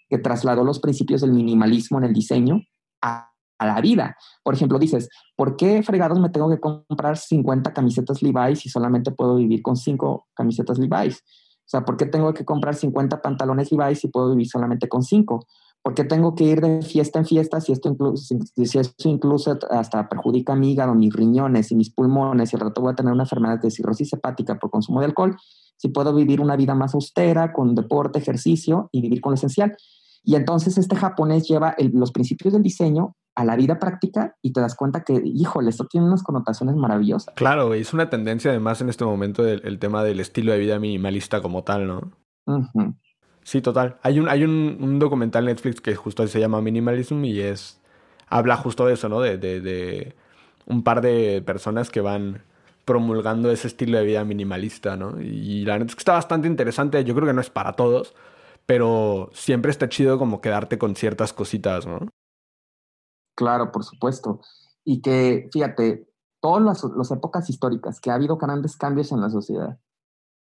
que 0.09 0.17
trasladó 0.17 0.63
los 0.63 0.79
principios 0.79 1.21
del 1.21 1.31
minimalismo 1.31 1.97
en 1.99 2.05
el 2.05 2.13
diseño 2.13 2.61
a, 3.01 3.27
la 3.59 3.79
vida. 3.79 4.17
Por 4.43 4.55
ejemplo, 4.55 4.79
dices, 4.79 5.07
¿por 5.35 5.55
qué 5.55 5.83
fregados 5.83 6.19
me 6.19 6.29
tengo 6.29 6.49
que 6.49 6.59
comprar 6.59 7.15
50 7.15 7.73
camisetas 7.73 8.23
Levi's 8.23 8.65
y 8.65 8.69
solamente 8.69 9.11
puedo 9.11 9.35
vivir 9.35 9.61
con 9.61 9.75
5 9.75 10.29
camisetas 10.33 10.79
Levi's? 10.79 11.17
O 11.19 11.69
sea, 11.71 11.85
¿por 11.85 11.95
qué 11.95 12.07
tengo 12.07 12.33
que 12.33 12.43
comprar 12.43 12.73
50 12.73 13.21
pantalones 13.21 13.71
Levi's 13.71 13.99
si 13.99 14.07
puedo 14.07 14.31
vivir 14.31 14.47
solamente 14.47 14.89
con 14.89 15.03
5? 15.03 15.45
¿Por 15.83 15.95
qué 15.95 16.03
tengo 16.03 16.35
que 16.35 16.43
ir 16.43 16.61
de 16.61 16.83
fiesta 16.83 17.19
en 17.19 17.25
fiesta 17.25 17.59
si 17.59 17.71
esto 17.71 17.89
incluso, 17.89 18.35
si 18.55 18.79
esto 18.79 19.09
incluso 19.09 19.57
hasta 19.71 20.07
perjudica 20.07 20.55
mi 20.55 20.71
hígado, 20.71 20.93
mis 20.93 21.11
riñones 21.11 21.71
y 21.71 21.75
mis 21.75 21.89
pulmones 21.89 22.53
y 22.53 22.55
al 22.55 22.61
rato 22.61 22.81
voy 22.81 22.91
a 22.91 22.95
tener 22.95 23.11
una 23.11 23.23
enfermedad 23.23 23.59
de 23.59 23.71
cirrosis 23.71 24.13
hepática 24.13 24.59
por 24.59 24.69
consumo 24.69 24.99
de 24.99 25.07
alcohol? 25.07 25.35
Si 25.77 25.87
puedo 25.87 26.13
vivir 26.13 26.39
una 26.39 26.55
vida 26.55 26.75
más 26.75 26.93
austera, 26.93 27.51
con 27.51 27.73
deporte, 27.73 28.19
ejercicio 28.19 28.89
y 28.91 29.01
vivir 29.01 29.21
con 29.21 29.31
lo 29.31 29.35
esencial. 29.35 29.75
Y 30.23 30.35
entonces 30.35 30.77
este 30.77 30.95
japonés 30.95 31.47
lleva 31.47 31.75
los 31.93 32.11
principios 32.11 32.53
del 32.53 32.61
diseño 32.61 33.15
a 33.35 33.45
la 33.45 33.55
vida 33.55 33.79
práctica 33.79 34.35
y 34.43 34.53
te 34.53 34.61
das 34.61 34.75
cuenta 34.75 35.03
que, 35.03 35.19
híjole, 35.23 35.69
esto 35.69 35.85
tiene 35.85 36.05
unas 36.05 36.21
connotaciones 36.21 36.75
maravillosas. 36.75 37.33
Claro, 37.35 37.73
es 37.73 37.93
una 37.93 38.09
tendencia 38.09 38.51
además 38.51 38.81
en 38.81 38.89
este 38.89 39.05
momento 39.05 39.47
el, 39.47 39.79
tema 39.79 40.03
del 40.03 40.19
estilo 40.19 40.51
de 40.51 40.59
vida 40.59 40.79
minimalista 40.79 41.41
como 41.41 41.63
tal, 41.63 41.87
¿no? 41.87 42.11
Sí, 43.43 43.61
total. 43.61 43.97
Hay 44.03 44.19
un, 44.19 44.29
hay 44.29 44.43
un, 44.43 44.99
documental 44.99 45.45
Netflix 45.45 45.81
que 45.81 45.95
justo 45.95 46.25
se 46.27 46.39
llama 46.39 46.61
Minimalism 46.61 47.23
y 47.25 47.39
es. 47.39 47.79
habla 48.27 48.57
justo 48.57 48.85
de 48.85 48.93
eso, 48.93 49.09
¿no? 49.09 49.19
De, 49.19 49.37
de, 49.37 49.61
de, 49.61 50.15
un 50.67 50.83
par 50.83 51.01
de 51.01 51.41
personas 51.45 51.89
que 51.89 52.01
van 52.01 52.43
promulgando 52.85 53.51
ese 53.51 53.67
estilo 53.67 53.97
de 53.97 54.05
vida 54.05 54.23
minimalista, 54.23 54.95
¿no? 54.95 55.19
Y 55.21 55.65
la 55.65 55.79
neta 55.79 55.89
es 55.89 55.95
que 55.95 56.01
está 56.01 56.13
bastante 56.13 56.47
interesante. 56.47 57.03
Yo 57.03 57.15
creo 57.15 57.27
que 57.27 57.33
no 57.33 57.41
es 57.41 57.49
para 57.49 57.73
todos, 57.73 58.15
pero 58.65 59.29
siempre 59.33 59.71
está 59.71 59.89
chido 59.89 60.17
como 60.17 60.41
quedarte 60.41 60.77
con 60.77 60.95
ciertas 60.95 61.33
cositas, 61.33 61.85
¿no? 61.85 62.07
Claro, 63.35 63.71
por 63.71 63.83
supuesto. 63.83 64.41
Y 64.83 65.01
que, 65.01 65.49
fíjate, 65.51 66.07
todas 66.41 66.63
las, 66.63 66.83
las 66.95 67.11
épocas 67.11 67.49
históricas 67.49 67.99
que 67.99 68.11
ha 68.11 68.15
habido 68.15 68.37
grandes 68.37 68.75
cambios 68.77 69.11
en 69.11 69.21
la 69.21 69.29
sociedad. 69.29 69.79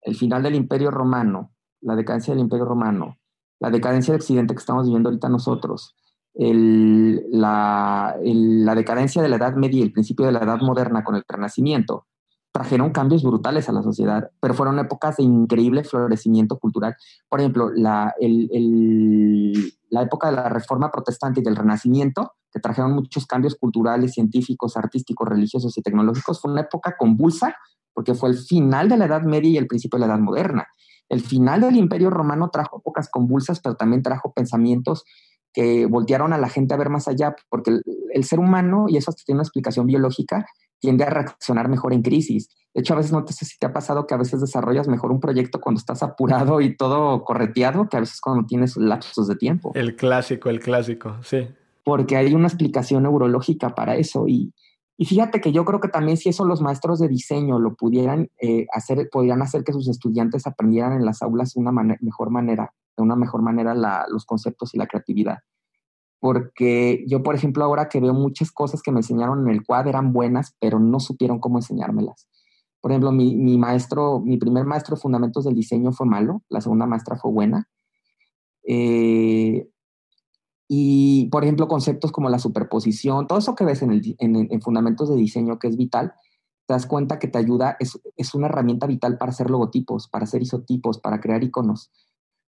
El 0.01 0.15
final 0.15 0.43
del 0.43 0.55
Imperio 0.55 0.91
Romano, 0.91 1.51
la 1.81 1.95
decadencia 1.95 2.33
del 2.33 2.41
Imperio 2.41 2.65
Romano, 2.65 3.17
la 3.59 3.69
decadencia 3.69 4.13
del 4.13 4.21
Occidente 4.21 4.53
que 4.53 4.59
estamos 4.59 4.85
viviendo 4.85 5.09
ahorita 5.09 5.29
nosotros, 5.29 5.95
la, 6.35 8.15
la, 8.21 8.75
decadencia 8.75 9.21
de 9.21 9.29
la 9.29 9.35
Edad 9.37 9.55
Media 9.55 9.79
y 9.79 9.83
el 9.83 9.91
principio 9.91 10.25
de 10.25 10.31
la 10.31 10.39
Edad 10.39 10.61
Moderna 10.61 11.03
con 11.03 11.15
el 11.15 11.23
Renacimiento, 11.27 12.05
trajeron 12.51 12.91
cambios 12.91 13.23
brutales 13.23 13.69
a 13.69 13.71
la 13.71 13.83
sociedad, 13.83 14.31
pero 14.39 14.53
fueron 14.53 14.79
épocas 14.79 15.17
de 15.17 15.23
increíble 15.23 15.83
florecimiento 15.83 16.57
cultural. 16.57 16.95
Por 17.27 17.39
ejemplo, 17.39 17.71
la, 17.73 18.13
la 18.19 20.01
época 20.01 20.29
de 20.29 20.35
la 20.35 20.49
Reforma 20.49 20.91
Protestante 20.91 21.41
y 21.41 21.43
del 21.43 21.55
Renacimiento, 21.55 22.33
que 22.51 22.59
trajeron 22.59 22.93
muchos 22.93 23.27
cambios 23.27 23.55
culturales, 23.55 24.13
científicos, 24.13 24.77
artísticos, 24.77 25.27
religiosos 25.27 25.77
y 25.77 25.81
tecnológicos, 25.81 26.41
fue 26.41 26.51
una 26.51 26.61
época 26.61 26.95
convulsa 26.97 27.55
porque 27.93 28.15
fue 28.15 28.29
el 28.29 28.37
final 28.37 28.89
de 28.89 28.97
la 28.97 29.05
Edad 29.05 29.23
Media 29.23 29.51
y 29.51 29.57
el 29.57 29.67
principio 29.67 29.99
de 29.99 30.07
la 30.07 30.13
Edad 30.13 30.21
Moderna. 30.21 30.67
El 31.09 31.21
final 31.21 31.61
del 31.61 31.75
Imperio 31.75 32.09
Romano 32.09 32.49
trajo 32.49 32.77
épocas 32.79 33.09
convulsas, 33.09 33.59
pero 33.59 33.75
también 33.75 34.03
trajo 34.03 34.31
pensamientos 34.33 35.03
que 35.53 35.87
voltearon 35.87 36.31
a 36.33 36.37
la 36.37 36.49
gente 36.49 36.73
a 36.73 36.77
ver 36.77 36.89
más 36.89 37.07
allá, 37.07 37.35
porque 37.49 37.79
el, 38.13 38.23
ser 38.23 38.39
humano, 38.39 38.85
y 38.87 38.97
eso 38.97 39.11
tiene 39.25 39.37
una 39.37 39.43
explicación 39.43 39.87
biológica, 39.87 40.45
tiende 40.79 41.03
a 41.03 41.09
reaccionar 41.09 41.67
mejor 41.67 41.93
en 41.93 42.03
crisis. 42.03 42.49
De 42.73 42.81
hecho, 42.81 42.93
a 42.93 42.97
veces 42.97 43.11
no 43.11 43.25
sé 43.27 43.45
si 43.45 43.57
te 43.57 43.65
ha 43.65 43.73
pasado 43.73 44.05
que 44.05 44.13
a 44.13 44.17
veces 44.17 44.39
desarrollas 44.39 44.87
mejor 44.87 45.11
un 45.11 45.19
proyecto 45.19 45.59
cuando 45.59 45.79
estás 45.79 46.03
apurado 46.03 46.61
y 46.61 46.77
todo 46.77 47.23
correteado 47.23 47.89
que 47.89 47.97
a 47.97 48.01
veces 48.01 48.21
cuando 48.21 48.45
tienes 48.45 48.77
lapsos 48.77 49.27
de 49.27 49.35
tiempo. 49.35 49.71
El 49.73 49.95
clásico, 49.95 50.49
el 50.49 50.59
clásico, 50.59 51.17
sí. 51.23 51.47
Porque 51.83 52.15
hay 52.15 52.33
una 52.35 52.47
explicación 52.47 53.03
neurológica 53.03 53.69
para 53.69 53.95
eso 53.95 54.27
y, 54.27 54.53
y 55.01 55.05
fíjate 55.05 55.39
que 55.39 55.53
yo 55.53 55.63
creo 55.63 55.79
que 55.79 55.87
también 55.87 56.17
si 56.17 56.27
eso 56.27 56.43
los 56.43 56.59
maestros 56.59 56.99
de 56.99 57.07
diseño 57.07 57.57
lo 57.57 57.73
pudieran 57.75 58.29
eh, 58.41 58.67
hacer, 58.73 59.07
podrían 59.09 59.41
hacer 59.41 59.63
que 59.63 59.71
sus 59.71 59.87
estudiantes 59.87 60.45
aprendieran 60.45 60.91
en 60.91 61.05
las 61.05 61.21
aulas 61.21 61.55
una 61.55 61.71
mejor 61.71 62.31
manera, 62.31 62.73
de 62.97 63.03
una 63.03 63.15
mejor 63.15 63.41
manera 63.41 63.73
los 64.09 64.25
conceptos 64.25 64.75
y 64.75 64.77
la 64.77 64.87
creatividad. 64.87 65.37
Porque 66.19 67.05
yo, 67.07 67.23
por 67.23 67.33
ejemplo, 67.33 67.63
ahora 67.63 67.87
que 67.87 68.01
veo 68.01 68.13
muchas 68.13 68.51
cosas 68.51 68.81
que 68.81 68.91
me 68.91 68.99
enseñaron 68.99 69.47
en 69.47 69.55
el 69.55 69.65
quad 69.65 69.87
eran 69.87 70.11
buenas, 70.11 70.57
pero 70.59 70.79
no 70.79 70.99
supieron 70.99 71.39
cómo 71.39 71.59
enseñármelas. 71.59 72.27
Por 72.81 72.91
ejemplo, 72.91 73.13
mi, 73.13 73.37
mi 73.37 73.57
maestro, 73.57 74.19
mi 74.19 74.35
primer 74.35 74.65
maestro 74.65 74.97
de 74.97 75.01
fundamentos 75.01 75.45
del 75.45 75.55
diseño 75.55 75.93
fue 75.93 76.07
malo, 76.07 76.43
la 76.49 76.59
segunda 76.59 76.85
maestra 76.85 77.15
fue 77.15 77.31
buena. 77.31 77.69
Eh, 78.67 79.65
y, 80.71 81.25
por 81.31 81.43
ejemplo, 81.43 81.67
conceptos 81.67 82.11
como 82.11 82.29
la 82.29 82.37
superposición, 82.37 83.25
todo 83.25 83.39
eso 83.39 83.55
que 83.55 83.65
ves 83.65 83.81
en, 83.81 83.91
el, 83.91 84.15
en, 84.19 84.61
fundamentos 84.61 85.09
de 85.09 85.15
diseño 85.15 85.57
que 85.57 85.67
es 85.67 85.75
vital, 85.75 86.13
te 86.67 86.75
das 86.75 86.85
cuenta 86.85 87.17
que 87.17 87.27
te 87.27 87.39
ayuda, 87.39 87.75
es, 87.79 87.99
es, 88.15 88.35
una 88.35 88.45
herramienta 88.45 88.85
vital 88.85 89.17
para 89.17 89.31
hacer 89.31 89.49
logotipos, 89.49 90.07
para 90.07 90.25
hacer 90.25 90.43
isotipos, 90.43 90.99
para 90.99 91.19
crear 91.19 91.43
iconos, 91.43 91.89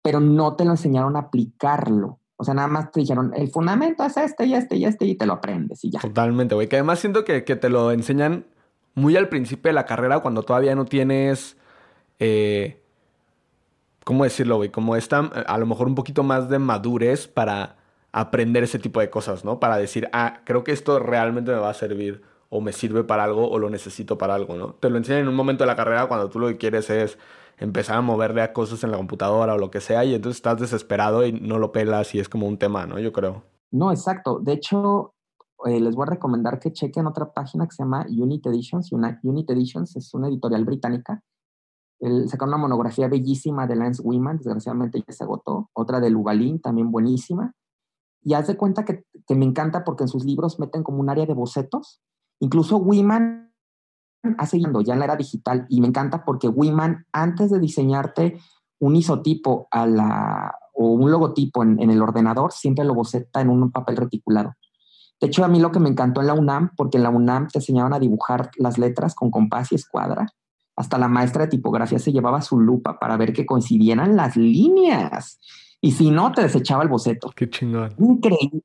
pero 0.04 0.20
no 0.20 0.56
te 0.56 0.66
lo 0.66 0.72
enseñaron 0.72 1.16
a 1.16 1.22
aplicarlo. 1.22 2.20
O 2.38 2.44
sea, 2.44 2.54
nada 2.54 2.68
más 2.68 2.92
te 2.92 3.00
dijeron, 3.00 3.34
el 3.36 3.50
fundamento 3.50 4.04
es 4.04 4.16
este 4.18 4.46
y 4.46 4.54
este 4.54 4.76
y 4.76 4.86
este 4.86 5.06
y 5.06 5.16
te 5.16 5.26
lo 5.26 5.34
aprendes 5.34 5.84
y 5.84 5.90
ya. 5.90 6.00
Totalmente, 6.00 6.54
güey. 6.54 6.70
Que 6.70 6.76
además 6.76 7.00
siento 7.00 7.26
que, 7.26 7.44
que, 7.44 7.56
te 7.56 7.70
lo 7.70 7.92
enseñan 7.92 8.46
muy 8.94 9.18
al 9.18 9.30
principio 9.30 9.70
de 9.70 9.74
la 9.74 9.88
carrera 9.88 10.20
cuando 10.20 10.44
todavía 10.44 10.76
no 10.76 10.86
tienes... 10.86 11.58
Eh, 12.20 12.80
¿Cómo 14.04 14.24
decirlo, 14.24 14.58
güey? 14.58 14.70
Como 14.70 14.96
está 14.96 15.20
a 15.20 15.58
lo 15.58 15.66
mejor 15.66 15.88
un 15.88 15.96
poquito 15.96 16.22
más 16.22 16.50
de 16.50 16.60
madurez 16.60 17.28
para 17.28 17.81
aprender 18.12 18.64
ese 18.64 18.80
tipo 18.80 19.00
de 19.00 19.10
cosas, 19.10 19.46
¿no? 19.46 19.60
Para 19.60 19.78
decir, 19.78 20.10
ah, 20.14 20.42
creo 20.44 20.64
que 20.64 20.72
esto 20.72 21.00
realmente 21.00 21.52
me 21.52 21.60
va 21.60 21.70
a 21.70 21.74
servir 21.74 22.22
o 22.50 22.60
me 22.60 22.74
sirve 22.74 23.04
para 23.04 23.24
algo 23.24 23.50
o 23.50 23.60
lo 23.60 23.70
necesito 23.70 24.18
para 24.18 24.36
algo, 24.36 24.56
¿no? 24.56 24.74
Te 24.74 24.90
lo 24.90 24.98
enseñan 24.98 25.22
en 25.22 25.28
un 25.30 25.36
momento 25.36 25.64
de 25.64 25.68
la 25.68 25.76
carrera 25.76 26.08
cuando 26.08 26.30
tú 26.30 26.40
lo 26.40 26.48
que 26.48 26.58
quieres 26.58 26.90
es 26.90 27.18
empezar 27.58 27.98
a 27.98 28.02
moverle 28.02 28.42
a 28.42 28.54
cosas 28.54 28.84
en 28.84 28.92
la 28.92 28.98
computadora 28.98 29.54
o 29.54 29.58
lo 29.58 29.72
que 29.72 29.80
sea 29.80 30.04
y 30.04 30.14
entonces 30.14 30.38
estás 30.38 30.60
desesperado 30.60 31.26
y 31.26 31.32
no 31.32 31.60
lo 31.60 31.72
pelas 31.72 32.14
y 32.14 32.20
es 32.20 32.28
como 32.28 32.48
un 32.48 32.58
tema, 32.58 32.86
¿no? 32.86 33.00
Yo 33.00 33.14
creo. 33.14 33.44
No, 33.72 33.92
exacto. 33.92 34.40
De 34.40 34.54
hecho, 34.54 35.14
eh, 35.66 35.80
les 35.80 35.96
voy 35.96 36.04
a 36.04 36.12
recomendar 36.12 36.60
que 36.60 36.74
chequen 36.74 37.08
otra 37.08 37.32
página 37.32 37.66
que 37.66 37.76
se 37.76 37.84
llama 37.84 38.06
Unit 38.10 38.46
Editions. 38.48 38.92
Unit 38.92 39.50
Editions 39.50 39.96
es 39.96 40.14
una 40.14 40.28
editorial 40.28 40.66
británica. 40.66 41.22
El, 42.00 42.28
sacaron 42.28 42.56
una 42.56 42.64
monografía 42.64 43.08
bellísima 43.08 43.68
de 43.68 43.76
Lance 43.76 44.02
Wiman, 44.04 44.38
desgraciadamente 44.38 45.04
ya 45.08 45.14
se 45.14 45.24
agotó. 45.24 45.70
Otra 45.74 46.00
de 46.00 46.10
Lugalin, 46.10 46.60
también 46.60 46.92
buenísima. 46.92 47.54
Y 48.24 48.34
haz 48.34 48.48
de 48.48 48.58
cuenta 48.58 48.86
que, 48.86 49.06
me 49.30 49.46
encanta 49.46 49.84
porque 49.84 50.04
en 50.04 50.10
sus 50.10 50.26
libros 50.26 50.60
meten 50.60 50.84
como 50.84 51.00
un 51.00 51.10
área 51.10 51.26
de 51.26 51.34
bocetos. 51.34 52.02
Incluso 52.40 52.78
Wiman 52.78 53.54
hace 54.38 54.60
ya 54.60 54.94
en 54.94 55.00
la 55.00 55.06
era 55.06 55.16
digital 55.16 55.66
y 55.70 55.82
me 55.82 55.88
encanta 55.88 56.26
porque 56.26 56.48
Wiman, 56.48 57.06
antes 57.12 57.50
de 57.50 57.60
diseñarte 57.60 58.40
un 58.80 58.96
isotipo 58.96 59.68
a 59.72 59.86
la, 59.86 60.56
o 60.74 60.88
un 60.92 61.12
logotipo 61.12 61.64
en, 61.64 61.80
el 61.80 62.02
ordenador, 62.02 62.52
siempre 62.52 62.86
lo 62.86 62.94
boceta 62.94 63.42
en 63.42 63.50
un 63.50 63.72
papel 63.72 63.98
reticulado. 63.98 64.54
De 65.20 65.28
hecho, 65.28 65.46
a 65.46 65.48
mí 65.48 65.60
lo 65.60 65.72
que 65.72 65.80
me 65.80 65.90
encantó 65.90 66.22
en 66.22 66.28
la 66.28 66.34
UNAM, 66.34 66.72
porque 66.76 66.98
en 66.98 67.04
la 67.04 67.10
UNAM 67.10 67.48
te 67.48 67.60
enseñaban 67.60 67.94
a 67.94 68.00
dibujar 68.00 68.50
las 68.58 68.78
letras 68.78 69.14
con 69.14 69.30
compás 69.30 69.72
y 69.72 69.76
escuadra, 69.76 70.28
hasta 70.76 70.98
la 70.98 71.08
maestra 71.08 71.44
de 71.44 71.50
tipografía 71.50 72.00
se 72.00 72.12
llevaba 72.12 72.42
su 72.42 72.60
lupa 72.60 72.98
para 72.98 73.18
ver 73.18 73.34
que 73.34 73.46
coincidieran 73.46 74.16
las 74.16 74.36
líneas. 74.36 75.40
Y 75.82 75.94
si 75.94 76.12
no, 76.12 76.32
te 76.32 76.44
desechaba 76.44 76.84
el 76.84 76.90
boceto. 76.90 77.32
Qué 77.36 77.50
chingón. 77.50 77.96
Increíble. 77.98 78.62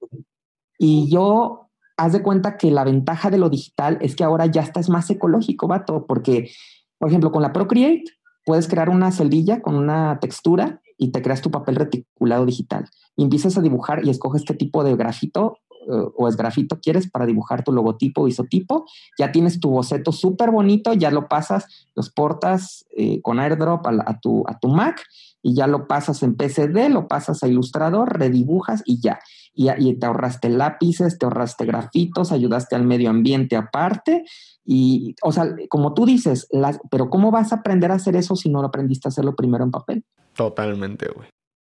Y 0.79 1.11
yo, 1.11 1.71
haz 1.97 2.13
de 2.13 2.23
cuenta 2.23 2.59
que 2.59 2.71
la 2.71 2.85
ventaja 2.85 3.31
de 3.31 3.39
lo 3.39 3.49
digital 3.49 3.99
es 4.03 4.15
que 4.15 4.25
ahora 4.25 4.47
ya 4.47 4.61
estás 4.61 4.91
más 4.91 5.09
ecológico, 5.09 5.67
vato, 5.67 6.05
porque, 6.07 6.51
por 6.99 7.09
ejemplo, 7.09 7.33
con 7.33 7.43
la 7.43 7.55
Procreate 7.55 8.05
puedes 8.45 8.69
crear 8.69 8.91
una 8.91 9.11
celdilla 9.11 9.63
con 9.63 9.75
una 9.75 10.21
textura 10.21 10.81
y 10.99 11.09
te 11.09 11.23
creas 11.23 11.41
tu 11.41 11.51
papel 11.51 11.77
reticulado 11.77 12.45
digital. 12.45 12.89
Y 13.17 13.25
empiezas 13.25 13.57
a 13.57 13.63
dibujar 13.63 14.05
y 14.05 14.11
escoges 14.11 14.45
qué 14.45 14.55
tipo 14.55 14.85
de 14.85 14.95
grafito 14.95 15.59
eh, 15.89 16.09
o 16.17 16.29
es 16.29 16.37
grafito 16.37 16.81
quieres 16.81 17.09
para 17.11 17.27
dibujar 17.27 17.63
tu 17.63 17.73
logotipo 17.73 18.23
o 18.23 18.29
isotipo. 18.29 18.87
Ya 19.19 19.33
tienes 19.33 19.61
tu 19.61 19.71
boceto 19.71 20.13
súper 20.13 20.51
bonito, 20.51 20.93
ya 20.93 21.11
lo 21.11 21.29
pasas, 21.29 21.89
los 21.95 22.11
portas 22.11 22.85
eh, 22.97 23.21
con 23.23 23.39
airdrop 23.39 23.87
a, 23.87 24.21
tu, 24.21 24.45
a 24.47 24.59
tu 24.59 24.69
Mac 24.69 25.03
y 25.47 25.55
ya 25.55 25.69
lo 25.69 25.87
pasas 25.87 26.25
en 26.25 26.35
PCD, 26.35 26.89
lo 26.91 27.07
pasas 27.07 27.45
a 27.45 27.47
Ilustrador, 27.47 28.19
redibujas 28.19 28.83
y 28.85 29.01
ya. 29.01 29.21
Y, 29.55 29.69
y, 29.79 29.95
te 29.95 30.05
ahorraste 30.05 30.49
lápices, 30.49 31.19
te 31.19 31.25
ahorraste 31.25 31.65
grafitos, 31.65 32.33
ayudaste 32.33 32.75
al 32.75 32.85
medio 32.85 33.11
ambiente 33.11 33.55
aparte. 33.55 34.25
Y, 34.65 35.15
o 35.23 35.31
sea, 35.31 35.55
como 35.69 35.95
tú 35.95 36.05
dices, 36.05 36.49
las, 36.51 36.81
pero 36.91 37.11
¿cómo 37.11 37.31
vas 37.31 37.53
a 37.53 37.57
aprender 37.57 37.93
a 37.93 37.95
hacer 37.95 38.17
eso 38.17 38.35
si 38.35 38.49
no 38.49 38.61
lo 38.61 38.67
aprendiste 38.67 39.07
a 39.07 39.11
hacerlo 39.11 39.37
primero 39.37 39.63
en 39.63 39.71
papel? 39.71 40.05
Totalmente, 40.35 41.07
güey. 41.15 41.29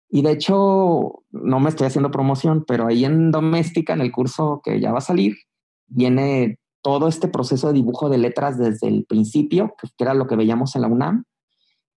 Y 0.09 0.23
de 0.23 0.31
hecho, 0.31 1.21
no 1.29 1.59
me 1.59 1.69
estoy 1.69 1.85
haciendo 1.85 2.09
promoción, 2.09 2.65
pero 2.67 2.87
ahí 2.87 3.05
en 3.05 3.29
Doméstica, 3.29 3.93
en 3.93 4.01
el 4.01 4.11
curso 4.11 4.61
que 4.63 4.81
ya 4.81 4.91
va 4.91 4.97
a 4.97 5.01
salir, 5.01 5.35
viene 5.85 6.57
todo 6.81 7.07
este 7.07 7.27
proceso 7.27 7.67
de 7.67 7.73
dibujo 7.73 8.09
de 8.09 8.17
letras 8.17 8.57
desde 8.57 8.87
el 8.87 9.05
principio, 9.05 9.75
que 9.79 10.03
era 10.03 10.15
lo 10.15 10.25
que 10.25 10.35
veíamos 10.35 10.75
en 10.75 10.81
la 10.81 10.87
UNAM, 10.87 11.25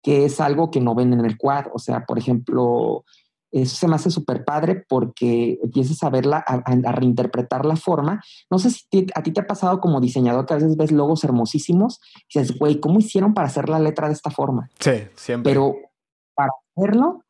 que 0.02 0.24
es 0.24 0.40
algo 0.40 0.70
que 0.70 0.80
no 0.80 0.94
ven 0.94 1.12
en 1.12 1.24
el 1.24 1.38
quad. 1.38 1.66
O 1.72 1.78
sea, 1.78 2.04
por 2.04 2.18
ejemplo, 2.18 3.04
eso 3.52 3.76
se 3.76 3.86
me 3.86 3.96
hace 3.96 4.10
súper 4.10 4.44
padre 4.44 4.84
porque 4.88 5.58
empiezas 5.62 6.02
a 6.02 6.10
verla, 6.10 6.38
a, 6.38 6.92
reinterpretar 6.92 7.66
la 7.66 7.76
forma. 7.76 8.22
No 8.50 8.58
sé 8.58 8.70
si 8.70 9.06
a 9.14 9.22
ti 9.22 9.30
te 9.30 9.42
ha 9.42 9.46
pasado 9.46 9.80
como 9.80 10.00
diseñador 10.00 10.46
que 10.46 10.54
a 10.54 10.56
veces 10.56 10.76
ves 10.76 10.90
logos 10.90 11.22
hermosísimos 11.22 12.00
y 12.28 12.38
dices, 12.38 12.58
güey, 12.58 12.80
¿cómo 12.80 12.98
hicieron 12.98 13.34
para 13.34 13.48
hacer 13.48 13.68
la 13.68 13.78
letra 13.78 14.08
de 14.08 14.14
esta 14.14 14.30
forma? 14.30 14.70
Sí, 14.80 14.92
siempre. 15.14 15.52
Pero 15.52 15.76
para 16.34 16.50
hacerlo, 16.74 17.24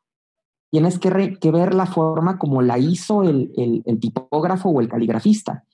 tienes 0.70 0.98
que, 1.00 1.38
que 1.40 1.50
ver 1.50 1.74
la 1.74 1.86
forma 1.86 2.38
como 2.38 2.62
la 2.62 2.78
hizo 2.78 3.24
el, 3.24 3.52
el, 3.84 4.00
tipógrafo 4.00 4.70
o 4.70 4.80
el 4.80 4.88
caligrafista. 4.88 5.64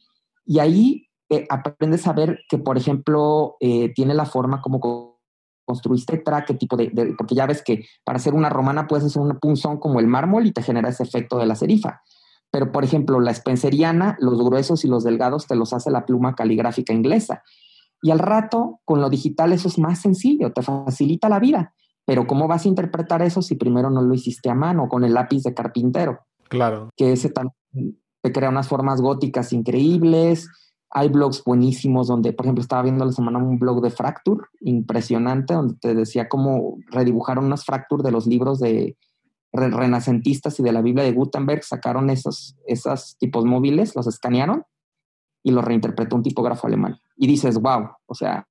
Y 0.46 0.60
ahí 0.60 1.08
eh, 1.28 1.46
aprendes 1.50 2.06
a 2.06 2.14
ver 2.14 2.40
que, 2.48 2.56
por 2.56 2.78
ejemplo, 2.78 3.56
eh, 3.60 3.92
tiene 3.94 4.14
la 4.14 4.24
forma 4.24 4.62
como 4.62 5.17
construiste 5.68 6.16
track, 6.16 6.46
qué 6.46 6.54
tipo 6.54 6.76
de, 6.76 7.14
porque 7.16 7.34
ya 7.34 7.44
ves 7.44 7.62
que 7.62 7.84
para 8.04 8.16
hacer 8.16 8.32
una 8.32 8.48
romana 8.48 8.86
puedes 8.86 9.04
hacer 9.04 9.20
un 9.20 9.38
punzón 9.38 9.76
como 9.78 10.00
el 10.00 10.06
mármol 10.06 10.46
y 10.46 10.52
te 10.52 10.62
genera 10.62 10.88
ese 10.88 11.02
efecto 11.02 11.38
de 11.38 11.44
la 11.44 11.54
serifa. 11.54 12.00
Pero, 12.50 12.72
por 12.72 12.84
ejemplo, 12.84 13.20
la 13.20 13.34
spenceriana, 13.34 14.16
los 14.18 14.42
gruesos 14.42 14.82
y 14.86 14.88
los 14.88 15.04
delgados 15.04 15.46
te 15.46 15.56
los 15.56 15.74
hace 15.74 15.90
la 15.90 16.06
pluma 16.06 16.34
caligráfica 16.34 16.94
inglesa. 16.94 17.42
Y 18.00 18.10
al 18.10 18.18
rato, 18.18 18.80
con 18.86 19.02
lo 19.02 19.10
digital, 19.10 19.52
eso 19.52 19.68
es 19.68 19.78
más 19.78 20.00
sencillo, 20.00 20.52
te 20.54 20.62
facilita 20.62 21.28
la 21.28 21.38
vida. 21.38 21.74
Pero 22.06 22.26
¿cómo 22.26 22.48
vas 22.48 22.64
a 22.64 22.68
interpretar 22.68 23.20
eso 23.20 23.42
si 23.42 23.56
primero 23.56 23.90
no 23.90 24.00
lo 24.00 24.14
hiciste 24.14 24.48
a 24.48 24.54
mano 24.54 24.88
con 24.88 25.04
el 25.04 25.12
lápiz 25.12 25.42
de 25.42 25.52
carpintero? 25.52 26.20
Claro. 26.48 26.88
Que 26.96 27.12
ese 27.12 27.28
también 27.28 28.00
te 28.22 28.32
crea 28.32 28.48
unas 28.48 28.68
formas 28.68 29.02
góticas 29.02 29.52
increíbles, 29.52 30.48
hay 30.90 31.08
blogs 31.08 31.44
buenísimos 31.44 32.08
donde, 32.08 32.32
por 32.32 32.46
ejemplo, 32.46 32.62
estaba 32.62 32.82
viendo 32.82 33.04
la 33.04 33.12
semana 33.12 33.38
un 33.38 33.58
blog 33.58 33.82
de 33.82 33.90
Fracture, 33.90 34.46
impresionante, 34.60 35.54
donde 35.54 35.74
te 35.74 35.94
decía 35.94 36.28
cómo 36.28 36.78
redibujaron 36.90 37.44
unas 37.44 37.64
Fracture 37.64 38.02
de 38.02 38.10
los 38.10 38.26
libros 38.26 38.58
de 38.58 38.96
renacentistas 39.52 40.58
y 40.60 40.62
de 40.62 40.72
la 40.72 40.82
Biblia 40.82 41.04
de 41.04 41.12
Gutenberg, 41.12 41.62
sacaron 41.62 42.10
esos, 42.10 42.56
esos 42.66 43.16
tipos 43.18 43.44
móviles, 43.44 43.96
los 43.96 44.06
escanearon 44.06 44.64
y 45.42 45.50
los 45.50 45.64
reinterpretó 45.64 46.16
un 46.16 46.22
tipógrafo 46.22 46.66
alemán. 46.66 47.00
Y 47.16 47.26
dices, 47.26 47.58
wow, 47.58 47.90
o 48.06 48.14
sea, 48.14 48.46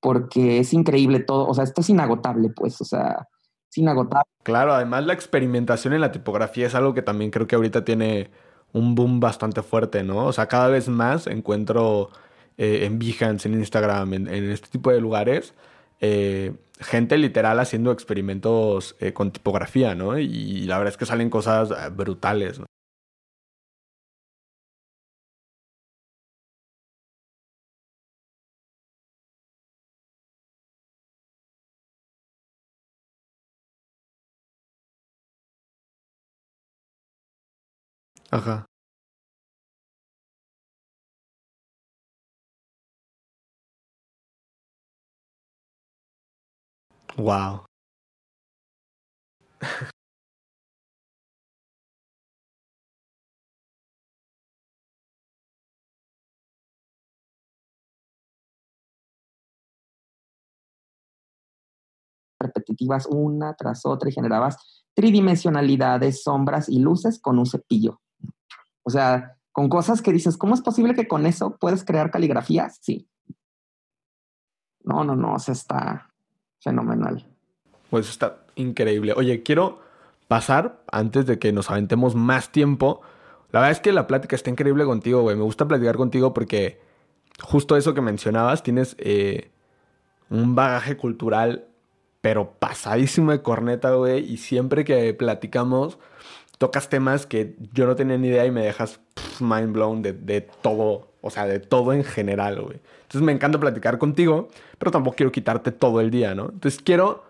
porque 0.00 0.58
es 0.58 0.72
increíble 0.72 1.20
todo, 1.20 1.46
o 1.46 1.54
sea, 1.54 1.64
esto 1.64 1.80
es 1.80 1.90
inagotable, 1.90 2.50
pues, 2.50 2.80
o 2.80 2.84
sea, 2.84 3.26
es 3.70 3.78
inagotable. 3.78 4.30
Claro, 4.42 4.74
además 4.74 5.06
la 5.06 5.14
experimentación 5.14 5.94
en 5.94 6.00
la 6.00 6.12
tipografía 6.12 6.66
es 6.66 6.74
algo 6.74 6.94
que 6.94 7.02
también 7.02 7.30
creo 7.30 7.46
que 7.46 7.56
ahorita 7.56 7.84
tiene 7.84 8.30
un 8.74 8.94
boom 8.94 9.20
bastante 9.20 9.62
fuerte, 9.62 10.02
¿no? 10.02 10.26
O 10.26 10.32
sea, 10.32 10.46
cada 10.48 10.68
vez 10.68 10.88
más 10.88 11.26
encuentro 11.26 12.10
eh, 12.58 12.84
en 12.84 12.98
Behance, 12.98 13.48
en 13.48 13.54
Instagram, 13.54 14.12
en, 14.14 14.28
este 14.28 14.68
tipo 14.68 14.90
de 14.90 15.00
lugares, 15.00 15.54
eh, 16.00 16.52
gente 16.80 17.16
literal 17.16 17.58
haciendo 17.60 17.92
experimentos 17.92 18.96
eh, 19.00 19.12
con 19.14 19.30
tipografía, 19.30 19.94
¿no? 19.94 20.18
Y 20.18 20.66
la 20.66 20.76
verdad 20.78 20.92
es 20.92 20.98
que 20.98 21.06
salen 21.06 21.30
cosas 21.30 21.72
brutales, 21.96 22.58
¿no? 22.58 22.66
Ajá. 38.34 38.66
Wow. 47.16 47.64
repetitivas 62.44 63.06
una 63.06 63.54
tras 63.54 63.86
otra 63.86 64.10
y 64.10 64.12
generabas 64.12 64.84
tridimensionalidades, 64.94 66.22
sombras 66.22 66.68
y 66.68 66.78
luces 66.78 67.18
con 67.20 67.38
un 67.38 67.46
cepillo. 67.46 68.00
O 68.84 68.90
sea, 68.90 69.36
con 69.52 69.68
cosas 69.68 70.02
que 70.02 70.12
dices, 70.12 70.36
¿cómo 70.36 70.54
es 70.54 70.60
posible 70.60 70.94
que 70.94 71.08
con 71.08 71.26
eso 71.26 71.56
puedes 71.58 71.84
crear 71.84 72.10
caligrafía? 72.10 72.70
Sí. 72.70 73.08
No, 74.82 75.02
no, 75.04 75.16
no, 75.16 75.34
o 75.34 75.38
sea, 75.38 75.52
está 75.52 76.10
fenomenal. 76.60 77.26
Pues 77.90 78.08
está 78.08 78.44
increíble. 78.54 79.14
Oye, 79.16 79.42
quiero 79.42 79.80
pasar, 80.28 80.82
antes 80.90 81.26
de 81.26 81.38
que 81.38 81.52
nos 81.52 81.70
aventemos 81.70 82.14
más 82.14 82.52
tiempo, 82.52 83.00
la 83.50 83.60
verdad 83.60 83.72
es 83.72 83.80
que 83.80 83.92
la 83.92 84.06
plática 84.06 84.36
está 84.36 84.50
increíble 84.50 84.84
contigo, 84.84 85.22
güey. 85.22 85.36
Me 85.36 85.44
gusta 85.44 85.68
platicar 85.68 85.96
contigo 85.96 86.34
porque 86.34 86.80
justo 87.40 87.76
eso 87.76 87.94
que 87.94 88.00
mencionabas, 88.00 88.62
tienes 88.62 88.96
eh, 88.98 89.50
un 90.30 90.54
bagaje 90.54 90.96
cultural, 90.96 91.68
pero 92.20 92.52
pasadísimo 92.58 93.30
de 93.30 93.42
corneta, 93.42 93.92
güey. 93.92 94.30
Y 94.30 94.38
siempre 94.38 94.84
que 94.84 95.14
platicamos, 95.14 95.98
tocas 96.58 96.88
temas 96.88 97.26
que 97.26 97.56
yo 97.72 97.86
no 97.86 97.96
tenía 97.96 98.18
ni 98.18 98.28
idea 98.28 98.46
y 98.46 98.50
me 98.50 98.62
dejas 98.62 99.00
mind 99.40 99.72
blown 99.72 100.02
de, 100.02 100.12
de, 100.12 100.40
todo, 100.40 101.08
o 101.20 101.30
sea, 101.30 101.46
de 101.46 101.60
todo 101.60 101.92
en 101.92 102.04
general, 102.04 102.60
güey. 102.60 102.80
Entonces 103.02 103.22
me 103.22 103.32
encanta 103.32 103.58
platicar 103.58 103.98
contigo, 103.98 104.48
pero 104.78 104.90
tampoco 104.90 105.16
quiero 105.16 105.32
quitarte 105.32 105.72
todo 105.72 106.00
el 106.00 106.10
día, 106.10 106.34
¿no? 106.34 106.50
Entonces 106.52 106.80
quiero 106.82 107.24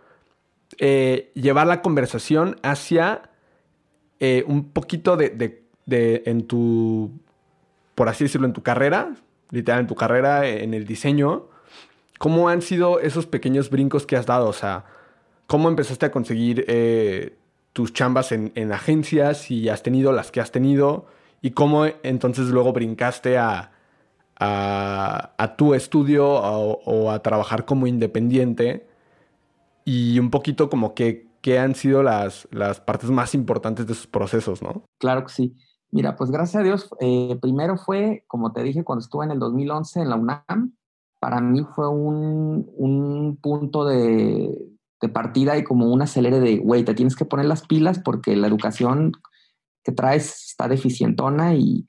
eh, 0.78 1.30
llevar 1.34 1.66
la 1.66 1.82
conversación 1.82 2.56
hacia 2.62 3.30
eh, 4.20 4.44
un 4.46 4.70
poquito 4.70 5.16
de, 5.16 5.30
de, 5.86 6.22
en 6.26 6.46
tu, 6.46 7.10
por 7.94 8.08
así 8.08 8.24
decirlo, 8.24 8.46
en 8.46 8.52
tu 8.52 8.62
carrera, 8.62 9.14
literal, 9.50 9.80
en 9.80 9.86
tu 9.86 9.94
carrera, 9.94 10.46
en 10.46 10.74
el 10.74 10.86
diseño, 10.86 11.48
¿cómo 12.18 12.48
han 12.48 12.62
sido 12.62 13.00
esos 13.00 13.26
pequeños 13.26 13.70
brincos 13.70 14.06
que 14.06 14.16
has 14.16 14.26
dado? 14.26 14.48
O 14.48 14.52
sea, 14.52 14.84
¿cómo 15.46 15.68
empezaste 15.68 16.06
a 16.06 16.10
conseguir... 16.10 16.64
Eh, 16.68 17.36
tus 17.74 17.92
chambas 17.92 18.32
en, 18.32 18.72
agencias 18.72 19.50
y 19.50 19.68
has 19.68 19.82
tenido 19.82 20.12
las 20.12 20.30
que 20.30 20.40
has 20.40 20.52
tenido 20.52 21.06
y 21.42 21.50
cómo 21.50 21.84
entonces 22.04 22.46
luego 22.46 22.72
brincaste 22.72 23.36
a, 23.36 23.72
a, 24.38 25.54
tu 25.58 25.74
estudio 25.74 26.26
o, 26.26 27.10
a 27.10 27.18
trabajar 27.18 27.64
como 27.64 27.88
independiente 27.88 28.86
y 29.84 30.18
un 30.20 30.30
poquito 30.30 30.70
como 30.70 30.94
que 30.94 31.26
qué 31.42 31.58
han 31.58 31.74
sido 31.74 32.02
las, 32.04 32.48
las 32.52 32.80
partes 32.80 33.10
más 33.10 33.34
importantes 33.34 33.86
de 33.86 33.92
esos 33.92 34.06
procesos, 34.06 34.62
¿no? 34.62 34.84
Claro 34.98 35.24
que 35.26 35.32
sí. 35.32 35.56
Mira, 35.90 36.16
pues 36.16 36.30
gracias 36.30 36.60
a 36.60 36.64
Dios, 36.64 36.88
eh, 37.00 37.36
primero 37.42 37.76
fue, 37.76 38.24
como 38.28 38.52
te 38.52 38.62
dije, 38.62 38.84
cuando 38.84 39.02
estuve 39.02 39.26
en 39.26 39.32
el 39.32 39.40
2011 39.40 40.00
en 40.00 40.08
la 40.08 40.16
UNAM, 40.16 40.74
para 41.20 41.40
mí 41.40 41.64
fue 41.74 41.88
un, 41.88 42.70
un 42.76 43.36
punto 43.42 43.84
de, 43.84 44.73
de 45.04 45.12
partida 45.12 45.56
y 45.56 45.64
como 45.64 45.92
un 45.92 46.02
acelere 46.02 46.40
de, 46.40 46.58
güey, 46.58 46.84
te 46.84 46.94
tienes 46.94 47.16
que 47.16 47.24
poner 47.24 47.46
las 47.46 47.66
pilas 47.66 47.98
porque 47.98 48.36
la 48.36 48.46
educación 48.46 49.12
que 49.82 49.92
traes 49.92 50.46
está 50.46 50.66
deficientona 50.66 51.54
y 51.54 51.86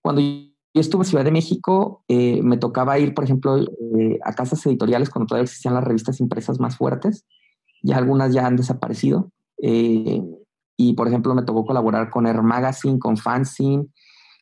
cuando 0.00 0.20
yo 0.20 0.80
estuve 0.80 1.02
en 1.02 1.06
Ciudad 1.06 1.24
de 1.24 1.32
México, 1.32 2.02
eh, 2.08 2.40
me 2.42 2.56
tocaba 2.56 2.98
ir, 2.98 3.14
por 3.14 3.24
ejemplo, 3.24 3.58
eh, 3.58 4.18
a 4.24 4.32
casas 4.32 4.64
editoriales 4.66 5.10
cuando 5.10 5.26
todavía 5.26 5.44
existían 5.44 5.74
las 5.74 5.84
revistas 5.84 6.20
impresas 6.20 6.60
más 6.60 6.76
fuertes, 6.76 7.26
ya 7.82 7.98
algunas 7.98 8.32
ya 8.32 8.46
han 8.46 8.56
desaparecido. 8.56 9.30
Eh, 9.62 10.22
y, 10.76 10.94
por 10.94 11.08
ejemplo, 11.08 11.34
me 11.34 11.42
tocó 11.42 11.66
colaborar 11.66 12.10
con 12.10 12.26
Air 12.26 12.42
Magazine, 12.42 12.98
con 12.98 13.16
Fanzine, 13.16 13.86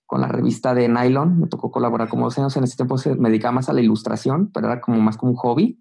con 0.07 0.21
la 0.21 0.29
revista 0.29 0.73
de 0.73 0.89
Nylon. 0.89 1.41
Me 1.41 1.49
tocó 1.49 1.71
colaborar 1.71 2.09
como 2.09 2.25
dos 2.25 2.39
años. 2.39 2.57
En 2.57 2.65
ese 2.65 2.77
tiempo 2.77 2.97
me 3.19 3.29
dedicaba 3.29 3.53
más 3.53 3.69
a 3.69 3.73
la 3.73 3.81
ilustración, 3.81 4.51
pero 4.53 4.69
era 4.69 4.81
como 4.81 5.01
más 5.01 5.17
como 5.17 5.33
un 5.33 5.37
hobby. 5.37 5.81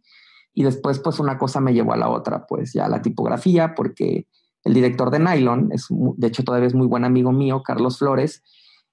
Y 0.53 0.63
después, 0.63 0.99
pues 0.99 1.19
una 1.19 1.37
cosa 1.37 1.59
me 1.61 1.73
llevó 1.73 1.93
a 1.93 1.97
la 1.97 2.09
otra, 2.09 2.45
pues 2.47 2.73
ya 2.73 2.87
la 2.87 3.01
tipografía, 3.01 3.75
porque 3.75 4.27
el 4.63 4.73
director 4.73 5.11
de 5.11 5.19
Nylon, 5.19 5.69
es, 5.71 5.87
de 5.89 6.27
hecho 6.27 6.43
todavía 6.43 6.67
es 6.67 6.75
muy 6.75 6.87
buen 6.87 7.05
amigo 7.05 7.31
mío, 7.31 7.61
Carlos 7.63 7.99
Flores, 7.99 8.43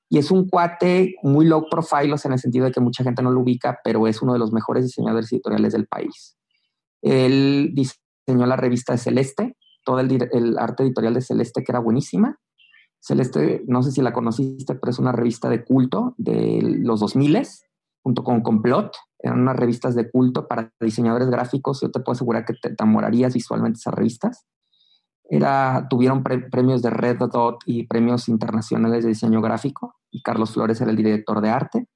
y 0.08 0.18
es 0.18 0.30
un 0.30 0.48
cuate 0.48 1.16
muy 1.22 1.46
low 1.46 1.66
profile, 1.68 2.14
en 2.24 2.32
el 2.32 2.38
sentido 2.38 2.66
de 2.66 2.72
que 2.72 2.80
mucha 2.80 3.02
gente 3.02 3.22
no 3.22 3.30
lo 3.30 3.40
ubica, 3.40 3.80
pero 3.82 4.06
es 4.06 4.22
uno 4.22 4.32
de 4.32 4.38
los 4.38 4.52
mejores 4.52 4.84
diseñadores 4.84 5.32
editoriales 5.32 5.72
del 5.72 5.86
país. 5.86 6.36
Él 7.02 7.72
diseñó 7.74 8.46
la 8.46 8.56
revista 8.56 8.92
de 8.92 8.98
Celeste, 8.98 9.56
todo 9.84 10.00
el, 10.00 10.28
el 10.32 10.58
arte 10.58 10.84
editorial 10.84 11.14
de 11.14 11.22
Celeste, 11.22 11.64
que 11.64 11.72
era 11.72 11.80
buenísima. 11.80 12.38
Celeste, 13.00 13.62
no 13.66 13.82
sé 13.82 13.92
si 13.92 14.02
la 14.02 14.12
conociste, 14.12 14.74
pero 14.74 14.90
es 14.90 14.98
una 14.98 15.12
revista 15.12 15.48
de 15.48 15.64
culto 15.64 16.14
de 16.18 16.60
los 16.62 17.00
2000 17.00 17.46
junto 18.02 18.22
con 18.22 18.40
Complot, 18.40 18.92
eran 19.26 19.40
unas 19.40 19.56
revistas 19.56 19.94
de 19.94 20.10
culto 20.10 20.46
para 20.46 20.72
diseñadores 20.80 21.28
gráficos. 21.28 21.80
Yo 21.80 21.90
te 21.90 22.00
puedo 22.00 22.14
asegurar 22.14 22.44
que 22.44 22.54
te 22.54 22.68
enamorarías 22.68 23.34
visualmente 23.34 23.78
esas 23.78 23.94
revistas. 23.94 24.46
Era, 25.28 25.86
tuvieron 25.90 26.22
premios 26.22 26.82
de 26.82 26.90
Red 26.90 27.18
Dot 27.18 27.58
y 27.66 27.86
premios 27.86 28.28
internacionales 28.28 29.02
de 29.02 29.10
diseño 29.10 29.40
gráfico, 29.40 29.96
y 30.10 30.22
Carlos 30.22 30.52
Flores 30.52 30.80
era 30.80 30.90
el 30.90 30.96
director 30.96 31.40
de 31.40 31.50
arte. 31.50 31.88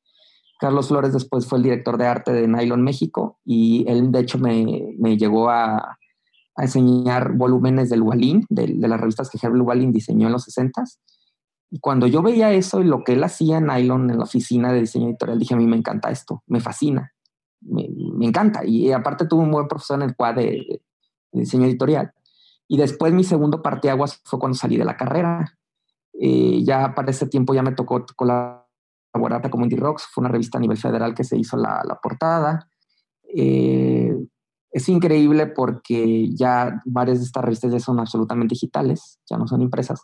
Carlos 0.59 0.89
Flores 0.89 1.13
después 1.13 1.47
fue 1.47 1.59
el 1.59 1.65
director 1.65 1.97
de 1.97 2.07
arte 2.07 2.33
de 2.33 2.47
Nylon 2.47 2.83
México 2.83 3.39
y 3.45 3.85
él 3.89 4.13
de 4.13 4.21
hecho 4.21 4.39
me, 4.39 4.95
me 4.99 5.17
llegó 5.17 5.49
a, 5.49 5.77
a, 5.79 6.63
enseñar 6.63 7.33
volúmenes 7.33 7.89
del 7.89 8.03
Walin, 8.03 8.45
de, 8.51 8.67
de, 8.77 8.89
las 8.89 9.01
revistas 9.01 9.31
que 9.31 9.39
Herbert 9.41 9.65
Walin 9.65 9.91
diseñó 9.91 10.27
en 10.27 10.33
los 10.33 10.45
60 10.45 10.85
y 11.71 11.79
cuando 11.79 12.09
yo 12.09 12.21
veía 12.21 12.53
eso 12.53 12.81
y 12.81 12.85
lo 12.85 13.05
que 13.05 13.13
él 13.13 13.23
hacía 13.23 13.59
en 13.59 13.67
Nylon 13.67 14.11
en 14.11 14.19
la 14.19 14.25
oficina 14.25 14.73
de 14.73 14.81
diseño 14.81 15.09
editorial, 15.09 15.39
dije, 15.39 15.55
a 15.55 15.57
mí 15.57 15.67
me 15.67 15.77
encanta 15.77 16.11
esto, 16.11 16.43
me 16.49 16.61
fascina, 16.61 17.13
me, 17.61 18.27
encanta. 18.27 18.65
Y 18.65 18.93
aparte 18.93 19.27
tuve 19.27 19.43
un 19.43 19.51
buen 19.51 19.69
profesor 19.69 20.03
en 20.03 20.09
el 20.09 20.17
cual 20.17 20.37
de, 20.37 20.43
de, 20.43 20.81
diseño 21.33 21.67
editorial. 21.67 22.13
Y 22.69 22.77
después 22.77 23.13
mi 23.13 23.25
segundo 23.25 23.63
parteaguas 23.63 24.21
fue 24.25 24.39
cuando 24.39 24.57
salí 24.57 24.77
de 24.77 24.85
la 24.85 24.97
carrera. 24.97 25.59
Eh, 26.13 26.63
ya 26.65 26.95
para 26.95 27.11
ese 27.11 27.27
tiempo 27.27 27.55
ya 27.55 27.63
me 27.63 27.73
tocó 27.73 28.05
colaborar 28.17 29.51
como 29.51 29.65
Indie 29.65 29.79
Rocks, 29.79 30.07
fue 30.13 30.23
una 30.23 30.31
revista 30.31 30.59
a 30.59 30.61
nivel 30.61 30.77
federal 30.77 31.15
que 31.15 31.25
se 31.25 31.37
hizo 31.37 31.57
la, 31.57 31.83
la 31.87 31.97
portada. 31.97 32.69
Eh, 33.35 34.15
es 34.73 34.89
increíble 34.89 35.47
porque 35.47 36.31
ya 36.35 36.81
varias 36.85 37.19
de 37.19 37.25
estas 37.25 37.45
revistas 37.45 37.73
ya 37.73 37.81
son 37.81 37.99
absolutamente 37.99 38.55
digitales, 38.55 39.19
ya 39.29 39.37
no 39.37 39.47
son 39.47 39.63
impresas. 39.63 40.03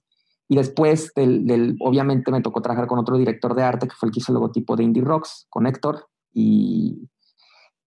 Y 0.49 0.57
después, 0.57 1.13
del, 1.15 1.77
obviamente, 1.81 2.31
me 2.31 2.41
tocó 2.41 2.63
trabajar 2.63 2.87
con 2.87 2.99
otro 2.99 3.17
director 3.17 3.55
de 3.55 3.65
arte, 3.65 3.89
que 3.89 3.95
fue 3.95 4.09
el 4.09 4.13
que 4.13 4.21
hizo 4.21 4.33
el 4.33 4.35
logotipo 4.35 4.77
de 4.77 4.85
Indie 4.85 5.03
Rocks, 5.03 5.47
con 5.51 5.67
Héctor. 5.67 6.09
Y 6.33 7.09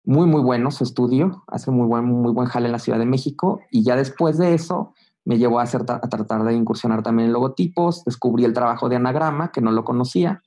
muy, 0.04 0.26
muy 0.26 0.40
bueno 0.42 0.70
su 0.70 0.84
estudio. 0.84 1.44
Hace 1.46 1.70
muy 1.70 1.86
buen, 1.86 2.04
muy 2.04 2.32
buen 2.32 2.48
jale 2.48 2.66
en 2.66 2.72
la 2.72 2.78
Ciudad 2.78 2.98
de 2.98 3.06
México. 3.06 3.60
Y 3.70 3.82
ya 3.84 3.96
después 3.96 4.38
de 4.38 4.54
eso, 4.54 4.94
me 5.24 5.38
llevó 5.38 5.60
a, 5.60 5.62
hacer, 5.62 5.82
a 5.88 6.00
tratar 6.00 6.44
de 6.44 6.54
incursionar 6.54 7.02
también 7.02 7.28
en 7.28 7.32
logotipos. 7.32 8.04
Descubrí 8.04 8.44
el 8.44 8.52
trabajo 8.52 8.88
de 8.88 8.96
anagrama, 8.96 9.52
que 9.52 9.60
no 9.60 9.70
lo 9.70 9.84
conocía. 9.84 10.42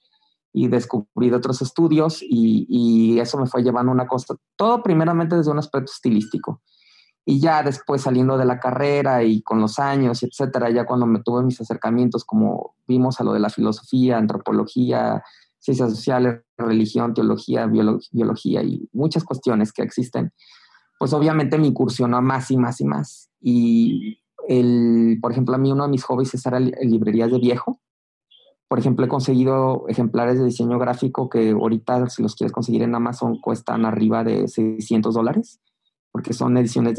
Y 0.51 0.67
descubrí 0.67 1.29
de 1.29 1.35
otros 1.35 1.61
estudios. 1.61 2.21
Y, 2.21 2.65
y 2.69 3.19
eso 3.19 3.37
me 3.37 3.47
fue 3.47 3.63
llevando 3.63 3.91
una 3.91 4.07
cosa. 4.07 4.35
Todo 4.55 4.83
primeramente 4.83 5.35
desde 5.35 5.51
un 5.51 5.59
aspecto 5.59 5.91
estilístico 5.91 6.61
y 7.25 7.39
ya 7.39 7.63
después 7.63 8.03
saliendo 8.03 8.37
de 8.37 8.45
la 8.45 8.59
carrera 8.59 9.23
y 9.23 9.41
con 9.41 9.59
los 9.59 9.79
años, 9.79 10.21
etcétera, 10.21 10.69
ya 10.69 10.85
cuando 10.85 11.07
me 11.07 11.21
tuve 11.21 11.43
mis 11.43 11.59
acercamientos, 11.59 12.23
como 12.23 12.75
vimos 12.87 13.19
a 13.19 13.23
lo 13.23 13.33
de 13.33 13.39
la 13.39 13.49
filosofía, 13.49 14.17
antropología, 14.17 15.23
ciencias 15.65 15.89
sociales, 15.89 16.41
religión, 16.57 17.13
teología, 17.15 17.65
biología 17.65 18.61
y 18.61 18.87
muchas 18.93 19.23
cuestiones 19.23 19.73
que 19.73 19.81
existen, 19.81 20.31
pues 20.99 21.11
obviamente 21.11 21.57
me 21.57 21.67
incursionó 21.67 22.21
más 22.21 22.51
y 22.51 22.57
más 22.57 22.79
y 22.79 22.85
más. 22.85 23.29
Y 23.41 24.19
el, 24.47 25.17
por 25.21 25.31
ejemplo, 25.31 25.55
a 25.55 25.57
mí 25.57 25.71
uno 25.71 25.85
de 25.85 25.89
mis 25.89 26.03
hobbies 26.03 26.29
es 26.29 26.35
estar 26.35 26.53
en 26.53 26.71
librerías 26.81 27.31
de 27.31 27.39
viejo. 27.39 27.81
Por 28.67 28.77
ejemplo, 28.77 29.05
he 29.05 29.09
conseguido 29.09 29.85
ejemplares 29.87 30.37
de 30.37 30.45
diseño 30.45 30.77
gráfico 30.77 31.29
que 31.29 31.51
ahorita, 31.51 32.09
si 32.09 32.21
los 32.21 32.35
quieres 32.35 32.51
conseguir 32.51 32.83
en 32.83 32.93
Amazon, 32.93 33.39
cuestan 33.41 33.85
arriba 33.85 34.23
de 34.23 34.47
600 34.47 35.15
dólares 35.15 35.59
porque 36.11 36.31
son 36.31 36.55
ediciones 36.57 36.97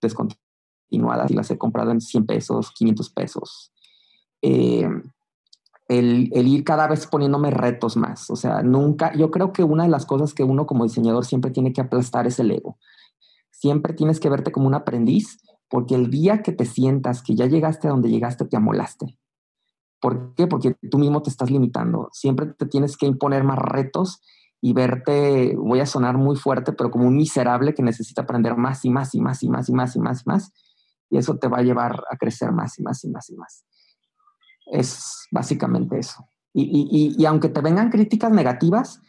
descontinuadas 0.00 1.30
y 1.30 1.34
las 1.34 1.50
he 1.50 1.58
comprado 1.58 1.90
en 1.90 2.00
100 2.00 2.24
pesos, 2.24 2.70
500 2.70 3.10
pesos. 3.10 3.72
Eh, 4.40 4.88
el, 5.88 6.30
el, 6.32 6.48
ir 6.48 6.64
cada 6.64 6.88
vez 6.88 7.06
poniéndome 7.06 7.50
retos 7.50 7.96
más, 7.96 8.30
o 8.30 8.36
sea, 8.36 8.62
nunca, 8.62 9.12
yo 9.14 9.30
creo 9.30 9.52
que 9.52 9.64
una 9.64 9.84
de 9.84 9.90
las 9.90 10.06
cosas 10.06 10.32
que 10.32 10.42
uno 10.42 10.66
como 10.66 10.84
diseñador 10.84 11.24
siempre 11.24 11.50
tiene 11.50 11.72
que 11.72 11.80
aplastar 11.80 12.26
es 12.26 12.38
el 12.38 12.50
ego. 12.50 12.78
Siempre 13.50 13.94
tienes 13.94 14.20
que 14.20 14.30
verte 14.30 14.52
como 14.52 14.66
un 14.66 14.74
aprendiz, 14.74 15.38
porque 15.68 15.94
el 15.94 16.10
día 16.10 16.42
que 16.42 16.52
te 16.52 16.66
sientas 16.66 17.22
que 17.22 17.34
ya 17.34 17.46
llegaste 17.46 17.88
a 17.88 17.90
donde 17.90 18.10
llegaste, 18.10 18.44
te 18.44 18.56
amolaste. 18.56 19.18
¿Por 20.00 20.34
qué? 20.34 20.46
Porque 20.46 20.76
tú 20.90 20.98
mismo 20.98 21.22
te 21.22 21.30
estás 21.30 21.50
limitando. 21.50 22.10
Siempre 22.12 22.46
te 22.46 22.66
tienes 22.66 22.96
que 22.96 23.06
imponer 23.06 23.42
más 23.42 23.58
retos 23.58 24.20
y 24.60 24.72
verte, 24.72 25.56
voy 25.56 25.80
a 25.80 25.86
sonar 25.86 26.16
muy 26.16 26.36
fuerte, 26.36 26.72
pero 26.72 26.90
como 26.90 27.06
un 27.06 27.16
miserable 27.16 27.74
que 27.74 27.82
necesita 27.82 28.22
aprender 28.22 28.56
más 28.56 28.84
y 28.84 28.90
más 28.90 29.14
y 29.14 29.20
más 29.20 29.42
y 29.42 29.48
más 29.48 29.68
y 29.68 29.72
más 29.72 29.96
y 29.96 30.00
más 30.00 30.22
y 30.22 30.28
más. 30.28 30.52
Y 31.10 31.18
eso 31.18 31.36
te 31.38 31.48
va 31.48 31.58
a 31.58 31.62
llevar 31.62 32.02
a 32.10 32.16
crecer 32.16 32.52
más 32.52 32.78
y 32.78 32.82
más 32.82 33.02
y 33.04 33.08
más 33.08 33.30
y 33.30 33.36
más. 33.36 33.64
Es 34.66 35.26
básicamente 35.30 35.98
eso. 35.98 36.26
Y, 36.52 36.62
y, 36.64 37.20
y 37.20 37.26
aunque 37.26 37.48
te 37.48 37.60
vengan 37.60 37.90
críticas 37.90 38.30
negativas, 38.30 39.00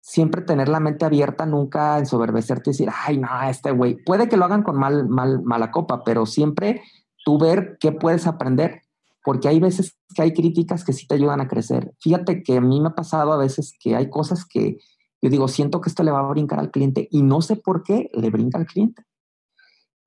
siempre 0.00 0.42
tener 0.42 0.68
la 0.68 0.80
mente 0.80 1.04
abierta, 1.04 1.46
nunca 1.46 1.98
ensoberbecerte 1.98 2.70
y 2.70 2.72
decir, 2.72 2.88
ay, 3.04 3.18
no, 3.18 3.28
este 3.48 3.70
güey, 3.72 4.02
puede 4.04 4.28
que 4.28 4.36
lo 4.36 4.46
hagan 4.46 4.62
con 4.62 4.76
mal, 4.76 5.08
mal, 5.08 5.42
mala 5.42 5.70
copa, 5.70 6.02
pero 6.02 6.26
siempre 6.26 6.82
tú 7.24 7.38
ver 7.38 7.76
qué 7.78 7.92
puedes 7.92 8.26
aprender, 8.26 8.82
porque 9.22 9.48
hay 9.48 9.60
veces 9.60 9.98
que 10.14 10.22
hay 10.22 10.32
críticas 10.32 10.84
que 10.84 10.92
sí 10.92 11.06
te 11.06 11.16
ayudan 11.16 11.40
a 11.40 11.48
crecer. 11.48 11.94
Fíjate 12.00 12.42
que 12.42 12.56
a 12.56 12.60
mí 12.60 12.80
me 12.80 12.88
ha 12.88 12.94
pasado 12.94 13.32
a 13.32 13.36
veces 13.36 13.74
que 13.78 13.96
hay 13.96 14.08
cosas 14.08 14.46
que 14.46 14.78
yo 15.20 15.30
digo, 15.30 15.48
siento 15.48 15.80
que 15.80 15.90
esto 15.90 16.02
le 16.02 16.12
va 16.12 16.20
a 16.20 16.30
brincar 16.30 16.60
al 16.60 16.70
cliente 16.70 17.08
y 17.10 17.22
no 17.22 17.40
sé 17.42 17.56
por 17.56 17.82
qué 17.82 18.08
le 18.14 18.30
brinca 18.30 18.56
al 18.56 18.66
cliente. 18.66 19.02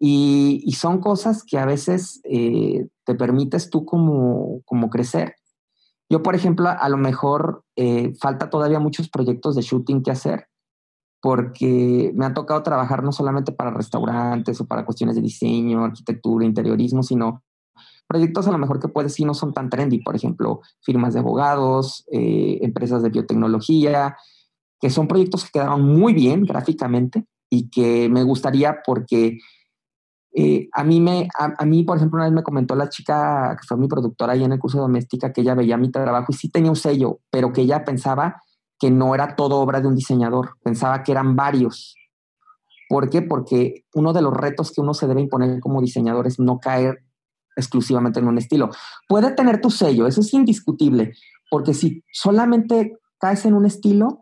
Y, 0.03 0.63
y 0.65 0.71
son 0.73 0.99
cosas 0.99 1.43
que 1.43 1.59
a 1.59 1.65
veces 1.65 2.21
eh, 2.23 2.87
te 3.05 3.13
permites 3.13 3.69
tú 3.69 3.85
como, 3.85 4.61
como 4.65 4.89
crecer. 4.89 5.35
Yo, 6.09 6.23
por 6.23 6.33
ejemplo, 6.33 6.69
a, 6.69 6.89
lo 6.89 6.97
mejor 6.97 7.63
eh, 7.75 8.13
falta 8.19 8.49
todavía 8.49 8.79
muchos 8.79 9.09
proyectos 9.09 9.55
de 9.55 9.61
shooting 9.61 10.01
que 10.01 10.11
hacer 10.11 10.47
porque 11.21 12.11
me 12.15 12.25
ha 12.25 12.33
tocado 12.33 12.63
trabajar 12.63 13.03
no 13.03 13.11
solamente 13.11 13.51
para 13.51 13.69
restaurantes 13.69 14.59
o 14.59 14.65
para 14.65 14.85
cuestiones 14.85 15.15
de 15.15 15.21
diseño, 15.21 15.85
arquitectura, 15.85 16.45
interiorismo, 16.45 17.03
sino 17.03 17.43
proyectos 18.07 18.47
a 18.47 18.51
lo 18.51 18.57
mejor 18.57 18.79
que 18.79 18.87
puedes 18.87 19.13
sí 19.13 19.23
no 19.23 19.35
son 19.35 19.53
tan 19.53 19.69
trendy, 19.69 19.99
por 19.99 20.15
ejemplo, 20.15 20.61
firmas 20.81 21.13
de 21.13 21.19
abogados, 21.19 22.05
eh, 22.11 22.59
empresas 22.63 23.03
de 23.03 23.09
biotecnología, 23.09 24.17
que 24.79 24.89
son 24.89 25.07
proyectos 25.07 25.45
que 25.45 25.51
quedaron 25.53 25.83
muy 25.83 26.13
bien 26.13 26.43
gráficamente 26.43 27.25
y 27.49 27.69
que 27.69 28.09
me 28.09 28.23
gustaría 28.23 28.79
porque 28.83 29.37
eh, 30.33 30.69
a, 30.71 30.83
mí 30.83 31.01
me, 31.01 31.27
a, 31.37 31.53
a, 31.57 31.65
mí, 31.65 31.83
por 31.83 31.97
ejemplo, 31.97 32.17
una 32.17 32.25
vez 32.25 32.33
me 32.33 32.43
comentó 32.43 32.75
la 32.75 32.87
chica 32.87 33.55
que 33.59 33.67
fue 33.67 33.77
mi 33.77 33.87
productora 33.87 34.33
ahí 34.33 34.43
en 34.43 34.53
el 34.53 34.59
curso 34.59 34.77
de 34.77 34.83
doméstica 34.83 35.33
que 35.33 35.41
ella 35.41 35.55
veía 35.55 35.77
mi 35.77 35.91
trabajo 35.91 36.27
y 36.29 36.33
sí 36.33 36.49
tenía 36.49 36.71
un 36.71 36.77
sello, 36.77 37.19
pero 37.29 37.51
que 37.51 37.61
ella 37.61 37.83
pensaba 37.83 38.41
que 38.79 38.89
no 38.89 39.13
era 39.13 39.35
todo 39.35 39.59
obra 39.59 39.81
de 39.81 39.87
un 39.87 39.95
diseñador, 39.95 40.57
pensaba 40.63 41.03
que 41.03 41.11
eran 41.11 41.35
varios. 41.35 41.95
¿Por 42.89 43.09
qué? 43.09 43.21
Porque 43.21 43.85
uno 43.93 44.11
de 44.13 44.21
los 44.21 44.33
retos 44.33 44.71
que 44.71 44.81
uno 44.81 44.93
se 44.93 45.07
debe 45.07 45.21
imponer 45.21 45.59
como 45.59 45.81
diseñador 45.81 46.27
es 46.27 46.39
no 46.39 46.59
caer 46.59 47.03
exclusivamente 47.55 48.19
en 48.19 48.27
un 48.27 48.37
estilo. 48.37 48.69
Puede 49.07 49.31
tener 49.31 49.61
tu 49.61 49.69
sello, 49.69 50.07
eso 50.07 50.21
es 50.21 50.33
indiscutible, 50.33 51.13
porque 51.49 51.73
si 51.73 52.03
solamente 52.11 52.97
caes 53.19 53.45
en 53.45 53.53
un 53.53 53.65
estilo, 53.65 54.19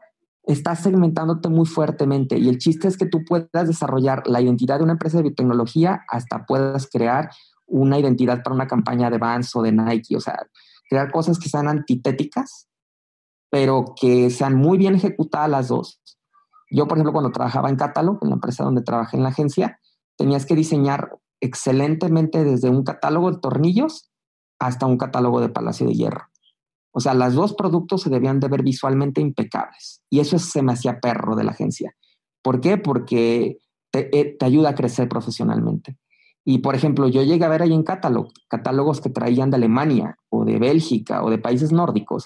estás 0.51 0.81
segmentándote 0.81 1.47
muy 1.47 1.67
fuertemente 1.67 2.39
y 2.39 2.49
el 2.49 2.57
chiste 2.57 2.87
es 2.87 2.97
que 2.97 3.05
tú 3.05 3.23
puedas 3.23 3.67
desarrollar 3.67 4.23
la 4.25 4.41
identidad 4.41 4.79
de 4.79 4.83
una 4.83 4.93
empresa 4.93 5.17
de 5.17 5.23
biotecnología 5.23 6.03
hasta 6.07 6.47
puedas 6.47 6.89
crear 6.91 7.29
una 7.67 7.99
identidad 7.99 8.41
para 8.41 8.55
una 8.55 8.67
campaña 8.67 9.11
de 9.11 9.19
Vans 9.19 9.55
o 9.55 9.61
de 9.61 9.71
Nike, 9.71 10.17
o 10.17 10.19
sea, 10.19 10.47
crear 10.89 11.11
cosas 11.11 11.37
que 11.37 11.49
sean 11.49 11.67
antitéticas, 11.67 12.67
pero 13.51 13.93
que 13.95 14.31
sean 14.31 14.55
muy 14.55 14.79
bien 14.79 14.95
ejecutadas 14.95 15.51
las 15.51 15.67
dos. 15.67 16.01
Yo, 16.71 16.87
por 16.87 16.97
ejemplo, 16.97 17.13
cuando 17.13 17.31
trabajaba 17.31 17.69
en 17.69 17.75
Catálogo, 17.75 18.19
en 18.23 18.29
la 18.29 18.35
empresa 18.35 18.63
donde 18.63 18.81
trabajé 18.81 19.17
en 19.17 19.23
la 19.23 19.29
agencia, 19.29 19.79
tenías 20.17 20.47
que 20.47 20.55
diseñar 20.55 21.19
excelentemente 21.41 22.43
desde 22.43 22.69
un 22.69 22.83
catálogo 22.83 23.31
de 23.31 23.37
tornillos 23.37 24.09
hasta 24.57 24.87
un 24.87 24.97
catálogo 24.97 25.41
de 25.41 25.49
Palacio 25.49 25.85
de 25.85 25.93
Hierro. 25.93 26.28
O 26.99 27.01
sea, 27.01 27.13
los 27.13 27.33
dos 27.33 27.53
productos 27.53 28.01
se 28.01 28.09
debían 28.09 28.41
de 28.41 28.49
ver 28.49 28.61
visualmente 28.61 29.21
impecables. 29.21 30.01
Y 30.09 30.19
eso 30.19 30.37
se 30.37 30.61
me 30.61 30.73
hacía 30.73 30.99
perro 30.99 31.37
de 31.37 31.45
la 31.45 31.51
agencia. 31.51 31.95
¿Por 32.41 32.59
qué? 32.59 32.77
Porque 32.77 33.59
te, 33.89 34.09
eh, 34.19 34.35
ayuda 34.41 34.71
a 34.71 34.75
crecer 34.75 35.07
profesionalmente. 35.07 35.97
Y, 36.43 36.57
por 36.57 36.75
ejemplo, 36.75 37.07
yo 37.07 37.23
llegué 37.23 37.45
a 37.45 37.47
ver 37.47 37.61
ahí 37.61 37.73
en 37.73 37.83
catálogo, 37.83 38.33
catálogos 38.49 38.99
que 38.99 39.09
traían 39.09 39.49
de 39.49 39.55
Alemania 39.55 40.17
o 40.27 40.43
de 40.43 40.59
Bélgica 40.59 41.23
o 41.23 41.29
de 41.29 41.37
países 41.37 41.71
nórdicos. 41.71 42.25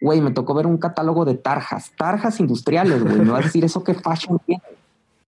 Güey, 0.00 0.20
me 0.20 0.30
tocó 0.30 0.54
ver 0.54 0.68
un 0.68 0.78
catálogo 0.78 1.24
de 1.24 1.34
tarjas, 1.34 1.90
tarjas 1.98 2.38
industriales, 2.38 3.02
güey. 3.02 3.16
Me 3.16 3.32
vas 3.32 3.40
a 3.40 3.44
decir 3.46 3.64
eso 3.64 3.82
que 3.82 3.94
fashion 3.94 4.38
tiene. 4.46 4.62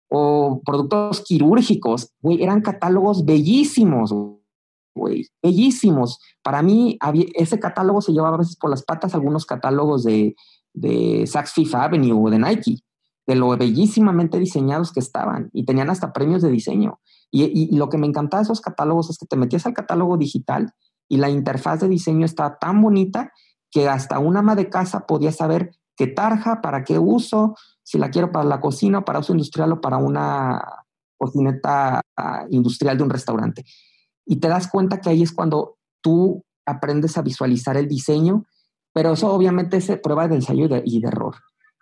O 0.09 0.61
productos 0.67 1.21
quirúrgicos, 1.21 2.11
güey, 2.21 2.43
eran 2.43 2.63
catálogos 2.63 3.25
bellísimos, 3.25 4.13
güey, 4.94 5.28
bellísimos. 5.43 6.19
Para 6.43 6.62
mí, 6.62 6.97
había, 7.01 7.27
ese 7.35 7.59
catálogo 7.59 8.01
se 8.01 8.12
llevaba 8.12 8.36
a 8.36 8.39
veces 8.39 8.56
por 8.56 8.70
las 8.70 8.82
patas 8.82 9.14
algunos 9.14 9.47
catálogos 9.47 10.05
de, 10.05 10.35
de 10.74 11.27
Saks 11.27 11.52
Fifth 11.52 11.74
Avenue 11.74 12.12
o 12.12 12.31
de 12.31 12.39
Nike, 12.39 12.78
de 13.27 13.35
lo 13.35 13.56
bellísimamente 13.56 14.39
diseñados 14.39 14.93
que 14.93 15.01
estaban 15.01 15.51
y 15.52 15.64
tenían 15.64 15.90
hasta 15.90 16.12
premios 16.12 16.43
de 16.43 16.51
diseño. 16.51 17.01
Y, 17.31 17.74
lo 17.77 17.89
que 17.89 17.97
me 17.97 18.06
encantaba 18.06 18.43
de 18.43 18.44
esos 18.44 18.60
catálogos 18.60 19.09
es 19.09 19.16
que 19.16 19.27
te 19.27 19.36
metías 19.36 19.64
al 19.64 19.73
catálogo 19.73 20.19
digital 20.19 20.74
y 21.09 21.16
la 21.16 21.31
interfaz 21.31 21.81
de 21.81 21.89
diseño 21.89 22.27
estaba 22.27 22.59
tan 22.59 22.82
bonita 22.82 23.32
que 23.70 23.89
hasta 23.89 24.19
una 24.19 24.40
ama 24.40 24.55
de 24.55 24.69
casa 24.69 25.06
podía 25.06 25.32
saber 25.32 25.70
qué 25.97 26.06
tarja, 26.06 26.60
para 26.60 26.85
qué 26.85 26.98
uso, 26.98 27.55
si 27.82 27.97
la 27.97 28.10
quiero 28.10 28.32
para 28.32 28.44
la 28.44 28.60
cocina, 28.60 29.05
para 29.05 29.20
uso 29.20 29.32
industrial 29.32 29.73
o 29.73 29.81
para 29.81 29.97
una 29.97 30.60
cocineta 31.16 32.02
uh, 32.19 32.47
industrial 32.51 32.98
de 32.98 33.05
un 33.05 33.10
restaurante. 33.10 33.64
Y 34.24 34.36
te 34.36 34.49
das 34.49 34.69
cuenta 34.69 35.01
que 35.01 35.11
ahí 35.11 35.23
es 35.23 35.32
cuando 35.32 35.77
tú 36.01 36.44
aprendes 36.66 37.19
a 37.19 37.23
visualizar 37.23 37.77
el 37.77 37.89
diseño, 37.89 38.44
pero 38.93 39.12
eso 39.12 39.32
obviamente 39.32 39.78
es 39.78 39.90
prueba 40.03 40.28
de 40.28 40.36
ensayo 40.36 40.66
y 40.85 41.01
de, 41.01 41.09
error. 41.09 41.36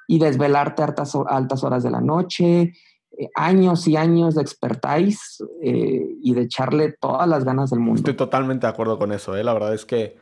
y 0.06 0.18
desvelarte 0.18 0.82
a 0.82 0.86
altas, 0.86 1.16
altas 1.26 1.64
horas 1.64 1.82
de 1.82 1.90
la 1.90 2.00
noche, 2.00 2.72
eh, 3.18 3.28
años 3.34 3.86
y 3.88 3.96
años 3.96 4.36
de 4.36 4.42
expertise 4.42 5.42
eh, 5.62 6.16
y 6.22 6.34
de 6.34 6.42
echarle 6.42 6.94
todas 7.00 7.28
las 7.28 7.44
ganas 7.44 7.70
del 7.70 7.80
mundo. 7.80 7.98
Estoy 7.98 8.14
totalmente 8.14 8.66
de 8.66 8.72
acuerdo 8.72 8.98
con 8.98 9.12
eso, 9.12 9.36
¿eh? 9.36 9.44
la 9.44 9.52
verdad 9.52 9.74
es 9.74 9.84
que 9.84 10.16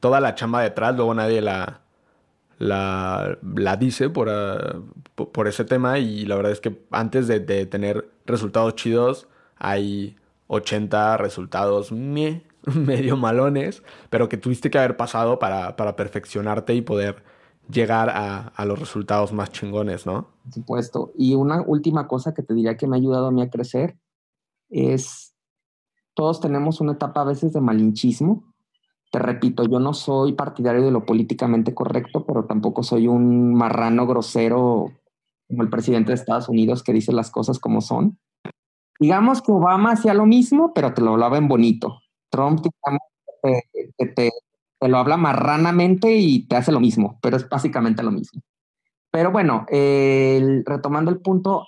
toda 0.00 0.20
la 0.20 0.34
chamba 0.34 0.60
detrás, 0.60 0.94
luego 0.94 1.14
nadie 1.14 1.40
la, 1.40 1.80
la, 2.58 3.38
dice 3.78 4.10
por, 4.10 4.28
por, 5.14 5.48
ese 5.48 5.64
tema 5.64 5.98
y 5.98 6.26
la 6.26 6.36
verdad 6.36 6.52
es 6.52 6.60
que 6.60 6.84
antes 6.90 7.26
de, 7.26 7.40
de 7.40 7.64
tener 7.64 8.10
resultados 8.26 8.74
chidos 8.74 9.28
hay 9.56 10.16
80 10.50 11.16
resultados 11.16 11.92
medio 11.92 13.16
malones, 13.16 13.82
pero 14.10 14.28
que 14.28 14.36
tuviste 14.36 14.70
que 14.70 14.78
haber 14.78 14.96
pasado 14.96 15.38
para, 15.38 15.76
para 15.76 15.96
perfeccionarte 15.96 16.74
y 16.74 16.82
poder 16.82 17.22
llegar 17.70 18.10
a, 18.10 18.48
a, 18.48 18.64
los 18.64 18.78
resultados 18.78 19.32
más 19.32 19.50
chingones, 19.50 20.04
¿no? 20.04 20.28
Por 20.44 20.52
supuesto. 20.52 21.12
Y 21.16 21.34
una 21.34 21.62
última 21.62 22.08
cosa 22.08 22.34
que 22.34 22.42
te 22.42 22.54
diría 22.54 22.76
que 22.76 22.86
me 22.86 22.96
ha 22.96 22.98
ayudado 22.98 23.26
a 23.26 23.30
mí 23.30 23.42
a 23.42 23.50
crecer 23.50 23.96
es, 24.68 25.34
todos 26.14 26.40
tenemos 26.40 26.80
una 26.80 26.92
etapa 26.92 27.20
a 27.20 27.24
veces 27.24 27.52
de 27.52 27.60
malinchismo 27.60 28.50
te 29.10 29.18
repito, 29.18 29.64
yo 29.64 29.80
no 29.80 29.92
soy 29.92 30.34
partidario 30.34 30.82
de 30.84 30.92
lo 30.92 31.04
políticamente 31.04 31.74
correcto, 31.74 32.24
pero 32.24 32.44
tampoco 32.44 32.82
soy 32.84 33.08
un 33.08 33.54
marrano 33.54 34.06
grosero 34.06 34.92
como 35.48 35.62
el 35.62 35.68
presidente 35.68 36.10
de 36.10 36.14
Estados 36.14 36.48
Unidos 36.48 36.84
que 36.84 36.92
dice 36.92 37.12
las 37.12 37.30
cosas 37.30 37.58
como 37.58 37.80
son. 37.80 38.18
Digamos 39.00 39.40
que 39.40 39.50
Obama 39.50 39.92
hacía 39.92 40.14
lo 40.14 40.26
mismo, 40.26 40.72
pero 40.74 40.94
te 40.94 41.00
lo 41.00 41.12
hablaba 41.12 41.38
en 41.38 41.48
bonito. 41.48 42.02
Trump, 42.28 42.60
digamos, 42.60 43.00
te, 43.96 44.06
te, 44.06 44.30
lo 44.88 44.98
habla 44.98 45.16
marranamente 45.16 46.14
y 46.14 46.46
te 46.46 46.56
hace 46.56 46.70
lo 46.70 46.80
mismo, 46.80 47.18
pero 47.22 47.36
es 47.38 47.48
básicamente 47.48 48.02
lo 48.02 48.12
mismo. 48.12 48.42
Pero 49.10 49.32
bueno, 49.32 49.66
retomando 49.68 51.10
el 51.10 51.18
punto, 51.20 51.66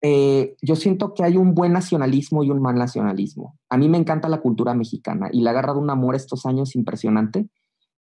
eh, 0.00 0.56
yo 0.62 0.76
siento 0.76 1.12
que 1.12 1.24
hay 1.24 1.36
un 1.36 1.54
buen 1.54 1.72
nacionalismo 1.72 2.44
y 2.44 2.50
un 2.50 2.62
mal 2.62 2.76
nacionalismo. 2.76 3.58
A 3.68 3.76
mí 3.76 3.88
me 3.88 3.98
encanta 3.98 4.28
la 4.28 4.40
cultura 4.40 4.74
mexicana 4.74 5.28
y 5.32 5.42
le 5.42 5.48
ha 5.48 5.52
agarrado 5.52 5.80
un 5.80 5.90
amor 5.90 6.14
estos 6.14 6.46
años 6.46 6.76
impresionante. 6.76 7.48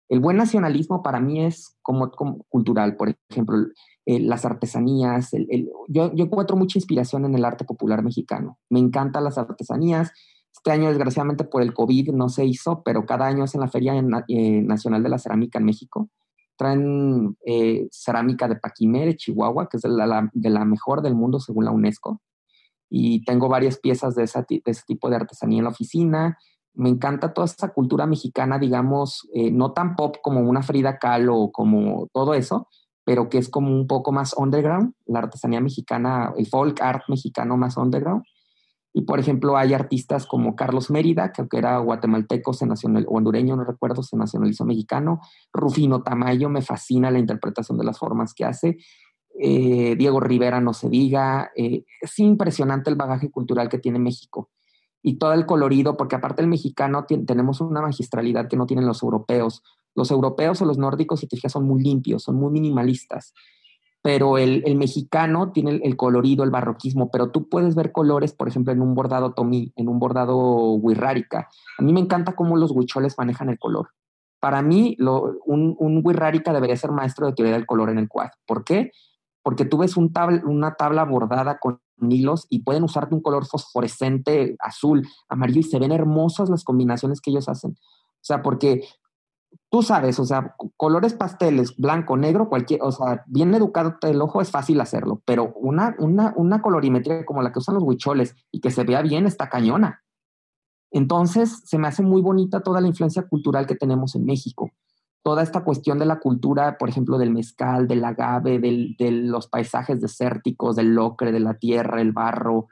El 0.08 0.20
buen 0.20 0.38
nacionalismo 0.38 1.02
para 1.02 1.20
mí 1.20 1.44
es 1.44 1.76
como, 1.82 2.10
cultural, 2.48 2.96
por 2.96 3.14
ejemplo, 3.30 3.58
eh, 4.04 4.18
las 4.18 4.44
artesanías. 4.44 5.30
yo, 5.86 6.10
encuentro 6.16 6.56
mucha 6.56 6.78
inspiración 6.78 7.24
en 7.24 7.36
el 7.36 7.44
arte 7.44 7.64
popular 7.64 8.02
mexicano. 8.02 8.58
Me 8.68 8.80
encantan 8.80 9.22
las 9.22 9.38
artesanías. 9.38 10.10
Este 10.52 10.72
año, 10.72 10.88
desgraciadamente, 10.88 11.44
por 11.44 11.62
el 11.62 11.72
COVID 11.72 12.10
no 12.10 12.28
se 12.28 12.44
hizo, 12.44 12.82
pero 12.82 13.06
cada 13.06 13.26
año 13.26 13.44
es 13.44 13.54
en 13.54 13.60
la 13.60 13.68
Feria 13.68 13.94
eh, 13.94 14.62
Nacional 14.62 15.04
de 15.04 15.08
la 15.08 15.18
Cerámica 15.18 15.58
en 15.58 15.64
México 15.64 16.10
traen 16.56 17.36
eh, 17.44 17.88
cerámica 17.90 18.46
de 18.46 18.54
Paquimé, 18.56 19.06
de 19.06 19.16
Chihuahua, 19.16 19.68
que 19.68 19.78
es 19.78 19.82
de 19.82 19.90
la, 20.50 20.64
mejor 20.64 21.02
del 21.02 21.14
mundo 21.14 21.40
según 21.40 21.64
la 21.64 21.72
UNESCO. 21.72 22.20
Y 22.88 23.24
tengo 23.24 23.48
varias 23.48 23.78
piezas 23.78 24.14
de, 24.14 24.22
ese 24.24 24.82
tipo 24.86 25.08
de 25.10 25.16
artesanía 25.16 25.58
en 25.58 25.64
la 25.64 25.70
oficina. 25.70 26.38
Me 26.74 26.90
encanta 26.90 27.32
toda 27.32 27.46
esa 27.46 27.72
cultura 27.72 28.06
mexicana, 28.06 28.58
digamos, 28.58 29.28
no 29.34 29.72
tan 29.72 29.96
pop 29.96 30.16
como 30.22 30.40
una 30.40 30.62
Frida 30.62 30.98
Kahlo 30.98 31.36
o 31.36 31.52
como 31.52 32.08
todo 32.12 32.34
eso, 32.34 32.68
pero 33.04 33.28
que 33.28 33.38
es 33.38 33.48
como 33.48 33.74
un 33.74 33.86
poco 33.86 34.12
más 34.12 34.34
underground, 34.36 34.94
la 35.06 35.20
artesanía 35.20 35.60
mexicana, 35.60 36.32
el 36.36 36.46
folk 36.46 36.80
art 36.80 37.04
mexicano 37.08 37.56
más 37.56 37.76
underground. 37.76 38.24
Y 38.94 39.02
por 39.02 39.18
ejemplo, 39.18 39.56
hay 39.56 39.72
artistas 39.72 40.26
como 40.26 40.54
Carlos 40.54 40.90
Mérida, 40.90 41.32
que 41.32 41.40
aunque 41.40 41.56
era 41.56 41.78
guatemalteco 41.78 42.52
se 42.52 42.66
nacional, 42.66 43.06
o 43.08 43.16
hondureño, 43.16 43.56
no 43.56 43.64
recuerdo, 43.64 44.02
se 44.02 44.16
nacionalizó 44.16 44.64
mexicano. 44.66 45.20
Rufino 45.52 46.02
Tamayo, 46.02 46.50
me 46.50 46.60
fascina 46.60 47.10
la 47.10 47.18
interpretación 47.18 47.78
de 47.78 47.84
las 47.84 47.98
formas 47.98 48.34
que 48.34 48.44
hace. 48.44 48.76
Eh, 49.40 49.96
Diego 49.96 50.20
Rivera, 50.20 50.60
no 50.60 50.74
se 50.74 50.90
diga. 50.90 51.50
Eh, 51.56 51.84
es 52.02 52.18
impresionante 52.18 52.90
el 52.90 52.96
bagaje 52.96 53.30
cultural 53.30 53.70
que 53.70 53.78
tiene 53.78 53.98
México. 53.98 54.50
Y 55.02 55.16
todo 55.16 55.32
el 55.32 55.46
colorido, 55.46 55.96
porque 55.96 56.16
aparte 56.16 56.42
el 56.42 56.48
mexicano 56.48 57.06
tenemos 57.06 57.60
una 57.62 57.80
magistralidad 57.80 58.46
que 58.46 58.56
no 58.56 58.66
tienen 58.66 58.86
los 58.86 59.02
europeos. 59.02 59.62
Los 59.94 60.10
europeos 60.10 60.60
o 60.62 60.64
los 60.64 60.78
nórdicos, 60.78 61.20
si 61.20 61.26
te 61.26 61.36
fijas, 61.36 61.52
son 61.52 61.66
muy 61.66 61.82
limpios, 61.82 62.22
son 62.22 62.36
muy 62.36 62.50
minimalistas 62.50 63.32
pero 64.02 64.36
el, 64.36 64.62
mexicano 64.76 65.52
tiene 65.52 65.80
el, 65.82 65.96
colorido, 65.96 66.42
el 66.42 66.50
barroquismo, 66.50 67.08
pero 67.10 67.30
tú 67.30 67.48
puedes 67.48 67.76
ver 67.76 67.92
colores, 67.92 68.32
por 68.32 68.48
ejemplo, 68.48 68.72
en 68.72 68.82
un 68.82 68.94
bordado 68.96 69.32
tomí, 69.32 69.72
en 69.76 69.88
un 69.88 70.00
bordado 70.00 70.74
wirrárica. 70.74 71.48
A 71.78 71.82
mí 71.82 71.92
me 71.92 72.00
encanta 72.00 72.34
cómo 72.34 72.56
los 72.56 72.72
huicholes 72.72 73.14
manejan 73.16 73.48
el 73.48 73.60
color. 73.60 73.90
Para 74.40 74.60
mí, 74.60 74.96
un, 74.98 75.76
un 75.78 76.00
wirrárica 76.04 76.52
debería 76.52 76.76
ser 76.76 76.90
maestro 76.90 77.28
de 77.28 77.32
teoría 77.32 77.54
del 77.54 77.64
color 77.64 77.90
en 77.90 77.98
el 77.98 78.08
cuadro. 78.08 78.32
¿Por 78.44 78.64
qué? 78.64 78.90
Porque 79.40 79.64
tú 79.64 79.78
ves 79.78 79.96
un 79.96 80.12
una 80.46 80.74
tabla 80.74 81.04
bordada 81.04 81.58
con 81.60 81.80
hilos 82.00 82.48
y 82.50 82.64
pueden 82.64 82.82
usarte 82.82 83.14
un 83.14 83.22
color 83.22 83.46
fosforescente, 83.46 84.56
azul, 84.58 85.06
amarillo, 85.28 85.60
y 85.60 85.64
se 85.64 85.78
ven 85.78 85.92
hermosas 85.92 86.50
las 86.50 86.64
combinaciones 86.64 87.20
que 87.20 87.30
ellos 87.30 87.48
hacen. 87.48 87.70
O 87.70 88.24
sea, 88.24 88.42
porque 88.42 88.82
tú 89.70 89.82
sabes, 89.82 90.18
o 90.18 90.24
sea, 90.24 90.54
colores 90.76 91.14
pasteles, 91.14 91.76
blanco, 91.76 92.16
negro, 92.16 92.48
cualquier, 92.48 92.82
o 92.82 92.92
sea, 92.92 93.24
bien 93.26 93.54
educado 93.54 93.96
el 94.02 94.20
ojo 94.20 94.42
es 94.42 94.50
fácil 94.50 94.80
hacerlo, 94.80 95.22
pero 95.24 95.52
una, 95.54 95.96
una, 95.98 96.34
una 96.36 96.60
colorimetría 96.60 97.24
como 97.24 97.42
la 97.42 97.52
que 97.52 97.58
usan 97.58 97.76
los 97.76 97.84
huicholes 97.84 98.36
y 98.50 98.60
que 98.60 98.70
se 98.70 98.84
vea 98.84 99.00
bien 99.02 99.26
está 99.26 99.48
cañona. 99.48 100.02
Entonces, 100.90 101.62
se 101.64 101.78
me 101.78 101.88
hace 101.88 102.02
muy 102.02 102.20
bonita 102.20 102.60
toda 102.62 102.82
la 102.82 102.88
influencia 102.88 103.22
cultural 103.26 103.66
que 103.66 103.74
tenemos 103.74 104.14
en 104.14 104.26
México. 104.26 104.70
Toda 105.22 105.42
esta 105.42 105.64
cuestión 105.64 105.98
de 105.98 106.04
la 106.04 106.20
cultura, 106.20 106.76
por 106.76 106.90
ejemplo, 106.90 107.16
del 107.16 107.30
mezcal, 107.30 107.88
del 107.88 108.04
agave, 108.04 108.58
de 108.58 109.10
los 109.10 109.46
paisajes 109.46 110.00
desérticos, 110.00 110.76
del 110.76 110.94
locre, 110.94 111.32
de 111.32 111.40
la 111.40 111.54
tierra, 111.54 112.02
el 112.02 112.12
barro, 112.12 112.68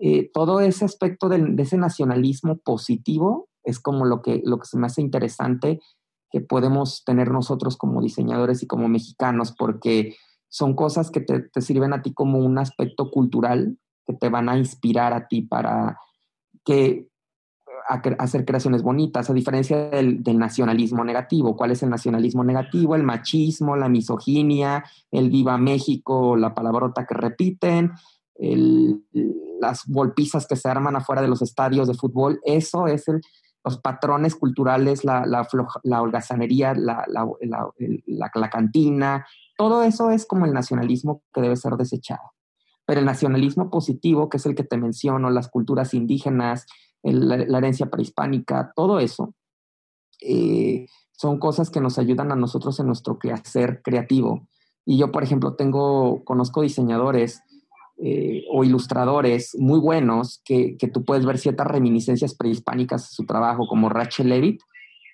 eh, 0.00 0.30
todo 0.32 0.60
ese 0.60 0.86
aspecto 0.86 1.28
de, 1.28 1.38
de 1.38 1.62
ese 1.62 1.76
nacionalismo 1.76 2.56
positivo 2.56 3.48
es 3.64 3.80
como 3.80 4.04
lo 4.04 4.22
que, 4.22 4.42
lo 4.44 4.58
que 4.58 4.66
se 4.66 4.78
me 4.78 4.86
hace 4.86 5.00
interesante 5.00 5.80
que 6.34 6.40
podemos 6.40 7.04
tener 7.04 7.30
nosotros 7.30 7.76
como 7.76 8.02
diseñadores 8.02 8.60
y 8.62 8.66
como 8.66 8.88
mexicanos, 8.88 9.54
porque 9.56 10.16
son 10.48 10.74
cosas 10.74 11.12
que 11.12 11.20
te, 11.20 11.48
sirven 11.60 11.92
a 11.92 12.02
ti 12.02 12.12
como 12.12 12.38
un 12.38 12.58
aspecto 12.58 13.10
cultural 13.12 13.78
que 14.04 14.14
te 14.14 14.28
van 14.28 14.48
a 14.48 14.58
inspirar 14.58 15.12
a 15.12 15.28
ti 15.28 15.42
para 15.42 15.96
que 16.64 17.06
hacer 18.18 18.44
creaciones 18.44 18.82
bonitas, 18.82 19.30
a 19.30 19.32
diferencia 19.32 19.90
del, 19.90 20.22
nacionalismo 20.36 21.04
negativo. 21.04 21.56
¿Cuál 21.56 21.70
es 21.70 21.84
el 21.84 21.90
nacionalismo 21.90 22.42
negativo? 22.42 22.96
El 22.96 23.04
machismo, 23.04 23.76
la 23.76 23.88
misoginia, 23.88 24.84
el 25.12 25.30
viva 25.30 25.56
México, 25.56 26.36
la 26.36 26.52
palabrota 26.52 27.06
que 27.06 27.14
repiten, 27.14 27.92
las 29.60 29.86
golpizas 29.86 30.48
que 30.48 30.56
se 30.56 30.68
arman 30.68 30.96
afuera 30.96 31.22
de 31.22 31.28
los 31.28 31.42
estadios 31.42 31.86
de 31.86 31.94
fútbol. 31.94 32.40
Eso 32.44 32.88
es 32.88 33.06
el, 33.06 33.20
los 33.64 33.78
patrones 33.78 34.36
culturales, 34.36 35.04
la, 35.04 35.24
la, 35.24 35.48
la 35.82 36.02
holgazanería, 36.02 36.74
la, 36.74 37.06
la, 37.08 38.50
cantina, 38.50 39.26
todo 39.56 39.82
eso 39.82 40.10
es 40.10 40.26
como 40.26 40.44
el 40.44 40.52
nacionalismo 40.52 41.22
que 41.32 41.40
debe 41.40 41.56
ser 41.56 41.72
desechado. 41.76 42.32
Pero 42.86 43.00
el 43.00 43.06
nacionalismo 43.06 43.70
positivo, 43.70 44.28
que 44.28 44.36
es 44.36 44.44
el 44.44 44.54
que 44.54 44.64
te 44.64 44.76
menciono, 44.76 45.30
las 45.30 45.48
culturas 45.48 45.94
indígenas, 45.94 46.66
la, 47.02 47.58
herencia 47.58 47.86
prehispánica, 47.86 48.72
todo 48.76 49.00
eso, 49.00 49.34
eh, 50.20 50.86
son 51.12 51.38
cosas 51.38 51.70
que 51.70 51.80
nos 51.80 51.98
ayudan 51.98 52.32
a 52.32 52.36
nosotros 52.36 52.78
en 52.80 52.86
nuestro 52.86 53.18
quehacer 53.18 53.80
creativo. 53.82 54.46
Y 54.84 54.98
yo, 54.98 55.10
por 55.10 55.22
ejemplo, 55.22 55.54
tengo, 55.54 56.22
conozco 56.24 56.60
diseñadores 56.60 57.42
eh, 58.02 58.44
o 58.50 58.64
ilustradores 58.64 59.56
muy 59.58 59.78
buenos 59.78 60.42
que, 60.44 60.76
que, 60.76 60.88
tú 60.88 61.04
puedes 61.04 61.24
ver 61.24 61.38
ciertas 61.38 61.68
reminiscencias 61.68 62.34
prehispánicas 62.34 63.08
de 63.08 63.14
su 63.14 63.24
trabajo, 63.24 63.68
como 63.68 63.88
Rachel 63.88 64.28
Levitt. 64.28 64.60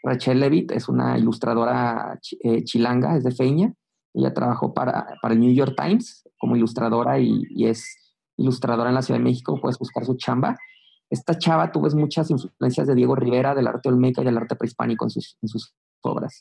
Rachel 0.02 0.40
Levitt 0.40 0.72
es 0.72 0.88
una 0.88 1.18
ilustradora 1.18 2.18
eh, 2.42 2.64
chilanga, 2.64 3.16
es 3.16 3.24
de 3.24 3.32
Feña. 3.32 3.74
Ella 4.14 4.32
trabajó 4.32 4.72
para, 4.72 5.06
para, 5.20 5.34
el 5.34 5.40
New 5.40 5.52
York 5.52 5.74
Times 5.76 6.26
como 6.38 6.56
ilustradora 6.56 7.20
y, 7.20 7.42
y, 7.50 7.66
es 7.66 7.84
ilustradora 8.38 8.88
en 8.88 8.94
la 8.94 9.02
Ciudad 9.02 9.20
de 9.20 9.24
México. 9.24 9.60
Puedes 9.60 9.78
buscar 9.78 10.06
su 10.06 10.16
chamba. 10.16 10.56
Esta 11.10 11.36
chava, 11.36 11.70
tú 11.72 11.82
ves 11.82 11.94
muchas 11.94 12.30
influencias 12.30 12.86
de 12.86 12.94
Diego 12.94 13.14
Rivera, 13.14 13.54
del 13.54 13.66
arte 13.66 13.90
olmeca 13.90 14.22
y 14.22 14.24
del 14.24 14.38
arte 14.38 14.56
prehispánico 14.56 15.04
en 15.04 15.10
sus, 15.10 15.36
en 15.42 15.48
sus 15.48 15.74
obras. 16.00 16.40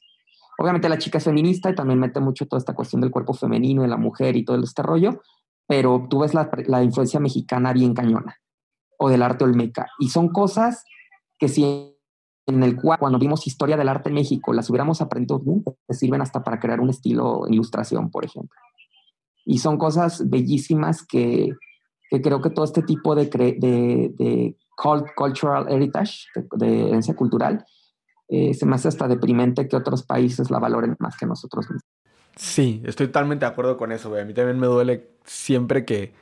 Obviamente 0.60 0.90
la 0.90 0.98
chica 0.98 1.18
es 1.18 1.24
feminista 1.24 1.70
y 1.70 1.76
también 1.76 2.00
mete 2.00 2.20
mucho 2.20 2.46
toda 2.46 2.60
esta 2.60 2.76
cuestión 2.76 3.02
del 3.02 3.12
cuerpo 3.12 3.34
femenino, 3.34 3.82
de 3.82 3.88
la 3.88 3.98
mujer 3.98 4.36
y 4.36 4.44
todo 4.44 4.62
este 4.62 4.84
rollo, 4.84 5.22
pero 5.70 6.08
tú 6.10 6.22
ves 6.22 6.34
la, 6.34 6.50
la, 6.66 6.84
influencia 6.84 7.20
mexicana 7.20 7.74
bien 7.74 7.94
cañona, 7.94 8.38
o 8.98 9.08
del 9.08 9.22
arte 9.22 9.44
olmeca. 9.44 9.88
Y 10.00 10.10
son 10.10 10.30
cosas 10.30 10.84
que 11.38 11.48
si 11.48 11.96
en 12.48 12.64
el 12.64 12.76
cual, 12.76 12.98
cuando 12.98 13.20
vimos 13.20 13.46
historia 13.46 13.78
del 13.78 13.88
arte 13.88 14.10
en 14.10 14.16
México, 14.16 14.52
las 14.52 14.68
hubiéramos 14.72 15.00
aprendido, 15.00 15.40
te 15.88 15.94
sirven 15.94 16.22
hasta 16.22 16.44
para 16.44 16.60
crear 16.60 16.82
un 16.82 16.90
estilo 16.90 17.46
en 17.46 17.54
ilustración, 17.54 18.10
por 18.10 18.26
ejemplo. 18.26 18.58
Y 19.46 19.60
son 19.60 19.78
cosas 19.78 20.28
bellísimas 20.28 21.06
que, 21.06 21.50
que 22.10 22.22
creo 22.22 22.42
que 22.42 22.50
todo 22.50 22.66
este 22.66 22.82
tipo 22.82 23.14
de, 23.14 23.26
de, 23.26 24.12
de 24.18 24.58
cultural 25.16 25.72
heritage, 25.72 26.26
de, 26.58 26.88
herencia 26.88 27.16
cultural, 27.16 27.64
eh, 28.28 28.56
se 28.56 28.66
me 28.66 28.74
hace 28.74 28.88
hasta 28.88 29.08
deprimente 29.08 29.68
que 29.68 29.76
otros 29.76 30.02
países 30.04 30.50
la 30.50 30.58
valoren 30.58 30.96
más 30.98 31.16
que 31.16 31.28
nosotros 31.28 31.70
mismos. 31.70 31.99
Sí, 32.36 32.82
estoy 32.86 33.08
totalmente 33.08 33.46
de 33.46 33.52
acuerdo 33.52 33.78
con 33.78 33.92
eso, 33.92 34.10
güey. 34.10 34.22
A 34.22 34.26
mí 34.26 34.34
también 34.34 34.60
me 34.60 34.68
duele 34.68 35.10
siempre 35.26 35.86
que, 35.86 36.14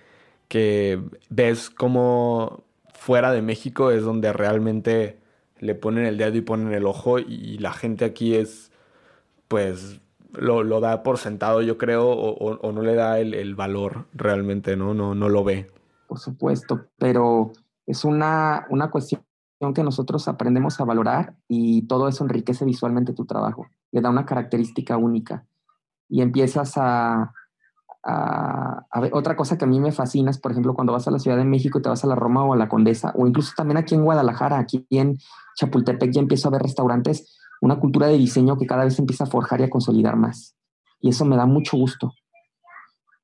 que 0.48 1.02
ves 1.30 1.70
cómo 1.70 2.64
fuera 2.94 3.32
de 3.32 3.42
México 3.42 3.92
es 3.92 4.04
donde 4.04 4.34
realmente 4.34 5.20
le 5.60 5.76
ponen 5.76 6.06
el 6.06 6.18
dedo 6.18 6.36
y 6.36 6.42
ponen 6.42 6.74
el 6.74 6.86
ojo 6.86 7.20
y 7.20 7.58
la 7.60 7.72
gente 7.72 8.06
aquí 8.06 8.36
es, 8.36 8.72
pues, 9.48 10.02
lo, 10.34 10.64
lo 10.64 10.80
da 10.80 11.04
por 11.04 11.18
sentado, 11.18 11.62
yo 11.62 11.78
creo, 11.78 12.10
o, 12.10 12.72
no 12.72 12.82
le 12.82 12.96
da 12.96 13.20
el, 13.20 13.34
el, 13.34 13.56
valor 13.56 14.06
realmente, 14.14 14.76
¿no? 14.76 14.94
¿no? 14.94 15.16
No 15.16 15.30
lo 15.30 15.44
ve. 15.44 15.70
Por 16.08 16.20
supuesto, 16.20 16.86
pero 16.98 17.52
es 17.86 18.06
una, 18.06 18.66
una 18.70 18.90
cuestión 18.92 19.24
que 19.74 19.84
nosotros 19.84 20.28
aprendemos 20.28 20.80
a 20.80 20.86
valorar 20.86 21.36
y 21.48 21.84
todo 21.84 22.08
eso 22.08 22.24
enriquece 22.24 22.66
visualmente 22.66 23.14
tu 23.14 23.26
trabajo, 23.26 23.68
le 23.92 24.02
da 24.02 24.10
una 24.10 24.26
característica 24.26 24.98
única 24.98 25.46
y 26.10 26.22
empiezas 26.22 26.74
a, 26.78 27.34
a, 28.04 29.00
ver, 29.02 29.12
otra 29.14 29.36
cosa 29.36 29.58
que 29.58 29.66
a 29.66 29.68
mí 29.68 29.80
me 29.80 29.92
fascina 29.92 30.32
es, 30.32 30.40
por 30.40 30.52
ejemplo, 30.52 30.74
cuando 30.74 30.94
vas 30.94 31.08
a 31.08 31.12
la 31.12 31.20
Ciudad 31.20 31.38
de 31.38 31.44
México 31.44 31.80
y 31.80 31.82
te 31.82 31.90
vas 31.90 32.04
a 32.04 32.08
la 32.08 32.16
Roma 32.16 32.44
o 32.44 32.54
a 32.54 32.58
la 32.58 32.70
Condesa, 32.70 33.12
o 33.16 33.28
incluso 33.28 33.52
también 33.56 33.78
aquí 33.78 33.96
en 33.96 34.04
Guadalajara, 34.04 34.60
aquí 34.60 34.86
en 34.90 35.18
Chapultepec 35.58 36.12
ya 36.12 36.22
empiezo 36.22 36.48
a 36.48 36.52
ver 36.52 36.62
restaurantes, 36.62 37.38
una 37.62 37.80
cultura 37.80 38.08
de 38.08 38.18
diseño 38.18 38.58
que 38.58 38.68
cada 38.68 38.86
vez 38.86 38.98
empieza 39.00 39.26
a 39.26 39.28
forjar 39.28 39.62
y 39.62 39.64
a 39.64 39.70
consolidar 39.70 40.16
más. 40.16 40.56
Y 41.02 41.10
eso 41.10 41.26
me 41.26 41.36
da 41.36 41.46
mucho 41.46 41.78
gusto. 41.78 42.14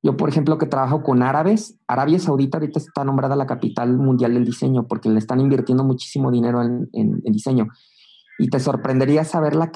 Yo, 0.01 0.17
por 0.17 0.27
ejemplo, 0.27 0.57
que 0.57 0.65
trabajo 0.65 1.01
con 1.01 1.23
árabes, 1.23 1.79
Arabia 1.87 2.19
Saudita 2.19 2.57
ahorita 2.57 2.77
está 2.77 3.05
nombrada 3.05 3.37
la 3.37 3.45
capital 3.45 3.97
mundial 3.97 4.33
del 4.33 4.43
diseño 4.43 4.85
porque 4.85 5.07
le 5.07 5.17
están 5.17 5.39
invirtiendo 5.39 5.85
muchísimo 5.85 6.29
dinero 6.29 6.61
en, 6.61 6.89
en, 6.91 7.21
diseño. 7.23 7.67
Y 8.37 8.49
te 8.49 8.59
sorprendería 8.59 9.23
saber 9.23 9.55
la 9.55 9.71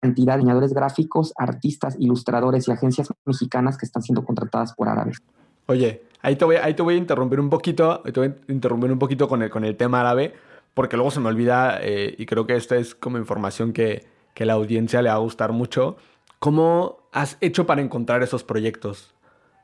cantidad 0.00 0.34
de 0.34 0.38
diseñadores 0.38 0.72
gráficos, 0.72 1.32
artistas, 1.36 1.96
ilustradores 1.98 2.68
y 2.68 2.72
agencias 2.72 3.08
mexicanas 3.24 3.76
que 3.76 3.86
están 3.86 4.02
siendo 4.02 4.24
contratadas 4.24 4.74
por 4.74 4.88
árabes. 4.88 5.18
Oye, 5.66 6.02
ahí 6.22 6.36
te 6.36 6.44
voy, 6.44 6.56
ahí 6.56 6.74
te 6.74 6.82
voy 6.82 6.94
a 6.94 6.98
interrumpir 6.98 7.40
un 7.40 7.50
poquito, 7.50 8.00
te 8.00 8.20
voy 8.20 8.28
a 8.28 8.52
interrumpir 8.52 8.92
un 8.92 8.98
poquito 8.98 9.28
con 9.28 9.42
el, 9.42 9.50
con 9.50 9.64
el 9.64 9.76
tema 9.76 10.00
árabe, 10.00 10.34
porque 10.74 10.96
luego 10.96 11.10
se 11.10 11.20
me 11.20 11.28
olvida, 11.28 11.78
eh, 11.80 12.14
y 12.16 12.26
creo 12.26 12.46
que 12.46 12.56
esta 12.56 12.76
es 12.76 12.94
como 12.94 13.18
información 13.18 13.72
que, 13.72 14.06
que 14.34 14.44
la 14.44 14.52
audiencia 14.52 15.02
le 15.02 15.08
va 15.08 15.16
a 15.16 15.18
gustar 15.18 15.52
mucho. 15.52 15.96
¿Cómo 16.38 16.98
has 17.12 17.38
hecho 17.40 17.66
para 17.66 17.80
encontrar 17.80 18.22
esos 18.22 18.44
proyectos? 18.44 19.14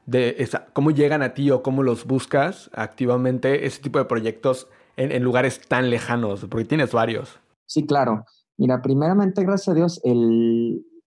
de 0.07 0.37
esa, 0.39 0.67
cómo 0.73 0.91
llegan 0.91 1.23
a 1.23 1.35
ti 1.35 1.51
o 1.51 1.63
cómo 1.63 1.83
los 1.83 2.07
buscas 2.07 2.71
activamente 2.75 3.67
ese 3.67 3.81
tipo 3.81 3.99
de 3.99 4.05
proyectos 4.05 4.69
en, 4.97 5.13
en, 5.13 5.23
lugares 5.23 5.61
tan 5.69 5.91
lejanos, 5.91 6.47
porque 6.49 6.65
tienes 6.65 6.93
varios. 6.93 7.39
Sí, 7.67 7.87
claro. 7.87 8.25
Mira, 8.63 8.81
primeramente, 8.81 9.43
gracias 9.43 9.71
a 9.71 9.75
Dios, 9.75 10.01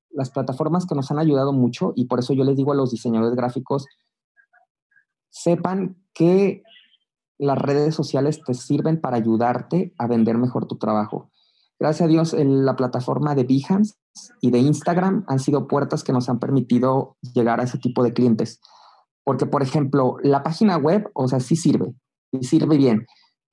las 0.10 0.30
plataformas 0.30 0.86
que 0.86 0.94
nos 0.94 1.10
han 1.10 1.19
ayudado 1.19 1.53
mucho, 1.53 1.94
y 1.95 2.03
por 2.03 2.19
eso 2.19 2.34
yo 2.34 2.44
les 2.44 2.57
digo 2.57 2.73
a 2.73 2.76
los 2.76 2.91
diseñadores 2.91 3.34
gráficos, 3.34 3.86
sepan 5.30 5.95
que 6.14 6.64
las 7.38 7.57
redes 7.57 7.95
sociales 7.95 8.41
te 8.45 8.53
sirven 8.56 8.99
para 8.99 9.15
ayudarte 9.15 9.94
a 9.98 10.06
vender 10.06 10.38
mejor 10.38 10.68
tu 10.68 10.77
trabajo. 10.77 11.32
Gracias 11.80 12.06
a 12.06 12.10
Dios, 12.10 12.36
la 12.38 12.76
plataforma 12.76 13.36
de 13.36 13.45
Behance 13.45 13.95
y 14.41 14.52
de 14.52 14.60
Instagram 14.60 15.23
han 15.30 15.40
sido 15.40 15.65
puertas 15.69 16.03
que 16.03 16.11
nos 16.11 16.27
han 16.27 16.40
permitido 16.40 17.15
llegar 17.34 17.61
a 17.61 17.64
ese 17.64 17.77
tipo 17.77 18.03
de 18.03 18.11
clientes. 18.11 18.60
Porque, 19.23 19.45
por 19.45 19.64
ejemplo, 19.64 20.18
la 20.23 20.44
página 20.44 20.76
web, 20.76 21.10
o 21.14 21.30
sea, 21.30 21.40
sí 21.40 21.56
sirve, 21.56 21.95
y 22.34 22.44
sirve 22.44 22.76
bien, 22.76 23.06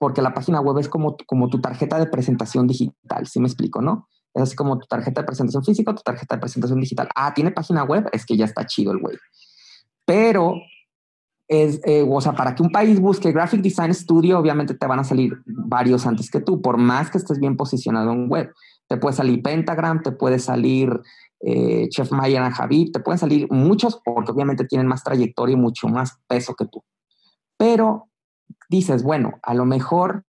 porque 0.03 0.21
la 0.21 0.35
página 0.35 0.61
web 0.61 0.79
es 0.79 0.89
como, 0.89 1.17
como 1.29 1.49
tu 1.49 1.61
tarjeta 1.61 1.97
de 1.97 2.07
presentación 2.07 2.67
digital, 2.67 3.29
¿sí 3.29 3.39
me 3.39 3.47
explico, 3.47 3.81
no? 3.81 4.09
Es 4.35 4.43
así 4.43 4.57
como 4.57 4.77
tu 4.77 4.89
tarjeta 4.89 5.21
de 5.21 5.27
presentación 5.29 5.63
física, 5.63 5.95
tu 5.95 6.03
tarjeta 6.03 6.35
de 6.35 6.41
presentación 6.41 6.81
digital. 6.81 7.09
Ah, 7.15 7.33
tiene 7.33 7.53
página 7.53 7.85
web, 7.85 8.09
es 8.11 8.27
que 8.27 8.37
ya 8.37 8.45
está 8.45 8.67
chido 8.67 8.91
el 8.91 8.99
güey. 8.99 9.17
Pero, 10.05 10.57
es, 11.47 11.81
eh, 11.85 12.05
o 12.05 12.21
sea, 12.21 12.33
para 12.33 12.57
que 12.57 12.65
un 12.65 12.73
país 12.73 12.99
busque 12.99 13.31
Graphic 13.31 13.61
Design 13.61 13.95
Studio, 13.95 14.41
obviamente 14.41 14.75
te 14.75 14.89
van 14.89 14.99
a 14.99 15.05
salir 15.05 15.41
varios 15.47 16.05
antes 16.05 16.33
que 16.33 16.41
tú, 16.41 16.61
por 16.61 16.79
más 16.79 17.09
que 17.09 17.19
estés 17.19 17.39
bien 17.39 17.57
posicionado 17.57 18.11
en 18.11 18.29
web. 18.29 18.53
Te 18.89 18.97
puede 18.97 19.15
salir 19.15 19.41
Pentagram, 19.41 20.03
te 20.03 20.11
puede 20.11 20.41
salir 20.41 21.01
eh, 21.39 21.87
Chef 21.91 22.11
Mayan 22.11 22.51
Javid, 22.51 22.91
te 22.91 22.99
pueden 22.99 23.21
salir 23.21 23.47
muchos 23.53 24.01
porque 24.05 24.33
obviamente 24.33 24.65
tienen 24.65 24.89
más 24.89 25.05
trayectoria 25.05 25.53
y 25.53 25.61
mucho 25.61 25.87
más 25.87 26.19
peso 26.27 26.57
que 26.57 26.67
tú. 26.67 26.83
Pero 27.57 28.09
dices, 28.69 29.03
bueno, 29.03 29.33
a 29.43 29.55
lo 29.55 29.65
mejor, 29.65 30.25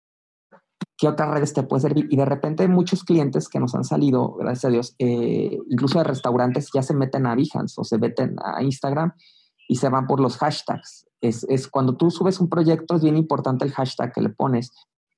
¿qué 0.97 1.07
otras 1.07 1.29
redes 1.29 1.53
te 1.53 1.63
puede 1.63 1.81
servir? 1.81 2.07
Y 2.09 2.17
de 2.17 2.25
repente 2.25 2.67
muchos 2.67 3.03
clientes 3.03 3.47
que 3.49 3.59
nos 3.59 3.75
han 3.75 3.83
salido, 3.83 4.33
gracias 4.33 4.65
a 4.65 4.69
Dios, 4.69 4.95
eh, 4.99 5.57
incluso 5.69 5.99
de 5.99 6.05
restaurantes, 6.05 6.69
ya 6.73 6.83
se 6.83 6.93
meten 6.93 7.25
a 7.25 7.35
Behance 7.35 7.75
o 7.77 7.83
se 7.83 7.97
meten 7.97 8.35
a 8.43 8.63
Instagram 8.63 9.13
y 9.67 9.75
se 9.75 9.89
van 9.89 10.07
por 10.07 10.19
los 10.19 10.37
hashtags. 10.37 11.05
Es, 11.21 11.43
es 11.49 11.67
cuando 11.67 11.95
tú 11.95 12.09
subes 12.09 12.39
un 12.39 12.49
proyecto, 12.49 12.95
es 12.95 13.03
bien 13.03 13.17
importante 13.17 13.65
el 13.65 13.71
hashtag 13.71 14.13
que 14.13 14.21
le 14.21 14.29
pones. 14.29 14.71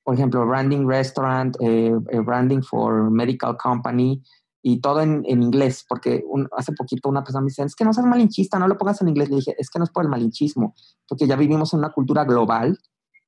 Por 0.03 0.15
ejemplo, 0.15 0.45
branding 0.45 0.85
restaurant, 0.85 1.55
eh, 1.61 1.93
branding 2.25 2.61
for 2.61 3.09
medical 3.09 3.55
company, 3.57 4.21
y 4.65 4.80
todo 4.80 5.01
en, 5.01 5.23
en 5.27 5.43
inglés, 5.43 5.85
porque 5.88 6.23
hace 6.55 6.71
poquito 6.71 7.09
una 7.09 7.21
persona 7.21 7.41
me 7.41 7.49
dice, 7.49 7.63
es 7.63 7.75
que 7.75 7.84
no 7.84 7.91
seas 7.91 8.07
malinchista, 8.07 8.57
no 8.57 8.67
lo 8.69 8.77
pongas 8.77 9.01
en 9.01 9.09
inglés. 9.09 9.30
Le 9.30 9.35
dije, 9.35 9.55
es 9.57 9.69
que 9.69 9.77
no 9.77 9.84
es 9.84 9.91
por 9.91 10.05
el 10.05 10.09
malinchismo, 10.09 10.73
porque 11.07 11.27
ya 11.27 11.35
vivimos 11.35 11.73
en 11.73 11.80
una 11.80 11.91
cultura 11.91 12.23
global, 12.23 12.80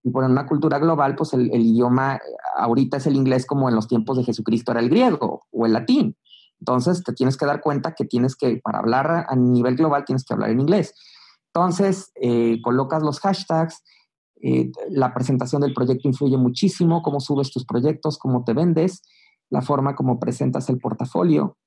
y 0.06 0.12
por 0.12 0.24
una 0.24 0.46
cultura 0.46 0.78
global, 0.78 1.16
pues 1.16 1.34
el, 1.34 1.50
idioma 1.52 2.20
ahorita 2.58 2.98
es 2.98 3.08
el 3.08 3.16
inglés 3.16 3.48
como 3.48 3.70
en 3.70 3.76
los 3.76 3.88
tiempos 3.88 4.18
de 4.18 4.24
Jesucristo 4.24 4.72
era 4.72 4.80
el 4.80 4.90
griego 4.90 5.48
o 5.52 5.66
el 5.66 5.74
latín. 5.74 6.16
Entonces 6.60 7.04
te 7.04 7.12
tienes 7.12 7.38
que 7.38 7.48
dar 7.48 7.60
cuenta 7.60 7.96
que 7.96 8.06
tienes 8.06 8.36
que, 8.36 8.62
para 8.64 8.78
hablar 8.78 9.26
a 9.28 9.36
nivel 9.36 9.76
global, 9.76 10.06
tienes 10.06 10.24
que 10.24 10.36
hablar 10.36 10.52
en 10.52 10.60
inglés. 10.60 10.94
Entonces, 11.52 12.12
eh, 12.22 12.62
colocas 12.62 13.02
los 13.02 13.20
hashtags, 13.20 13.84
eh, 14.44 14.72
la 14.90 15.12
presentación 15.12 15.64
del 15.64 15.74
proyecto 15.74 16.08
influye 16.08 16.38
muchísimo, 16.38 17.02
cómo 17.02 17.20
subes 17.20 17.50
tus 17.52 17.66
proyectos, 17.66 18.20
cómo 18.20 18.44
te 18.44 18.54
vendes 18.54 19.02
la 19.50 19.64
forma 19.64 19.96
como 19.96 20.20
presentas 20.20 20.70
el 20.70 20.78
portafolio 20.78 21.58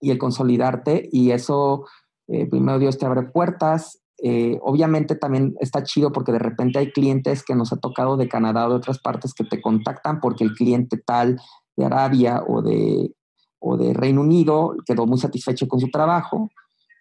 y 0.00 0.10
el 0.10 0.16
consolidarte 0.16 1.06
y 1.12 1.32
eso, 1.32 1.84
eh, 2.28 2.46
primero 2.46 2.78
Dios 2.78 2.96
te 2.96 3.04
abre 3.04 3.24
puertas. 3.24 4.00
Eh, 4.22 4.58
obviamente 4.62 5.14
también 5.14 5.54
está 5.60 5.84
chido 5.84 6.12
porque 6.12 6.32
de 6.32 6.40
repente 6.40 6.78
hay 6.78 6.90
clientes 6.90 7.44
que 7.44 7.54
nos 7.54 7.72
ha 7.72 7.76
tocado 7.76 8.16
de 8.16 8.28
Canadá 8.28 8.66
o 8.66 8.70
de 8.70 8.76
otras 8.76 8.98
partes 8.98 9.32
que 9.32 9.44
te 9.44 9.60
contactan 9.60 10.20
porque 10.20 10.42
el 10.44 10.54
cliente 10.54 10.98
tal 10.98 11.40
de 11.76 11.84
Arabia 11.84 12.42
o 12.46 12.60
de, 12.62 13.14
o 13.60 13.76
de 13.76 13.94
Reino 13.94 14.22
Unido 14.22 14.74
quedó 14.84 15.06
muy 15.06 15.18
satisfecho 15.18 15.68
con 15.68 15.78
su 15.78 15.90
trabajo. 15.90 16.50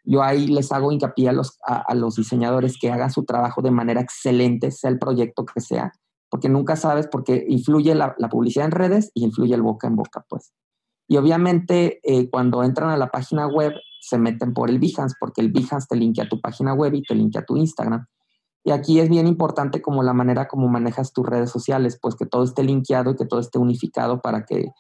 Yo 0.03 0.23
ahí 0.23 0.48
les 0.48 0.72
hago 0.72 0.91
hincapié 0.91 1.30
a 1.30 1.34
los, 1.34 1.57
a 1.65 1.94
los 1.95 2.15
diseñadores 2.15 2.77
que 2.80 2.91
hagan 2.91 3.11
su 3.11 3.26
trabajo 3.26 3.61
de 3.61 3.72
manera 3.72 3.99
excelente, 3.99 4.72
sea 4.72 4.89
el 4.89 4.99
proyecto 4.99 5.45
que 5.45 5.60
sea, 5.60 5.91
porque 6.30 6.49
nunca 6.49 6.76
sabes, 6.76 7.07
porque 7.07 7.45
influye 7.48 7.95
la, 7.95 8.15
publicidad 8.30 8.65
en 8.65 8.72
redes 8.72 9.11
y 9.14 9.23
influye 9.23 9.56
el 9.56 9.61
boca 9.61 9.88
en 9.88 9.95
boca, 9.95 10.26
pues. 10.30 10.53
Y 11.07 11.17
obviamente 11.17 11.99
eh, 12.03 12.29
cuando 12.29 12.63
entran 12.63 12.89
a 12.89 12.97
la 12.97 13.09
página 13.09 13.47
web 13.47 13.73
se 14.01 14.17
meten 14.17 14.53
por 14.53 14.69
el 14.69 14.79
Behance, 14.79 15.15
porque 15.19 15.41
el 15.41 15.51
Behance 15.51 15.88
te 15.89 15.95
linkea 15.95 16.25
a 16.25 16.29
tu 16.29 16.39
página 16.39 16.73
web 16.73 16.93
y 16.93 17.01
te 17.01 17.15
linkea 17.15 17.41
a 17.41 17.45
tu 17.45 17.57
Instagram. 17.57 18.05
Y 18.63 18.71
aquí 18.71 18.99
es 18.99 19.09
bien 19.09 19.27
importante 19.27 19.81
como 19.81 20.03
la 20.03 20.13
manera 20.13 20.47
como 20.47 20.67
manejas 20.67 21.13
tus 21.13 21.25
redes 21.25 21.49
sociales, 21.49 21.97
pues 22.01 22.15
que 22.15 22.25
todo 22.25 22.43
esté 22.43 22.63
linkeado 22.63 23.11
y 23.11 23.15
que 23.15 23.25
todo 23.25 23.39
esté 23.39 23.59
unificado 23.59 24.21
para 24.21 24.45
que, 24.45 24.71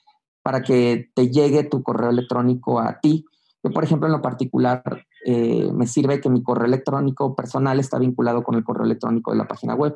para 0.43 0.61
que 0.61 1.09
te 1.15 1.29
llegue 1.29 1.63
tu 1.63 1.83
correo 1.83 2.09
electrónico 2.09 2.79
a 2.79 2.99
ti. 2.99 3.25
Yo, 3.63 3.71
por 3.71 3.83
ejemplo, 3.83 4.07
en 4.07 4.13
lo 4.13 4.21
particular, 4.21 4.83
eh, 5.25 5.71
me 5.73 5.87
sirve 5.87 6.19
que 6.19 6.29
mi 6.29 6.43
correo 6.43 6.65
electrónico 6.65 7.35
personal 7.35 7.79
está 7.79 7.97
vinculado 7.97 8.43
con 8.43 8.55
el 8.55 8.63
correo 8.63 8.85
electrónico 8.85 9.31
de 9.31 9.37
la 9.37 9.47
página 9.47 9.73
web. 9.73 9.95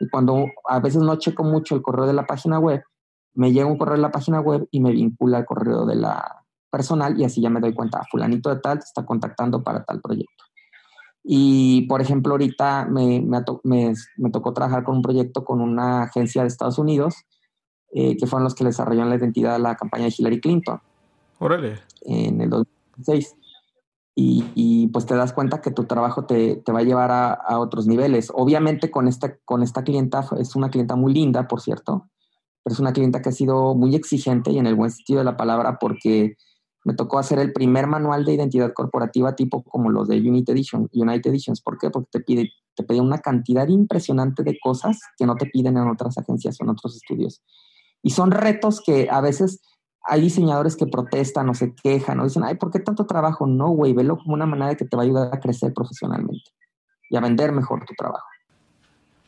Y 0.00 0.08
cuando 0.08 0.46
a 0.68 0.80
veces 0.80 1.02
no 1.02 1.16
checo 1.16 1.44
mucho 1.44 1.74
el 1.74 1.82
correo 1.82 2.06
de 2.06 2.12
la 2.12 2.26
página 2.26 2.58
web, 2.58 2.82
me 3.34 3.52
llega 3.52 3.66
un 3.66 3.78
correo 3.78 3.96
de 3.96 4.02
la 4.02 4.10
página 4.10 4.40
web 4.40 4.68
y 4.70 4.80
me 4.80 4.92
vincula 4.92 5.38
al 5.38 5.46
correo 5.46 5.86
de 5.86 5.96
la 5.96 6.44
personal 6.70 7.18
y 7.18 7.24
así 7.24 7.40
ya 7.40 7.50
me 7.50 7.60
doy 7.60 7.72
cuenta, 7.72 8.02
fulanito 8.10 8.50
de 8.50 8.60
tal 8.60 8.78
te 8.78 8.84
está 8.84 9.04
contactando 9.04 9.62
para 9.62 9.84
tal 9.84 10.00
proyecto. 10.00 10.44
Y, 11.24 11.82
por 11.88 12.00
ejemplo, 12.00 12.32
ahorita 12.32 12.86
me, 12.86 13.20
me, 13.20 13.94
me, 14.16 14.30
tocó 14.30 14.52
trabajar 14.54 14.82
con 14.82 14.96
un 14.96 15.02
proyecto 15.02 15.44
con 15.44 15.60
una 15.60 16.04
agencia 16.04 16.42
de 16.42 16.48
Estados 16.48 16.78
Unidos, 16.78 17.16
eh, 17.92 18.16
que 18.16 18.26
fueron 18.26 18.44
los 18.44 18.54
que 18.54 18.64
desarrollaron 18.64 19.10
la 19.10 19.16
identidad 19.16 19.54
de 19.54 19.58
la 19.58 19.76
campaña 19.76 20.04
de 20.04 20.14
Hillary 20.16 20.40
Clinton. 20.40 20.80
Órale. 21.38 21.80
En 22.02 22.40
el 22.40 22.50
2016 22.50 23.36
y, 24.20 24.88
pues 24.88 25.06
te 25.06 25.14
das 25.14 25.32
cuenta 25.32 25.60
que 25.60 25.70
tu 25.70 25.84
trabajo 25.84 26.24
te, 26.24 26.56
te 26.56 26.72
va 26.72 26.80
a 26.80 26.82
llevar 26.82 27.12
a, 27.12 27.32
a, 27.32 27.60
otros 27.60 27.86
niveles. 27.86 28.32
Obviamente 28.34 28.90
con 28.90 29.06
esta, 29.06 29.36
con 29.44 29.62
esta 29.62 29.84
clienta, 29.84 30.26
es 30.40 30.56
una 30.56 30.70
clienta 30.70 30.96
muy 30.96 31.14
linda, 31.14 31.46
por 31.46 31.60
cierto, 31.60 32.08
pero 32.68 32.74
es 32.74 32.80
una 32.80 32.92
clienta 32.92 33.22
que 33.22 33.30
ha 33.30 33.32
sido 33.32 33.74
muy 33.74 33.94
exigente 33.94 34.50
y 34.50 34.58
en 34.58 34.66
el 34.66 34.74
buen 34.74 34.90
sentido 34.90 35.20
de 35.20 35.24
la 35.24 35.38
palabra 35.38 35.78
porque 35.78 36.36
me 36.84 36.92
tocó 36.92 37.18
hacer 37.18 37.38
el 37.38 37.54
primer 37.54 37.86
manual 37.86 38.26
de 38.26 38.34
identidad 38.34 38.74
corporativa 38.74 39.34
tipo 39.34 39.62
como 39.62 39.88
los 39.88 40.06
de 40.06 40.16
United, 40.16 40.52
Edition, 40.52 40.86
United 40.92 41.30
Editions. 41.30 41.62
¿Por 41.62 41.78
qué? 41.78 41.88
Porque 41.88 42.10
te 42.12 42.20
pide, 42.20 42.50
te 42.76 42.82
pide 42.84 43.00
una 43.00 43.20
cantidad 43.20 43.66
impresionante 43.68 44.42
de 44.42 44.58
cosas 44.62 45.00
que 45.16 45.24
no 45.24 45.36
te 45.36 45.46
piden 45.46 45.78
en 45.78 45.88
otras 45.88 46.18
agencias 46.18 46.60
o 46.60 46.64
en 46.64 46.68
otros 46.68 46.94
estudios. 46.94 47.42
Y 48.02 48.10
son 48.10 48.32
retos 48.32 48.82
que 48.84 49.08
a 49.10 49.22
veces 49.22 49.62
hay 50.02 50.20
diseñadores 50.20 50.76
que 50.76 50.86
protestan 50.86 51.48
o 51.48 51.54
se 51.54 51.74
quejan 51.74 52.20
o 52.20 52.24
dicen, 52.24 52.44
ay, 52.44 52.56
¿por 52.56 52.70
qué 52.70 52.80
tanto 52.80 53.06
trabajo? 53.06 53.46
No, 53.46 53.70
güey, 53.70 53.94
velo 53.94 54.18
como 54.18 54.34
una 54.34 54.44
manera 54.44 54.68
de 54.68 54.76
que 54.76 54.84
te 54.84 54.94
va 54.94 55.04
a 55.04 55.06
ayudar 55.06 55.34
a 55.34 55.40
crecer 55.40 55.72
profesionalmente 55.72 56.50
y 57.08 57.16
a 57.16 57.20
vender 57.20 57.50
mejor 57.50 57.86
tu 57.86 57.94
trabajo. 57.94 58.26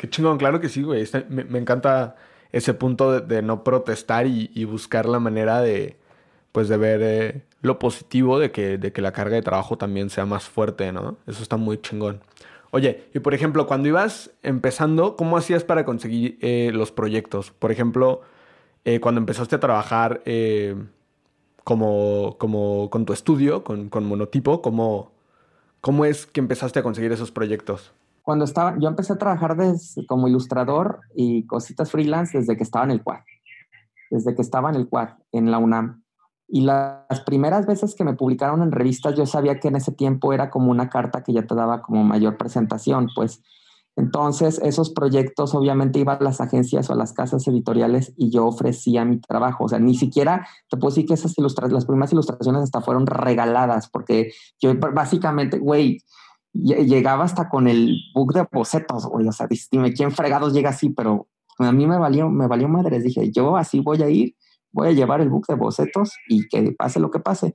Qué 0.01 0.09
chingón, 0.09 0.39
claro 0.39 0.61
que 0.61 0.71
sí, 0.71 0.83
güey. 0.83 1.03
Este, 1.03 1.25
me, 1.25 1.59
encanta 1.59 2.17
ese 2.53 2.75
punto 2.75 3.21
de, 3.21 3.43
no 3.43 3.65
protestar 3.65 4.27
y, 4.27 4.65
buscar 4.65 5.07
la 5.07 5.19
manera 5.21 5.61
de, 5.61 5.97
pues, 6.53 6.69
de 6.69 6.77
ver 6.77 7.01
eh, 7.03 7.43
lo 7.63 7.79
positivo 7.79 8.39
de 8.39 8.51
que, 8.51 8.79
de 8.79 8.93
que 8.93 9.03
la 9.03 9.13
carga 9.13 9.37
de 9.37 9.43
trabajo 9.43 9.79
también 9.79 10.11
sea 10.11 10.27
más 10.27 10.45
fuerte, 10.49 10.93
¿no? 10.93 11.17
Eso 11.27 11.43
está 11.43 11.57
muy 11.57 11.81
chingón. 11.81 12.21
Oye, 12.73 13.05
y 13.15 13.19
por 13.21 13.35
ejemplo, 13.35 13.67
cuando 13.67 13.89
ibas 13.89 14.31
empezando, 14.43 15.17
¿cómo 15.17 15.37
hacías 15.37 15.65
para 15.65 15.85
conseguir 15.85 16.39
eh, 16.41 16.71
los 16.73 16.93
proyectos? 16.93 17.51
Por 17.51 17.73
ejemplo, 17.73 18.23
eh, 18.85 19.01
cuando 19.01 19.21
empezaste 19.21 19.57
a 19.57 19.61
trabajar 19.61 20.23
como, 21.65 22.37
como 22.39 22.91
con 22.91 23.07
tu 23.07 23.13
estudio, 23.13 23.65
con, 23.65 23.89
con 23.89 24.05
Monotipo, 24.05 24.63
¿cómo, 24.63 25.13
¿cómo 25.81 26.05
es 26.05 26.27
que 26.27 26.41
empezaste 26.41 26.79
a 26.79 26.83
conseguir 26.83 27.13
esos 27.13 27.31
proyectos? 27.31 27.93
Cuando 28.23 28.45
estaba, 28.45 28.77
yo 28.79 28.89
empecé 28.89 29.13
a 29.13 29.19
trabajar 29.19 29.57
como 30.07 30.29
ilustrador 30.29 31.01
y 31.15 31.47
cositas 31.47 31.91
freelance 31.91 32.39
desde 32.39 32.57
que 32.57 32.63
estaba 32.63 32.85
en 32.85 32.93
el 32.93 33.03
quad, 33.03 33.21
desde 34.11 34.35
que 34.35 34.43
estaba 34.43 34.71
en 34.71 34.77
el 34.77 34.89
quad, 34.89 35.11
en 35.33 35.51
la 35.51 35.59
UNAM. 35.59 36.03
Y 36.53 36.63
las 36.63 37.21
primeras 37.27 37.67
veces 37.67 37.95
que 37.95 38.03
me 38.03 38.15
publicaron 38.15 38.63
en 38.63 38.73
revistas, 38.73 39.15
yo 39.15 39.25
sabía 39.25 39.61
que 39.61 39.69
en 39.69 39.77
ese 39.77 39.93
tiempo 39.93 40.33
era 40.33 40.51
como 40.51 40.71
una 40.71 40.89
carta 40.89 41.23
que 41.23 41.33
ya 41.33 41.47
te 41.47 41.55
daba 41.55 41.81
como 41.81 42.03
mayor 42.03 42.37
presentación, 42.37 43.09
pues. 43.15 43.41
Entonces, 43.97 44.61
esos 44.65 44.91
proyectos 44.91 45.55
obviamente 45.55 45.99
iban 45.99 46.19
a 46.21 46.25
las 46.25 46.41
agencias 46.41 46.89
o 46.89 46.95
a 46.95 46.97
las 46.97 47.13
casas 47.13 47.47
editoriales 47.47 48.13
y 48.17 48.31
yo 48.31 48.47
ofrecía 48.47 49.05
mi 49.05 49.21
trabajo. 49.21 49.65
O 49.65 49.69
sea, 49.69 49.79
ni 49.79 49.95
siquiera 49.95 50.47
te 50.69 50.77
puedo 50.77 50.91
decir 50.91 51.07
que 51.07 51.15
esas 51.15 51.37
ilustraciones, 51.39 51.75
las 51.75 51.87
primeras 51.87 52.13
ilustraciones 52.13 52.63
hasta 52.63 52.81
fueron 52.81 53.07
regaladas, 53.07 53.89
porque 53.89 54.33
yo 54.61 54.75
básicamente, 54.75 55.59
güey, 55.59 55.99
llegaba 56.53 57.25
hasta 57.25 57.49
con 57.49 57.69
el 57.69 57.97
book 58.15 58.35
de 58.35 58.47
bocetos. 58.51 59.09
O 59.11 59.33
sea, 59.33 59.49
dime 59.71 59.93
quién 59.93 60.13
fregados 60.13 60.53
llega 60.53 60.71
así, 60.71 60.91
pero 60.91 61.29
a 61.59 61.73
mí 61.73 61.87
me 61.87 61.99
valió, 61.99 62.29
me 62.29 62.47
valió 62.47 62.69
madres. 62.69 63.05
Dije, 63.05 63.31
yo 63.31 63.57
así 63.57 63.81
voy 63.81 64.03
a 64.03 64.09
ir 64.09 64.35
voy 64.73 64.89
a 64.89 64.93
llevar 64.93 65.21
el 65.21 65.31
book 65.31 65.47
de 65.47 65.55
bocetos 65.55 66.15
y 66.29 66.49
que 66.49 66.73
pase 66.73 67.01
lo 67.01 67.11
que 67.11 67.21
pase. 67.21 67.55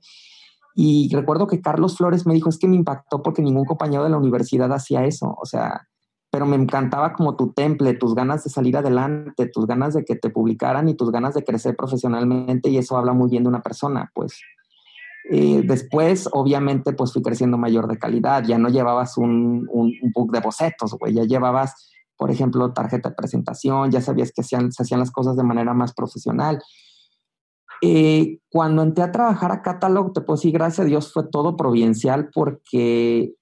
Y 0.74 1.08
recuerdo 1.12 1.46
que 1.46 1.60
Carlos 1.60 1.96
Flores 1.96 2.26
me 2.26 2.34
dijo, 2.34 2.50
es 2.50 2.58
que 2.58 2.68
me 2.68 2.76
impactó 2.76 3.22
porque 3.22 3.42
ningún 3.42 3.64
compañero 3.64 4.04
de 4.04 4.10
la 4.10 4.18
universidad 4.18 4.72
hacía 4.72 5.04
eso, 5.06 5.34
o 5.40 5.46
sea, 5.46 5.88
pero 6.30 6.44
me 6.44 6.56
encantaba 6.56 7.14
como 7.14 7.34
tu 7.34 7.52
temple, 7.52 7.94
tus 7.94 8.14
ganas 8.14 8.44
de 8.44 8.50
salir 8.50 8.76
adelante, 8.76 9.48
tus 9.48 9.66
ganas 9.66 9.94
de 9.94 10.04
que 10.04 10.16
te 10.16 10.28
publicaran 10.28 10.88
y 10.88 10.94
tus 10.94 11.10
ganas 11.10 11.34
de 11.34 11.44
crecer 11.44 11.76
profesionalmente 11.76 12.68
y 12.68 12.76
eso 12.76 12.96
habla 12.98 13.14
muy 13.14 13.30
bien 13.30 13.44
de 13.44 13.48
una 13.48 13.62
persona, 13.62 14.10
pues. 14.14 14.38
Eh, 15.28 15.62
después, 15.64 16.28
obviamente, 16.32 16.92
pues 16.92 17.12
fui 17.12 17.20
creciendo 17.20 17.58
mayor 17.58 17.88
de 17.88 17.98
calidad, 17.98 18.44
ya 18.44 18.58
no 18.58 18.68
llevabas 18.68 19.18
un, 19.18 19.68
un, 19.70 19.92
book 20.14 20.30
de 20.30 20.40
bocetos, 20.40 20.94
güey, 20.94 21.14
ya 21.14 21.24
llevabas, 21.24 21.90
por 22.16 22.30
ejemplo, 22.30 22.72
tarjeta 22.72 23.08
de 23.08 23.16
presentación, 23.16 23.90
ya 23.90 24.00
sabías 24.00 24.30
que 24.30 24.44
se 24.44 24.56
hacían 24.56 25.00
las 25.00 25.10
cosas 25.10 25.36
de 25.36 25.42
manera 25.42 25.74
más 25.74 25.92
profesional. 25.94 26.62
Eh, 27.82 28.38
cuando 28.50 28.82
entré 28.82 29.02
a 29.02 29.12
trabajar 29.12 29.50
a 29.50 29.62
Catalog, 29.62 30.12
te 30.12 30.20
puedo 30.20 30.36
decir, 30.36 30.52
gracias 30.52 30.86
a 30.86 30.88
Dios, 30.88 31.12
fue 31.12 31.24
todo 31.24 31.56
providencial 31.56 32.30
porque 32.32 33.34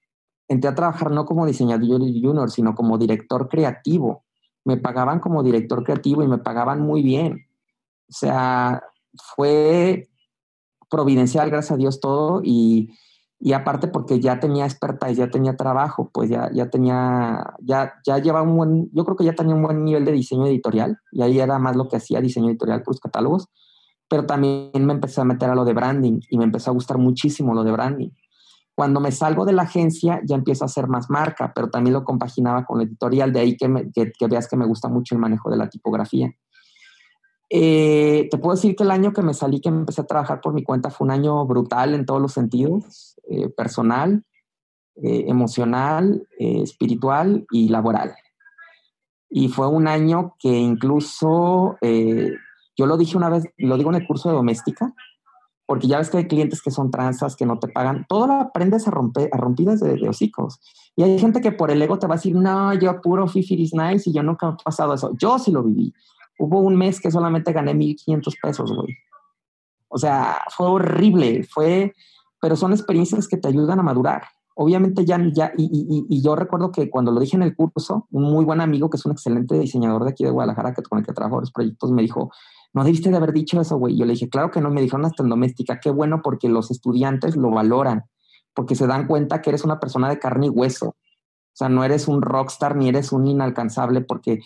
entré 0.49 0.71
a 0.71 0.75
trabajar 0.75 1.11
no 1.11 1.27
como 1.27 1.47
diseñador 1.47 2.01
junior, 2.01 2.51
sino 2.51 2.75
como 2.75 2.97
director 2.97 3.49
creativo. 3.49 4.25
Me 4.65 4.79
pagaban 4.79 5.21
como 5.21 5.43
director 5.43 5.85
creativo 5.85 6.23
y 6.23 6.29
me 6.29 6.39
pagaban 6.39 6.81
muy 6.81 7.03
bien. 7.03 7.47
O 8.09 8.13
sea, 8.13 8.83
fue 9.37 10.09
providencial, 10.95 11.51
gracias 11.51 11.73
a 11.73 11.77
Dios, 11.77 12.01
todo. 12.01 12.41
Y, 12.45 12.91
y 13.41 13.53
aparte 13.53 13.89
porque 13.89 14.21
ya 14.21 14.39
tenía 14.39 14.65
expertise, 14.65 15.17
ya 15.17 15.31
tenía 15.31 15.57
trabajo, 15.57 16.11
pues 16.13 16.31
ya, 16.31 16.51
ya 16.53 16.71
tenía, 16.71 17.55
ya, 17.61 17.95
ya 18.07 18.19
llevaba 18.19 18.49
un 18.49 18.57
buen, 18.57 18.91
yo 18.93 19.05
creo 19.05 19.17
que 19.17 19.25
ya 19.25 19.35
tenía 19.35 19.55
un 19.55 19.63
buen 19.63 19.85
nivel 19.85 20.05
de 20.05 20.13
diseño 20.13 20.47
editorial. 20.47 20.99
Y 21.13 21.23
ahí 21.23 21.39
era 21.39 21.59
más 21.59 21.77
lo 21.77 21.89
que 21.89 21.97
hacía 21.97 22.21
diseño 22.21 22.49
editorial 22.49 22.83
por 22.83 22.95
los 22.95 23.01
catálogos 23.01 23.49
pero 24.09 24.27
también 24.27 24.71
me 24.87 24.93
empecé 24.93 25.21
a 25.21 25.25
meter 25.25 25.51
a 25.51 25.55
lo 25.55 25.65
de 25.65 25.73
branding 25.73 26.21
y 26.29 26.39
me 26.39 26.45
empezó 26.45 26.71
a 26.71 26.75
gustar 26.75 26.99
muchísimo 26.99 27.55
lo 27.55 27.65
de 27.65 27.73
branding. 27.73 28.11
Cuando 28.75 29.01
me 29.01 29.13
salgo 29.13 29.45
de 29.45 29.53
la 29.53 29.63
agencia 29.63 30.21
ya 30.25 30.35
empiezo 30.35 30.65
a 30.65 30.67
hacer 30.67 30.89
más 30.89 31.09
marca, 31.09 31.53
pero 31.55 31.71
también 31.71 31.95
lo 31.95 32.05
compaginaba 32.05 32.65
con 32.65 32.79
la 32.79 32.85
editorial, 32.85 33.33
de 33.33 33.41
ahí 33.41 33.57
que, 33.57 33.69
veas 34.29 34.49
que 34.49 34.57
me 34.57 34.67
gusta 34.67 34.89
mucho 34.89 35.15
el 35.15 35.21
manejo 35.21 35.51
de 35.51 35.57
la 35.57 35.69
tipografía. 35.69 36.33
Eh, 37.51 38.29
te 38.31 38.39
puedo 38.39 38.55
decir 38.55 38.75
que 38.75 38.85
el 38.85 38.91
año 38.91 39.13
que 39.13 39.23
me 39.23 39.35
salí, 39.35 39.61
que 39.61 39.69
empecé 39.69 40.01
a 40.01 40.07
trabajar 40.07 40.41
por 40.41 40.55
mi 40.55 40.63
cuenta, 40.63 40.91
fue 40.91 41.07
un 41.07 41.11
año 41.11 41.45
brutal 41.47 41.95
en 41.95 42.07
todos 42.07 42.21
los 42.21 42.33
sentidos, 42.33 43.17
eh, 43.29 43.49
personal, 43.49 44.25
eh, 44.97 45.25
emocional, 45.29 46.27
espiritual 46.39 47.47
y 47.51 47.69
laboral. 47.69 48.15
Y 49.29 49.49
fue 49.49 49.69
un 49.69 49.89
año 49.89 50.37
que 50.39 50.49
incluso 50.49 51.77
yo 51.83 52.87
lo 52.87 52.97
dije 52.97 53.17
una 53.17 53.29
vez, 53.29 53.45
lo 53.57 53.77
digo 53.77 53.91
en 53.91 53.97
el 53.97 54.07
curso 54.07 54.29
de 54.29 54.37
doméstica, 54.37 54.95
porque 55.67 55.87
ya 55.89 55.99
ves 55.99 56.11
que 56.11 56.19
hay 56.19 56.29
clientes 56.29 56.61
que 56.63 56.71
son 56.71 56.91
transas, 56.91 57.37
que 57.37 57.47
no 57.47 57.59
te 57.59 57.69
pagan. 57.69 58.05
Todo 58.09 58.27
lo 58.27 58.35
aprendes 58.35 58.87
a, 58.87 58.91
romper, 58.91 59.31
a 59.33 59.39
rompidas 59.39 59.81
de, 59.81 59.97
de, 59.97 60.09
hocicos. 60.09 60.61
Y 60.95 61.03
hay 61.03 61.19
gente 61.19 61.41
que 61.41 61.53
por 61.53 61.71
el 61.71 61.81
ego 61.81 61.99
te 61.99 62.07
va 62.07 62.15
a 62.15 62.17
decir, 62.19 62.37
no, 62.37 62.75
yo 62.75 63.01
puro 63.01 63.27
fifi 63.27 63.55
is 63.55 63.73
nice 63.75 64.09
y 64.09 64.13
yo 64.13 64.23
nunca 64.23 64.57
he 64.61 64.63
pasado 64.63 64.95
eso. 64.95 65.13
Yo 65.17 65.39
sí 65.39 65.51
lo 65.51 65.63
viví. 65.63 65.95
Hubo 66.39 66.61
un 66.61 66.77
mes 66.77 67.01
que 67.01 67.11
solamente 67.11 67.53
gané 67.53 67.75
1.500 67.75 68.35
pesos, 68.43 68.73
güey. 68.75 68.97
O 69.89 69.99
sea, 69.99 70.39
fue 70.57 70.67
horrible, 70.67 71.45
fue, 71.45 71.95
pero 72.41 72.57
son 72.57 72.73
experiencias 72.73 73.29
que 73.29 73.37
te 73.37 73.49
ayudan 73.49 73.79
a 73.79 73.83
madurar. 73.83 74.25
Obviamente 74.57 75.05
ya, 75.05 75.21
ya 75.33 75.53
y, 75.57 75.65
y, 75.65 76.07
y, 76.09 76.23
yo 76.23 76.37
recuerdo 76.37 76.71
que 76.71 76.89
cuando 76.89 77.11
lo 77.11 77.19
dije 77.19 77.37
en 77.37 77.43
el 77.43 77.57
curso, 77.57 78.07
un 78.11 78.25
muy 78.25 78.45
buen 78.45 78.61
amigo 78.61 78.89
que 78.89 78.97
es 78.97 79.05
un 79.05 79.13
excelente 79.13 79.59
diseñador 79.59 80.05
de 80.05 80.11
aquí 80.11 80.25
de 80.25 80.31
Guadalajara, 80.31 80.75
que 80.75 80.83
con 80.83 80.99
el 80.99 81.05
que 81.05 81.13
trabajo 81.13 81.41
los 81.41 81.51
proyectos, 81.51 81.91
me 81.91 82.03
dijo, 82.03 82.31
no 82.73 82.85
debiste 82.85 83.11
de 83.11 83.17
haber 83.17 83.33
dicho 83.33 83.61
eso, 83.61 83.77
güey. 83.79 83.97
Yo 83.97 84.05
le 84.05 84.13
dije, 84.13 84.29
claro 84.29 84.51
que 84.51 84.61
no, 84.61 84.71
me 84.71 84.83
dijeron 84.83 85.07
hasta 85.07 85.23
en 85.23 85.29
doméstica, 85.29 85.81
qué 85.81 85.91
bueno 85.91 86.23
porque 86.23 86.49
los 86.49 86.71
estudiantes 86.71 87.37
lo 87.37 87.51
valoran, 87.51 88.05
porque 88.53 88.75
se 88.75 88.87
dan 88.87 89.07
cuenta 89.07 89.41
que 89.43 89.51
eres 89.51 89.65
una 89.65 89.81
persona 89.81 90.09
de 90.09 90.19
carne 90.19 90.47
y 90.47 90.51
hueso. 90.51 90.89
O 90.89 91.57
sea, 91.57 91.69
no 91.69 91.85
eres 91.85 92.09
un 92.09 92.21
rockstar 92.21 92.75
ni 92.77 92.89
eres 92.89 93.13
un 93.13 93.29
inalcanzable 93.29 94.01
porque 94.01 94.41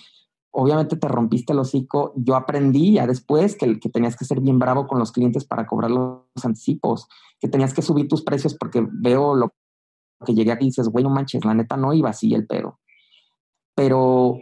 obviamente 0.60 0.96
te 0.96 1.06
rompiste 1.06 1.52
el 1.52 1.60
hocico. 1.60 2.12
Yo 2.16 2.34
aprendí 2.34 2.94
ya 2.94 3.06
después 3.06 3.56
que, 3.56 3.78
que 3.78 3.88
tenías 3.88 4.16
que 4.16 4.24
ser 4.24 4.40
bien 4.40 4.58
bravo 4.58 4.88
con 4.88 4.98
los 4.98 5.12
clientes 5.12 5.44
para 5.44 5.68
cobrar 5.68 5.92
los 5.92 6.24
anticipos, 6.42 7.06
que 7.38 7.46
tenías 7.46 7.72
que 7.72 7.80
subir 7.80 8.08
tus 8.08 8.24
precios 8.24 8.56
porque 8.58 8.84
veo 8.90 9.36
lo 9.36 9.52
que 10.26 10.34
llegué 10.34 10.50
aquí 10.50 10.64
y 10.64 10.68
dices, 10.70 10.88
güey, 10.88 11.04
no 11.04 11.10
manches, 11.10 11.44
la 11.44 11.54
neta 11.54 11.76
no 11.76 11.94
iba 11.94 12.10
así 12.10 12.34
el 12.34 12.44
pero. 12.48 12.80
Pero 13.76 14.38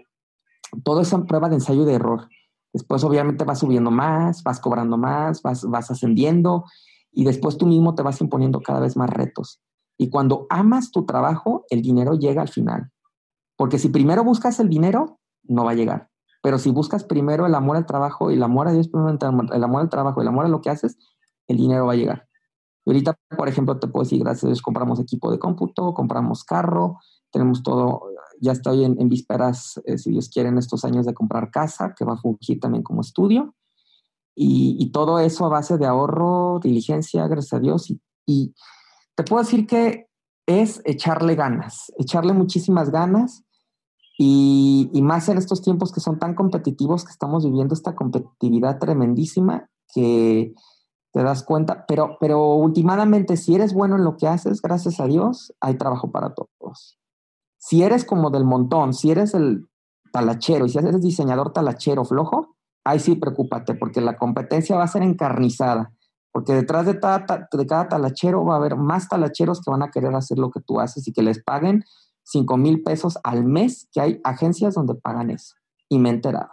todo 0.84 1.02
eso 1.02 1.16
en 1.16 1.26
prueba 1.26 1.50
de 1.50 1.56
ensayo 1.56 1.82
y 1.82 1.84
de 1.84 1.92
error. 1.92 2.28
Después 2.72 3.04
obviamente 3.04 3.44
vas 3.44 3.58
subiendo 3.58 3.90
más, 3.90 4.42
vas 4.42 4.58
cobrando 4.58 4.96
más, 4.96 5.42
vas, 5.42 5.64
vas 5.68 5.90
ascendiendo 5.90 6.64
y 7.12 7.24
después 7.24 7.58
tú 7.58 7.66
mismo 7.66 7.94
te 7.94 8.02
vas 8.02 8.22
imponiendo 8.22 8.62
cada 8.62 8.80
vez 8.80 8.96
más 8.96 9.10
retos. 9.10 9.60
Y 9.98 10.08
cuando 10.08 10.46
amas 10.48 10.92
tu 10.92 11.04
trabajo, 11.04 11.66
el 11.68 11.82
dinero 11.82 12.14
llega 12.14 12.40
al 12.40 12.48
final. 12.48 12.90
Porque 13.58 13.78
si 13.78 13.90
primero 13.90 14.24
buscas 14.24 14.60
el 14.60 14.70
dinero, 14.70 15.18
no 15.48 15.64
va 15.64 15.72
a 15.72 15.74
llegar. 15.74 16.08
Pero 16.42 16.58
si 16.58 16.70
buscas 16.70 17.04
primero 17.04 17.46
el 17.46 17.54
amor 17.54 17.76
al 17.76 17.86
trabajo 17.86 18.30
y 18.30 18.34
el 18.34 18.42
amor 18.42 18.68
a 18.68 18.72
Dios, 18.72 18.88
el 18.92 19.64
amor 19.64 19.80
al 19.80 19.88
trabajo 19.88 20.20
y 20.20 20.22
el 20.22 20.28
amor 20.28 20.46
a 20.46 20.48
lo 20.48 20.60
que 20.60 20.70
haces, 20.70 20.96
el 21.48 21.56
dinero 21.56 21.86
va 21.86 21.92
a 21.92 21.96
llegar. 21.96 22.28
Y 22.84 22.90
ahorita, 22.90 23.16
por 23.36 23.48
ejemplo, 23.48 23.78
te 23.78 23.88
puedo 23.88 24.04
decir, 24.04 24.20
gracias 24.20 24.44
a 24.44 24.46
Dios, 24.48 24.62
compramos 24.62 25.00
equipo 25.00 25.30
de 25.30 25.38
cómputo, 25.38 25.92
compramos 25.92 26.44
carro, 26.44 26.98
tenemos 27.32 27.62
todo 27.62 28.10
ya 28.40 28.52
estoy 28.52 28.84
en, 28.84 29.08
vísperas, 29.08 29.80
eh, 29.86 29.98
si 29.98 30.10
Dios 30.10 30.28
quiere, 30.28 30.48
en 30.48 30.58
estos 30.58 30.84
años 30.84 31.06
de 31.06 31.14
comprar 31.14 31.50
casa, 31.50 31.94
que 31.96 32.04
va 32.04 32.14
a 32.14 32.18
fungir 32.18 32.60
también 32.60 32.82
como 32.82 33.00
estudio. 33.00 33.54
Y, 34.38 34.90
todo 34.90 35.18
eso 35.18 35.46
a 35.46 35.48
base 35.48 35.78
de 35.78 35.86
ahorro, 35.86 36.60
diligencia, 36.62 37.26
gracias 37.26 37.54
a 37.54 37.60
Dios. 37.60 37.90
Y, 38.26 38.54
te 39.14 39.22
puedo 39.24 39.42
decir 39.42 39.66
que 39.66 40.08
es 40.46 40.82
echarle 40.84 41.34
ganas, 41.34 41.90
echarle 41.96 42.34
muchísimas 42.34 42.90
ganas. 42.90 43.44
Y, 44.18 44.90
más 45.02 45.28
en 45.28 45.36
estos 45.36 45.60
tiempos 45.60 45.92
que 45.92 46.00
son 46.00 46.18
tan 46.18 46.34
competitivos, 46.34 47.04
que 47.04 47.12
estamos 47.12 47.44
viviendo 47.44 47.74
esta 47.74 47.94
competitividad 47.94 48.78
tremendísima, 48.78 49.68
que 49.92 50.54
te 51.12 51.22
das 51.22 51.42
cuenta, 51.42 51.84
pero, 51.86 52.16
pero 52.18 52.54
últimamente 52.54 53.36
si 53.36 53.54
eres 53.54 53.72
bueno 53.72 53.96
en 53.96 54.04
lo 54.04 54.16
que 54.16 54.26
haces, 54.26 54.62
gracias 54.62 55.00
a 55.00 55.06
Dios, 55.06 55.54
hay 55.60 55.76
trabajo 55.76 56.10
para 56.10 56.34
todos. 56.34 56.98
Si 57.58 57.82
eres 57.82 58.04
como 58.04 58.30
del 58.30 58.44
montón, 58.44 58.94
si 58.94 59.10
eres 59.10 59.34
el 59.34 59.66
talachero 60.12 60.66
y 60.66 60.70
si 60.70 60.78
eres 60.78 61.00
diseñador 61.02 61.52
talachero 61.52 62.04
flojo, 62.04 62.56
ahí 62.84 63.00
sí 63.00 63.16
preocúpate 63.16 63.74
porque 63.74 64.00
la 64.00 64.16
competencia 64.16 64.76
va 64.76 64.84
a 64.84 64.88
ser 64.88 65.02
encarnizada. 65.02 65.92
Porque 66.32 66.52
detrás 66.52 66.86
de, 66.86 66.92
de 66.94 67.66
cada 67.66 67.88
talachero 67.88 68.44
va 68.44 68.54
a 68.54 68.58
haber 68.58 68.76
más 68.76 69.08
talacheros 69.08 69.60
que 69.62 69.70
van 69.70 69.82
a 69.82 69.90
querer 69.90 70.14
hacer 70.14 70.38
lo 70.38 70.50
que 70.50 70.60
tú 70.60 70.80
haces 70.80 71.06
y 71.08 71.12
que 71.12 71.22
les 71.22 71.42
paguen 71.42 71.82
5 72.26 72.56
mil 72.56 72.82
pesos 72.82 73.18
al 73.22 73.44
mes, 73.44 73.88
que 73.92 74.00
hay 74.00 74.20
agencias 74.24 74.74
donde 74.74 74.96
pagan 74.96 75.30
eso. 75.30 75.54
Y 75.88 75.98
me 75.98 76.10
he 76.10 76.12
enterado. 76.12 76.50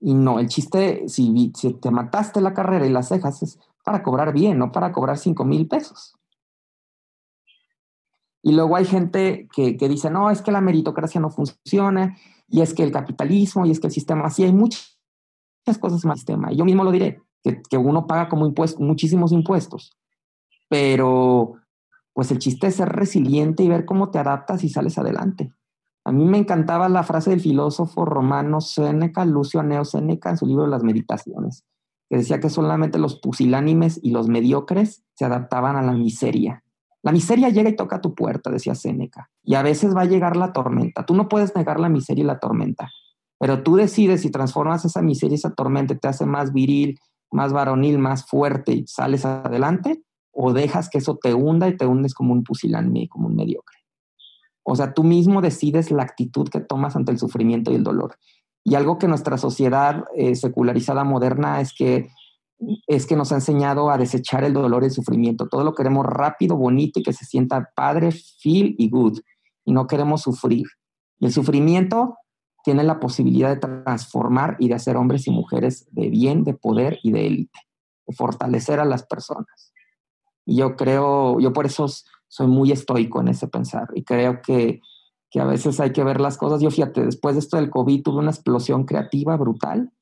Y 0.00 0.14
no, 0.14 0.38
el 0.38 0.48
chiste, 0.48 1.06
si, 1.08 1.52
si 1.54 1.74
te 1.74 1.90
mataste 1.90 2.40
la 2.40 2.54
carrera 2.54 2.86
y 2.86 2.90
las 2.90 3.08
cejas, 3.08 3.42
es 3.42 3.58
para 3.84 4.02
cobrar 4.02 4.32
bien, 4.32 4.58
no 4.58 4.72
para 4.72 4.90
cobrar 4.90 5.18
5 5.18 5.44
mil 5.44 5.68
pesos. 5.68 6.16
Y 8.42 8.52
luego 8.52 8.76
hay 8.76 8.86
gente 8.86 9.48
que, 9.54 9.76
que, 9.76 9.88
dice, 9.88 10.08
no, 10.08 10.30
es 10.30 10.40
que 10.40 10.52
la 10.52 10.62
meritocracia 10.62 11.20
no 11.20 11.30
funciona, 11.30 12.16
y 12.48 12.62
es 12.62 12.72
que 12.72 12.84
el 12.84 12.92
capitalismo, 12.92 13.66
y 13.66 13.70
es 13.70 13.80
que 13.80 13.88
el 13.88 13.92
sistema, 13.92 14.24
así 14.24 14.44
hay 14.44 14.52
muchas 14.52 14.88
cosas 15.78 16.06
más 16.06 16.20
sistema. 16.20 16.50
Y 16.52 16.56
yo 16.56 16.64
mismo 16.64 16.84
lo 16.84 16.92
diré, 16.92 17.20
que, 17.42 17.60
que 17.68 17.76
uno 17.76 18.06
paga 18.06 18.30
como 18.30 18.46
impuestos, 18.46 18.80
muchísimos 18.80 19.32
impuestos, 19.32 19.94
pero 20.68 21.56
pues 22.18 22.32
el 22.32 22.40
chiste 22.40 22.66
es 22.66 22.74
ser 22.74 22.88
resiliente 22.88 23.62
y 23.62 23.68
ver 23.68 23.84
cómo 23.84 24.10
te 24.10 24.18
adaptas 24.18 24.64
y 24.64 24.68
sales 24.68 24.98
adelante. 24.98 25.52
A 26.04 26.10
mí 26.10 26.24
me 26.24 26.38
encantaba 26.38 26.88
la 26.88 27.04
frase 27.04 27.30
del 27.30 27.40
filósofo 27.40 28.04
romano 28.04 28.60
Séneca, 28.60 29.24
Lucio 29.24 29.60
Aneo 29.60 29.84
Séneca, 29.84 30.30
en 30.30 30.36
su 30.36 30.44
libro 30.44 30.66
Las 30.66 30.82
Meditaciones, 30.82 31.64
que 32.10 32.16
decía 32.16 32.40
que 32.40 32.50
solamente 32.50 32.98
los 32.98 33.20
pusilánimes 33.20 34.00
y 34.02 34.10
los 34.10 34.26
mediocres 34.26 35.04
se 35.14 35.26
adaptaban 35.26 35.76
a 35.76 35.82
la 35.82 35.92
miseria. 35.92 36.64
La 37.04 37.12
miseria 37.12 37.50
llega 37.50 37.70
y 37.70 37.76
toca 37.76 38.00
tu 38.00 38.16
puerta, 38.16 38.50
decía 38.50 38.74
Séneca, 38.74 39.30
y 39.44 39.54
a 39.54 39.62
veces 39.62 39.94
va 39.94 40.00
a 40.00 40.06
llegar 40.06 40.36
la 40.36 40.52
tormenta. 40.52 41.06
Tú 41.06 41.14
no 41.14 41.28
puedes 41.28 41.54
negar 41.54 41.78
la 41.78 41.88
miseria 41.88 42.24
y 42.24 42.26
la 42.26 42.40
tormenta, 42.40 42.90
pero 43.38 43.62
tú 43.62 43.76
decides 43.76 44.22
si 44.22 44.32
transformas 44.32 44.84
esa 44.84 45.02
miseria 45.02 45.34
y 45.34 45.36
esa 45.36 45.54
tormenta, 45.54 45.94
te 45.94 46.08
hace 46.08 46.26
más 46.26 46.52
viril, 46.52 46.98
más 47.30 47.52
varonil, 47.52 48.00
más 48.00 48.26
fuerte 48.26 48.72
y 48.72 48.88
sales 48.88 49.24
adelante, 49.24 50.02
o 50.40 50.52
dejas 50.52 50.88
que 50.88 50.98
eso 50.98 51.18
te 51.20 51.34
hunda 51.34 51.66
y 51.68 51.76
te 51.76 51.84
hundes 51.84 52.14
como 52.14 52.32
un 52.32 52.44
pusilánime, 52.44 53.08
como 53.08 53.26
un 53.26 53.34
mediocre. 53.34 53.76
O 54.62 54.76
sea, 54.76 54.94
tú 54.94 55.02
mismo 55.02 55.40
decides 55.40 55.90
la 55.90 56.04
actitud 56.04 56.48
que 56.48 56.60
tomas 56.60 56.94
ante 56.94 57.10
el 57.10 57.18
sufrimiento 57.18 57.72
y 57.72 57.74
el 57.74 57.82
dolor. 57.82 58.16
Y 58.62 58.76
algo 58.76 58.98
que 58.98 59.08
nuestra 59.08 59.36
sociedad 59.36 60.04
eh, 60.14 60.36
secularizada 60.36 61.02
moderna 61.02 61.60
es 61.60 61.72
que, 61.76 62.10
es 62.86 63.06
que 63.06 63.16
nos 63.16 63.32
ha 63.32 63.36
enseñado 63.36 63.90
a 63.90 63.98
desechar 63.98 64.44
el 64.44 64.52
dolor 64.52 64.84
y 64.84 64.86
el 64.86 64.92
sufrimiento. 64.92 65.48
Todo 65.48 65.64
lo 65.64 65.74
queremos 65.74 66.06
rápido, 66.06 66.56
bonito 66.56 67.00
y 67.00 67.02
que 67.02 67.12
se 67.12 67.24
sienta 67.24 67.70
padre, 67.74 68.12
feel 68.12 68.76
y 68.78 68.90
good. 68.90 69.18
Y 69.64 69.72
no 69.72 69.88
queremos 69.88 70.22
sufrir. 70.22 70.66
Y 71.18 71.26
el 71.26 71.32
sufrimiento 71.32 72.16
tiene 72.62 72.84
la 72.84 73.00
posibilidad 73.00 73.48
de 73.48 73.56
transformar 73.56 74.56
y 74.60 74.68
de 74.68 74.74
hacer 74.74 74.96
hombres 74.96 75.26
y 75.26 75.32
mujeres 75.32 75.88
de 75.90 76.10
bien, 76.10 76.44
de 76.44 76.54
poder 76.54 77.00
y 77.02 77.10
de 77.10 77.26
élite, 77.26 77.58
de 78.06 78.14
fortalecer 78.14 78.78
a 78.78 78.84
las 78.84 79.04
personas. 79.04 79.67
Y 80.48 80.56
yo 80.56 80.76
creo, 80.76 81.38
yo 81.40 81.52
por 81.52 81.66
eso 81.66 81.86
soy 82.26 82.46
muy 82.46 82.72
estoico 82.72 83.20
en 83.20 83.28
ese 83.28 83.48
pensar 83.48 83.86
y 83.94 84.02
creo 84.02 84.40
que, 84.40 84.80
que, 85.30 85.40
a 85.40 85.44
veces 85.44 85.78
hay 85.78 85.92
que 85.92 86.02
ver 86.02 86.22
las 86.22 86.38
cosas. 86.38 86.62
Yo 86.62 86.70
fíjate, 86.70 87.04
después 87.04 87.34
de 87.34 87.40
esto 87.40 87.58
del 87.58 87.68
COVID 87.68 88.02
tuve 88.02 88.20
una 88.20 88.30
explosión 88.30 88.84
creativa 88.84 89.36
brutal. 89.36 89.92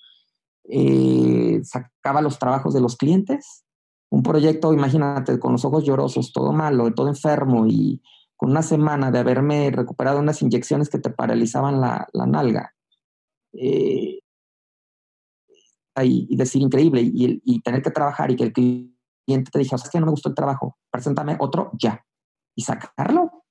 Eh, 0.69 1.61
sacaba 1.65 2.23
los 2.23 2.39
trabajos 2.39 2.75
de 2.75 2.81
los 2.81 2.95
clientes. 2.95 3.65
Un 4.09 4.23
proyecto, 4.23 4.73
imagínate, 4.73 5.41
con 5.41 5.51
los 5.51 5.65
ojos 5.65 5.83
llorosos, 5.83 6.33
todo 6.33 6.53
malo, 6.53 6.95
todo 6.95 7.09
enfermo 7.09 7.67
y 7.67 8.01
con 8.37 8.53
una 8.53 8.63
semana 8.63 9.11
de 9.11 9.19
haberme 9.19 9.73
recuperado 9.73 10.21
unas 10.21 10.43
inyecciones 10.43 10.89
que 10.89 11.01
te 11.01 11.11
paralizaban 11.11 11.81
la, 11.81 12.07
la 12.13 12.27
nalga. 12.27 12.73
Eh, 13.53 14.21
y, 16.05 16.37
decir 16.37 16.63
increíble 16.63 17.01
y, 17.01 17.41
y, 17.45 17.61
tener 17.63 17.83
que 17.83 17.91
trabajar 17.91 18.31
y 18.31 18.37
que 18.37 18.45
el 18.45 18.53
cliente 18.53 18.96
te 19.27 19.59
dijera, 19.59 19.79
¿sabes 19.79 19.91
que 19.91 20.01
no 20.01 20.07
me 20.07 20.13
gustó 20.13 20.29
el 20.29 20.35
trabajo? 20.35 20.77
Preséntame 20.91 21.37
otro 21.41 21.71
ya 21.79 22.05
y 22.55 22.63
sacarlo. 22.63 23.45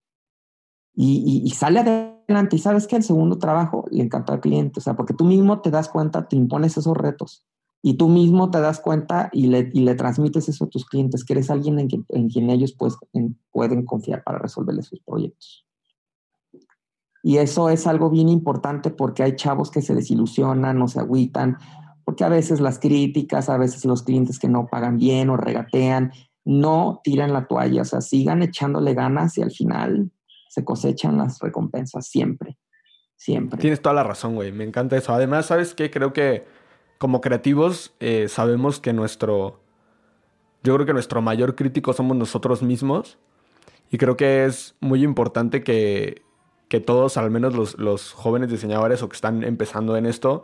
Y, 0.93 1.41
y, 1.43 1.49
sale 1.51 1.81
adelante. 1.81 2.55
Y 2.55 2.59
sabes 2.59 2.87
que 2.87 2.95
el 2.95 3.03
segundo 3.03 3.37
trabajo 3.37 3.85
le 3.91 4.01
encantó 4.01 4.31
al 4.31 4.39
cliente, 4.39 4.79
o 4.79 4.81
sea, 4.81 4.95
porque 4.95 5.13
tú 5.13 5.25
mismo 5.25 5.61
te 5.61 5.69
das 5.69 5.89
cuenta, 5.89 6.27
te 6.29 6.37
impones 6.37 6.77
esos 6.77 6.95
retos 6.95 7.45
y 7.87 7.97
tú 7.97 8.07
mismo 8.07 8.49
te 8.49 8.59
das 8.61 8.79
cuenta 8.79 9.29
y 9.31 9.45
le, 9.45 9.69
y 9.71 9.81
le 9.81 9.93
transmites 9.93 10.49
eso 10.49 10.65
a 10.65 10.69
tus 10.69 10.87
clientes, 10.87 11.23
que 11.23 11.33
eres 11.33 11.51
alguien 11.51 11.77
en, 11.77 11.87
en 12.09 12.29
quien 12.29 12.49
ellos 12.49 12.73
pues, 12.73 12.97
en, 13.13 13.37
pueden 13.51 13.85
confiar 13.85 14.23
para 14.23 14.39
resolverles 14.39 14.87
sus 14.87 15.01
proyectos. 15.01 15.67
Y 17.21 17.37
eso 17.37 17.69
es 17.69 17.85
algo 17.85 18.09
bien 18.09 18.27
importante 18.27 18.89
porque 18.89 19.21
hay 19.21 19.35
chavos 19.35 19.69
que 19.69 19.83
se 19.83 19.93
desilusionan 19.93 20.81
o 20.81 20.87
se 20.87 20.99
agüitan, 20.99 21.59
porque 22.05 22.23
a 22.23 22.29
veces 22.29 22.61
las 22.61 22.79
críticas, 22.79 23.49
a 23.49 23.57
veces 23.57 23.83
los 23.83 24.03
clientes 24.03 24.39
que 24.39 24.47
no 24.47 24.67
pagan 24.67 24.97
bien 24.97 25.29
o 25.29 25.37
regatean, 25.37 26.13
no 26.45 27.01
tiren 27.03 27.33
la 27.33 27.47
toalla, 27.47 27.81
o 27.81 27.85
sea, 27.85 28.01
sigan 28.01 28.43
echándole 28.43 28.93
ganas 28.93 29.37
y 29.37 29.41
al 29.41 29.51
final 29.51 30.11
se 30.47 30.63
cosechan 30.63 31.17
las 31.17 31.39
recompensas 31.39 32.07
siempre, 32.07 32.57
siempre. 33.15 33.59
Tienes 33.59 33.81
toda 33.81 33.95
la 33.95 34.03
razón, 34.03 34.35
güey, 34.35 34.51
me 34.51 34.63
encanta 34.63 34.95
eso. 34.95 35.11
Además, 35.11 35.47
¿sabes 35.47 35.73
qué? 35.73 35.89
Creo 35.89 36.13
que 36.13 36.45
como 36.99 37.19
creativos 37.19 37.93
eh, 37.99 38.27
sabemos 38.29 38.79
que 38.79 38.93
nuestro, 38.93 39.59
yo 40.63 40.75
creo 40.75 40.85
que 40.85 40.93
nuestro 40.93 41.21
mayor 41.21 41.55
crítico 41.55 41.91
somos 41.93 42.15
nosotros 42.15 42.61
mismos 42.61 43.17
y 43.89 43.97
creo 43.97 44.15
que 44.15 44.45
es 44.45 44.75
muy 44.79 45.03
importante 45.03 45.63
que, 45.63 46.21
que 46.69 46.79
todos, 46.79 47.17
al 47.17 47.31
menos 47.31 47.55
los, 47.55 47.77
los, 47.77 48.13
jóvenes 48.13 48.49
diseñadores 48.49 49.01
o 49.01 49.09
que 49.09 49.15
están 49.15 49.43
empezando 49.43 49.97
en 49.97 50.05
esto, 50.05 50.43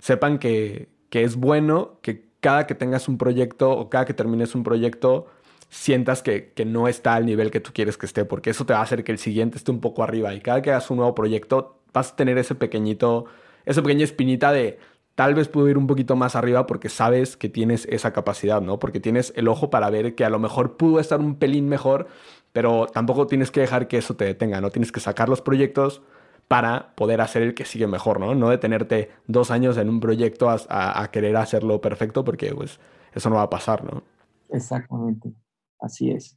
sepan 0.00 0.38
que, 0.38 0.88
que 1.08 1.22
es 1.22 1.36
bueno 1.36 1.98
que 2.02 2.30
cada 2.40 2.66
que 2.66 2.74
tengas 2.74 3.08
un 3.08 3.18
proyecto 3.18 3.70
o 3.70 3.90
cada 3.90 4.04
que 4.04 4.14
termines 4.14 4.54
un 4.54 4.64
proyecto, 4.64 5.26
sientas 5.68 6.22
que, 6.22 6.52
no 6.66 6.88
está 6.88 7.14
al 7.14 7.26
nivel 7.26 7.50
que 7.50 7.60
tú 7.60 7.70
quieres 7.72 7.96
que 7.96 8.06
esté, 8.06 8.24
porque 8.24 8.50
eso 8.50 8.66
te 8.66 8.72
va 8.72 8.80
a 8.80 8.82
hacer 8.82 9.04
que 9.04 9.12
el 9.12 9.18
siguiente 9.18 9.56
esté 9.56 9.70
un 9.70 9.80
poco 9.80 10.02
arriba. 10.02 10.34
Y 10.34 10.40
cada 10.40 10.62
que 10.62 10.70
hagas 10.70 10.90
un 10.90 10.98
nuevo 10.98 11.14
proyecto, 11.14 11.80
vas 11.92 12.12
a 12.12 12.16
tener 12.16 12.38
ese 12.38 12.54
pequeñito, 12.54 13.26
esa 13.64 13.82
pequeña 13.82 14.04
espinita 14.04 14.52
de 14.52 14.78
tal 15.14 15.34
vez 15.34 15.48
puedo 15.48 15.68
ir 15.68 15.76
un 15.76 15.86
poquito 15.86 16.16
más 16.16 16.34
arriba 16.34 16.66
porque 16.66 16.88
sabes 16.88 17.36
que 17.36 17.48
tienes 17.48 17.86
esa 17.86 18.12
capacidad, 18.12 18.60
¿no? 18.62 18.78
Porque 18.78 19.00
tienes 19.00 19.32
el 19.36 19.48
ojo 19.48 19.70
para 19.70 19.90
ver 19.90 20.14
que 20.14 20.24
a 20.24 20.30
lo 20.30 20.38
mejor 20.38 20.76
pudo 20.76 20.98
estar 20.98 21.20
un 21.20 21.36
pelín 21.36 21.68
mejor, 21.68 22.08
pero 22.52 22.86
tampoco 22.86 23.26
tienes 23.26 23.50
que 23.50 23.60
dejar 23.60 23.86
que 23.86 23.98
eso 23.98 24.16
te 24.16 24.24
detenga, 24.24 24.60
¿no? 24.60 24.70
Tienes 24.70 24.92
que 24.92 25.00
sacar 25.00 25.28
los 25.28 25.42
proyectos 25.42 26.02
para 26.50 26.96
poder 26.96 27.20
hacer 27.20 27.42
el 27.42 27.54
que 27.54 27.64
sigue 27.64 27.86
mejor, 27.86 28.18
¿no? 28.18 28.34
No 28.34 28.48
detenerte 28.48 29.08
dos 29.28 29.52
años 29.52 29.76
en 29.76 29.88
un 29.88 30.00
proyecto 30.00 30.50
a, 30.50 31.08
querer 31.12 31.36
hacerlo 31.36 31.80
perfecto 31.80 32.24
porque 32.24 32.52
pues 32.52 32.80
eso 33.14 33.30
no 33.30 33.36
va 33.36 33.42
a 33.42 33.50
pasar, 33.50 33.84
¿no? 33.84 34.02
Exactamente, 34.48 35.32
así 35.78 36.10
es. 36.10 36.36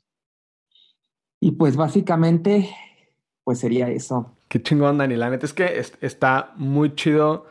Y 1.39 1.53
pues 1.53 1.75
básicamente, 1.75 2.69
pues 3.43 3.57
sería 3.57 3.89
eso. 3.89 4.37
Qué 4.49 4.61
chingón, 4.61 4.99
Dani. 4.99 5.15
La 5.15 5.31
neta 5.31 5.47
es 5.47 5.53
que 5.53 5.81
está 6.01 6.51
muy 6.57 6.93
chido 6.93 7.47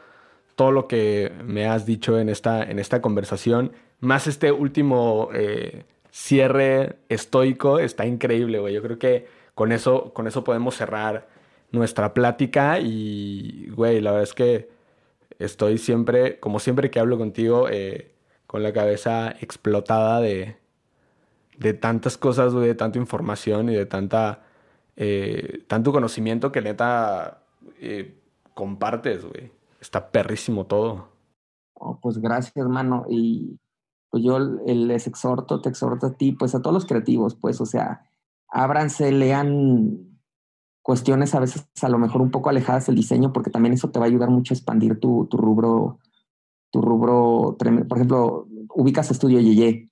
todo 0.54 0.70
lo 0.70 0.86
que 0.86 1.32
me 1.44 1.66
has 1.66 1.84
dicho 1.84 2.16
en 2.16 2.28
esta, 2.28 2.62
en 2.62 2.78
esta 2.78 3.02
conversación. 3.02 3.72
Más 3.98 4.28
este 4.28 4.52
último 4.52 5.30
eh, 5.34 5.84
cierre 6.12 7.00
estoico 7.08 7.80
está 7.80 8.06
increíble, 8.06 8.60
güey. 8.60 8.72
Yo 8.72 8.82
creo 8.82 9.00
que 9.00 9.26
con 9.56 9.72
eso, 9.72 10.12
con 10.14 10.28
eso 10.28 10.44
podemos 10.44 10.76
cerrar 10.76 11.41
nuestra 11.72 12.14
plática 12.14 12.78
y, 12.80 13.68
güey, 13.74 14.00
la 14.00 14.12
verdad 14.12 14.24
es 14.24 14.34
que 14.34 14.70
estoy 15.38 15.78
siempre, 15.78 16.38
como 16.38 16.58
siempre 16.60 16.90
que 16.90 17.00
hablo 17.00 17.18
contigo, 17.18 17.68
eh, 17.68 18.14
con 18.46 18.62
la 18.62 18.72
cabeza 18.72 19.30
explotada 19.40 20.20
de, 20.20 20.56
de 21.58 21.74
tantas 21.74 22.18
cosas, 22.18 22.52
güey, 22.52 22.68
de 22.68 22.74
tanta 22.74 22.98
información 22.98 23.70
y 23.70 23.74
de 23.74 23.86
tanta, 23.86 24.42
eh, 24.96 25.64
tanto 25.66 25.92
conocimiento 25.92 26.52
que 26.52 26.60
neta 26.60 27.42
eh, 27.80 28.18
compartes, 28.54 29.24
güey. 29.24 29.50
Está 29.80 30.10
perrísimo 30.10 30.66
todo. 30.66 31.08
Oh, 31.74 31.98
pues 32.00 32.18
gracias, 32.18 32.56
hermano. 32.56 33.06
Y 33.08 33.58
pues 34.10 34.22
yo 34.22 34.38
les 34.38 35.06
exhorto, 35.06 35.60
te 35.60 35.70
exhorto 35.70 36.06
a 36.08 36.12
ti, 36.12 36.32
pues 36.32 36.54
a 36.54 36.60
todos 36.60 36.74
los 36.74 36.86
creativos, 36.86 37.34
pues, 37.34 37.60
o 37.60 37.66
sea, 37.66 38.10
ábranse, 38.48 39.10
lean 39.10 40.11
cuestiones 40.82 41.34
a 41.34 41.40
veces 41.40 41.66
a 41.80 41.88
lo 41.88 41.98
mejor 41.98 42.20
un 42.20 42.30
poco 42.30 42.50
alejadas 42.50 42.86
del 42.86 42.96
diseño, 42.96 43.32
porque 43.32 43.50
también 43.50 43.72
eso 43.72 43.90
te 43.90 43.98
va 43.98 44.06
a 44.06 44.08
ayudar 44.08 44.30
mucho 44.30 44.52
a 44.52 44.56
expandir 44.56 44.98
tu, 44.98 45.26
tu 45.26 45.36
rubro, 45.36 45.98
tu 46.70 46.80
rubro, 46.80 47.56
por 47.56 47.98
ejemplo, 47.98 48.46
ubicas 48.74 49.10
Estudio 49.10 49.40
Yeye, 49.40 49.88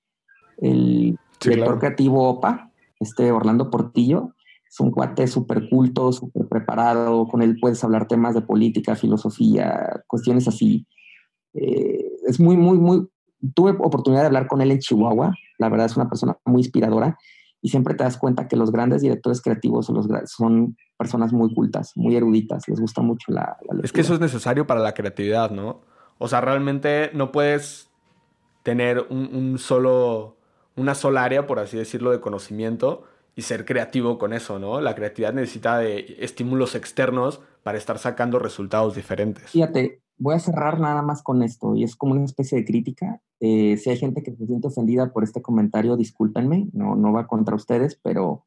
el 0.59 1.17
director 1.43 1.79
creativo 1.79 2.29
OPA, 2.29 2.73
este 2.99 3.33
Orlando 3.33 3.71
Portillo, 3.71 4.35
es 4.69 4.79
un 4.81 4.91
cuate 4.91 5.27
súper 5.27 5.69
culto, 5.69 6.13
súper 6.13 6.47
preparado, 6.49 7.27
con 7.27 7.43
él 7.43 7.59
puedes 7.61 7.83
hablar 7.83 8.07
temas 8.07 8.35
de 8.35 8.43
política, 8.43 8.95
filosofía, 8.95 10.03
cuestiones 10.07 10.47
así. 10.47 10.87
Eh, 11.55 12.05
es 12.27 12.39
muy, 12.39 12.57
muy, 12.57 12.79
muy... 12.79 13.09
Tuve 13.55 13.73
oportunidad 13.73 14.23
de 14.23 14.27
hablar 14.27 14.47
con 14.47 14.61
él 14.61 14.71
en 14.71 14.79
Chihuahua, 14.79 15.35
la 15.59 15.69
verdad 15.69 15.87
es 15.87 15.97
una 15.97 16.09
persona 16.09 16.37
muy 16.45 16.61
inspiradora 16.61 17.19
y 17.63 17.69
siempre 17.69 17.95
te 17.95 18.05
das 18.05 18.17
cuenta 18.17 18.49
que 18.49 18.57
los 18.57 18.73
grandes 18.73 19.03
directores 19.03 19.43
creativos 19.43 19.87
son, 19.87 19.97
los, 19.97 20.07
son 20.31 20.77
personas 20.97 21.33
muy 21.33 21.55
cultas, 21.55 21.93
muy 21.95 22.17
eruditas, 22.17 22.69
les 22.69 22.81
gusta 22.81 23.03
mucho 23.03 23.33
la, 23.33 23.57
la 23.69 23.81
Es 23.83 23.93
que 23.93 24.01
eso 24.01 24.15
es 24.15 24.21
necesario 24.21 24.67
para 24.67 24.81
la 24.81 24.95
creatividad, 24.95 25.51
¿no? 25.51 25.83
O 26.19 26.29
sea, 26.29 26.41
realmente 26.41 27.11
no 27.15 27.33
puedes 27.33 27.91
tener 28.63 29.07
un, 29.09 29.59
solo, 29.59 30.37
una 30.77 30.95
sola 30.95 31.25
área, 31.25 31.47
por 31.47 31.59
así 31.59 31.77
decirlo, 31.77 32.11
de 32.11 32.21
conocimiento 32.21 33.05
y 33.35 33.43
ser 33.43 33.65
creativo 33.65 34.19
con 34.19 34.33
eso, 34.33 34.59
¿no? 34.59 34.81
La 34.81 34.95
creatividad 34.95 35.33
necesita 35.33 35.79
de 35.79 36.17
estímulos 36.21 36.75
externos 36.75 37.41
para 37.63 37.79
estar 37.79 37.99
sacando 37.99 38.39
resultados 38.39 38.95
diferentes. 38.95 39.51
Fíjate, 39.51 40.03
voy 40.21 40.35
a 40.35 40.39
cerrar 40.39 40.79
nada 40.79 41.03
más 41.03 41.23
con 41.23 41.43
esto 41.43 41.75
y 41.75 41.83
es 41.83 41.97
como 41.97 42.13
una 42.13 42.25
especie 42.25 42.59
de 42.59 42.65
crítica. 42.65 43.21
Eh, 43.41 43.79
si 43.79 43.89
hay 43.89 43.97
gente 43.97 44.23
que 44.23 44.37
se 44.37 44.47
siente 44.47 44.69
ofendida 44.69 45.13
por 45.13 45.25
este 45.25 45.41
comentario, 45.41 45.97
discúlpenme, 45.97 46.69
no, 46.73 46.95
no 46.95 47.11
va 47.13 47.27
contra 47.27 47.57
ustedes, 47.57 47.99
pero 48.03 48.45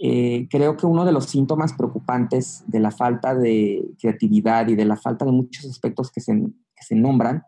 eh, 0.00 0.48
creo 0.50 0.76
que 0.76 0.86
uno 0.86 1.04
de 1.04 1.12
los 1.12 1.26
síntomas 1.26 1.72
preocupantes 1.74 2.64
de 2.66 2.80
la 2.80 2.90
falta 2.90 3.36
de 3.36 3.92
creatividad 4.00 4.66
y 4.66 4.74
de 4.74 4.84
la 4.84 4.96
falta 4.96 5.24
de 5.24 5.30
muchos 5.30 5.66
aspectos 5.66 6.10
que 6.10 6.20
se, 6.20 6.32
que 6.34 6.82
se 6.82 6.96
nombran, 6.96 7.44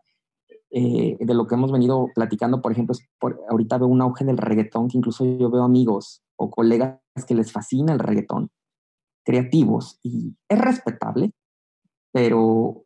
eh, 0.71 1.17
de 1.19 1.33
lo 1.33 1.45
que 1.45 1.55
hemos 1.55 1.73
venido 1.73 2.07
platicando, 2.15 2.61
por 2.61 2.71
ejemplo, 2.71 2.93
es 2.93 3.05
por, 3.19 3.41
ahorita 3.49 3.77
veo 3.77 3.87
un 3.87 4.01
auge 4.01 4.23
del 4.23 4.37
reggaetón, 4.37 4.87
que 4.87 4.97
incluso 4.97 5.25
yo 5.25 5.51
veo 5.51 5.63
amigos 5.63 6.23
o 6.37 6.49
colegas 6.49 6.99
que 7.27 7.35
les 7.35 7.51
fascina 7.51 7.91
el 7.91 7.99
reggaetón, 7.99 8.49
creativos, 9.25 9.99
y 10.01 10.35
es 10.47 10.59
respetable, 10.59 11.33
pero 12.13 12.84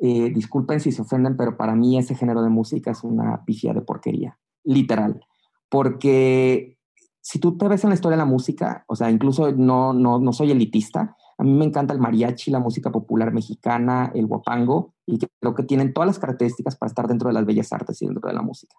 eh, 0.00 0.30
disculpen 0.30 0.80
si 0.80 0.92
se 0.92 1.02
ofenden, 1.02 1.36
pero 1.36 1.56
para 1.56 1.74
mí 1.74 1.98
ese 1.98 2.14
género 2.14 2.42
de 2.42 2.48
música 2.48 2.90
es 2.90 3.04
una 3.04 3.44
pifia 3.44 3.74
de 3.74 3.82
porquería, 3.82 4.38
literal. 4.64 5.20
Porque 5.68 6.78
si 7.20 7.38
tú 7.38 7.58
te 7.58 7.68
ves 7.68 7.84
en 7.84 7.90
la 7.90 7.94
historia 7.94 8.16
de 8.16 8.22
la 8.22 8.30
música, 8.30 8.84
o 8.88 8.96
sea, 8.96 9.10
incluso 9.10 9.52
no, 9.52 9.92
no, 9.92 10.18
no 10.18 10.32
soy 10.32 10.50
elitista, 10.50 11.16
a 11.36 11.42
mí 11.42 11.52
me 11.52 11.64
encanta 11.64 11.94
el 11.94 12.00
mariachi, 12.00 12.50
la 12.50 12.60
música 12.60 12.90
popular 12.90 13.32
mexicana, 13.32 14.10
el 14.14 14.26
guapango, 14.26 14.94
y 15.06 15.18
creo 15.18 15.54
que 15.54 15.62
tienen 15.64 15.92
todas 15.92 16.06
las 16.06 16.18
características 16.18 16.76
para 16.76 16.88
estar 16.88 17.06
dentro 17.06 17.28
de 17.28 17.34
las 17.34 17.46
bellas 17.46 17.72
artes 17.72 18.00
y 18.02 18.06
dentro 18.06 18.28
de 18.28 18.34
la 18.34 18.42
música. 18.42 18.76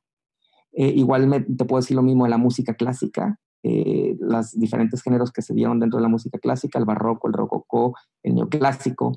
Eh, 0.73 0.93
igual 0.95 1.27
me, 1.27 1.41
te 1.41 1.65
puedo 1.65 1.81
decir 1.81 1.95
lo 1.95 2.03
mismo 2.03 2.23
de 2.23 2.29
la 2.29 2.37
música 2.37 2.73
clásica, 2.73 3.39
eh, 3.63 4.15
los 4.19 4.57
diferentes 4.57 5.01
géneros 5.01 5.31
que 5.31 5.41
se 5.41 5.53
dieron 5.53 5.79
dentro 5.79 5.97
de 5.97 6.03
la 6.03 6.09
música 6.09 6.39
clásica, 6.39 6.79
el 6.79 6.85
barroco, 6.85 7.27
el 7.27 7.33
rococó, 7.33 7.95
el 8.23 8.35
neoclásico, 8.35 9.13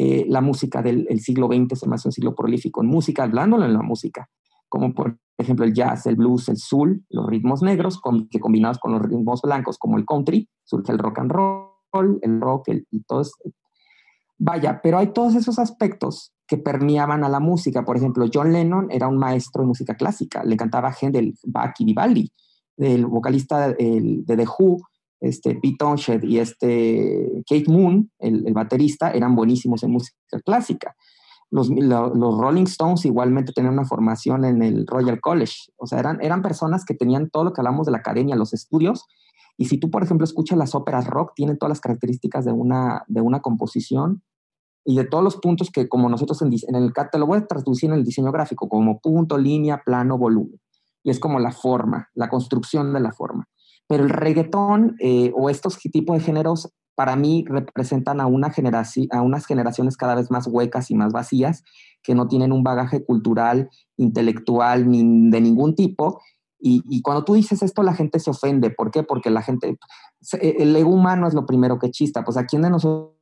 eh, 0.00 0.26
la 0.28 0.40
música 0.40 0.80
del 0.80 1.18
siglo 1.18 1.48
XX 1.48 1.76
se 1.76 1.88
me 1.88 1.96
hace 1.96 2.06
un 2.06 2.12
siglo 2.12 2.32
prolífico 2.32 2.82
en 2.82 2.86
música, 2.86 3.24
hablándolo 3.24 3.64
en 3.64 3.72
la 3.72 3.82
música, 3.82 4.28
como 4.68 4.94
por 4.94 5.18
ejemplo 5.36 5.64
el 5.64 5.74
jazz, 5.74 6.06
el 6.06 6.14
blues, 6.14 6.48
el 6.48 6.56
soul, 6.56 7.04
los 7.10 7.26
ritmos 7.26 7.62
negros, 7.62 8.00
que 8.30 8.38
combinados 8.38 8.78
con 8.78 8.92
los 8.92 9.02
ritmos 9.02 9.42
blancos 9.42 9.76
como 9.76 9.98
el 9.98 10.06
country, 10.06 10.48
surge 10.62 10.92
el 10.92 11.00
rock 11.00 11.18
and 11.18 11.32
roll, 11.32 12.20
el 12.22 12.40
rock 12.40 12.68
y 12.92 13.02
todo 13.02 13.22
eso. 13.22 13.32
Vaya, 14.38 14.78
pero 14.84 14.98
hay 14.98 15.08
todos 15.08 15.34
esos 15.34 15.58
aspectos 15.58 16.32
que 16.46 16.58
permeaban 16.58 17.24
a 17.24 17.28
la 17.28 17.40
música. 17.40 17.84
Por 17.84 17.96
ejemplo, 17.96 18.26
John 18.32 18.52
Lennon 18.52 18.92
era 18.92 19.08
un 19.08 19.18
maestro 19.18 19.62
de 19.62 19.66
música 19.66 19.96
clásica, 19.96 20.44
le 20.44 20.54
encantaba 20.54 20.92
Händel, 20.92 21.34
Bach 21.42 21.74
y 21.80 21.84
Vivaldi. 21.84 22.30
El 22.76 23.06
vocalista 23.06 23.70
de 23.70 24.22
The 24.24 24.46
Who 24.46 24.78
este, 25.20 25.54
Pete 25.54 25.76
Townshend 25.78 26.24
y 26.24 26.38
este 26.38 27.42
Kate 27.48 27.70
Moon, 27.70 28.10
el, 28.18 28.52
baterista, 28.52 29.10
eran 29.10 29.34
buenísimos 29.34 29.82
en 29.82 29.92
música 29.92 30.16
clásica. 30.44 30.94
Los, 31.50 31.70
los, 31.70 32.38
Rolling 32.38 32.64
Stones 32.64 33.06
igualmente 33.06 33.52
tenían 33.52 33.72
una 33.72 33.86
formación 33.86 34.44
en 34.44 34.62
el 34.62 34.86
Royal 34.86 35.20
College, 35.20 35.72
o 35.76 35.86
sea, 35.86 35.98
eran, 35.98 36.18
eran 36.20 36.42
personas 36.42 36.84
que 36.84 36.94
tenían 36.94 37.30
todo 37.30 37.44
lo 37.44 37.52
que 37.52 37.62
hablamos 37.62 37.86
de 37.86 37.92
la 37.92 37.98
academia, 37.98 38.36
los 38.36 38.52
estudios, 38.52 39.06
y 39.56 39.64
si 39.64 39.78
tú, 39.78 39.90
por 39.90 40.04
ejemplo, 40.04 40.24
escuchas 40.24 40.56
las 40.56 40.74
óperas 40.74 41.06
rock, 41.06 41.32
tienen 41.34 41.58
todas 41.58 41.70
las 41.70 41.80
características 41.80 42.44
de 42.44 42.52
una, 42.52 43.02
de 43.08 43.20
una 43.20 43.40
composición 43.40 44.22
y 44.84 44.96
de 44.96 45.04
todos 45.04 45.24
los 45.24 45.36
puntos 45.36 45.70
que 45.70 45.88
como 45.88 46.08
nosotros 46.08 46.40
en, 46.42 46.50
en 46.68 46.76
el, 46.76 46.92
te 46.92 47.18
lo 47.18 47.26
voy 47.26 47.38
a 47.38 47.46
traducir 47.46 47.90
en 47.90 47.96
el 47.96 48.04
diseño 48.04 48.30
gráfico, 48.30 48.68
como 48.68 49.00
punto, 49.00 49.36
línea, 49.36 49.82
plano, 49.84 50.16
volumen. 50.16 50.60
Y 51.02 51.10
es 51.10 51.18
como 51.18 51.40
la 51.40 51.50
forma, 51.50 52.08
la 52.14 52.28
construcción 52.28 52.92
de 52.92 53.00
la 53.00 53.12
forma. 53.12 53.48
Pero 53.88 54.04
el 54.04 54.10
reggaetón 54.10 54.96
eh, 55.00 55.32
o 55.34 55.50
estos 55.50 55.78
tipos 55.78 56.16
de 56.16 56.22
géneros 56.22 56.72
para 56.94 57.16
mí 57.16 57.44
representan 57.46 58.20
a, 58.20 58.26
una 58.26 58.52
a 59.12 59.22
unas 59.22 59.46
generaciones 59.46 59.96
cada 59.96 60.16
vez 60.16 60.32
más 60.32 60.48
huecas 60.48 60.90
y 60.90 60.94
más 60.94 61.12
vacías, 61.12 61.62
que 62.02 62.14
no 62.14 62.26
tienen 62.26 62.52
un 62.52 62.64
bagaje 62.64 63.04
cultural, 63.04 63.70
intelectual, 63.96 64.90
ni 64.90 65.30
de 65.30 65.40
ningún 65.40 65.74
tipo. 65.74 66.20
Y, 66.60 67.02
cuando 67.02 67.22
tú 67.24 67.34
dices 67.34 67.62
esto, 67.62 67.84
la 67.84 67.94
gente 67.94 68.18
se 68.18 68.30
ofende. 68.30 68.70
¿Por 68.70 68.90
qué? 68.90 69.04
Porque 69.04 69.30
la 69.30 69.42
gente, 69.42 69.78
el 70.40 70.74
ego 70.74 70.90
humano 70.90 71.28
es 71.28 71.34
lo 71.34 71.46
primero 71.46 71.78
que 71.78 71.92
chista. 71.92 72.24
Pues 72.24 72.36
a 72.36 72.46
quién 72.46 72.62
de 72.62 72.70
nosotros 72.70 73.14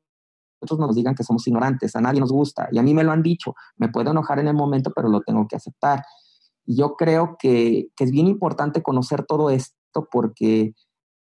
nos 0.79 0.97
digan 0.97 1.15
que 1.15 1.23
somos 1.23 1.47
ignorantes, 1.47 1.95
a 1.97 2.01
nadie 2.01 2.19
nos 2.19 2.33
gusta. 2.33 2.71
Y 2.73 2.79
a 2.79 2.83
mí 2.83 2.95
me 2.95 3.05
lo 3.05 3.13
han 3.13 3.23
dicho. 3.23 3.55
Me 3.77 3.91
puedo 3.91 4.11
enojar 4.11 4.39
en 4.39 4.49
el 4.49 4.55
momento, 4.55 4.91
pero 4.97 5.11
lo 5.11 5.21
tengo 5.21 5.47
que 5.47 5.57
aceptar. 5.57 6.03
Y 6.65 6.79
yo 6.79 6.97
creo 6.97 7.37
que, 7.39 7.89
que 7.95 8.05
es 8.05 8.11
bien 8.11 8.27
importante 8.27 8.83
conocer 8.83 9.27
todo 9.27 9.51
esto 9.51 9.77
porque, 10.05 10.75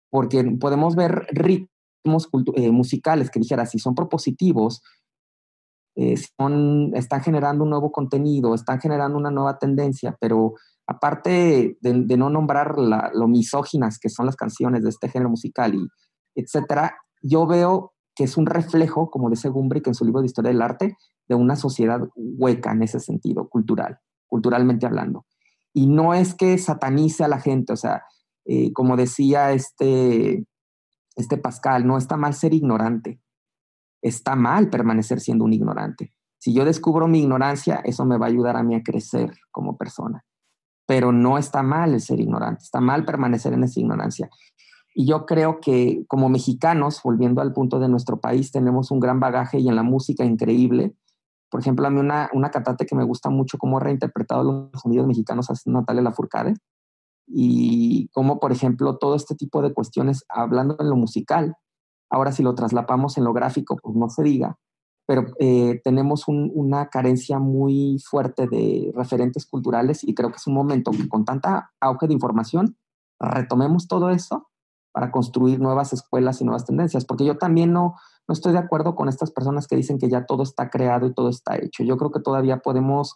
porque 0.09 0.43
podemos 0.59 0.95
ver 0.95 1.27
ritmos 1.31 2.29
eh, 2.55 2.71
musicales 2.71 3.29
que 3.29 3.39
dijera, 3.39 3.65
si 3.65 3.79
son 3.79 3.95
propositivos, 3.95 4.81
eh, 5.95 6.15
son, 6.37 6.91
están 6.95 7.21
generando 7.21 7.63
un 7.63 7.71
nuevo 7.71 7.91
contenido, 7.91 8.53
están 8.53 8.79
generando 8.79 9.17
una 9.17 9.31
nueva 9.31 9.57
tendencia, 9.57 10.15
pero 10.19 10.53
aparte 10.85 11.77
de, 11.81 12.17
no 12.17 12.29
nombrar 12.29 12.77
la, 12.77 13.11
lo 13.13 13.27
misóginas 13.27 13.99
que 13.99 14.09
son 14.09 14.25
las 14.25 14.35
canciones 14.35 14.83
de 14.83 14.89
este 14.89 15.09
género 15.09 15.29
musical 15.29 15.75
y 15.75 15.87
etcétera, 16.35 16.97
yo 17.21 17.47
veo 17.47 17.93
que 18.15 18.23
es 18.23 18.37
un 18.37 18.45
reflejo, 18.45 19.09
como 19.09 19.29
dice 19.29 19.49
Gumbrick 19.49 19.87
en 19.87 19.95
su 19.95 20.05
libro 20.05 20.21
de 20.21 20.27
Historia 20.27 20.51
del 20.51 20.61
Arte, 20.61 20.97
de 21.27 21.35
una 21.35 21.55
sociedad 21.55 22.01
hueca 22.15 22.71
en 22.71 22.83
ese 22.83 22.99
sentido, 22.99 23.49
cultural, 23.49 23.99
culturalmente 24.27 24.85
hablando. 24.85 25.25
Y 25.73 25.87
no 25.87 26.13
es 26.13 26.33
que 26.33 26.57
satanice 26.57 27.23
a 27.23 27.27
la 27.27 27.39
gente, 27.39 27.73
o 27.73 27.75
sea, 27.75 28.03
eh, 28.49 28.71
como 28.71 28.95
decía 28.95 29.51
este, 29.51 30.45
este 31.17 31.37
Pascal, 31.37 31.85
no 31.85 31.97
está 31.97 32.15
mal 32.15 32.33
ser 32.33 32.53
ignorante, 32.53 33.19
está 34.01 34.37
mal 34.37 34.69
permanecer 34.69 35.19
siendo 35.19 35.43
un 35.43 35.51
ignorante. 35.51 36.13
Si 36.39 36.53
yo 36.53 36.63
descubro 36.63 37.09
mi 37.09 37.19
ignorancia, 37.19 37.81
eso 37.83 38.05
me 38.05 38.17
va 38.17 38.27
a 38.27 38.29
ayudar 38.29 38.55
a 38.55 38.63
mí 38.63 38.73
a 38.73 38.83
crecer 38.83 39.33
como 39.51 39.75
persona. 39.75 40.23
Pero 40.85 41.11
no 41.11 41.37
está 41.37 41.61
mal 41.61 41.93
el 41.93 41.99
ser 41.99 42.21
ignorante, 42.21 42.63
está 42.63 42.79
mal 42.79 43.03
permanecer 43.03 43.51
en 43.51 43.65
esa 43.65 43.81
ignorancia. 43.81 44.29
Y 44.95 45.05
yo 45.05 45.25
creo 45.25 45.59
que 45.59 46.05
como 46.07 46.29
mexicanos, 46.29 47.01
volviendo 47.03 47.41
al 47.41 47.51
punto 47.51 47.79
de 47.79 47.89
nuestro 47.89 48.21
país, 48.21 48.53
tenemos 48.53 48.91
un 48.91 49.01
gran 49.01 49.19
bagaje 49.19 49.59
y 49.59 49.67
en 49.67 49.75
la 49.75 49.83
música 49.83 50.23
increíble. 50.23 50.95
Por 51.49 51.59
ejemplo, 51.59 51.85
a 51.85 51.89
mí 51.89 51.99
una, 51.99 52.29
una 52.31 52.49
cantante 52.49 52.85
que 52.85 52.95
me 52.95 53.03
gusta 53.03 53.29
mucho 53.29 53.57
cómo 53.57 53.77
ha 53.77 53.81
reinterpretado 53.81 54.69
los 54.71 54.81
sonidos 54.81 55.05
mexicanos 55.05 55.49
es 55.49 55.67
Natalia 55.67 56.01
Lafourcade 56.01 56.53
y 57.27 58.07
como, 58.09 58.39
por 58.39 58.51
ejemplo, 58.51 58.97
todo 58.97 59.15
este 59.15 59.35
tipo 59.35 59.61
de 59.61 59.73
cuestiones, 59.73 60.23
hablando 60.29 60.77
en 60.79 60.89
lo 60.89 60.95
musical, 60.95 61.55
ahora 62.09 62.31
si 62.31 62.41
lo 62.41 62.55
traslapamos 62.55 63.17
en 63.17 63.25
lo 63.25 63.33
gráfico, 63.33 63.77
pues 63.81 63.95
no 63.95 64.09
se 64.09 64.23
diga, 64.23 64.57
pero 65.05 65.25
eh, 65.39 65.79
tenemos 65.83 66.25
una 66.27 66.89
carencia 66.89 67.39
muy 67.39 67.97
fuerte 68.05 68.47
de 68.47 68.91
referentes 68.95 69.45
culturales 69.45 70.03
y 70.03 70.13
creo 70.13 70.29
que 70.29 70.37
es 70.37 70.47
un 70.47 70.53
momento 70.53 70.91
que 70.91 71.07
con 71.07 71.23
tanta 71.23 71.71
auge 71.79 72.07
de 72.07 72.13
información 72.13 72.77
retomemos 73.19 73.87
todo 73.87 74.09
eso 74.09 74.49
para 74.91 75.11
construir 75.11 75.59
nuevas 75.59 75.93
escuelas 75.93 76.41
y 76.41 76.43
nuevas 76.43 76.65
tendencias, 76.65 77.05
porque 77.05 77.23
yo 77.23 77.37
también 77.37 77.71
no, 77.71 77.95
no 78.27 78.33
estoy 78.33 78.51
de 78.51 78.59
acuerdo 78.59 78.95
con 78.95 79.07
estas 79.07 79.31
personas 79.31 79.67
que 79.67 79.75
dicen 79.75 79.97
que 79.97 80.09
ya 80.09 80.25
todo 80.25 80.43
está 80.43 80.69
creado 80.69 81.07
y 81.07 81.13
todo 81.13 81.29
está 81.29 81.55
hecho. 81.55 81.83
Yo 81.83 81.97
creo 81.97 82.11
que 82.11 82.19
todavía 82.19 82.57
podemos 82.57 83.15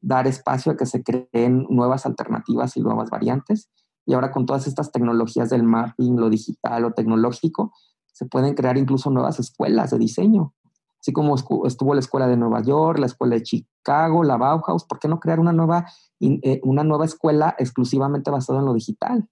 dar 0.00 0.26
espacio 0.26 0.72
a 0.72 0.76
que 0.76 0.86
se 0.86 1.02
creen 1.02 1.66
nuevas 1.68 2.06
alternativas 2.06 2.76
y 2.76 2.80
nuevas 2.80 3.10
variantes. 3.10 3.70
Y 4.06 4.14
ahora 4.14 4.30
con 4.30 4.46
todas 4.46 4.66
estas 4.66 4.92
tecnologías 4.92 5.50
del 5.50 5.62
mapping, 5.62 6.16
lo 6.16 6.30
digital 6.30 6.84
o 6.84 6.92
tecnológico, 6.92 7.72
se 8.12 8.26
pueden 8.26 8.54
crear 8.54 8.76
incluso 8.76 9.10
nuevas 9.10 9.38
escuelas 9.38 9.90
de 9.90 9.98
diseño. 9.98 10.54
Así 11.00 11.12
como 11.12 11.34
estuvo 11.34 11.94
la 11.94 12.00
escuela 12.00 12.26
de 12.26 12.36
Nueva 12.36 12.62
York, 12.62 12.98
la 12.98 13.06
escuela 13.06 13.36
de 13.36 13.42
Chicago, 13.42 14.22
la 14.22 14.36
Bauhaus, 14.36 14.84
¿por 14.84 14.98
qué 14.98 15.08
no 15.08 15.18
crear 15.18 15.40
una 15.40 15.52
nueva, 15.52 15.86
eh, 16.20 16.60
una 16.62 16.84
nueva 16.84 17.06
escuela 17.06 17.54
exclusivamente 17.58 18.30
basada 18.30 18.58
en 18.58 18.66
lo 18.66 18.74
digital? 18.74 19.26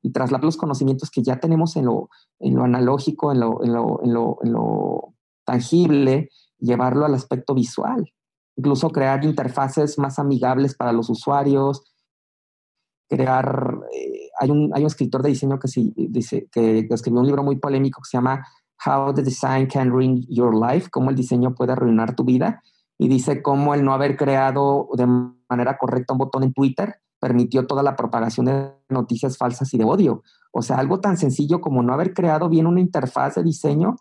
Y 0.00 0.12
trasladar 0.12 0.44
los 0.44 0.56
conocimientos 0.56 1.10
que 1.10 1.22
ya 1.22 1.40
tenemos 1.40 1.74
en 1.76 1.86
lo, 1.86 2.08
en 2.38 2.54
lo 2.54 2.64
analógico, 2.64 3.32
en 3.32 3.40
lo, 3.40 3.64
en 3.64 3.72
lo, 3.72 4.00
en 4.02 4.14
lo, 4.14 4.38
en 4.42 4.52
lo 4.52 5.14
tangible, 5.44 6.28
llevarlo 6.58 7.04
al 7.04 7.14
aspecto 7.14 7.54
visual 7.54 8.12
incluso 8.56 8.90
crear 8.90 9.24
interfaces 9.24 9.98
más 9.98 10.18
amigables 10.18 10.74
para 10.74 10.92
los 10.92 11.08
usuarios, 11.10 11.84
crear, 13.08 13.78
eh, 13.94 14.30
hay, 14.40 14.50
un, 14.50 14.70
hay 14.74 14.82
un 14.82 14.86
escritor 14.86 15.22
de 15.22 15.30
diseño 15.30 15.58
que, 15.58 15.68
sí, 15.68 15.92
dice, 15.96 16.48
que 16.50 16.86
escribió 16.90 17.20
un 17.20 17.26
libro 17.26 17.42
muy 17.42 17.56
polémico 17.56 18.00
que 18.02 18.08
se 18.08 18.16
llama 18.16 18.46
How 18.84 19.14
the 19.14 19.22
Design 19.22 19.66
Can 19.66 19.90
Ruin 19.90 20.26
Your 20.28 20.54
Life, 20.54 20.90
cómo 20.90 21.10
el 21.10 21.16
diseño 21.16 21.54
puede 21.54 21.72
arruinar 21.72 22.14
tu 22.14 22.24
vida, 22.24 22.62
y 22.98 23.08
dice 23.08 23.42
cómo 23.42 23.74
el 23.74 23.84
no 23.84 23.92
haber 23.92 24.16
creado 24.16 24.88
de 24.94 25.06
manera 25.48 25.76
correcta 25.78 26.12
un 26.12 26.18
botón 26.18 26.44
en 26.44 26.52
Twitter 26.52 26.96
permitió 27.20 27.66
toda 27.66 27.82
la 27.82 27.94
propagación 27.94 28.46
de 28.46 28.72
noticias 28.88 29.38
falsas 29.38 29.72
y 29.74 29.78
de 29.78 29.84
odio. 29.84 30.22
O 30.50 30.62
sea, 30.62 30.78
algo 30.78 31.00
tan 31.00 31.16
sencillo 31.16 31.60
como 31.60 31.82
no 31.82 31.92
haber 31.92 32.14
creado 32.14 32.48
bien 32.48 32.66
una 32.66 32.80
interfaz 32.80 33.36
de 33.36 33.44
diseño 33.44 33.96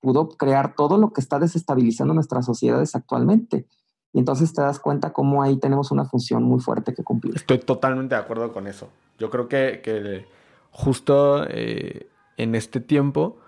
pudo 0.00 0.28
crear 0.28 0.74
todo 0.74 0.96
lo 0.96 1.12
que 1.12 1.20
está 1.20 1.38
desestabilizando 1.38 2.14
nuestras 2.14 2.46
sociedades 2.46 2.94
actualmente. 2.94 3.66
Y 4.12 4.18
entonces 4.18 4.52
te 4.52 4.60
das 4.60 4.78
cuenta 4.78 5.12
cómo 5.12 5.42
ahí 5.42 5.56
tenemos 5.56 5.90
una 5.90 6.04
función 6.04 6.42
muy 6.42 6.60
fuerte 6.60 6.94
que 6.94 7.02
cumplir. 7.02 7.34
Estoy 7.34 7.58
totalmente 7.58 8.14
de 8.14 8.20
acuerdo 8.20 8.52
con 8.52 8.66
eso. 8.66 8.88
Yo 9.18 9.30
creo 9.30 9.48
que, 9.48 10.26
justo 10.70 11.46
eh, 11.48 12.08
en 12.36 12.54
este 12.54 12.80
tiempo 12.80 13.38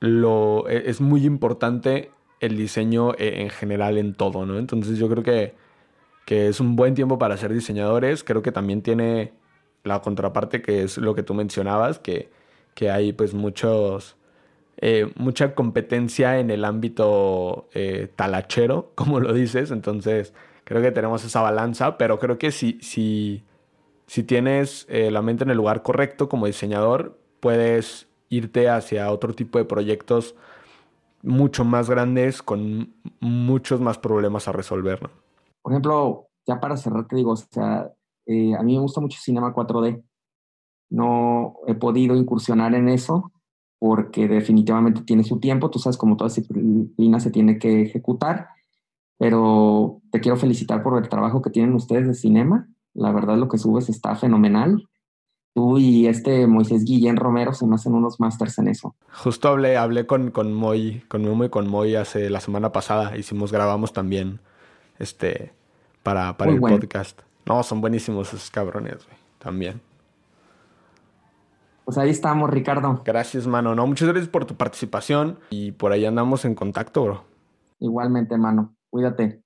lo, 0.00 0.68
e, 0.68 0.90
es 0.90 1.00
muy 1.00 1.24
importante 1.24 2.10
el 2.40 2.56
diseño 2.56 3.12
eh, 3.12 3.42
en 3.42 3.50
general 3.50 3.98
en 3.98 4.14
todo, 4.14 4.44
¿no? 4.44 4.58
Entonces 4.58 4.98
yo 4.98 5.08
creo 5.08 5.22
que, 5.22 5.54
que 6.26 6.48
es 6.48 6.60
un 6.60 6.76
buen 6.76 6.94
tiempo 6.94 7.18
para 7.18 7.36
ser 7.36 7.52
diseñadores. 7.52 8.22
Creo 8.22 8.42
que 8.42 8.52
también 8.52 8.82
tiene 8.82 9.32
la 9.82 10.00
contraparte 10.02 10.60
que 10.60 10.82
es 10.82 10.98
lo 10.98 11.14
que 11.14 11.22
tú 11.22 11.32
mencionabas, 11.32 11.98
que, 11.98 12.30
que 12.74 12.90
hay 12.90 13.12
pues 13.12 13.32
muchos... 13.34 14.16
Eh, 14.80 15.12
mucha 15.16 15.54
competencia 15.54 16.38
en 16.38 16.50
el 16.50 16.64
ámbito 16.64 17.68
eh, 17.74 18.10
talachero, 18.16 18.92
como 18.94 19.20
lo 19.20 19.32
dices, 19.32 19.70
entonces 19.70 20.32
creo 20.64 20.82
que 20.82 20.90
tenemos 20.92 21.24
esa 21.24 21.42
balanza, 21.42 21.98
pero 21.98 22.18
creo 22.18 22.38
que 22.38 22.50
si, 22.50 22.78
si, 22.80 23.42
si 24.06 24.22
tienes 24.22 24.86
la 24.88 25.20
mente 25.20 25.44
en 25.44 25.50
el 25.50 25.56
lugar 25.56 25.82
correcto 25.82 26.28
como 26.28 26.46
diseñador, 26.46 27.18
puedes 27.40 28.08
irte 28.28 28.68
hacia 28.68 29.10
otro 29.10 29.34
tipo 29.34 29.58
de 29.58 29.64
proyectos 29.64 30.36
mucho 31.22 31.64
más 31.64 31.90
grandes 31.90 32.42
con 32.42 32.94
muchos 33.20 33.80
más 33.80 33.98
problemas 33.98 34.48
a 34.48 34.52
resolver. 34.52 35.02
¿no? 35.02 35.10
Por 35.62 35.72
ejemplo, 35.72 36.28
ya 36.46 36.60
para 36.60 36.76
cerrar 36.76 37.06
te 37.06 37.16
digo, 37.16 37.32
o 37.32 37.36
sea, 37.36 37.92
eh, 38.26 38.54
a 38.54 38.62
mí 38.62 38.74
me 38.74 38.80
gusta 38.80 39.00
mucho 39.00 39.18
Cinema 39.20 39.52
4D. 39.52 40.02
No 40.90 41.56
he 41.66 41.74
podido 41.74 42.16
incursionar 42.16 42.74
en 42.74 42.88
eso 42.88 43.30
porque 43.80 44.28
definitivamente 44.28 45.02
tiene 45.02 45.24
su 45.24 45.40
tiempo. 45.40 45.70
Tú 45.70 45.80
sabes, 45.80 45.96
como 45.96 46.16
toda 46.16 46.28
disciplina 46.28 47.18
se 47.18 47.32
tiene 47.32 47.58
que 47.58 47.82
ejecutar. 47.82 48.50
Pero 49.18 50.00
te 50.12 50.20
quiero 50.20 50.36
felicitar 50.36 50.84
por 50.84 50.96
el 50.96 51.08
trabajo 51.08 51.42
que 51.42 51.50
tienen 51.50 51.74
ustedes 51.74 52.06
de 52.06 52.14
cinema. 52.14 52.68
La 52.94 53.10
verdad, 53.10 53.36
lo 53.36 53.48
que 53.48 53.58
subes 53.58 53.88
está 53.88 54.14
fenomenal 54.14 54.86
tú 55.54 55.78
y 55.78 56.06
este 56.06 56.46
Moisés 56.46 56.84
Guillén 56.84 57.16
Romero 57.16 57.52
se 57.52 57.66
me 57.66 57.74
hacen 57.74 57.94
unos 57.94 58.20
másters 58.20 58.58
en 58.58 58.68
eso. 58.68 58.94
Justo 59.12 59.48
hablé, 59.48 59.76
hablé 59.76 60.06
con, 60.06 60.30
con 60.30 60.52
Moy, 60.52 61.02
con 61.08 61.22
Memo 61.22 61.44
y 61.44 61.48
con 61.48 61.68
Moy 61.68 61.96
hace 61.96 62.30
la 62.30 62.40
semana 62.40 62.72
pasada. 62.72 63.16
Hicimos, 63.16 63.52
grabamos 63.52 63.92
también 63.92 64.40
este 64.98 65.52
para, 66.02 66.36
para 66.36 66.52
el 66.52 66.60
podcast. 66.60 67.20
No, 67.46 67.62
son 67.62 67.80
buenísimos 67.80 68.28
esos 68.28 68.50
cabrones, 68.50 69.04
güey. 69.06 69.16
También. 69.38 69.80
Pues 71.90 71.98
ahí 71.98 72.10
estamos, 72.10 72.48
Ricardo. 72.48 73.02
Gracias, 73.04 73.48
mano. 73.48 73.74
No, 73.74 73.84
muchas 73.84 74.06
gracias 74.06 74.28
por 74.28 74.44
tu 74.44 74.54
participación 74.54 75.40
y 75.50 75.72
por 75.72 75.90
ahí 75.90 76.06
andamos 76.06 76.44
en 76.44 76.54
contacto, 76.54 77.02
bro. 77.02 77.24
Igualmente, 77.80 78.38
mano. 78.38 78.76
Cuídate. 78.90 79.42